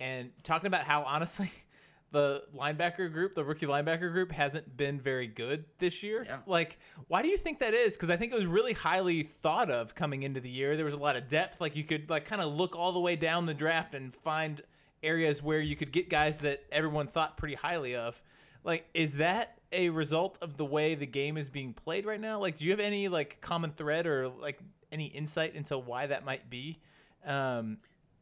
and 0.00 0.30
talking 0.42 0.66
about 0.66 0.82
how 0.82 1.04
honestly 1.04 1.50
the 2.12 2.42
linebacker 2.56 3.12
group, 3.12 3.34
the 3.34 3.44
rookie 3.44 3.66
linebacker 3.66 4.10
group, 4.12 4.32
hasn't 4.32 4.76
been 4.76 5.00
very 5.00 5.26
good 5.26 5.64
this 5.78 6.02
year. 6.02 6.24
Yeah. 6.26 6.40
Like, 6.46 6.78
why 7.08 7.22
do 7.22 7.28
you 7.28 7.36
think 7.36 7.60
that 7.60 7.74
is? 7.74 7.96
Because 7.96 8.10
I 8.10 8.16
think 8.16 8.32
it 8.32 8.36
was 8.36 8.46
really 8.46 8.72
highly 8.72 9.22
thought 9.22 9.70
of 9.70 9.94
coming 9.94 10.24
into 10.24 10.40
the 10.40 10.50
year. 10.50 10.76
There 10.76 10.84
was 10.84 10.94
a 10.94 10.98
lot 10.98 11.16
of 11.16 11.28
depth. 11.28 11.60
Like 11.60 11.76
you 11.76 11.84
could 11.84 12.10
like 12.10 12.24
kind 12.24 12.42
of 12.42 12.52
look 12.52 12.74
all 12.74 12.92
the 12.92 13.00
way 13.00 13.16
down 13.16 13.46
the 13.46 13.54
draft 13.54 13.94
and 13.94 14.12
find 14.12 14.60
areas 15.02 15.42
where 15.42 15.60
you 15.60 15.76
could 15.76 15.92
get 15.92 16.10
guys 16.10 16.40
that 16.40 16.64
everyone 16.72 17.06
thought 17.06 17.36
pretty 17.36 17.54
highly 17.54 17.94
of. 17.94 18.20
Like, 18.64 18.86
is 18.92 19.16
that 19.16 19.58
a 19.72 19.88
result 19.90 20.38
of 20.42 20.56
the 20.56 20.64
way 20.64 20.94
the 20.94 21.06
game 21.06 21.36
is 21.36 21.48
being 21.48 21.72
played 21.72 22.04
right 22.04 22.20
now? 22.20 22.38
Like, 22.38 22.58
do 22.58 22.64
you 22.64 22.72
have 22.72 22.80
any 22.80 23.08
like 23.08 23.40
common 23.40 23.70
thread 23.70 24.06
or 24.06 24.28
like 24.28 24.58
any 24.92 25.06
insight 25.06 25.54
into 25.54 25.78
why 25.78 26.06
that 26.06 26.24
might 26.24 26.50
be? 26.50 26.78
Um, 27.24 27.78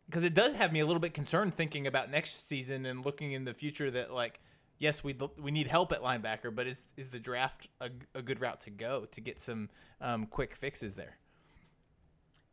because 0.08 0.24
it 0.24 0.34
does 0.34 0.54
have 0.54 0.72
me 0.72 0.80
a 0.80 0.86
little 0.86 1.00
bit 1.00 1.14
concerned 1.14 1.54
thinking 1.54 1.86
about 1.86 2.10
next 2.10 2.48
season 2.48 2.86
and 2.86 3.04
looking 3.04 3.32
in 3.32 3.44
the 3.44 3.52
future 3.54 3.90
that 3.90 4.12
like 4.12 4.40
yes 4.78 5.04
we 5.04 5.16
we 5.38 5.50
need 5.50 5.66
help 5.66 5.92
at 5.92 6.02
linebacker 6.02 6.54
but 6.54 6.66
is 6.66 6.86
is 6.96 7.10
the 7.10 7.18
draft 7.18 7.68
a, 7.80 7.90
a 8.14 8.22
good 8.22 8.40
route 8.40 8.60
to 8.60 8.70
go 8.70 9.04
to 9.06 9.20
get 9.20 9.40
some 9.40 9.68
um, 10.00 10.26
quick 10.26 10.54
fixes 10.54 10.94
there 10.94 11.16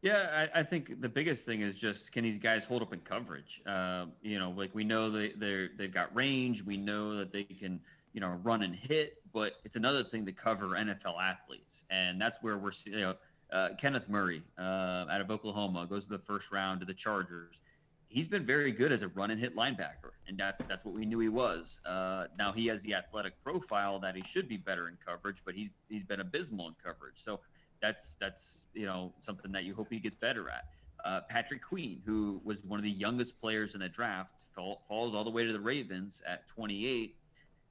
Yeah, 0.01 0.47
I, 0.53 0.59
I 0.59 0.63
think 0.63 1.01
the 1.01 1.09
biggest 1.09 1.45
thing 1.47 1.61
is 1.61 1.77
just 1.79 2.11
can 2.11 2.23
these 2.23 2.37
guys 2.37 2.65
hold 2.65 2.83
up 2.83 2.93
in 2.93 2.99
coverage? 2.99 3.61
Uh, 3.65 4.05
you 4.21 4.37
know, 4.37 4.51
like 4.51 4.69
we 4.75 4.83
know 4.83 5.09
they 5.09 5.31
they're 5.35 5.69
they've 5.77 5.91
got 5.91 6.15
range. 6.15 6.63
We 6.63 6.77
know 6.77 7.15
that 7.15 7.31
they 7.31 7.43
can 7.43 7.79
you 8.13 8.21
know 8.21 8.39
run 8.43 8.61
and 8.61 8.75
hit, 8.75 9.15
but 9.33 9.53
it's 9.63 9.75
another 9.75 10.03
thing 10.03 10.23
to 10.27 10.31
cover 10.31 10.67
NFL 10.69 11.19
athletes, 11.19 11.85
and 11.89 12.21
that's 12.21 12.37
where 12.43 12.57
we're 12.57 12.71
you 12.85 12.99
know 12.99 13.15
uh, 13.51 13.69
Kenneth 13.79 14.09
Murray 14.09 14.43
uh, 14.57 15.05
out 15.09 15.21
of 15.21 15.29
Oklahoma 15.31 15.85
goes 15.89 16.05
to 16.05 16.11
the 16.11 16.19
first 16.19 16.51
round 16.51 16.79
to 16.79 16.85
the 16.85 16.93
Chargers. 16.93 17.61
He's 18.07 18.27
been 18.27 18.45
very 18.45 18.71
good 18.71 18.91
as 18.91 19.01
a 19.01 19.09
run 19.09 19.31
and 19.31 19.39
hit 19.39 19.55
linebacker, 19.55 20.11
and 20.27 20.37
that's 20.37 20.61
that's 20.63 20.85
what 20.85 20.95
we 20.95 21.05
knew 21.05 21.19
he 21.19 21.29
was. 21.29 21.81
Uh, 21.85 22.25
now 22.37 22.51
he 22.51 22.67
has 22.67 22.81
the 22.83 22.93
athletic 22.93 23.33
profile 23.43 23.99
that 23.99 24.15
he 24.15 24.23
should 24.23 24.47
be 24.47 24.57
better 24.57 24.87
in 24.87 24.97
coverage, 25.05 25.41
but 25.45 25.53
he's 25.53 25.69
he's 25.89 26.03
been 26.03 26.21
abysmal 26.21 26.67
in 26.67 26.75
coverage. 26.83 27.15
So 27.15 27.39
that's 27.81 28.15
that's 28.15 28.67
you 28.73 28.85
know 28.85 29.13
something 29.19 29.51
that 29.51 29.65
you 29.65 29.73
hope 29.75 29.87
he 29.91 29.99
gets 29.99 30.15
better 30.15 30.49
at. 30.49 30.65
Uh, 31.03 31.21
Patrick 31.29 31.61
Queen, 31.61 32.01
who 32.05 32.41
was 32.43 32.63
one 32.63 32.79
of 32.79 32.83
the 32.83 32.89
youngest 32.89 33.39
players 33.39 33.75
in 33.75 33.81
the 33.81 33.89
draft, 33.89 34.45
fall, 34.55 34.83
falls 34.87 35.13
all 35.13 35.23
the 35.23 35.29
way 35.29 35.45
to 35.45 35.53
the 35.53 35.59
Ravens 35.59 36.23
at 36.27 36.47
28, 36.47 37.15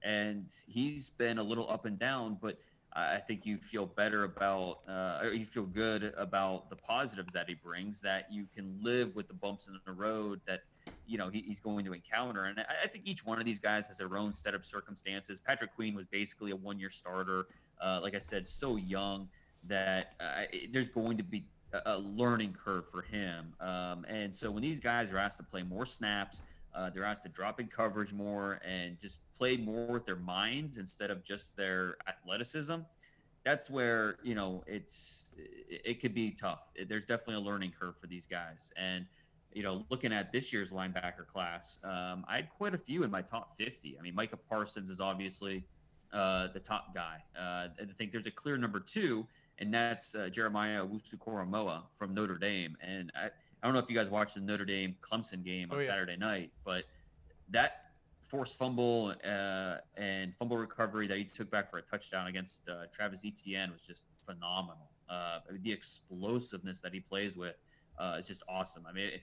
and 0.04 0.52
he's 0.68 1.10
been 1.10 1.38
a 1.38 1.42
little 1.42 1.68
up 1.68 1.84
and 1.84 1.98
down. 1.98 2.38
But 2.40 2.58
I 2.96 3.18
think 3.18 3.44
you 3.44 3.58
feel 3.58 3.86
better 3.86 4.22
about, 4.22 4.78
uh, 4.88 5.20
or 5.22 5.34
you 5.34 5.44
feel 5.44 5.66
good 5.66 6.14
about 6.16 6.70
the 6.70 6.76
positives 6.76 7.32
that 7.32 7.48
he 7.48 7.54
brings. 7.54 8.00
That 8.00 8.32
you 8.32 8.46
can 8.54 8.78
live 8.82 9.16
with 9.16 9.26
the 9.26 9.34
bumps 9.34 9.66
in 9.66 9.76
the 9.84 9.92
road 9.92 10.40
that 10.46 10.60
you 11.06 11.18
know 11.18 11.28
he, 11.28 11.40
he's 11.40 11.58
going 11.58 11.84
to 11.86 11.92
encounter. 11.92 12.44
And 12.44 12.60
I, 12.60 12.84
I 12.84 12.86
think 12.86 13.06
each 13.06 13.26
one 13.26 13.38
of 13.38 13.44
these 13.44 13.58
guys 13.58 13.86
has 13.88 13.98
their 13.98 14.16
own 14.16 14.32
set 14.32 14.54
of 14.54 14.64
circumstances. 14.64 15.40
Patrick 15.40 15.74
Queen 15.74 15.94
was 15.94 16.06
basically 16.06 16.52
a 16.52 16.56
one-year 16.56 16.90
starter. 16.90 17.46
Uh, 17.80 17.98
like 18.00 18.14
I 18.14 18.20
said, 18.20 18.46
so 18.46 18.76
young 18.76 19.28
that 19.66 20.12
uh, 20.20 20.44
there's 20.70 20.88
going 20.88 21.16
to 21.16 21.24
be 21.24 21.44
a, 21.84 21.98
learning 21.98 22.52
curve 22.52 22.88
for 22.88 23.02
him. 23.02 23.52
Um, 23.60 24.04
and 24.08 24.34
so 24.34 24.50
when 24.50 24.62
these 24.62 24.78
guys 24.78 25.10
are 25.10 25.18
asked 25.18 25.38
to 25.38 25.42
play 25.42 25.62
more 25.62 25.86
snaps, 25.86 26.42
uh, 26.74 26.90
they're 26.90 27.04
asked 27.04 27.22
to 27.24 27.28
drop 27.28 27.60
in 27.60 27.66
coverage 27.66 28.12
more 28.12 28.60
and 28.64 28.98
just 29.00 29.18
play 29.36 29.56
more 29.56 29.92
with 29.92 30.06
their 30.06 30.16
minds 30.16 30.78
instead 30.78 31.10
of 31.10 31.24
just 31.24 31.56
their 31.56 31.96
athleticism. 32.08 32.76
That's 33.44 33.68
where 33.68 34.16
you 34.22 34.34
know 34.34 34.64
it's 34.66 35.32
it, 35.36 35.82
it 35.84 36.00
could 36.00 36.14
be 36.14 36.30
tough. 36.30 36.68
It- 36.74 36.88
there's 36.88 37.04
definitely 37.04 37.36
a 37.36 37.40
learning 37.40 37.72
curve 37.78 37.96
for 38.00 38.06
these 38.06 38.26
guys. 38.26 38.72
And 38.76 39.06
you 39.52 39.62
know, 39.62 39.84
looking 39.88 40.12
at 40.12 40.32
this 40.32 40.52
year's 40.52 40.70
linebacker 40.70 41.26
class, 41.26 41.78
um, 41.84 42.24
I 42.26 42.36
had 42.36 42.50
quite 42.50 42.74
a 42.74 42.78
few 42.78 43.04
in 43.04 43.10
my 43.10 43.22
top 43.22 43.56
50. 43.56 43.96
I 43.96 44.02
mean, 44.02 44.14
Micah 44.14 44.36
Parsons 44.36 44.90
is 44.90 45.00
obviously 45.00 45.64
uh, 46.12 46.48
the 46.52 46.58
top 46.58 46.92
guy. 46.92 47.22
Uh, 47.38 47.68
and 47.78 47.88
I 47.88 47.92
think 47.96 48.10
there's 48.10 48.26
a 48.26 48.32
clear 48.32 48.56
number 48.56 48.80
two 48.80 49.28
and 49.58 49.72
that's 49.72 50.14
uh, 50.14 50.28
Jeremiah 50.28 50.84
Owusu 50.84 51.82
from 51.96 52.14
Notre 52.14 52.38
Dame. 52.38 52.76
And 52.80 53.12
I, 53.14 53.26
I 53.26 53.30
don't 53.66 53.72
know 53.72 53.78
if 53.78 53.88
you 53.88 53.96
guys 53.96 54.10
watched 54.10 54.34
the 54.34 54.40
Notre 54.40 54.64
Dame 54.64 54.96
Clemson 55.00 55.44
game 55.44 55.70
on 55.70 55.78
oh, 55.78 55.80
yeah. 55.80 55.86
Saturday 55.86 56.16
night, 56.16 56.50
but 56.64 56.84
that 57.50 57.83
forced 58.34 58.58
fumble 58.58 59.14
uh, 59.24 59.76
and 59.96 60.34
fumble 60.34 60.56
recovery 60.56 61.06
that 61.06 61.16
he 61.16 61.24
took 61.24 61.48
back 61.52 61.70
for 61.70 61.78
a 61.78 61.82
touchdown 61.82 62.26
against 62.26 62.68
uh, 62.68 62.86
Travis 62.92 63.24
Etienne 63.24 63.70
was 63.70 63.82
just 63.82 64.02
phenomenal. 64.26 64.90
Uh, 65.08 65.38
the 65.62 65.70
explosiveness 65.70 66.80
that 66.80 66.92
he 66.92 66.98
plays 66.98 67.36
with 67.36 67.54
uh, 67.96 68.16
is 68.18 68.26
just 68.26 68.42
awesome. 68.48 68.86
I 68.88 68.92
mean, 68.92 69.06
it, 69.06 69.22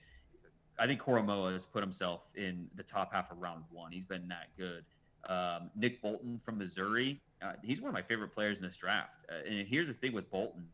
I 0.78 0.86
think 0.86 1.02
Koramoah 1.02 1.52
has 1.52 1.66
put 1.66 1.82
himself 1.82 2.30
in 2.36 2.70
the 2.74 2.82
top 2.82 3.12
half 3.12 3.30
of 3.30 3.38
round 3.38 3.64
one. 3.70 3.92
He's 3.92 4.06
been 4.06 4.26
that 4.28 4.48
good. 4.56 4.84
Um, 5.28 5.70
Nick 5.76 6.00
Bolton 6.00 6.40
from 6.42 6.56
Missouri, 6.56 7.20
uh, 7.42 7.52
he's 7.62 7.82
one 7.82 7.90
of 7.90 7.94
my 7.94 8.02
favorite 8.02 8.32
players 8.32 8.60
in 8.60 8.64
this 8.64 8.76
draft. 8.78 9.26
Uh, 9.30 9.46
and 9.46 9.68
here's 9.68 9.88
the 9.88 9.94
thing 9.94 10.14
with 10.14 10.30
Bolton, 10.30 10.66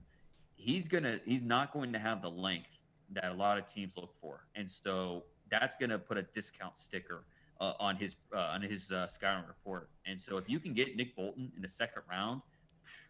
he's 0.54 0.86
gonna 0.86 1.18
he's 1.24 1.42
not 1.42 1.72
going 1.72 1.92
to 1.92 1.98
have 1.98 2.22
the 2.22 2.30
length 2.30 2.70
that 3.10 3.32
a 3.32 3.34
lot 3.34 3.58
of 3.58 3.66
teams 3.66 3.96
look 3.96 4.14
for, 4.14 4.46
and 4.54 4.70
so 4.70 5.24
that's 5.50 5.76
gonna 5.76 5.98
put 5.98 6.16
a 6.16 6.22
discount 6.22 6.78
sticker 6.78 7.24
uh, 7.60 7.72
on 7.78 7.96
his 7.96 8.16
uh, 8.34 8.50
on 8.52 8.62
his 8.62 8.92
uh, 8.92 9.06
scouting 9.06 9.46
report. 9.46 9.90
And 10.06 10.20
so 10.20 10.36
if 10.36 10.48
you 10.48 10.60
can 10.60 10.74
get 10.74 10.96
Nick 10.96 11.16
Bolton 11.16 11.52
in 11.54 11.62
the 11.62 11.68
second 11.68 12.02
round, 12.08 12.42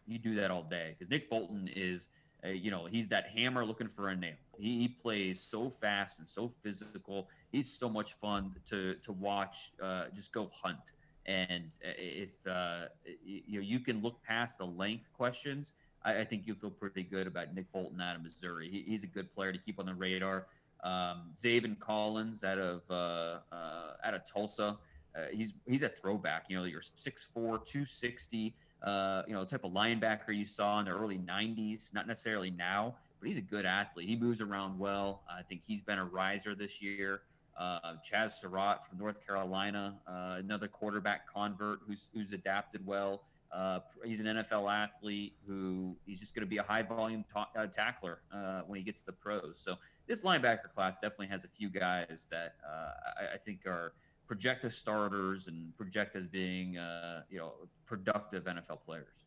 you 0.07 0.19
do 0.19 0.35
that 0.37 0.51
all 0.51 0.63
day 0.63 0.95
because 0.97 1.11
Nick 1.11 1.31
Bolton 1.31 1.69
is. 1.75 2.09
Uh, 2.45 2.51
you 2.51 2.71
know, 2.71 2.87
he's 2.87 3.09
that 3.09 3.27
hammer 3.27 3.65
looking 3.65 3.89
for 3.89 4.11
a 4.11 4.15
nail. 4.15 4.37
He, 4.61 4.79
he, 4.79 4.87
plays 4.87 5.41
so 5.41 5.69
fast 5.69 6.21
and 6.21 6.29
so 6.29 6.53
physical. 6.63 7.29
He's 7.51 7.77
so 7.77 7.89
much 7.89 8.13
fun 8.13 8.55
to 8.67 8.95
to 8.95 9.11
watch. 9.11 9.73
Uh, 9.83 10.05
just 10.15 10.33
go 10.33 10.49
hunt. 10.55 10.93
And 11.27 11.73
if 11.83 12.31
uh, 12.47 12.85
you 13.25 13.59
know 13.59 13.61
you 13.61 13.81
can 13.81 14.01
look 14.03 14.23
past 14.23 14.59
the 14.59 14.67
length 14.67 15.13
questions, 15.13 15.73
I, 16.05 16.21
I, 16.21 16.25
think 16.25 16.47
you 16.47 16.55
feel 16.55 16.71
pretty 16.71 17.03
good 17.03 17.27
about 17.27 17.55
Nick 17.55 17.71
Bolton 17.73 18.01
out 18.01 18.17
of 18.17 18.23
Missouri. 18.23 18.71
He, 18.71 18.83
he's 18.83 19.03
a 19.03 19.09
good 19.09 19.35
player 19.35 19.53
to 19.53 19.59
keep 19.59 19.79
on 19.79 19.87
the 19.87 19.95
radar. 19.95 20.47
Um, 20.85 21.31
Zaven 21.35 21.79
Collins 21.79 22.45
out 22.45 22.59
of 22.59 22.83
uh, 22.91 23.41
uh, 23.53 23.95
out 24.05 24.15
of 24.15 24.25
Tulsa, 24.25 24.79
uh, 25.17 25.21
he's 25.33 25.55
he's 25.67 25.83
a 25.83 25.89
throwback. 25.89 26.45
You 26.49 26.57
know, 26.57 26.65
you're 26.65 26.81
6'4", 26.81 27.35
260. 27.35 28.55
Uh, 28.83 29.23
you 29.27 29.35
know, 29.35 29.45
type 29.45 29.65
of 29.65 29.73
linebacker 29.73 30.35
you 30.35 30.45
saw 30.45 30.79
in 30.79 30.85
the 30.85 30.93
early 30.93 31.19
'90s. 31.19 31.93
Not 31.93 32.07
necessarily 32.07 32.51
now, 32.51 32.95
but 33.19 33.27
he's 33.27 33.39
a 33.39 33.43
good 33.43 33.65
athlete. 33.65 34.09
He 34.09 34.17
moves 34.17 34.41
around 34.41 34.79
well. 34.79 35.23
I 35.29 35.43
think 35.43 35.63
he's 35.67 35.81
been 35.81 35.99
a 35.99 36.05
riser 36.05 36.55
this 36.55 36.81
year. 36.81 37.23
Uh, 37.59 37.95
Chazz 38.09 38.33
Surratt 38.33 38.87
from 38.87 38.99
North 38.99 39.27
Carolina, 39.27 39.99
uh, 40.07 40.37
another 40.39 40.69
quarterback 40.69 41.27
convert 41.33 41.81
who's 41.85 42.07
who's 42.15 42.33
adapted 42.33 42.87
well. 42.87 43.23
Uh, 43.53 43.81
he's 44.05 44.21
an 44.21 44.27
NFL 44.27 44.71
athlete 44.71 45.35
who 45.47 45.97
he's 46.05 46.21
just 46.21 46.35
going 46.35 46.43
to 46.43 46.49
be 46.49 46.59
a 46.59 46.63
high 46.63 46.83
volume 46.83 47.25
ta- 47.33 47.49
uh, 47.57 47.67
tackler 47.67 48.21
uh, 48.33 48.63
when 48.67 48.79
he 48.79 48.85
gets 48.85 49.01
to 49.01 49.07
the 49.07 49.13
pros. 49.13 49.59
So 49.59 49.77
this 50.07 50.23
linebacker 50.23 50.71
class 50.75 50.99
definitely 50.99 51.29
has 51.29 51.45
a 51.45 51.49
few 51.49 51.71
guys 51.71 52.27
that 52.31 52.57
uh, 52.67 52.91
I, 53.21 53.35
I, 53.35 53.39
think 53.39 53.67
are 53.67 53.95
project 54.27 54.65
as 54.65 54.77
starters 54.77 55.49
and 55.49 55.75
project 55.77 56.15
as 56.15 56.27
being 56.27 56.77
uh, 56.77 57.23
you 57.31 57.39
know 57.39 57.55
productive 57.87 58.45
NFL 58.45 58.85
players. 58.85 59.25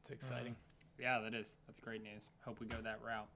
It's 0.00 0.10
exciting. 0.10 0.56
yeah, 0.98 1.20
that 1.20 1.34
is. 1.34 1.56
That's 1.66 1.80
great 1.80 2.02
news. 2.02 2.30
Hope 2.44 2.60
we 2.60 2.66
go 2.66 2.78
that 2.82 3.00
route. 3.04 3.28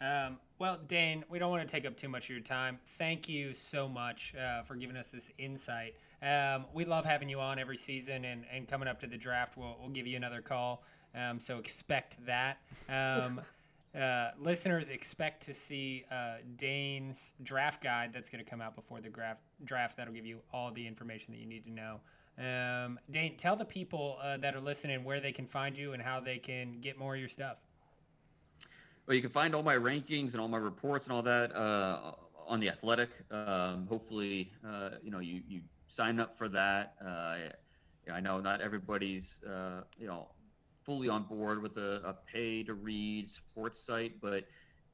Um, 0.00 0.38
well, 0.58 0.78
Dane, 0.86 1.24
we 1.28 1.38
don't 1.38 1.50
want 1.50 1.66
to 1.66 1.70
take 1.70 1.86
up 1.86 1.96
too 1.96 2.08
much 2.08 2.24
of 2.24 2.30
your 2.30 2.40
time. 2.40 2.78
Thank 2.98 3.28
you 3.28 3.52
so 3.52 3.88
much 3.88 4.34
uh, 4.34 4.62
for 4.62 4.74
giving 4.74 4.96
us 4.96 5.10
this 5.10 5.30
insight. 5.38 5.94
Um, 6.22 6.64
we 6.72 6.84
love 6.84 7.04
having 7.04 7.28
you 7.28 7.40
on 7.40 7.58
every 7.58 7.76
season, 7.76 8.24
and, 8.24 8.44
and 8.52 8.66
coming 8.66 8.88
up 8.88 9.00
to 9.00 9.06
the 9.06 9.16
draft, 9.18 9.56
we'll, 9.56 9.76
we'll 9.80 9.90
give 9.90 10.06
you 10.06 10.16
another 10.16 10.40
call. 10.40 10.82
Um, 11.14 11.38
so 11.38 11.58
expect 11.58 12.24
that. 12.26 12.58
Um, 12.88 13.40
uh, 13.98 14.30
listeners 14.38 14.88
expect 14.88 15.42
to 15.44 15.54
see 15.54 16.04
uh, 16.10 16.36
Dane's 16.56 17.34
draft 17.42 17.82
guide 17.82 18.12
that's 18.12 18.28
going 18.28 18.44
to 18.44 18.50
come 18.50 18.60
out 18.60 18.74
before 18.74 19.00
the 19.00 19.08
draft. 19.08 19.40
Draft 19.64 19.96
that'll 19.96 20.14
give 20.14 20.26
you 20.26 20.40
all 20.52 20.70
the 20.70 20.86
information 20.86 21.32
that 21.32 21.40
you 21.40 21.46
need 21.46 21.64
to 21.64 21.72
know. 21.72 22.00
Um, 22.38 22.98
Dane, 23.10 23.36
tell 23.36 23.56
the 23.56 23.64
people 23.64 24.18
uh, 24.22 24.36
that 24.38 24.54
are 24.54 24.60
listening 24.60 25.04
where 25.04 25.20
they 25.20 25.32
can 25.32 25.46
find 25.46 25.76
you 25.76 25.94
and 25.94 26.02
how 26.02 26.20
they 26.20 26.38
can 26.38 26.80
get 26.80 26.98
more 26.98 27.14
of 27.14 27.20
your 27.20 27.28
stuff. 27.28 27.65
Well, 29.06 29.14
you 29.14 29.22
can 29.22 29.30
find 29.30 29.54
all 29.54 29.62
my 29.62 29.76
rankings 29.76 30.32
and 30.32 30.40
all 30.40 30.48
my 30.48 30.58
reports 30.58 31.06
and 31.06 31.14
all 31.14 31.22
that 31.22 31.54
uh, 31.54 32.12
on 32.46 32.58
the 32.58 32.68
Athletic. 32.68 33.10
Um, 33.30 33.86
hopefully, 33.88 34.52
uh, 34.66 34.90
you 35.02 35.10
know 35.10 35.20
you 35.20 35.42
you 35.48 35.60
sign 35.86 36.18
up 36.18 36.36
for 36.36 36.48
that. 36.48 36.94
Uh, 37.04 37.36
I 38.12 38.20
know 38.20 38.40
not 38.40 38.60
everybody's 38.60 39.40
uh, 39.44 39.82
you 39.96 40.08
know 40.08 40.28
fully 40.82 41.08
on 41.08 41.22
board 41.24 41.62
with 41.62 41.76
a, 41.76 42.00
a 42.04 42.14
pay 42.32 42.64
to 42.64 42.74
read 42.74 43.30
sports 43.30 43.80
site, 43.80 44.20
but 44.20 44.44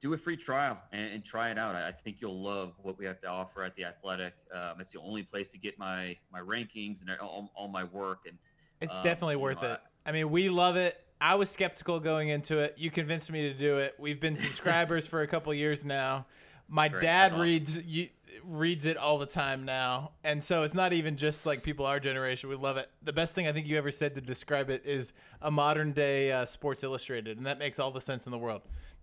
do 0.01 0.13
a 0.15 0.19
free 0.19 0.37
trial 0.37 0.79
and, 0.91 1.13
and, 1.13 1.25
try 1.25 1.51
it 1.51 1.59
out. 1.59 1.77
I 1.77 1.93
think 1.93 2.17
you'll 2.21 2.43
love 2.43 2.73
what 2.83 2.99
we 2.99 3.05
have 3.05 3.21
to 3.21 3.29
offer 3.29 3.63
at 3.63 3.77
the 3.77 3.85
Athletic. 3.85 4.33
Um, 4.53 4.81
it's 4.81 4.91
the 4.91 4.99
only 4.99 5.23
place 5.23 5.51
to 5.51 5.59
get 5.59 5.79
my 5.79 6.17
my 6.31 6.41
rankings 6.41 7.01
and 7.01 7.11
all, 7.19 7.51
all 7.55 7.69
my 7.69 7.85
work, 7.85 8.21
and 8.27 8.37
it's 8.83 8.97
um, 8.97 9.03
definitely 9.03 9.37
worth 9.37 9.63
know, 9.63 9.73
it. 9.73 9.81
I, 10.05 10.11
I 10.11 10.13
mean, 10.13 10.31
we 10.31 10.51
love 10.51 10.77
it. 10.77 10.99
I 11.23 11.37
was 11.37 11.49
skeptical 11.49 12.01
going 12.01 12.31
into 12.31 12.59
it. 12.59 12.75
You 12.77 12.91
convinced 12.91 13.31
me 13.31 13.43
to 13.43 13.55
do 13.55 13.77
it. 13.77 13.95
We've 13.97 14.19
been 14.19 14.35
subscribers 14.49 15.07
for 15.07 15.23
a 15.23 15.27
couple 15.29 15.55
years 15.55 15.85
now. 15.85 16.27
My 16.69 16.89
Great. 16.89 17.03
dad 17.03 17.33
reads 17.35 17.81
you, 17.83 18.09
reads 18.45 18.87
it 18.87 18.97
all 18.97 19.19
the 19.19 19.27
time 19.27 19.65
now, 19.65 20.13
and 20.25 20.43
so 20.43 20.65
it's 20.65 20.75
not 20.75 20.93
even 20.93 21.17
just 21.17 21.47
like 21.47 21.63
people 21.63 21.87
our 21.87 22.01
generation. 22.01 22.49
We 22.49 22.57
love 22.57 22.77
it. 22.77 22.91
The 23.05 23.13
best 23.13 23.37
thing 23.37 23.47
I 23.47 23.53
think 23.53 23.69
you 23.69 23.79
ever 23.79 23.91
said 23.91 24.17
to 24.17 24.21
describe 24.21 24.69
it 24.69 24.83
is 24.85 25.13
a 25.43 25.51
modern 25.51 25.93
day 25.93 26.33
uh, 26.33 26.45
Sports 26.45 26.83
Illustrated, 26.83 27.37
and 27.37 27.47
that 27.47 27.59
makes 27.59 27.79
all 27.79 27.93
the 27.93 28.01
sense 28.01 28.27
in 28.27 28.33
the 28.33 28.39
world. 28.39 28.63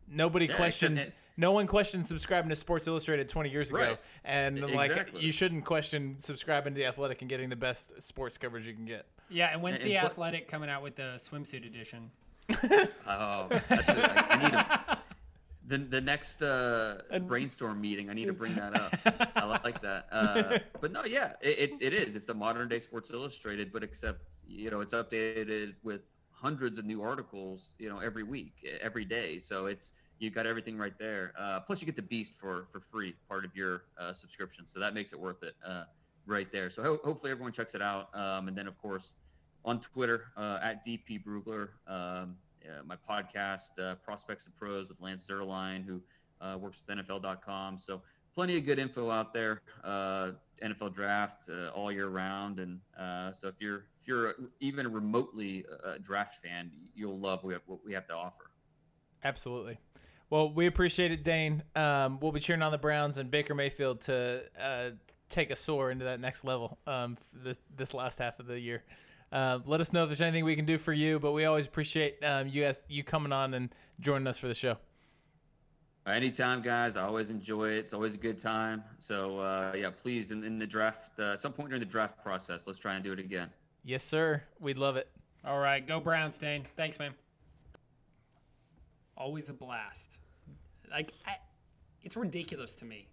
Nobody 0.09 0.47
yeah, 0.47 0.55
questioned. 0.55 1.13
No 1.37 1.53
one 1.53 1.67
questioned 1.67 2.05
subscribing 2.05 2.49
to 2.49 2.55
Sports 2.55 2.87
Illustrated 2.87 3.29
20 3.29 3.49
years 3.49 3.69
ago, 3.69 3.79
right. 3.79 3.97
and 4.25 4.59
like 4.71 5.09
you 5.17 5.31
shouldn't 5.31 5.63
question 5.63 6.15
subscribing 6.17 6.73
to 6.73 6.79
the 6.79 6.85
Athletic 6.85 7.21
and 7.21 7.29
getting 7.29 7.47
the 7.49 7.55
best 7.55 8.01
sports 8.01 8.37
coverage 8.37 8.67
you 8.67 8.73
can 8.73 8.85
get. 8.85 9.05
Yeah, 9.29 9.51
and 9.53 9.61
when's 9.61 9.81
and, 9.81 9.91
the 9.91 9.97
and 9.97 10.07
Athletic 10.07 10.47
pl- 10.47 10.51
coming 10.51 10.69
out 10.69 10.83
with 10.83 10.95
the 10.95 11.13
swimsuit 11.17 11.65
edition? 11.65 12.09
oh, 13.07 13.47
I 13.49 14.39
need 14.41 14.53
a, 14.53 14.99
the 15.67 15.77
the 15.77 16.01
next 16.01 16.41
uh, 16.41 17.01
brainstorm 17.27 17.79
meeting. 17.79 18.09
I 18.09 18.13
need 18.13 18.25
to 18.25 18.33
bring 18.33 18.55
that 18.55 18.75
up. 18.75 19.31
I 19.35 19.45
like 19.45 19.81
that. 19.81 20.07
Uh, 20.19 20.57
but 20.81 20.91
no, 20.91 21.05
yeah, 21.05 21.33
it, 21.41 21.59
it, 21.59 21.81
it 21.81 21.93
is. 21.93 22.15
It's 22.15 22.25
the 22.25 22.33
modern 22.33 22.67
day 22.67 22.79
Sports 22.79 23.11
Illustrated, 23.11 23.71
but 23.71 23.83
except 23.83 24.21
you 24.47 24.71
know 24.71 24.81
it's 24.81 24.93
updated 24.93 25.75
with 25.83 26.01
hundreds 26.31 26.77
of 26.77 26.85
new 26.85 27.01
articles. 27.01 27.75
You 27.77 27.89
know, 27.89 27.99
every 27.99 28.23
week, 28.23 28.67
every 28.81 29.05
day. 29.05 29.39
So 29.39 29.67
it's 29.67 29.93
you 30.17 30.29
got 30.29 30.45
everything 30.45 30.77
right 30.77 30.97
there. 30.97 31.33
Uh, 31.37 31.59
plus, 31.59 31.79
you 31.81 31.85
get 31.85 31.95
the 31.95 32.01
Beast 32.01 32.35
for 32.35 32.65
for 32.71 32.79
free, 32.79 33.13
part 33.27 33.45
of 33.45 33.55
your 33.55 33.83
uh, 33.99 34.13
subscription. 34.13 34.67
So 34.67 34.79
that 34.79 34.93
makes 34.93 35.13
it 35.13 35.19
worth 35.19 35.43
it 35.43 35.53
uh, 35.65 35.83
right 36.29 36.51
there. 36.51 36.69
So 36.69 36.83
ho- 36.83 36.99
hopefully 37.03 37.31
everyone 37.31 37.51
checks 37.51 37.75
it 37.75 37.81
out. 37.81 38.15
Um, 38.15 38.47
and 38.47 38.57
then 38.57 38.67
of 38.67 38.77
course 38.77 39.13
on 39.65 39.79
Twitter 39.79 40.25
uh, 40.37 40.59
at 40.61 40.85
DP 40.85 41.23
Brugler. 41.23 41.69
Um, 41.87 42.35
my 42.85 42.95
podcast, 43.09 43.79
uh, 43.81 43.95
Prospects 43.95 44.45
and 44.45 44.55
Pros 44.55 44.89
with 44.89 45.01
Lance 45.01 45.25
Zierlein, 45.27 45.83
who 45.85 46.01
uh, 46.39 46.57
works 46.57 46.83
with 46.85 46.97
NFL.com. 46.97 47.77
So 47.79 48.01
plenty 48.35 48.57
of 48.57 48.65
good 48.65 48.77
info 48.79 49.09
out 49.09 49.33
there. 49.33 49.61
Uh, 49.83 50.31
NFL 50.63 50.93
draft 50.93 51.49
uh, 51.49 51.69
all 51.69 51.91
year 51.91 52.09
round, 52.09 52.59
and 52.59 52.79
so 53.33 53.47
if 53.47 53.55
you're 53.59 53.85
if 53.99 54.07
you're 54.07 54.35
even 54.59 54.91
remotely 54.91 55.65
a 55.85 55.97
draft 55.97 56.43
fan, 56.43 56.69
you'll 56.93 57.17
love 57.17 57.43
what 57.43 57.79
we 57.83 57.93
have 57.93 58.07
to 58.07 58.13
offer. 58.13 58.51
Absolutely. 59.23 59.79
Well, 60.29 60.53
we 60.53 60.67
appreciate 60.67 61.11
it, 61.11 61.23
Dane. 61.23 61.63
Um, 61.75 62.19
we'll 62.19 62.31
be 62.31 62.39
cheering 62.39 62.61
on 62.61 62.71
the 62.71 62.77
Browns 62.77 63.17
and 63.17 63.31
Baker 63.31 63.55
Mayfield 63.55 64.01
to 64.01 64.43
uh, 64.61 64.89
take 65.29 65.51
a 65.51 65.55
soar 65.55 65.91
into 65.91 66.05
that 66.05 66.19
next 66.19 66.43
level 66.43 66.77
um, 66.87 67.17
this 67.33 67.59
this 67.75 67.93
last 67.93 68.19
half 68.19 68.39
of 68.39 68.47
the 68.47 68.59
year. 68.59 68.83
Uh, 69.31 69.59
let 69.65 69.79
us 69.79 69.93
know 69.93 70.03
if 70.03 70.09
there's 70.09 70.21
anything 70.21 70.43
we 70.43 70.55
can 70.55 70.65
do 70.65 70.77
for 70.77 70.91
you. 70.91 71.19
But 71.19 71.31
we 71.33 71.45
always 71.45 71.67
appreciate 71.67 72.23
um, 72.23 72.47
you 72.47 72.63
guys 72.63 72.83
you 72.89 73.03
coming 73.03 73.31
on 73.31 73.53
and 73.53 73.73
joining 73.99 74.27
us 74.27 74.37
for 74.37 74.47
the 74.47 74.53
show. 74.53 74.77
Anytime, 76.07 76.61
guys. 76.63 76.97
I 76.97 77.03
always 77.03 77.29
enjoy 77.29 77.69
it. 77.69 77.77
It's 77.77 77.93
always 77.93 78.15
a 78.15 78.17
good 78.17 78.39
time. 78.39 78.83
So 78.99 79.39
uh, 79.39 79.73
yeah, 79.75 79.91
please 79.91 80.31
in, 80.31 80.43
in 80.43 80.57
the 80.57 80.65
draft, 80.65 81.19
uh, 81.19 81.35
some 81.35 81.53
point 81.53 81.69
during 81.69 81.81
the 81.81 81.85
draft 81.85 82.23
process, 82.23 82.65
let's 82.65 82.79
try 82.79 82.95
and 82.95 83.03
do 83.03 83.13
it 83.13 83.19
again. 83.19 83.49
Yes, 83.83 84.03
sir. 84.03 84.41
We'd 84.59 84.77
love 84.77 84.97
it. 84.97 85.07
All 85.45 85.59
right, 85.59 85.85
go 85.85 85.99
Brown, 85.99 86.31
Stain. 86.31 86.65
Thanks, 86.75 86.99
man. 86.99 87.13
Always 89.15 89.49
a 89.49 89.53
blast. 89.53 90.17
Like, 90.89 91.13
I, 91.25 91.35
it's 92.01 92.17
ridiculous 92.17 92.75
to 92.77 92.85
me 92.85 93.07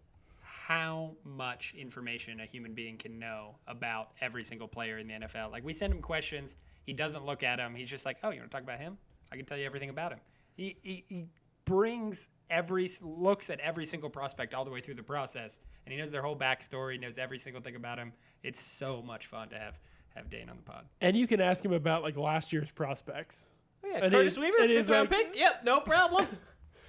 how 0.66 1.12
much 1.22 1.74
information 1.78 2.40
a 2.40 2.44
human 2.44 2.74
being 2.74 2.97
can 2.97 3.20
know 3.20 3.55
about 3.68 4.09
every 4.20 4.43
single 4.43 4.66
player 4.66 4.98
in 4.98 5.06
the 5.06 5.14
NFL. 5.14 5.52
Like 5.52 5.64
we 5.64 5.72
send 5.72 5.93
him 5.93 6.02
questions, 6.02 6.56
he 6.84 6.93
doesn't 6.93 7.24
look 7.24 7.44
at 7.44 7.56
them. 7.59 7.72
He's 7.72 7.88
just 7.88 8.05
like, 8.05 8.16
"Oh, 8.24 8.30
you 8.30 8.40
want 8.40 8.51
to 8.51 8.56
talk 8.56 8.64
about 8.64 8.80
him? 8.80 8.98
I 9.30 9.36
can 9.36 9.44
tell 9.44 9.56
you 9.56 9.64
everything 9.64 9.90
about 9.90 10.10
him." 10.10 10.18
He, 10.56 10.76
he, 10.82 11.05
he 11.09 11.26
brings 11.66 12.30
every 12.51 12.88
looks 13.01 13.48
at 13.48 13.60
every 13.60 13.86
single 13.86 14.10
prospect 14.10 14.55
all 14.55 14.64
the 14.64 14.70
way 14.72 14.80
through 14.80 14.94
the 14.94 15.05
process, 15.05 15.60
and 15.84 15.93
he 15.93 15.98
knows 16.01 16.10
their 16.10 16.22
whole 16.22 16.34
backstory, 16.36 16.98
knows 17.01 17.16
every 17.16 17.38
single 17.38 17.62
thing 17.62 17.76
about 17.76 17.97
him. 17.98 18.12
It's 18.43 18.59
so 18.60 19.02
much 19.02 19.26
fun 19.26 19.48
to 19.51 19.59
have 19.60 19.78
have 20.16 20.28
Dane 20.30 20.48
on 20.51 20.56
the 20.56 20.62
pod. 20.64 20.84
And 21.01 21.16
you 21.16 21.28
can 21.28 21.40
ask 21.40 21.64
him 21.64 21.74
about 21.74 22.02
like 22.02 22.16
last 22.16 22.52
year's 22.52 22.72
prospects. 22.72 23.47
Oh, 23.84 23.88
Yeah, 23.88 23.98
And 24.02 24.12
Curtis 24.12 24.34
he- 24.34 24.40
Weaver, 24.40 24.56
and 24.62 24.68
fifth 24.72 24.88
round 24.90 25.10
like- 25.12 25.32
pick. 25.32 25.38
Yep, 25.38 25.62
no 25.64 25.78
problem. 25.78 26.26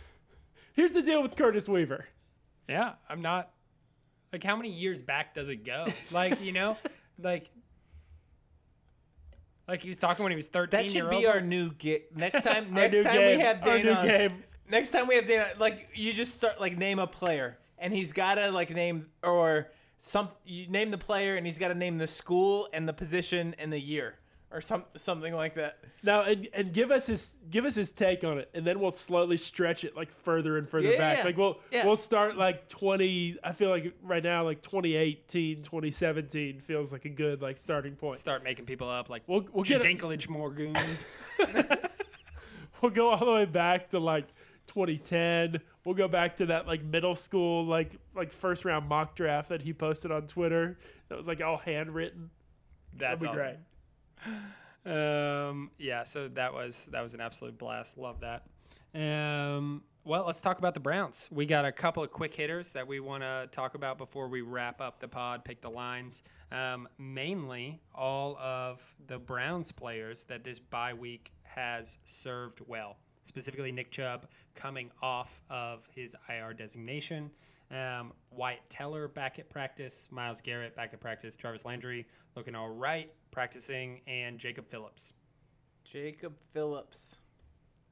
Here's 0.74 0.94
the 0.94 1.04
deal 1.04 1.22
with 1.22 1.36
Curtis 1.36 1.70
Weaver. 1.70 2.08
Yeah, 2.68 2.94
I'm 3.08 3.22
not. 3.22 3.52
Like, 4.34 4.44
how 4.44 4.56
many 4.56 4.70
years 4.70 5.02
back 5.02 5.34
does 5.34 5.50
it 5.50 5.64
go? 5.66 5.86
Like, 6.12 6.42
you 6.42 6.52
know, 6.52 6.78
like, 7.22 7.50
like 9.68 9.82
he 9.82 9.90
was 9.90 9.98
talking 9.98 10.24
when 10.24 10.32
he 10.32 10.36
was 10.36 10.48
13 10.48 10.78
that 10.78 10.92
should 10.92 11.10
be 11.10 11.18
old. 11.18 11.26
our 11.26 11.42
new 11.42 11.72
game. 11.74 12.02
Next 12.16 12.44
time, 12.44 12.74
next 12.74 13.04
time 13.04 13.14
game. 13.14 13.38
we 13.38 13.44
have 13.44 13.68
Our 13.68 13.78
new 13.78 13.96
game. 13.96 14.44
next 14.70 14.92
time 14.92 15.08
we 15.08 15.16
have 15.16 15.28
Dana, 15.28 15.48
like 15.60 15.90
you 15.94 16.14
just 16.14 16.34
start 16.34 16.60
like 16.60 16.78
name 16.78 17.00
a 17.00 17.08
player, 17.08 17.58
and 17.78 17.94
he's 17.94 18.14
gotta 18.14 18.52
like 18.52 18.70
name 18.70 19.06
or 19.24 19.70
some 19.98 20.30
you 20.46 20.68
name 20.68 20.92
the 20.92 20.98
player, 20.98 21.36
and 21.36 21.46
he's 21.46 21.58
gotta 21.58 21.76
name 21.76 21.98
the 21.98 22.08
school 22.08 22.68
and 22.74 22.88
the 22.88 22.94
position 22.94 23.56
and 23.60 23.72
the 23.72 23.80
year 23.80 24.16
or 24.50 24.62
some 24.62 24.84
something 24.96 25.34
like 25.34 25.56
that. 25.56 25.78
Now 26.04 26.22
and, 26.24 26.48
and 26.54 26.72
give 26.74 26.90
us 26.92 27.06
his 27.08 27.36
give 27.50 27.66
us 27.66 27.76
his 27.76 27.92
take 27.92 28.24
on 28.24 28.38
it, 28.38 28.50
and 28.54 28.66
then 28.66 28.80
we'll 28.80 28.92
slowly 28.94 29.36
stretch 29.38 29.84
it 29.84 29.96
like 29.96 30.10
further 30.24 30.58
and 30.58 30.70
further 30.70 30.90
Yeah, 30.92 30.98
back. 30.98 31.18
yeah. 31.20 31.24
Like 31.26 31.38
we'll 31.38 31.60
Yeah. 31.72 31.86
we'll 31.86 31.98
start 31.98 32.38
like 32.38 32.70
twenty. 32.70 33.38
I 33.44 33.52
feel 33.52 33.70
like 33.70 33.94
right 34.02 34.24
now 34.24 34.44
like 34.46 34.62
2018, 34.62 35.64
2017 35.64 36.62
feels 36.62 36.92
like 36.94 37.04
a 37.06 37.10
good 37.10 37.42
like 37.42 37.58
starting 37.58 37.96
point. 37.96 38.16
Start 38.16 38.44
making 38.44 38.66
people 38.66 38.90
up 38.90 39.10
like 39.10 39.24
We'll 39.28 39.46
we'll 39.52 39.66
get 39.66 39.82
Dinklage 39.82 40.30
Morgan. 40.30 40.76
we'll 42.82 42.92
go 42.92 43.10
all 43.10 43.26
the 43.26 43.32
way 43.32 43.46
back 43.46 43.90
to 43.90 44.00
like 44.00 44.28
2010. 44.68 45.60
We'll 45.86 45.96
go 45.96 46.08
back 46.08 46.38
to 46.38 46.48
that 46.48 46.68
like 46.68 46.84
middle 46.84 47.16
school 47.16 47.66
like 47.66 47.92
like 48.16 48.32
first 48.34 48.66
round 48.66 48.88
mock 48.88 49.16
draft 49.16 49.50
that 49.50 49.62
he 49.62 49.74
posted 49.74 50.12
on 50.12 50.28
Twitter. 50.28 50.78
That 51.10 51.18
was 51.18 51.28
like 51.28 51.42
all 51.42 51.58
handwritten. 51.58 52.30
That's 52.94 53.22
That'd 53.22 53.38
be 53.38 53.42
awesome. 53.42 53.58
Um, 54.86 55.70
yeah, 55.78 56.04
so 56.04 56.30
that 56.30 56.54
was 56.54 56.88
that 56.92 57.02
was 57.02 57.14
an 57.14 57.20
absolute 57.20 57.58
blast. 57.58 57.98
Love 57.98 58.22
that. 58.22 58.44
Um, 58.96 59.84
well, 60.06 60.24
let's 60.26 60.42
talk 60.42 60.60
about 60.60 60.74
the 60.74 60.80
Browns. 60.80 61.28
We 61.30 61.46
got 61.46 61.66
a 61.66 61.72
couple 61.74 62.02
of 62.02 62.12
quick 62.12 62.34
hitters 62.34 62.72
that 62.72 62.88
we 62.88 63.02
want 63.02 63.24
to 63.24 63.50
talk 63.52 63.76
about 63.76 63.98
before 63.98 64.30
we 64.30 64.40
wrap 64.40 64.80
up 64.80 65.02
the 65.02 65.08
pod. 65.08 65.44
Pick 65.44 65.60
the 65.60 65.70
lines. 65.70 66.24
Um, 66.54 66.88
mainly, 66.98 67.82
all 67.94 68.38
of 68.38 68.96
the 69.08 69.20
Browns 69.20 69.74
players 69.74 70.24
that 70.26 70.46
this 70.46 70.60
bye 70.60 70.94
week 70.94 71.34
has 71.44 71.98
served 72.06 72.62
well. 72.66 72.96
Specifically, 73.24 73.74
Nick 73.74 73.92
Chubb 73.92 74.28
coming 74.56 74.90
off 75.02 75.42
of 75.50 75.90
his 75.94 76.16
IR 76.30 76.54
designation. 76.54 77.30
Um, 77.70 78.14
Wyatt 78.32 78.62
Teller 78.70 79.10
back 79.10 79.40
at 79.40 79.50
practice. 79.50 80.08
Myles 80.12 80.40
Garrett 80.40 80.74
back 80.74 80.94
at 80.94 81.02
practice. 81.02 81.36
Travis 81.36 81.66
Landry 81.66 82.08
looking 82.38 82.56
all 82.56 82.70
right, 82.70 83.12
practicing, 83.38 84.02
and 84.08 84.40
Jacob 84.40 84.68
Phillips. 84.68 85.14
Jacob 85.84 86.34
Phillips. 86.50 87.20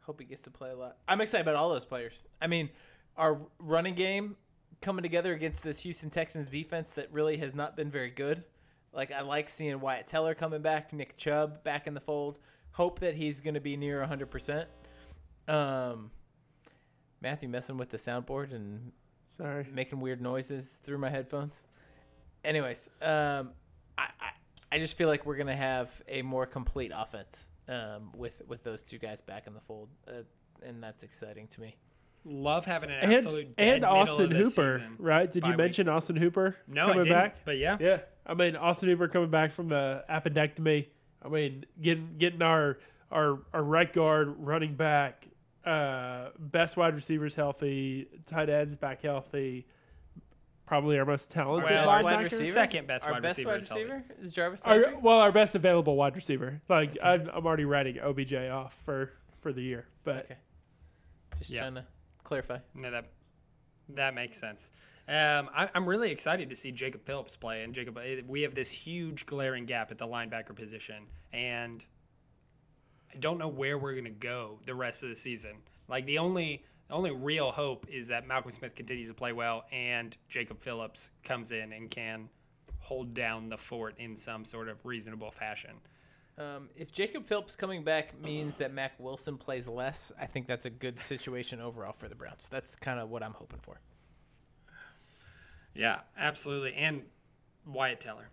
Hope 0.01 0.19
he 0.19 0.25
gets 0.25 0.41
to 0.41 0.49
play 0.49 0.71
a 0.71 0.75
lot. 0.75 0.97
I'm 1.07 1.21
excited 1.21 1.43
about 1.43 1.55
all 1.55 1.69
those 1.69 1.85
players. 1.85 2.23
I 2.41 2.47
mean, 2.47 2.67
our 3.15 3.39
running 3.59 3.93
game 3.93 4.37
coming 4.81 5.03
together 5.03 5.35
against 5.35 5.61
this 5.61 5.79
Houston 5.81 6.09
Texans 6.09 6.49
defense 6.49 6.93
that 6.93 7.13
really 7.13 7.37
has 7.37 7.53
not 7.53 7.77
been 7.77 7.91
very 7.91 8.09
good. 8.09 8.43
Like 8.91 9.11
I 9.11 9.21
like 9.21 9.47
seeing 9.47 9.79
Wyatt 9.79 10.07
Teller 10.07 10.33
coming 10.33 10.63
back, 10.63 10.93
Nick 10.93 11.15
Chubb 11.15 11.63
back 11.63 11.85
in 11.85 11.93
the 11.93 11.99
fold. 11.99 12.39
Hope 12.71 12.97
that 13.01 13.13
he's 13.13 13.39
going 13.39 13.53
to 13.53 13.61
be 13.61 13.77
near 13.77 14.03
100%. 14.03 14.65
Um, 15.47 16.09
Matthew 17.21 17.49
messing 17.49 17.77
with 17.77 17.91
the 17.91 17.97
soundboard 17.97 18.51
and 18.51 18.91
Sorry. 19.37 19.67
making 19.71 19.99
weird 19.99 20.21
noises 20.21 20.79
through 20.81 20.97
my 20.97 21.11
headphones. 21.11 21.61
Anyways, 22.43 22.89
um, 23.03 23.51
I, 23.99 24.09
I 24.19 24.31
I 24.75 24.79
just 24.79 24.97
feel 24.97 25.07
like 25.07 25.25
we're 25.25 25.37
gonna 25.37 25.55
have 25.55 26.01
a 26.09 26.21
more 26.21 26.45
complete 26.45 26.91
offense 26.93 27.49
um, 27.69 28.11
with 28.15 28.41
with 28.47 28.63
those 28.63 28.83
two 28.83 28.97
guys 28.97 29.21
back 29.21 29.47
in 29.47 29.53
the 29.53 29.61
fold, 29.61 29.87
uh, 30.07 30.11
and 30.61 30.83
that's 30.83 31.03
exciting 31.03 31.47
to 31.47 31.61
me. 31.61 31.75
Love 32.25 32.65
having 32.65 32.89
an 32.89 32.97
And, 33.01 33.13
absolute 33.13 33.55
dead 33.55 33.75
and 33.77 33.85
Austin 33.85 34.25
of 34.25 34.29
this 34.31 34.55
Hooper, 34.55 34.79
season. 34.79 34.95
right? 34.99 35.31
Did 35.31 35.43
bye 35.43 35.47
you 35.49 35.53
week. 35.53 35.57
mention 35.59 35.87
Austin 35.87 36.15
Hooper 36.15 36.55
No, 36.67 36.87
coming 36.87 36.99
I 36.99 37.03
didn't. 37.03 37.15
back? 37.17 37.35
But 37.45 37.57
yeah, 37.57 37.77
Yeah, 37.79 37.99
I 38.25 38.33
mean 38.33 38.55
Austin 38.55 38.89
Hooper 38.89 39.07
coming 39.07 39.29
back 39.29 39.51
from 39.51 39.69
the 39.69 40.03
appendectomy. 40.09 40.87
I 41.23 41.29
mean 41.29 41.65
getting 41.81 42.09
getting 42.17 42.41
our 42.41 42.79
our 43.11 43.39
our 43.53 43.63
right 43.63 43.91
guard 43.93 44.33
running 44.39 44.75
back, 44.75 45.27
uh, 45.65 46.29
best 46.37 46.75
wide 46.75 46.95
receivers 46.95 47.35
healthy, 47.35 48.07
tight 48.25 48.49
ends 48.49 48.75
back 48.75 49.03
healthy. 49.03 49.67
Probably 50.65 50.97
our 50.97 51.05
most 51.05 51.29
talented 51.29 51.69
Well, 51.69 51.85
Best 51.85 51.87
linebacker. 51.89 52.03
wide 52.03 52.03
wide 52.15 52.23
receiver? 52.23 52.51
second 52.51 52.87
best 52.87 53.05
Our 53.05 53.11
wide 53.13 53.21
best 53.21 53.37
receiver. 53.37 53.49
wide 53.49 53.55
receiver 53.57 54.05
is 54.21 54.33
Jarvis 54.33 54.61
Our, 54.63 54.81
Landry. 54.81 54.99
well, 55.01 55.19
our 55.19 55.31
best 55.31 55.53
available 55.55 55.95
wide 55.95 56.15
receiver. 56.15 56.59
Like 56.67 56.97
I'm, 57.03 57.29
I'm 57.33 57.45
already 57.45 57.65
writing 57.65 57.99
OBJ 57.99 58.33
off 58.49 58.75
for 58.83 59.11
for 59.41 59.53
the 59.53 59.61
year, 59.61 59.85
but 60.03 60.25
Okay. 60.25 60.37
Just 61.37 61.51
Yeah. 61.51 61.61
trying 61.61 61.75
to 61.75 61.85
clarify. 62.23 62.57
No, 62.73 62.89
that 62.91 63.05
that 63.89 64.15
makes 64.15 64.37
sense. 64.37 64.71
Um, 65.07 65.49
I, 65.53 65.69
I'm 65.75 65.85
really 65.87 66.09
excited 66.09 66.49
to 66.49 66.55
see 66.55 66.71
Jacob 66.71 67.03
Phillips 67.05 67.37
play. 67.37 67.61
And 67.63 67.75
Jacob, 67.75 67.99
eh, 67.99 68.21
we 68.27 68.41
have 68.41 68.55
this 68.55 68.71
huge 68.71 69.27
glaring 69.27 69.65
gap 69.65 69.91
at 69.91 69.99
the 69.99 70.07
linebacker 70.07 70.55
position, 70.55 71.05
and 71.31 71.85
I 73.13 73.17
don't 73.17 73.37
know 73.37 73.47
where 73.47 73.77
we're 73.77 73.93
gonna 73.93 74.09
go 74.09 74.59
the 74.65 74.73
rest 74.73 75.03
of 75.03 75.09
the 75.09 75.15
season. 75.15 75.57
Like 75.87 76.07
the 76.07 76.17
only 76.17 76.63
the 76.87 76.93
only 76.93 77.11
real 77.11 77.51
hope 77.51 77.85
is 77.89 78.07
that 78.07 78.27
Malcolm 78.27 78.51
Smith 78.51 78.75
continues 78.75 79.07
to 79.07 79.13
play 79.13 79.33
well, 79.33 79.65
and 79.71 80.15
Jacob 80.29 80.61
Phillips 80.61 81.11
comes 81.23 81.51
in 81.51 81.73
and 81.73 81.89
can 81.89 82.29
hold 82.79 83.13
down 83.13 83.49
the 83.49 83.57
fort 83.57 83.95
in 83.97 84.15
some 84.15 84.45
sort 84.45 84.69
of 84.69 84.77
reasonable 84.85 85.31
fashion. 85.31 85.71
Um, 86.37 86.69
if 86.75 86.91
Jacob 86.91 87.25
Phillips 87.25 87.55
coming 87.55 87.83
back 87.83 88.19
means 88.21 88.57
that 88.57 88.73
Mac 88.73 88.91
Wilson 88.99 89.37
plays 89.37 89.67
less, 89.67 90.11
I 90.19 90.25
think 90.25 90.47
that's 90.47 90.65
a 90.65 90.69
good 90.69 90.99
situation 90.99 91.61
overall 91.61 91.93
for 91.93 92.09
the 92.09 92.15
Browns. 92.15 92.49
That's 92.49 92.75
kind 92.75 92.99
of 92.99 93.09
what 93.09 93.23
I'm 93.23 93.33
hoping 93.33 93.59
for. 93.61 93.79
Yeah, 95.73 95.99
absolutely. 96.17 96.73
And 96.75 97.03
Wyatt 97.65 97.99
Teller. 97.99 98.29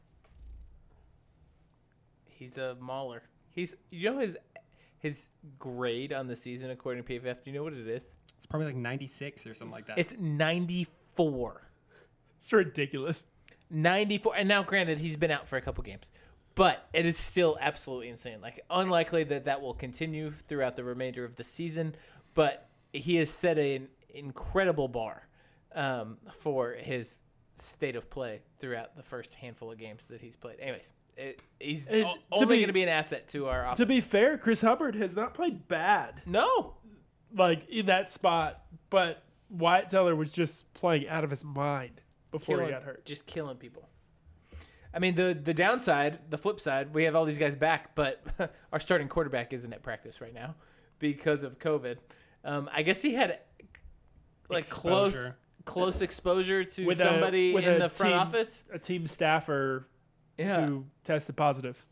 He's 2.27 2.59
a 2.59 2.77
mauler. 2.81 3.23
He's 3.51 3.77
you 3.91 4.11
know 4.11 4.19
his 4.19 4.37
his 5.03 5.29
grade 5.59 6.13
on 6.13 6.29
the 6.29 6.37
season 6.37 6.71
according 6.71 7.03
to 7.03 7.13
PFF. 7.21 7.43
Do 7.43 7.51
you 7.51 7.57
know 7.57 7.65
what 7.65 7.73
it 7.73 7.89
is? 7.89 8.13
It's 8.37 8.47
probably 8.47 8.67
like 8.67 8.77
96 8.77 9.47
or 9.47 9.55
something 9.55 9.73
like 9.73 9.87
that. 9.87 9.99
It's 9.99 10.15
94. 10.19 11.71
it's 12.39 12.53
ridiculous. 12.53 13.25
94. 13.71 14.37
And 14.37 14.49
now, 14.49 14.63
granted, 14.63 14.99
he's 14.99 15.17
been 15.17 15.33
out 15.33 15.49
for 15.49 15.57
a 15.57 15.61
couple 15.61 15.83
games, 15.83 16.13
but 16.55 16.89
it 16.93 17.05
is 17.05 17.19
still 17.19 17.59
absolutely 17.61 18.09
insane. 18.09 18.41
Like, 18.41 18.61
unlikely 18.71 19.25
that 19.25 19.45
that 19.45 19.61
will 19.61 19.75
continue 19.75 20.31
throughout 20.31 20.77
the 20.77 20.85
remainder 20.85 21.25
of 21.25 21.35
the 21.35 21.45
season, 21.45 21.95
but 22.35 22.69
he 22.93 23.17
has 23.17 23.31
set 23.31 23.59
an 23.59 23.89
incredible 24.11 24.89
bar 24.89 25.27
um, 25.75 26.19
for 26.31 26.73
his 26.73 27.25
state 27.57 27.97
of 27.97 28.09
play 28.09 28.41
throughout 28.59 28.97
the 28.97 29.03
first 29.03 29.35
handful 29.35 29.73
of 29.73 29.79
games 29.79 30.07
that 30.09 30.21
he's 30.21 30.37
played. 30.37 30.61
Anyways, 30.61 30.93
it, 31.17 31.41
he's 31.61 31.87
And 31.87 32.05
o- 32.05 32.15
to 32.15 32.21
only 32.33 32.47
be- 32.57 32.61
going 32.61 32.67
to 32.69 32.73
be 32.73 32.83
an 32.83 32.89
asset 32.89 33.29
to 33.29 33.47
our 33.49 33.65
offense. 33.65 33.79
To 33.79 33.87
be 33.87 34.01
fair, 34.01 34.39
Chris 34.39 34.61
Hubbard 34.61 34.95
has 34.97 35.15
not 35.15 35.35
played 35.35 35.69
bad. 35.69 36.23
no, 36.27 36.75
like 37.35 37.69
in 37.69 37.87
that 37.87 38.11
spot, 38.11 38.63
but 38.91 39.23
Wyatt 39.51 39.89
Teller 39.91 40.15
was 40.17 40.31
just 40.33 40.73
playing 40.75 41.09
out 41.09 41.25
of 41.25 41.31
his 41.31 41.45
mind 41.45 42.01
before 42.31 42.57
killing, 42.57 42.67
he 42.69 42.73
got 42.73 42.83
hurt. 42.83 43.05
just 43.05 43.27
killing 43.27 43.57
people. 43.57 43.89
I 44.95 44.99
mean, 44.99 45.15
the 45.15 45.39
the 45.43 45.55
downside, 45.55 46.19
the 46.31 46.37
flip 46.39 46.61
side, 46.61 46.93
we 46.95 47.05
have 47.05 47.15
all 47.17 47.25
these 47.25 47.39
guys 47.39 47.57
back, 47.57 47.95
but 47.95 48.23
our 48.73 48.81
starting 48.81 49.09
quarterback 49.09 49.53
isn't 49.55 49.73
at 49.73 49.83
practice 49.83 50.21
right 50.21 50.35
now 50.35 50.55
because 50.99 51.43
of 51.45 51.59
COVID. 51.59 51.97
Um, 52.45 52.69
I 52.73 52.83
guess 52.83 53.01
he 53.01 53.15
had 53.15 53.41
like 54.51 54.69
close 54.69 55.13
Exposure. 55.15 55.39
close 55.65 56.03
exposure 56.03 56.65
to 56.65 56.85
With 56.87 57.01
a- 57.01 57.05
somebody 57.05 57.55
with 57.55 57.65
in 57.65 57.75
a 57.75 57.79
the 57.79 57.89
front 57.89 58.13
team- 58.13 58.21
office. 58.21 58.65
A 58.73 58.79
team 58.79 59.07
staffer 59.07 59.89
Yeah. 60.39 60.67
who 60.67 60.85
tested 61.05 61.37
positive. 61.37 61.85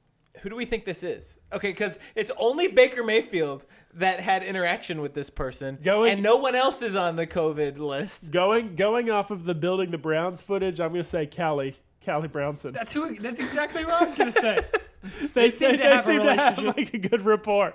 Who 0.42 0.48
do 0.48 0.56
we 0.56 0.64
think 0.64 0.84
this 0.84 1.02
is? 1.02 1.38
Okay, 1.52 1.70
because 1.70 1.98
it's 2.14 2.30
only 2.38 2.68
Baker 2.68 3.02
Mayfield 3.02 3.66
that 3.94 4.20
had 4.20 4.42
interaction 4.42 5.00
with 5.00 5.12
this 5.12 5.28
person, 5.28 5.78
Going- 5.82 6.12
and 6.12 6.22
no 6.22 6.36
one 6.36 6.54
else 6.54 6.82
is 6.82 6.94
on 6.94 7.16
the 7.16 7.26
COVID 7.26 7.78
list. 7.78 8.30
Going 8.30 8.74
going 8.76 9.10
off 9.10 9.30
of 9.30 9.44
the 9.44 9.54
building 9.54 9.90
the 9.90 9.98
Browns 9.98 10.40
footage, 10.40 10.80
I'm 10.80 10.92
gonna 10.92 11.04
say 11.04 11.26
Callie 11.26 11.76
Callie 12.04 12.28
Brownson. 12.28 12.72
That's 12.72 12.92
who. 12.92 13.16
That's 13.18 13.40
exactly 13.40 13.84
what 13.84 14.00
I 14.00 14.04
was 14.04 14.14
gonna 14.14 14.32
say. 14.32 14.60
they 15.34 15.50
seem 15.50 15.70
say 15.70 15.76
to 15.76 15.82
they 15.82 15.88
have 15.88 16.00
a 16.00 16.04
seem 16.04 16.22
to 16.22 16.34
have 16.36 16.62
like 16.76 16.94
a 16.94 16.98
good 16.98 17.22
rapport. 17.22 17.74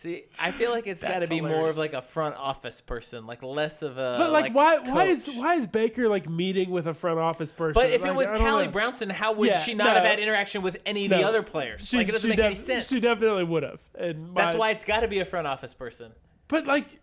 See, 0.00 0.24
I 0.38 0.50
feel 0.50 0.70
like 0.70 0.86
it's 0.86 1.02
got 1.02 1.18
to 1.20 1.28
be 1.28 1.42
more 1.42 1.68
of 1.68 1.76
like 1.76 1.92
a 1.92 2.00
front 2.00 2.34
office 2.36 2.80
person, 2.80 3.26
like 3.26 3.42
less 3.42 3.82
of 3.82 3.98
a. 3.98 4.14
But 4.16 4.30
like, 4.30 4.54
why 4.54 4.78
why 4.78 5.04
is 5.04 5.28
why 5.36 5.56
is 5.56 5.66
Baker 5.66 6.08
like 6.08 6.26
meeting 6.26 6.70
with 6.70 6.86
a 6.86 6.94
front 6.94 7.18
office 7.18 7.52
person? 7.52 7.74
But 7.74 7.90
if 7.90 8.02
it 8.02 8.14
was 8.14 8.28
Callie 8.28 8.64
know. 8.64 8.72
Brownson, 8.72 9.10
how 9.10 9.34
would 9.34 9.48
Yeah, 9.48 9.58
she 9.58 9.74
not 9.74 9.88
no. 9.88 9.94
have 9.96 10.04
had 10.04 10.18
interaction 10.18 10.62
with 10.62 10.78
any 10.86 11.04
of 11.04 11.10
the 11.10 11.22
other 11.22 11.42
players? 11.42 11.86
she, 11.86 11.98
like 11.98 12.08
it 12.08 12.12
doesn't 12.12 12.30
make 12.30 12.38
any 12.38 12.54
sense. 12.54 12.88
She 12.88 12.98
definitely 12.98 13.44
would 13.44 13.62
have. 13.62 13.80
And 13.94 14.34
That's 14.34 14.56
why 14.56 14.70
it's 14.70 14.86
got 14.86 15.00
to 15.00 15.08
be 15.08 15.18
a 15.18 15.26
front 15.26 15.46
office 15.46 15.74
person. 15.74 16.12
But 16.48 16.66
like, 16.66 16.98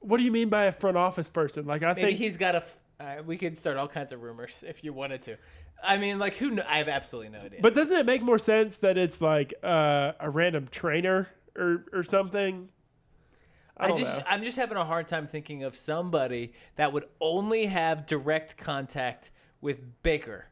what 0.00 0.18
do 0.18 0.22
you 0.22 0.30
mean 0.30 0.50
by 0.50 0.64
a 0.64 0.72
front 0.72 0.98
office 0.98 1.30
person? 1.30 1.64
Like, 1.64 1.82
I 1.82 1.94
Maybe 1.94 2.02
think 2.02 2.18
he's 2.18 2.36
got 2.36 2.54
a. 2.54 2.58
f- 2.58 2.76
Uh, 3.00 3.22
we 3.24 3.38
could 3.38 3.58
start 3.58 3.78
all 3.78 3.88
kinds 3.88 4.12
of 4.12 4.20
rumors 4.22 4.62
if 4.68 4.84
you 4.84 4.92
wanted 4.92 5.22
to. 5.22 5.38
I 5.82 5.96
mean, 5.96 6.18
like 6.18 6.36
who? 6.36 6.50
Kn- 6.56 6.66
I 6.68 6.76
have 6.76 6.88
absolutely 6.88 7.30
no 7.30 7.40
idea. 7.42 7.60
But 7.62 7.74
doesn't 7.74 7.96
it 7.96 8.04
make 8.04 8.20
more 8.20 8.38
sense 8.38 8.76
that 8.78 8.98
it's 8.98 9.22
like 9.22 9.54
uh, 9.62 10.12
a 10.20 10.28
random 10.28 10.68
trainer 10.70 11.28
or 11.56 11.84
or 11.92 12.02
something. 12.02 12.68
I, 13.76 13.86
I 13.86 13.96
just 13.96 14.18
know. 14.18 14.24
I'm 14.28 14.42
just 14.44 14.56
having 14.56 14.76
a 14.76 14.84
hard 14.84 15.08
time 15.08 15.26
thinking 15.26 15.62
of 15.62 15.74
somebody 15.74 16.52
that 16.76 16.92
would 16.92 17.04
only 17.20 17.66
have 17.66 18.06
direct 18.06 18.56
contact 18.58 19.30
with 19.60 20.02
Baker 20.02 20.46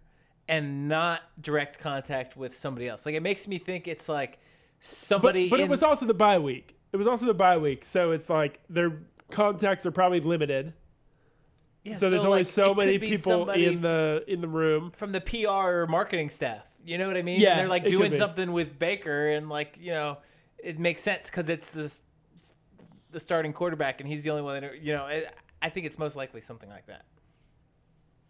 and 0.49 0.89
not 0.89 1.21
direct 1.41 1.79
contact 1.79 2.37
with 2.37 2.57
somebody 2.57 2.89
else. 2.89 3.05
Like 3.05 3.15
it 3.15 3.23
makes 3.23 3.47
me 3.47 3.59
think 3.59 3.87
it's 3.87 4.09
like 4.09 4.39
somebody 4.81 5.49
but 5.49 5.61
it 5.61 5.65
in- 5.65 5.71
was 5.71 5.83
also 5.83 6.07
the 6.07 6.15
bye 6.15 6.39
week. 6.39 6.77
It 6.93 6.97
was 6.97 7.07
also 7.07 7.27
the 7.27 7.35
bye 7.35 7.59
week, 7.59 7.85
so 7.85 8.13
it's 8.13 8.31
like 8.31 8.61
their 8.71 9.03
contacts 9.31 9.85
are 9.85 9.91
probably 9.91 10.21
limited. 10.21 10.73
Yeah, 11.85 11.97
so 11.97 12.11
there's 12.11 12.25
only 12.25 12.41
like, 12.41 12.47
so 12.47 12.75
many 12.75 12.99
people 12.99 13.51
in 13.51 13.81
the 13.81 14.25
in 14.27 14.41
the 14.41 14.49
room. 14.49 14.91
from 14.93 15.13
the 15.13 15.21
PR 15.21 15.49
or 15.49 15.87
marketing 15.87 16.29
staff. 16.31 16.67
You 16.85 16.97
know 16.99 17.07
what 17.07 17.17
I 17.17 17.23
mean? 17.23 17.41
Yeah, 17.41 17.51
And 17.51 17.61
they're 17.61 17.69
like 17.69 17.87
doing 17.87 18.15
something 18.15 18.53
with 18.53 18.79
Baker, 18.79 19.29
and 19.29 19.49
like 19.49 19.77
you 19.81 19.93
know, 19.93 20.19
it 20.63 20.79
makes 20.79 21.03
sense 21.03 21.31
because 21.31 21.49
it's 21.49 21.71
the 21.71 22.01
the 23.11 23.21
starting 23.21 23.53
quarterback, 23.53 24.01
and 24.01 24.09
he's 24.09 24.23
the 24.23 24.31
only 24.31 24.43
one 24.43 24.61
that 24.61 24.83
you 24.83 24.93
know. 24.93 25.07
It, 25.07 25.35
I 25.61 25.71
think 25.71 25.87
it's 25.87 25.99
most 25.99 26.17
likely 26.17 26.41
something 26.41 26.69
like 26.69 26.87
that. 26.87 27.05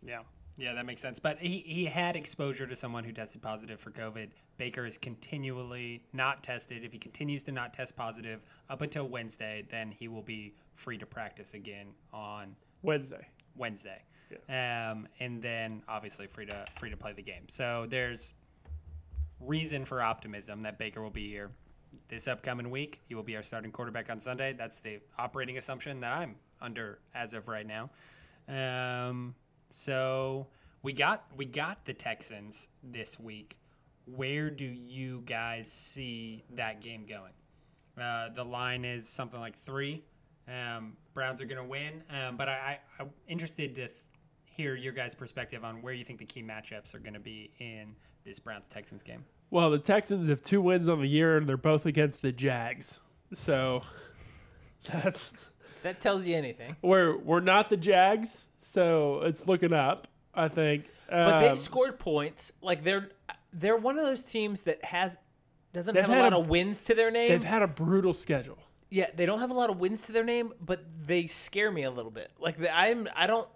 Yeah. 0.02 0.20
Yeah, 0.56 0.74
that 0.74 0.86
makes 0.86 1.00
sense. 1.00 1.20
But 1.20 1.38
he, 1.38 1.58
he 1.58 1.84
had 1.84 2.16
exposure 2.16 2.66
to 2.66 2.74
someone 2.74 3.04
who 3.04 3.12
tested 3.12 3.40
positive 3.40 3.78
for 3.78 3.92
COVID. 3.92 4.30
Baker 4.56 4.84
is 4.86 4.98
continually 4.98 6.02
not 6.12 6.42
tested. 6.42 6.84
If 6.84 6.92
he 6.92 6.98
continues 6.98 7.44
to 7.44 7.52
not 7.52 7.72
test 7.72 7.94
positive 7.94 8.40
up 8.68 8.82
until 8.82 9.06
Wednesday, 9.06 9.64
then 9.70 9.92
he 9.92 10.08
will 10.08 10.22
be 10.22 10.54
free 10.74 10.98
to 10.98 11.06
practice 11.06 11.54
again 11.54 11.88
on 12.12 12.56
Wednesday. 12.82 13.24
Wednesday. 13.56 14.02
Yeah. 14.48 14.90
Um, 14.90 15.06
and 15.20 15.40
then 15.40 15.82
obviously 15.88 16.26
free 16.26 16.46
to 16.46 16.66
free 16.74 16.90
to 16.90 16.96
play 16.96 17.12
the 17.12 17.22
game. 17.22 17.48
So 17.48 17.86
there's 17.88 18.34
reason 19.40 19.84
for 19.84 20.02
optimism 20.02 20.62
that 20.62 20.76
Baker 20.76 21.00
will 21.00 21.10
be 21.10 21.28
here 21.28 21.50
this 22.08 22.28
upcoming 22.28 22.70
week. 22.70 23.00
He 23.08 23.14
will 23.14 23.22
be 23.22 23.36
our 23.36 23.42
starting 23.42 23.70
quarterback 23.70 24.10
on 24.10 24.20
Sunday. 24.20 24.52
That's 24.52 24.80
the 24.80 25.00
operating 25.18 25.58
assumption 25.58 26.00
that 26.00 26.12
I'm 26.12 26.36
under 26.60 26.98
as 27.14 27.34
of 27.34 27.48
right 27.48 27.66
now. 27.66 27.90
Um, 28.48 29.34
so 29.68 30.46
we 30.82 30.92
got 30.92 31.24
we 31.36 31.44
got 31.44 31.84
the 31.84 31.92
Texans 31.92 32.68
this 32.82 33.18
week. 33.18 33.56
Where 34.06 34.48
do 34.48 34.64
you 34.64 35.22
guys 35.26 35.70
see 35.70 36.44
that 36.54 36.80
game 36.80 37.04
going? 37.06 37.32
Uh, 38.00 38.30
the 38.34 38.44
line 38.44 38.84
is 38.84 39.08
something 39.08 39.40
like 39.40 39.58
three. 39.58 40.02
Um, 40.46 40.96
Browns 41.12 41.42
are 41.42 41.44
going 41.44 41.62
to 41.62 41.68
win, 41.68 42.02
um, 42.08 42.36
but 42.36 42.48
I, 42.48 42.78
I, 42.98 43.02
I'm 43.02 43.10
interested 43.26 43.74
to 43.74 43.88
hear 44.44 44.74
your 44.74 44.92
guys' 44.92 45.14
perspective 45.14 45.62
on 45.62 45.82
where 45.82 45.92
you 45.92 46.04
think 46.04 46.18
the 46.18 46.24
key 46.24 46.42
matchups 46.42 46.94
are 46.94 47.00
going 47.00 47.14
to 47.14 47.20
be 47.20 47.50
in 47.58 47.94
this 48.24 48.38
Browns 48.38 48.66
Texans 48.68 49.02
game. 49.02 49.24
Well, 49.50 49.70
the 49.70 49.78
Texans 49.78 50.28
have 50.28 50.42
two 50.42 50.60
wins 50.60 50.88
on 50.88 51.00
the 51.00 51.08
year, 51.08 51.36
and 51.36 51.48
they're 51.48 51.56
both 51.56 51.86
against 51.86 52.22
the 52.22 52.32
Jags. 52.32 53.00
So 53.34 53.82
that's 54.92 55.32
that 55.82 56.00
tells 56.00 56.26
you 56.26 56.34
anything. 56.36 56.76
we're 56.82 57.16
we're 57.16 57.40
not 57.40 57.70
the 57.70 57.76
Jags, 57.76 58.44
so 58.58 59.20
it's 59.22 59.46
looking 59.46 59.72
up. 59.72 60.08
I 60.34 60.48
think. 60.48 60.84
But 61.08 61.32
Um, 61.34 61.40
they've 61.42 61.58
scored 61.58 61.98
points. 61.98 62.52
Like 62.62 62.84
they're 62.84 63.08
they're 63.52 63.76
one 63.76 63.98
of 63.98 64.04
those 64.04 64.24
teams 64.24 64.62
that 64.64 64.84
has 64.84 65.16
doesn't 65.72 65.94
They've 65.94 66.08
a 66.08 66.20
lot 66.20 66.32
a- 66.32 66.38
of 66.38 66.48
wins 66.48 66.84
to 66.84 66.94
their 66.94 67.10
name. 67.10 67.28
they've 67.28 67.42
had 67.42 67.62
a 67.62 67.66
brutal 67.68 68.12
schedule. 68.12 68.58
yeah, 68.90 69.06
they 69.16 69.26
don't 69.26 69.40
have 69.40 69.50
a 69.50 69.54
lot 69.54 69.70
of 69.70 69.78
wins 69.80 70.06
to 70.06 70.12
their 70.12 70.24
name, 70.24 70.52
but 70.60 70.82
they 71.06 71.26
scare 71.26 71.70
me 71.70 71.82
a 71.84 71.90
little 71.90 72.10
bit. 72.10 72.30
Like 72.38 72.56
the, 72.58 72.74
I'm 72.74 73.08
I 73.16 73.26
don't 73.26 73.48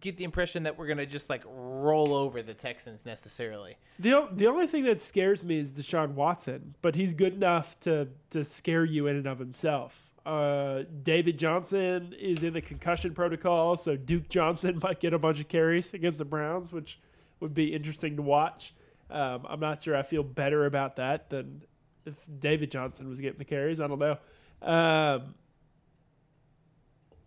get 0.00 0.16
the 0.16 0.24
impression 0.24 0.62
that 0.64 0.78
we're 0.78 0.86
gonna 0.86 1.06
just 1.06 1.30
like 1.30 1.42
roll 1.46 2.14
over 2.14 2.42
the 2.42 2.54
Texans 2.54 3.06
necessarily. 3.06 3.76
The, 3.98 4.28
the 4.32 4.46
only 4.46 4.66
thing 4.66 4.84
that 4.84 5.00
scares 5.00 5.42
me 5.42 5.58
is 5.58 5.72
Deshaun 5.72 6.14
Watson, 6.14 6.74
but 6.82 6.94
he's 6.94 7.14
good 7.14 7.34
enough 7.34 7.78
to, 7.80 8.08
to 8.30 8.44
scare 8.44 8.84
you 8.84 9.06
in 9.06 9.16
and 9.16 9.26
of 9.26 9.38
himself. 9.38 10.10
Uh, 10.24 10.82
David 11.02 11.38
Johnson 11.38 12.14
is 12.18 12.42
in 12.42 12.52
the 12.52 12.60
concussion 12.60 13.14
protocol, 13.14 13.76
so 13.76 13.96
Duke 13.96 14.28
Johnson 14.28 14.78
might 14.82 15.00
get 15.00 15.12
a 15.14 15.18
bunch 15.18 15.40
of 15.40 15.48
carries 15.48 15.94
against 15.94 16.18
the 16.18 16.24
Browns, 16.24 16.72
which 16.72 16.98
would 17.40 17.54
be 17.54 17.74
interesting 17.74 18.16
to 18.16 18.22
watch. 18.22 18.74
Um, 19.10 19.46
I'm 19.48 19.60
not 19.60 19.82
sure 19.82 19.96
I 19.96 20.02
feel 20.02 20.22
better 20.22 20.66
about 20.66 20.96
that 20.96 21.30
than 21.30 21.62
if 22.06 22.14
David 22.38 22.70
Johnson 22.70 23.08
was 23.08 23.20
getting 23.20 23.38
the 23.38 23.44
carries. 23.44 23.80
I 23.80 23.86
don't 23.88 23.98
know. 23.98 24.18
Um, 24.62 25.34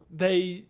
they 0.10 0.66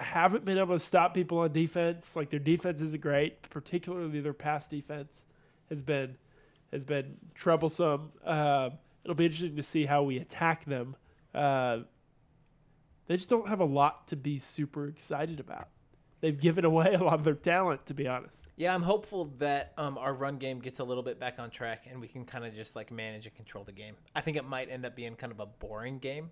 haven't 0.00 0.44
been 0.44 0.58
able 0.58 0.74
to 0.74 0.84
stop 0.84 1.14
people 1.14 1.38
on 1.38 1.52
defense. 1.52 2.16
Like 2.16 2.30
their 2.30 2.40
defense 2.40 2.80
isn't 2.82 3.02
great, 3.02 3.42
particularly 3.50 4.20
their 4.20 4.32
pass 4.32 4.66
defense 4.66 5.24
has 5.68 5.82
been 5.82 6.16
has 6.72 6.84
been 6.84 7.16
troublesome. 7.34 8.12
Um, 8.24 8.72
it'll 9.04 9.16
be 9.16 9.26
interesting 9.26 9.56
to 9.56 9.62
see 9.62 9.86
how 9.86 10.02
we 10.02 10.18
attack 10.18 10.64
them. 10.64 10.96
Uh, 11.34 11.80
they 13.06 13.16
just 13.16 13.28
don't 13.28 13.48
have 13.48 13.60
a 13.60 13.64
lot 13.64 14.06
to 14.08 14.16
be 14.16 14.38
super 14.38 14.86
excited 14.86 15.40
about. 15.40 15.68
They've 16.20 16.38
given 16.38 16.64
away 16.64 16.94
a 16.94 17.02
lot 17.02 17.14
of 17.14 17.24
their 17.24 17.34
talent, 17.34 17.86
to 17.86 17.94
be 17.94 18.06
honest. 18.06 18.48
Yeah, 18.56 18.74
I'm 18.74 18.82
hopeful 18.82 19.32
that 19.38 19.72
um, 19.78 19.96
our 19.98 20.12
run 20.12 20.36
game 20.36 20.60
gets 20.60 20.80
a 20.80 20.84
little 20.84 21.02
bit 21.02 21.18
back 21.18 21.38
on 21.38 21.50
track 21.50 21.86
and 21.90 22.00
we 22.00 22.06
can 22.06 22.24
kind 22.24 22.44
of 22.44 22.54
just 22.54 22.76
like 22.76 22.92
manage 22.92 23.26
and 23.26 23.34
control 23.34 23.64
the 23.64 23.72
game. 23.72 23.96
I 24.14 24.20
think 24.20 24.36
it 24.36 24.44
might 24.44 24.70
end 24.70 24.84
up 24.84 24.94
being 24.94 25.16
kind 25.16 25.32
of 25.32 25.40
a 25.40 25.46
boring 25.46 25.98
game, 25.98 26.30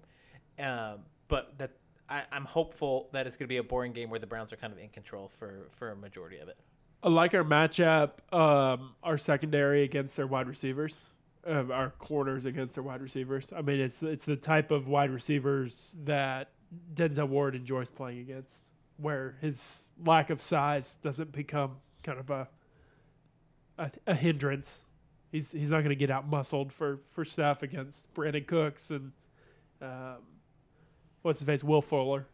um, 0.58 1.00
but 1.26 1.56
that 1.58 1.72
I, 2.08 2.22
I'm 2.32 2.44
hopeful 2.44 3.08
that 3.12 3.26
it's 3.26 3.36
going 3.36 3.44
to 3.44 3.48
be 3.48 3.58
a 3.58 3.62
boring 3.62 3.92
game 3.92 4.10
where 4.10 4.20
the 4.20 4.26
Browns 4.26 4.52
are 4.52 4.56
kind 4.56 4.72
of 4.72 4.78
in 4.78 4.88
control 4.88 5.28
for 5.28 5.68
for 5.70 5.90
a 5.90 5.96
majority 5.96 6.38
of 6.38 6.48
it. 6.48 6.56
I 7.02 7.08
like 7.08 7.34
our 7.34 7.44
matchup, 7.44 8.32
um, 8.32 8.94
our 9.02 9.18
secondary 9.18 9.84
against 9.84 10.16
their 10.16 10.26
wide 10.26 10.48
receivers, 10.48 10.98
uh, 11.46 11.64
our 11.70 11.90
corners 11.90 12.44
against 12.44 12.74
their 12.74 12.82
wide 12.82 13.02
receivers. 13.02 13.52
I 13.54 13.62
mean, 13.62 13.80
it's 13.80 14.02
it's 14.02 14.24
the 14.24 14.36
type 14.36 14.70
of 14.70 14.88
wide 14.88 15.10
receivers 15.10 15.94
that 16.04 16.50
Denzel 16.94 17.28
Ward 17.28 17.54
enjoys 17.54 17.90
playing 17.90 18.20
against, 18.20 18.64
where 18.96 19.36
his 19.40 19.92
lack 20.04 20.30
of 20.30 20.42
size 20.42 20.96
doesn't 20.96 21.32
become 21.32 21.76
kind 22.02 22.18
of 22.18 22.30
a 22.30 22.48
a, 23.78 23.90
a 24.06 24.14
hindrance. 24.14 24.80
He's 25.30 25.52
he's 25.52 25.70
not 25.70 25.78
going 25.78 25.90
to 25.90 25.96
get 25.96 26.10
out 26.10 26.28
muscled 26.28 26.72
for 26.72 27.00
for 27.10 27.24
stuff 27.24 27.62
against 27.62 28.12
Brandin 28.14 28.46
Cooks 28.46 28.90
and 28.90 29.12
um, 29.80 30.22
what's 31.22 31.40
his 31.40 31.46
face 31.46 31.64
Will 31.64 31.82
Fuller. 31.82 32.26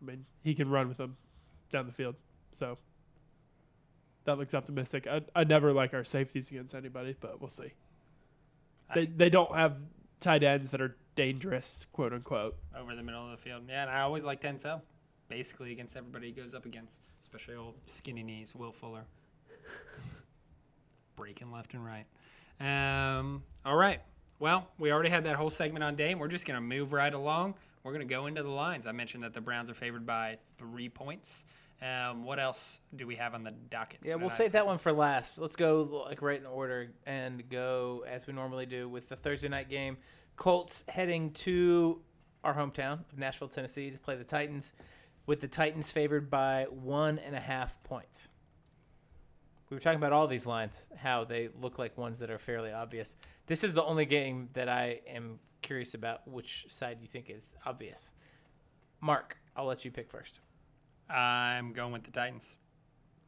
I 0.00 0.04
mean, 0.04 0.24
he 0.42 0.54
can 0.54 0.70
run 0.70 0.88
with 0.88 0.96
them 0.96 1.16
down 1.70 1.86
the 1.86 1.92
field. 1.92 2.16
So 2.52 2.78
that 4.24 4.38
looks 4.38 4.54
optimistic. 4.54 5.06
I, 5.06 5.22
I 5.34 5.44
never 5.44 5.72
like 5.72 5.94
our 5.94 6.04
safeties 6.04 6.50
against 6.50 6.74
anybody, 6.74 7.16
but 7.18 7.40
we'll 7.40 7.50
see. 7.50 7.72
They 8.94 9.06
they 9.06 9.30
don't 9.30 9.54
have 9.54 9.76
tight 10.18 10.42
ends 10.42 10.70
that 10.70 10.80
are 10.80 10.96
dangerous, 11.14 11.86
quote 11.92 12.12
unquote. 12.12 12.56
over 12.76 12.94
the 12.94 13.02
middle 13.02 13.24
of 13.24 13.30
the 13.30 13.36
field. 13.36 13.62
Yeah, 13.68 13.82
and 13.82 13.90
I 13.90 14.00
always 14.00 14.24
like 14.24 14.40
Denzel. 14.40 14.80
Basically 15.28 15.70
against 15.70 15.96
everybody 15.96 16.26
he 16.26 16.32
goes 16.32 16.54
up 16.54 16.66
against, 16.66 17.02
especially 17.20 17.54
old 17.54 17.74
skinny 17.86 18.24
knees, 18.24 18.52
Will 18.54 18.72
Fuller. 18.72 19.04
Breaking 21.16 21.52
left 21.52 21.72
and 21.74 21.84
right. 21.84 22.06
Um, 22.60 23.44
all 23.64 23.76
right. 23.76 24.00
Well, 24.40 24.66
we 24.78 24.90
already 24.90 25.10
had 25.10 25.24
that 25.24 25.36
whole 25.36 25.50
segment 25.50 25.84
on 25.84 25.94
Dane. 25.94 26.18
We're 26.18 26.28
just 26.28 26.46
going 26.46 26.56
to 26.56 26.60
move 26.60 26.92
right 26.92 27.12
along. 27.12 27.54
We're 27.82 27.92
going 27.92 28.06
to 28.06 28.14
go 28.14 28.26
into 28.26 28.42
the 28.42 28.50
lines. 28.50 28.86
I 28.86 28.92
mentioned 28.92 29.24
that 29.24 29.32
the 29.32 29.40
Browns 29.40 29.70
are 29.70 29.74
favored 29.74 30.04
by 30.04 30.38
three 30.58 30.88
points. 30.88 31.44
Um, 31.82 32.24
what 32.24 32.38
else 32.38 32.80
do 32.96 33.06
we 33.06 33.16
have 33.16 33.34
on 33.34 33.42
the 33.42 33.52
docket? 33.70 34.00
Yeah, 34.02 34.16
we'll 34.16 34.28
tonight? 34.28 34.36
save 34.36 34.52
that 34.52 34.66
one 34.66 34.76
for 34.76 34.92
last. 34.92 35.38
Let's 35.38 35.56
go 35.56 36.04
like 36.06 36.20
right 36.20 36.38
in 36.38 36.46
order 36.46 36.92
and 37.06 37.48
go 37.48 38.04
as 38.06 38.26
we 38.26 38.34
normally 38.34 38.66
do 38.66 38.88
with 38.88 39.08
the 39.08 39.16
Thursday 39.16 39.48
night 39.48 39.70
game. 39.70 39.96
Colts 40.36 40.84
heading 40.88 41.30
to 41.32 42.00
our 42.44 42.54
hometown 42.54 43.00
of 43.12 43.18
Nashville, 43.18 43.48
Tennessee, 43.48 43.90
to 43.90 43.98
play 43.98 44.16
the 44.16 44.24
Titans, 44.24 44.74
with 45.26 45.40
the 45.40 45.48
Titans 45.48 45.90
favored 45.90 46.30
by 46.30 46.66
one 46.70 47.18
and 47.18 47.34
a 47.34 47.40
half 47.40 47.82
points. 47.82 48.28
We 49.70 49.76
were 49.76 49.80
talking 49.80 49.98
about 49.98 50.12
all 50.12 50.26
these 50.26 50.46
lines, 50.46 50.90
how 50.96 51.24
they 51.24 51.48
look 51.60 51.78
like 51.78 51.96
ones 51.96 52.18
that 52.18 52.30
are 52.30 52.38
fairly 52.38 52.72
obvious. 52.72 53.16
This 53.46 53.62
is 53.62 53.72
the 53.72 53.84
only 53.84 54.04
game 54.04 54.48
that 54.52 54.68
I 54.68 55.00
am 55.06 55.38
curious 55.62 55.94
about 55.94 56.26
which 56.26 56.66
side 56.68 56.98
you 57.00 57.08
think 57.08 57.30
is 57.30 57.56
obvious. 57.66 58.14
Mark, 59.00 59.36
I'll 59.56 59.66
let 59.66 59.84
you 59.84 59.90
pick 59.90 60.10
first. 60.10 60.40
I'm 61.08 61.72
going 61.72 61.92
with 61.92 62.04
the 62.04 62.10
Titans. 62.10 62.56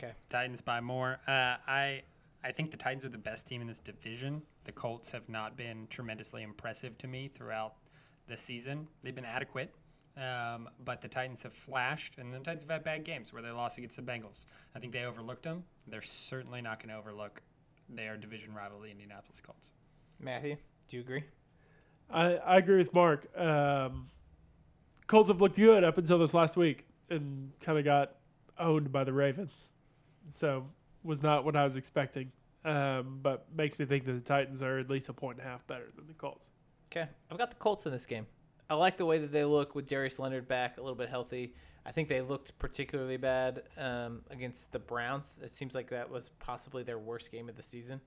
Okay. 0.02 0.12
Titans 0.28 0.60
by 0.60 0.80
more. 0.80 1.18
Uh, 1.26 1.56
I 1.66 2.02
I 2.44 2.50
think 2.50 2.70
the 2.70 2.76
Titans 2.76 3.04
are 3.04 3.08
the 3.08 3.18
best 3.18 3.46
team 3.46 3.60
in 3.60 3.66
this 3.66 3.78
division. 3.78 4.42
The 4.64 4.72
Colts 4.72 5.10
have 5.12 5.28
not 5.28 5.56
been 5.56 5.86
tremendously 5.88 6.42
impressive 6.42 6.98
to 6.98 7.06
me 7.06 7.28
throughout 7.28 7.74
the 8.26 8.36
season. 8.36 8.88
They've 9.02 9.14
been 9.14 9.24
adequate, 9.24 9.72
um, 10.16 10.68
but 10.84 11.00
the 11.00 11.08
Titans 11.08 11.42
have 11.44 11.52
flashed, 11.52 12.18
and 12.18 12.32
the 12.32 12.38
Titans 12.38 12.64
have 12.64 12.70
had 12.70 12.84
bad 12.84 13.04
games 13.04 13.32
where 13.32 13.42
they 13.42 13.50
lost 13.50 13.78
against 13.78 13.96
the 13.96 14.02
Bengals. 14.02 14.46
I 14.74 14.80
think 14.80 14.92
they 14.92 15.04
overlooked 15.04 15.44
them. 15.44 15.64
They're 15.86 16.02
certainly 16.02 16.62
not 16.62 16.80
going 16.80 16.90
to 16.90 16.98
overlook 16.98 17.42
their 17.88 18.16
division 18.16 18.54
rival, 18.54 18.80
the 18.80 18.90
Indianapolis 18.90 19.40
Colts. 19.40 19.72
Matthew, 20.18 20.56
do 20.88 20.96
you 20.96 21.02
agree? 21.02 21.24
I, 22.12 22.34
I 22.36 22.56
agree 22.58 22.78
with 22.78 22.92
Mark. 22.94 23.26
Um, 23.38 24.08
Colts 25.06 25.28
have 25.28 25.40
looked 25.40 25.56
good 25.56 25.84
up 25.84 25.98
until 25.98 26.18
this 26.18 26.34
last 26.34 26.56
week 26.56 26.86
and 27.10 27.52
kind 27.60 27.78
of 27.78 27.84
got 27.84 28.16
owned 28.58 28.92
by 28.92 29.04
the 29.04 29.12
Ravens. 29.12 29.64
So 30.30 30.66
was 31.02 31.22
not 31.22 31.44
what 31.44 31.56
I 31.56 31.64
was 31.64 31.76
expecting. 31.76 32.30
Um, 32.64 33.18
but 33.22 33.46
makes 33.56 33.78
me 33.78 33.86
think 33.86 34.04
that 34.04 34.12
the 34.12 34.20
Titans 34.20 34.62
are 34.62 34.78
at 34.78 34.88
least 34.88 35.08
a 35.08 35.12
point 35.12 35.38
and 35.38 35.46
a 35.46 35.50
half 35.50 35.66
better 35.66 35.88
than 35.96 36.06
the 36.06 36.12
Colts. 36.12 36.48
Okay, 36.92 37.08
I've 37.30 37.38
got 37.38 37.50
the 37.50 37.56
Colts 37.56 37.86
in 37.86 37.92
this 37.92 38.06
game. 38.06 38.24
I 38.70 38.74
like 38.74 38.96
the 38.96 39.04
way 39.04 39.18
that 39.18 39.32
they 39.32 39.44
look 39.44 39.74
with 39.74 39.88
Darius 39.88 40.20
Leonard 40.20 40.46
back, 40.46 40.78
a 40.78 40.80
little 40.80 40.96
bit 40.96 41.08
healthy. 41.08 41.54
I 41.84 41.90
think 41.90 42.08
they 42.08 42.20
looked 42.20 42.56
particularly 42.60 43.16
bad 43.16 43.64
um, 43.76 44.22
against 44.30 44.70
the 44.70 44.78
Browns. 44.78 45.40
It 45.42 45.50
seems 45.50 45.74
like 45.74 45.88
that 45.90 46.08
was 46.08 46.30
possibly 46.38 46.84
their 46.84 46.98
worst 46.98 47.32
game 47.32 47.48
of 47.48 47.56
the 47.56 47.62
season. 47.62 48.00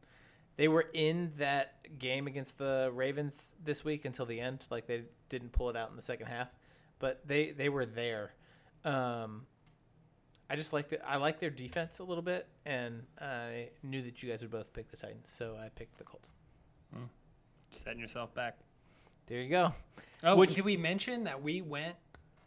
They 0.58 0.68
were 0.68 0.86
in 0.94 1.34
that 1.38 2.00
game 2.00 2.28
against 2.28 2.58
the 2.58 2.90
Ravens 2.94 3.54
this 3.64 3.84
week 3.84 4.06
until 4.06 4.26
the 4.26 4.40
end. 4.40 4.66
Like 4.70 4.88
they 4.88 5.04
didn't 5.30 5.52
pull 5.52 5.70
it 5.70 5.76
out 5.76 5.90
in 5.90 5.96
the 5.96 6.02
second 6.02 6.28
half, 6.28 6.50
but 7.00 7.22
they 7.28 7.52
they 7.52 7.70
were 7.70 7.86
there. 7.86 8.32
Um, 8.84 9.46
I 10.50 10.56
just 10.56 10.74
like 10.74 10.90
the 10.90 11.06
I 11.08 11.18
like 11.18 11.40
their 11.40 11.50
defense 11.50 12.00
a 12.00 12.04
little 12.04 12.22
bit, 12.24 12.48
and 12.66 13.04
I 13.20 13.70
knew 13.84 14.02
that 14.04 14.22
you 14.22 14.30
guys 14.30 14.42
would 14.42 14.52
both 14.52 14.72
pick 14.74 14.90
the 14.90 14.98
Titans, 14.98 15.28
so 15.30 15.58
I 15.60 15.70
picked 15.70 15.98
the 15.98 16.04
Colts. 16.04 16.32
Setting 17.70 18.00
yourself 18.00 18.34
back. 18.34 18.58
There 19.26 19.42
you 19.42 19.50
go. 19.50 19.74
Oh, 20.24 20.36
Which- 20.36 20.54
did 20.56 20.64
we 20.64 20.78
mention 20.78 21.24
that 21.26 21.42
we 21.42 21.62
went 21.62 21.96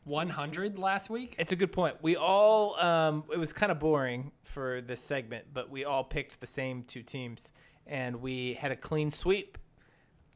100 0.05 0.78
last 0.78 1.10
week? 1.10 1.35
It's 1.39 1.52
a 1.52 1.56
good 1.56 1.72
point. 1.72 1.97
We 2.01 2.16
all 2.16 2.78
um, 2.80 3.24
it 3.32 3.39
was 3.39 3.52
kind 3.52 3.70
of 3.70 3.78
boring 3.78 4.30
for 4.43 4.80
this 4.80 5.02
segment, 5.02 5.47
but 5.52 5.68
we 5.68 5.85
all 5.85 6.05
picked 6.05 6.40
the 6.40 6.47
same 6.47 6.82
two 6.82 7.02
teams, 7.02 7.52
and 7.89 8.20
we 8.20 8.55
had 8.55 8.70
a 8.70 8.77
clean 8.77 9.10
sweep 9.10 9.59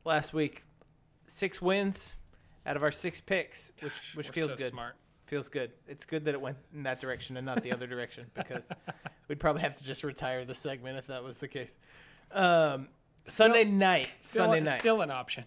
last 0.04 0.32
week. 0.32 0.64
Six 1.26 1.62
wins 1.62 2.16
out 2.66 2.76
of 2.76 2.82
our 2.82 2.90
six 2.90 3.20
picks, 3.20 3.72
which 3.80 4.14
which 4.14 4.28
We're 4.28 4.32
feels 4.32 4.50
so 4.52 4.56
good. 4.56 4.72
Smart. 4.72 4.96
Feels 5.26 5.48
good. 5.48 5.70
It's 5.86 6.04
good 6.04 6.24
that 6.24 6.34
it 6.34 6.40
went 6.40 6.58
in 6.74 6.82
that 6.82 7.00
direction 7.00 7.36
and 7.36 7.46
not 7.46 7.62
the 7.62 7.72
other 7.72 7.86
direction 7.86 8.26
because 8.34 8.70
we'd 9.28 9.40
probably 9.40 9.62
have 9.62 9.78
to 9.78 9.84
just 9.84 10.04
retire 10.04 10.44
the 10.44 10.54
segment 10.54 10.98
if 10.98 11.06
that 11.06 11.22
was 11.22 11.38
the 11.38 11.48
case. 11.48 11.78
Um, 12.32 12.88
Sunday 13.24 13.64
night. 13.64 14.08
Still, 14.18 14.44
Sunday 14.46 14.60
night. 14.60 14.78
still 14.78 15.00
an 15.00 15.10
option. 15.10 15.44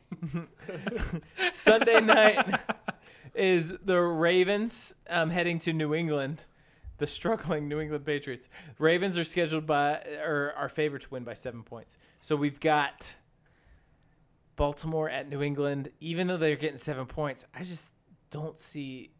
Sunday 1.35 1.99
night 1.99 2.59
is 3.35 3.75
the 3.83 3.99
Ravens 3.99 4.95
um, 5.09 5.29
heading 5.29 5.59
to 5.59 5.73
New 5.73 5.93
England. 5.93 6.45
The 6.97 7.07
struggling 7.07 7.67
New 7.67 7.79
England 7.79 8.05
Patriots. 8.05 8.49
Ravens 8.79 9.17
are 9.17 9.23
scheduled 9.23 9.65
by 9.65 10.01
or 10.23 10.53
are 10.55 10.69
favored 10.69 11.01
to 11.01 11.09
win 11.09 11.23
by 11.23 11.33
seven 11.33 11.63
points. 11.63 11.97
So 12.21 12.35
we've 12.35 12.59
got 12.59 13.13
Baltimore 14.55 15.09
at 15.09 15.29
New 15.29 15.41
England. 15.41 15.89
Even 15.99 16.27
though 16.27 16.37
they're 16.37 16.55
getting 16.55 16.77
seven 16.77 17.05
points, 17.05 17.45
I 17.53 17.63
just 17.63 17.93
don't 18.29 18.57
see 18.57 19.11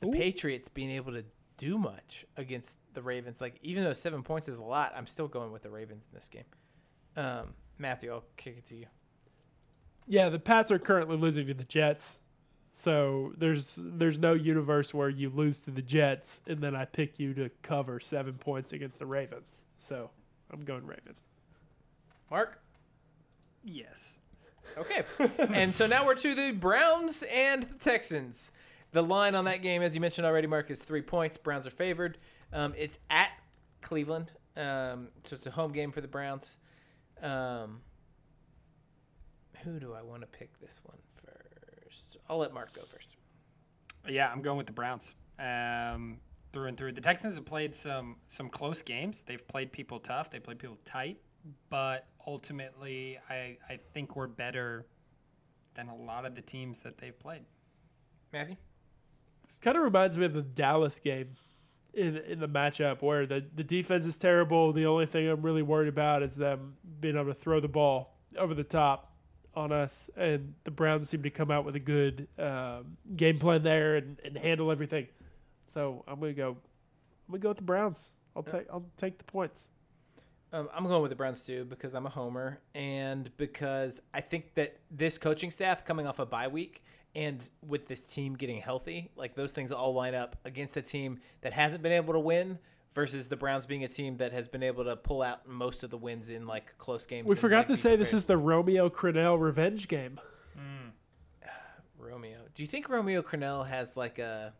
the 0.00 0.08
Ooh. 0.08 0.12
Patriots 0.12 0.68
being 0.68 0.90
able 0.90 1.12
to 1.12 1.24
do 1.56 1.78
much 1.78 2.24
against 2.36 2.76
the 2.94 3.02
Ravens. 3.02 3.40
Like 3.40 3.58
even 3.62 3.84
though 3.84 3.92
seven 3.92 4.22
points 4.22 4.48
is 4.48 4.58
a 4.58 4.62
lot, 4.62 4.92
I'm 4.96 5.06
still 5.06 5.28
going 5.28 5.52
with 5.52 5.62
the 5.62 5.70
Ravens 5.70 6.06
in 6.10 6.14
this 6.14 6.28
game. 6.28 6.44
Um, 7.16 7.54
Matthew, 7.78 8.12
I'll 8.12 8.24
kick 8.36 8.56
it 8.58 8.64
to 8.66 8.76
you. 8.76 8.86
Yeah, 10.06 10.28
the 10.30 10.38
Pats 10.38 10.70
are 10.70 10.78
currently 10.78 11.16
losing 11.16 11.46
to 11.48 11.54
the 11.54 11.64
Jets. 11.64 12.20
So 12.70 13.32
there's 13.36 13.78
there's 13.82 14.18
no 14.18 14.34
universe 14.34 14.92
where 14.94 15.08
you 15.08 15.30
lose 15.30 15.60
to 15.60 15.70
the 15.70 15.82
Jets 15.82 16.40
and 16.46 16.60
then 16.60 16.76
I 16.76 16.84
pick 16.84 17.18
you 17.18 17.34
to 17.34 17.50
cover 17.62 17.98
seven 18.00 18.34
points 18.34 18.72
against 18.72 18.98
the 18.98 19.06
Ravens. 19.06 19.62
So 19.78 20.10
I'm 20.52 20.60
going 20.64 20.86
Ravens. 20.86 21.26
Mark. 22.30 22.60
yes. 23.64 24.18
Okay. 24.76 25.02
and 25.38 25.74
so 25.74 25.86
now 25.86 26.04
we're 26.04 26.14
to 26.16 26.34
the 26.34 26.52
Browns 26.52 27.24
and 27.32 27.62
the 27.62 27.78
Texans. 27.78 28.52
The 28.92 29.02
line 29.02 29.34
on 29.34 29.44
that 29.46 29.62
game, 29.62 29.82
as 29.82 29.94
you 29.94 30.00
mentioned 30.00 30.26
already, 30.26 30.46
Mark, 30.46 30.70
is 30.70 30.82
three 30.82 31.02
points. 31.02 31.36
Browns 31.36 31.66
are 31.66 31.70
favored. 31.70 32.18
Um, 32.52 32.74
it's 32.76 32.98
at 33.10 33.30
Cleveland, 33.82 34.32
um, 34.56 35.08
so 35.24 35.36
it's 35.36 35.46
a 35.46 35.50
home 35.50 35.72
game 35.72 35.90
for 35.90 36.00
the 36.00 36.08
Browns. 36.08 36.58
Um, 37.22 37.80
who 39.62 39.78
do 39.78 39.92
I 39.92 40.02
want 40.02 40.22
to 40.22 40.26
pick 40.26 40.58
this 40.60 40.80
one 40.84 40.96
first? 41.98 42.16
I'll 42.28 42.38
let 42.38 42.52
Mark 42.52 42.72
go 42.74 42.82
first. 42.82 43.08
Yeah, 44.08 44.30
I'm 44.32 44.42
going 44.42 44.56
with 44.56 44.66
the 44.66 44.72
Browns. 44.72 45.14
Um, 45.38 46.18
through 46.52 46.66
and 46.66 46.76
through. 46.76 46.92
The 46.92 47.00
Texans 47.00 47.34
have 47.34 47.44
played 47.44 47.74
some 47.74 48.16
some 48.26 48.48
close 48.48 48.82
games. 48.82 49.22
They've 49.22 49.46
played 49.46 49.70
people 49.72 49.98
tough. 49.98 50.30
They 50.30 50.40
played 50.40 50.58
people 50.58 50.78
tight. 50.84 51.18
But 51.70 52.06
ultimately, 52.26 53.18
I 53.28 53.56
I 53.68 53.78
think 53.92 54.16
we're 54.16 54.26
better 54.26 54.86
than 55.74 55.88
a 55.88 55.96
lot 55.96 56.24
of 56.24 56.34
the 56.34 56.42
teams 56.42 56.80
that 56.80 56.98
they've 56.98 57.18
played. 57.18 57.44
Matthew? 58.32 58.56
This 59.46 59.58
kind 59.58 59.76
of 59.76 59.84
reminds 59.84 60.18
me 60.18 60.26
of 60.26 60.34
the 60.34 60.42
Dallas 60.42 60.98
game 60.98 61.34
in 61.94 62.16
in 62.16 62.40
the 62.40 62.48
matchup 62.48 63.02
where 63.02 63.26
the, 63.26 63.44
the 63.54 63.64
defense 63.64 64.06
is 64.06 64.16
terrible. 64.16 64.72
The 64.72 64.86
only 64.86 65.06
thing 65.06 65.28
I'm 65.28 65.42
really 65.42 65.62
worried 65.62 65.88
about 65.88 66.22
is 66.22 66.34
them 66.34 66.76
being 67.00 67.16
able 67.16 67.26
to 67.26 67.34
throw 67.34 67.60
the 67.60 67.68
ball 67.68 68.16
over 68.36 68.54
the 68.54 68.64
top 68.64 69.12
on 69.54 69.72
us. 69.72 70.10
And 70.16 70.54
the 70.64 70.70
Browns 70.70 71.08
seem 71.08 71.22
to 71.22 71.30
come 71.30 71.50
out 71.50 71.64
with 71.64 71.76
a 71.76 71.80
good 71.80 72.28
um, 72.38 72.96
game 73.16 73.38
plan 73.38 73.62
there 73.62 73.96
and, 73.96 74.18
and 74.24 74.36
handle 74.36 74.70
everything. 74.70 75.08
So 75.72 76.04
I'm 76.06 76.20
gonna 76.20 76.32
go. 76.32 76.50
I'm 77.28 77.32
gonna 77.32 77.40
go 77.40 77.48
with 77.48 77.58
the 77.58 77.64
Browns. 77.64 78.14
I'll 78.34 78.42
take 78.42 78.66
I'll 78.70 78.86
take 78.96 79.18
the 79.18 79.24
points. 79.24 79.68
Um, 80.52 80.68
I'm 80.74 80.86
going 80.86 81.02
with 81.02 81.10
the 81.10 81.16
Browns 81.16 81.44
too 81.44 81.66
because 81.66 81.94
I'm 81.94 82.06
a 82.06 82.10
homer 82.10 82.58
and 82.74 83.30
because 83.36 84.00
I 84.14 84.22
think 84.22 84.54
that 84.54 84.78
this 84.90 85.18
coaching 85.18 85.50
staff 85.50 85.84
coming 85.84 86.06
off 86.06 86.20
a 86.20 86.26
bye 86.26 86.48
week 86.48 86.82
and 87.14 87.46
with 87.66 87.86
this 87.86 88.04
team 88.06 88.34
getting 88.34 88.60
healthy, 88.60 89.10
like 89.14 89.34
those 89.34 89.52
things 89.52 89.72
all 89.72 89.92
line 89.92 90.14
up 90.14 90.36
against 90.46 90.76
a 90.78 90.82
team 90.82 91.18
that 91.42 91.52
hasn't 91.52 91.82
been 91.82 91.92
able 91.92 92.14
to 92.14 92.20
win 92.20 92.58
versus 92.94 93.28
the 93.28 93.36
Browns 93.36 93.66
being 93.66 93.84
a 93.84 93.88
team 93.88 94.16
that 94.18 94.32
has 94.32 94.48
been 94.48 94.62
able 94.62 94.84
to 94.84 94.96
pull 94.96 95.22
out 95.22 95.48
most 95.48 95.84
of 95.84 95.90
the 95.90 95.98
wins 95.98 96.28
in 96.28 96.46
like 96.46 96.76
close 96.78 97.06
games. 97.06 97.26
We 97.26 97.36
forgot 97.36 97.58
like, 97.58 97.66
to 97.68 97.76
say 97.76 97.96
this 97.96 98.12
is 98.14 98.24
the 98.24 98.36
Romeo 98.36 98.88
Crennel 98.88 99.40
revenge 99.40 99.88
game. 99.88 100.20
Romeo. 101.98 102.38
Do 102.54 102.62
you 102.62 102.66
think 102.66 102.88
Romeo 102.88 103.22
Crennel 103.22 103.66
has 103.66 103.96
like 103.96 104.18
a 104.18 104.52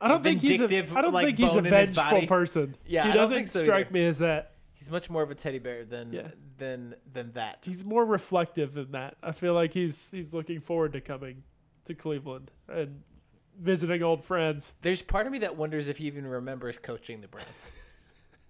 I 0.00 0.08
don't 0.08 0.22
think 0.22 0.40
he's 0.40 0.60
a, 0.60 0.68
don't 0.68 1.12
like, 1.12 1.26
think 1.26 1.38
he's 1.38 1.48
a 1.48 1.50
bone 1.54 1.66
in 1.66 1.72
his 1.72 1.90
vengeful 1.90 2.26
person. 2.26 2.76
Yeah, 2.86 3.04
he 3.04 3.10
I 3.10 3.14
doesn't 3.14 3.48
so 3.48 3.62
strike 3.62 3.86
either. 3.86 3.92
me 3.94 4.06
as 4.06 4.18
that. 4.18 4.52
he's 4.74 4.90
much 4.90 5.10
more 5.10 5.22
of 5.22 5.30
a 5.30 5.34
teddy 5.34 5.58
bear 5.58 5.84
than 5.84 6.12
Yeah. 6.12 6.28
than 6.56 6.94
than 7.12 7.32
that. 7.32 7.64
He's 7.64 7.84
more 7.84 8.04
reflective 8.04 8.74
than 8.74 8.92
that. 8.92 9.16
I 9.22 9.32
feel 9.32 9.54
like 9.54 9.72
he's 9.72 10.10
he's 10.10 10.32
looking 10.32 10.60
forward 10.60 10.92
to 10.92 11.00
coming 11.00 11.42
to 11.86 11.94
Cleveland 11.94 12.50
and 12.68 13.02
visiting 13.60 14.02
old 14.02 14.24
friends. 14.24 14.74
There's 14.82 15.02
part 15.02 15.26
of 15.26 15.32
me 15.32 15.38
that 15.40 15.56
wonders 15.56 15.88
if 15.88 15.98
he 15.98 16.06
even 16.06 16.26
remembers 16.26 16.78
coaching 16.78 17.20
the 17.20 17.28
Browns. 17.28 17.74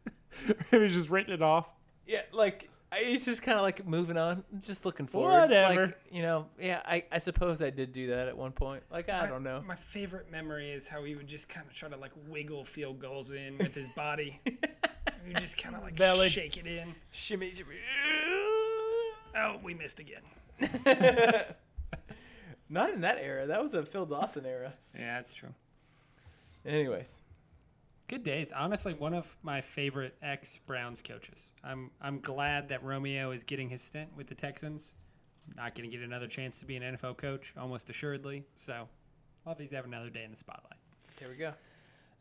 Maybe 0.73 0.85
he's 0.87 0.95
just 0.95 1.11
written 1.11 1.33
it 1.33 1.43
off. 1.43 1.69
Yeah, 2.07 2.23
like 2.33 2.71
I- 2.93 3.01
he's 3.05 3.25
just 3.25 3.43
kind 3.43 3.57
of 3.59 3.63
like 3.63 3.87
moving 3.87 4.17
on, 4.17 4.45
just 4.61 4.87
looking 4.87 5.07
forward. 5.07 5.33
Whatever. 5.43 5.87
Like, 5.87 5.99
you 6.11 6.23
know, 6.23 6.47
yeah, 6.61 6.81
I, 6.87 7.05
I 7.13 7.19
suppose 7.19 7.61
I 7.61 7.71
did 7.71 7.93
do 7.93 8.07
that 8.09 8.29
at 8.29 8.37
one 8.37 8.53
point. 8.53 8.83
Like 8.91 9.09
I 9.09 9.23
My- 9.23 9.27
don't 9.27 9.43
know. 9.43 9.63
My 9.67 9.75
favorite 9.75 10.31
memory 10.31 10.71
is 10.71 10.89
how 10.89 11.03
he 11.05 11.15
would 11.15 11.27
just 11.27 11.49
kind 11.49 11.67
of 11.67 11.73
try 11.75 11.89
to 11.89 11.97
like 11.97 12.13
wiggle 12.29 12.65
field 12.65 12.99
goals 13.01 13.31
in 13.31 13.59
with 13.59 13.75
his 13.75 13.89
body. 13.91 14.41
you 14.47 15.35
just 15.37 15.59
kind 15.59 15.75
of 15.77 15.83
like 15.83 15.97
belly. 15.97 16.29
shake 16.31 16.57
it 16.57 16.67
in. 16.67 16.95
Shimmy, 17.11 17.51
shimmy. 17.55 17.77
Oh, 19.37 19.57
we 19.63 19.75
missed 19.75 20.01
again. 20.01 20.23
Not 22.69 22.90
in 22.90 23.01
that 23.03 23.19
era. 23.20 23.47
That 23.47 23.62
was 23.62 23.74
a 23.74 23.85
Phil 23.85 24.07
Dawson 24.07 24.45
era. 24.45 24.74
Yeah, 24.95 25.16
that's 25.16 25.35
true. 25.35 25.55
Anyways, 26.66 27.23
Good 28.09 28.23
days. 28.23 28.53
Honestly, 28.53 28.95
one 28.95 29.12
of 29.12 29.36
my 29.43 29.61
favorite 29.61 30.16
ex 30.23 30.61
Browns 30.66 31.03
coaches. 31.03 31.53
I'm 31.62 31.90
I'm 32.01 32.20
glad 32.20 32.70
that 32.70 32.82
Romeo 32.82 33.32
is 33.32 33.45
getting 33.45 33.69
his 33.69 33.82
stint 33.82 34.09
with 34.16 34.27
the 34.28 34.35
Texans. 34.35 34.95
Not 35.57 35.74
going 35.74 35.90
to 35.90 35.95
get 35.95 36.03
another 36.03 36.27
chance 36.27 36.59
to 36.61 36.65
be 36.65 36.77
an 36.77 36.97
NFL 36.97 37.19
coach, 37.19 37.53
almost 37.59 37.90
assuredly. 37.90 38.45
So, 38.57 38.89
I'll 39.47 39.55
he's 39.55 39.73
have 39.73 39.85
another 39.85 40.09
day 40.09 40.24
in 40.24 40.31
the 40.31 40.36
spotlight. 40.39 40.78
there 41.19 41.28
we 41.28 41.36
go. 41.36 41.53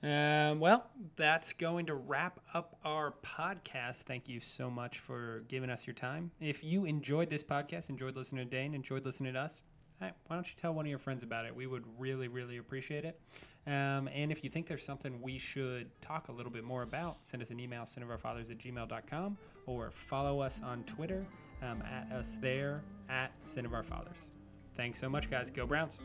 Um, 0.04 0.60
well, 0.60 0.88
that's 1.16 1.54
going 1.54 1.86
to 1.86 1.96
wrap 1.96 2.42
up 2.54 2.78
our 2.84 3.14
podcast. 3.24 4.04
Thank 4.04 4.28
you 4.28 4.42
so 4.42 4.70
much 4.70 5.00
for 5.00 5.46
giving 5.48 5.70
us 5.70 5.88
your 5.88 5.94
time. 5.94 6.32
If 6.42 6.66
you 6.66 6.84
enjoyed 6.84 7.30
this 7.30 7.44
podcast, 7.44 7.90
enjoyed 7.90 8.18
listening 8.18 8.46
to 8.46 8.50
Dane, 8.50 8.74
enjoyed 8.74 9.06
listening 9.06 9.34
to 9.34 9.40
us, 9.40 9.64
hey, 10.00 10.12
why 10.28 10.36
don't 10.36 10.48
you 10.48 10.54
tell 10.56 10.74
one 10.74 10.86
of 10.86 10.90
your 10.90 11.00
friends 11.00 11.24
about 11.24 11.46
it? 11.46 11.56
We 11.56 11.68
would 11.68 11.84
really, 11.98 12.28
really 12.28 12.58
appreciate 12.58 13.06
it. 13.06 13.20
Um, 13.66 14.08
and 14.14 14.32
if 14.32 14.44
you 14.44 14.50
think 14.50 14.68
there's 14.68 14.84
something 14.86 15.22
we 15.22 15.38
should 15.38 15.90
talk 16.02 16.30
a 16.30 16.32
little 16.32 16.52
bit 16.52 16.64
more 16.64 16.84
about, 16.84 17.18
send 17.22 17.42
us 17.42 17.52
an 17.52 17.60
email, 17.60 17.84
sinofourfathers 17.84 18.52
at 18.52 18.58
gmail.com, 18.58 19.38
or 19.66 19.92
follow 19.92 20.40
us 20.40 20.62
on 20.64 20.84
Twitter 20.84 21.26
um, 21.62 21.82
at 21.82 22.12
us 22.16 22.38
there 22.42 22.84
at 23.10 23.32
Sin 23.44 23.66
of 23.66 23.74
Our 23.74 23.84
Fathers. 23.84 24.30
Thanks 24.74 25.00
so 25.00 25.10
much, 25.10 25.30
guys. 25.30 25.50
Go 25.50 25.66
Browns. 25.66 26.00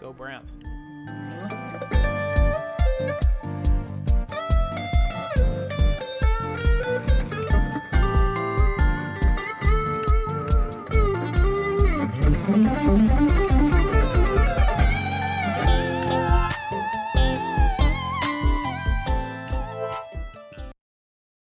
Go 0.00 0.12
Browns. 0.12 0.56
Bye. 1.50 3.20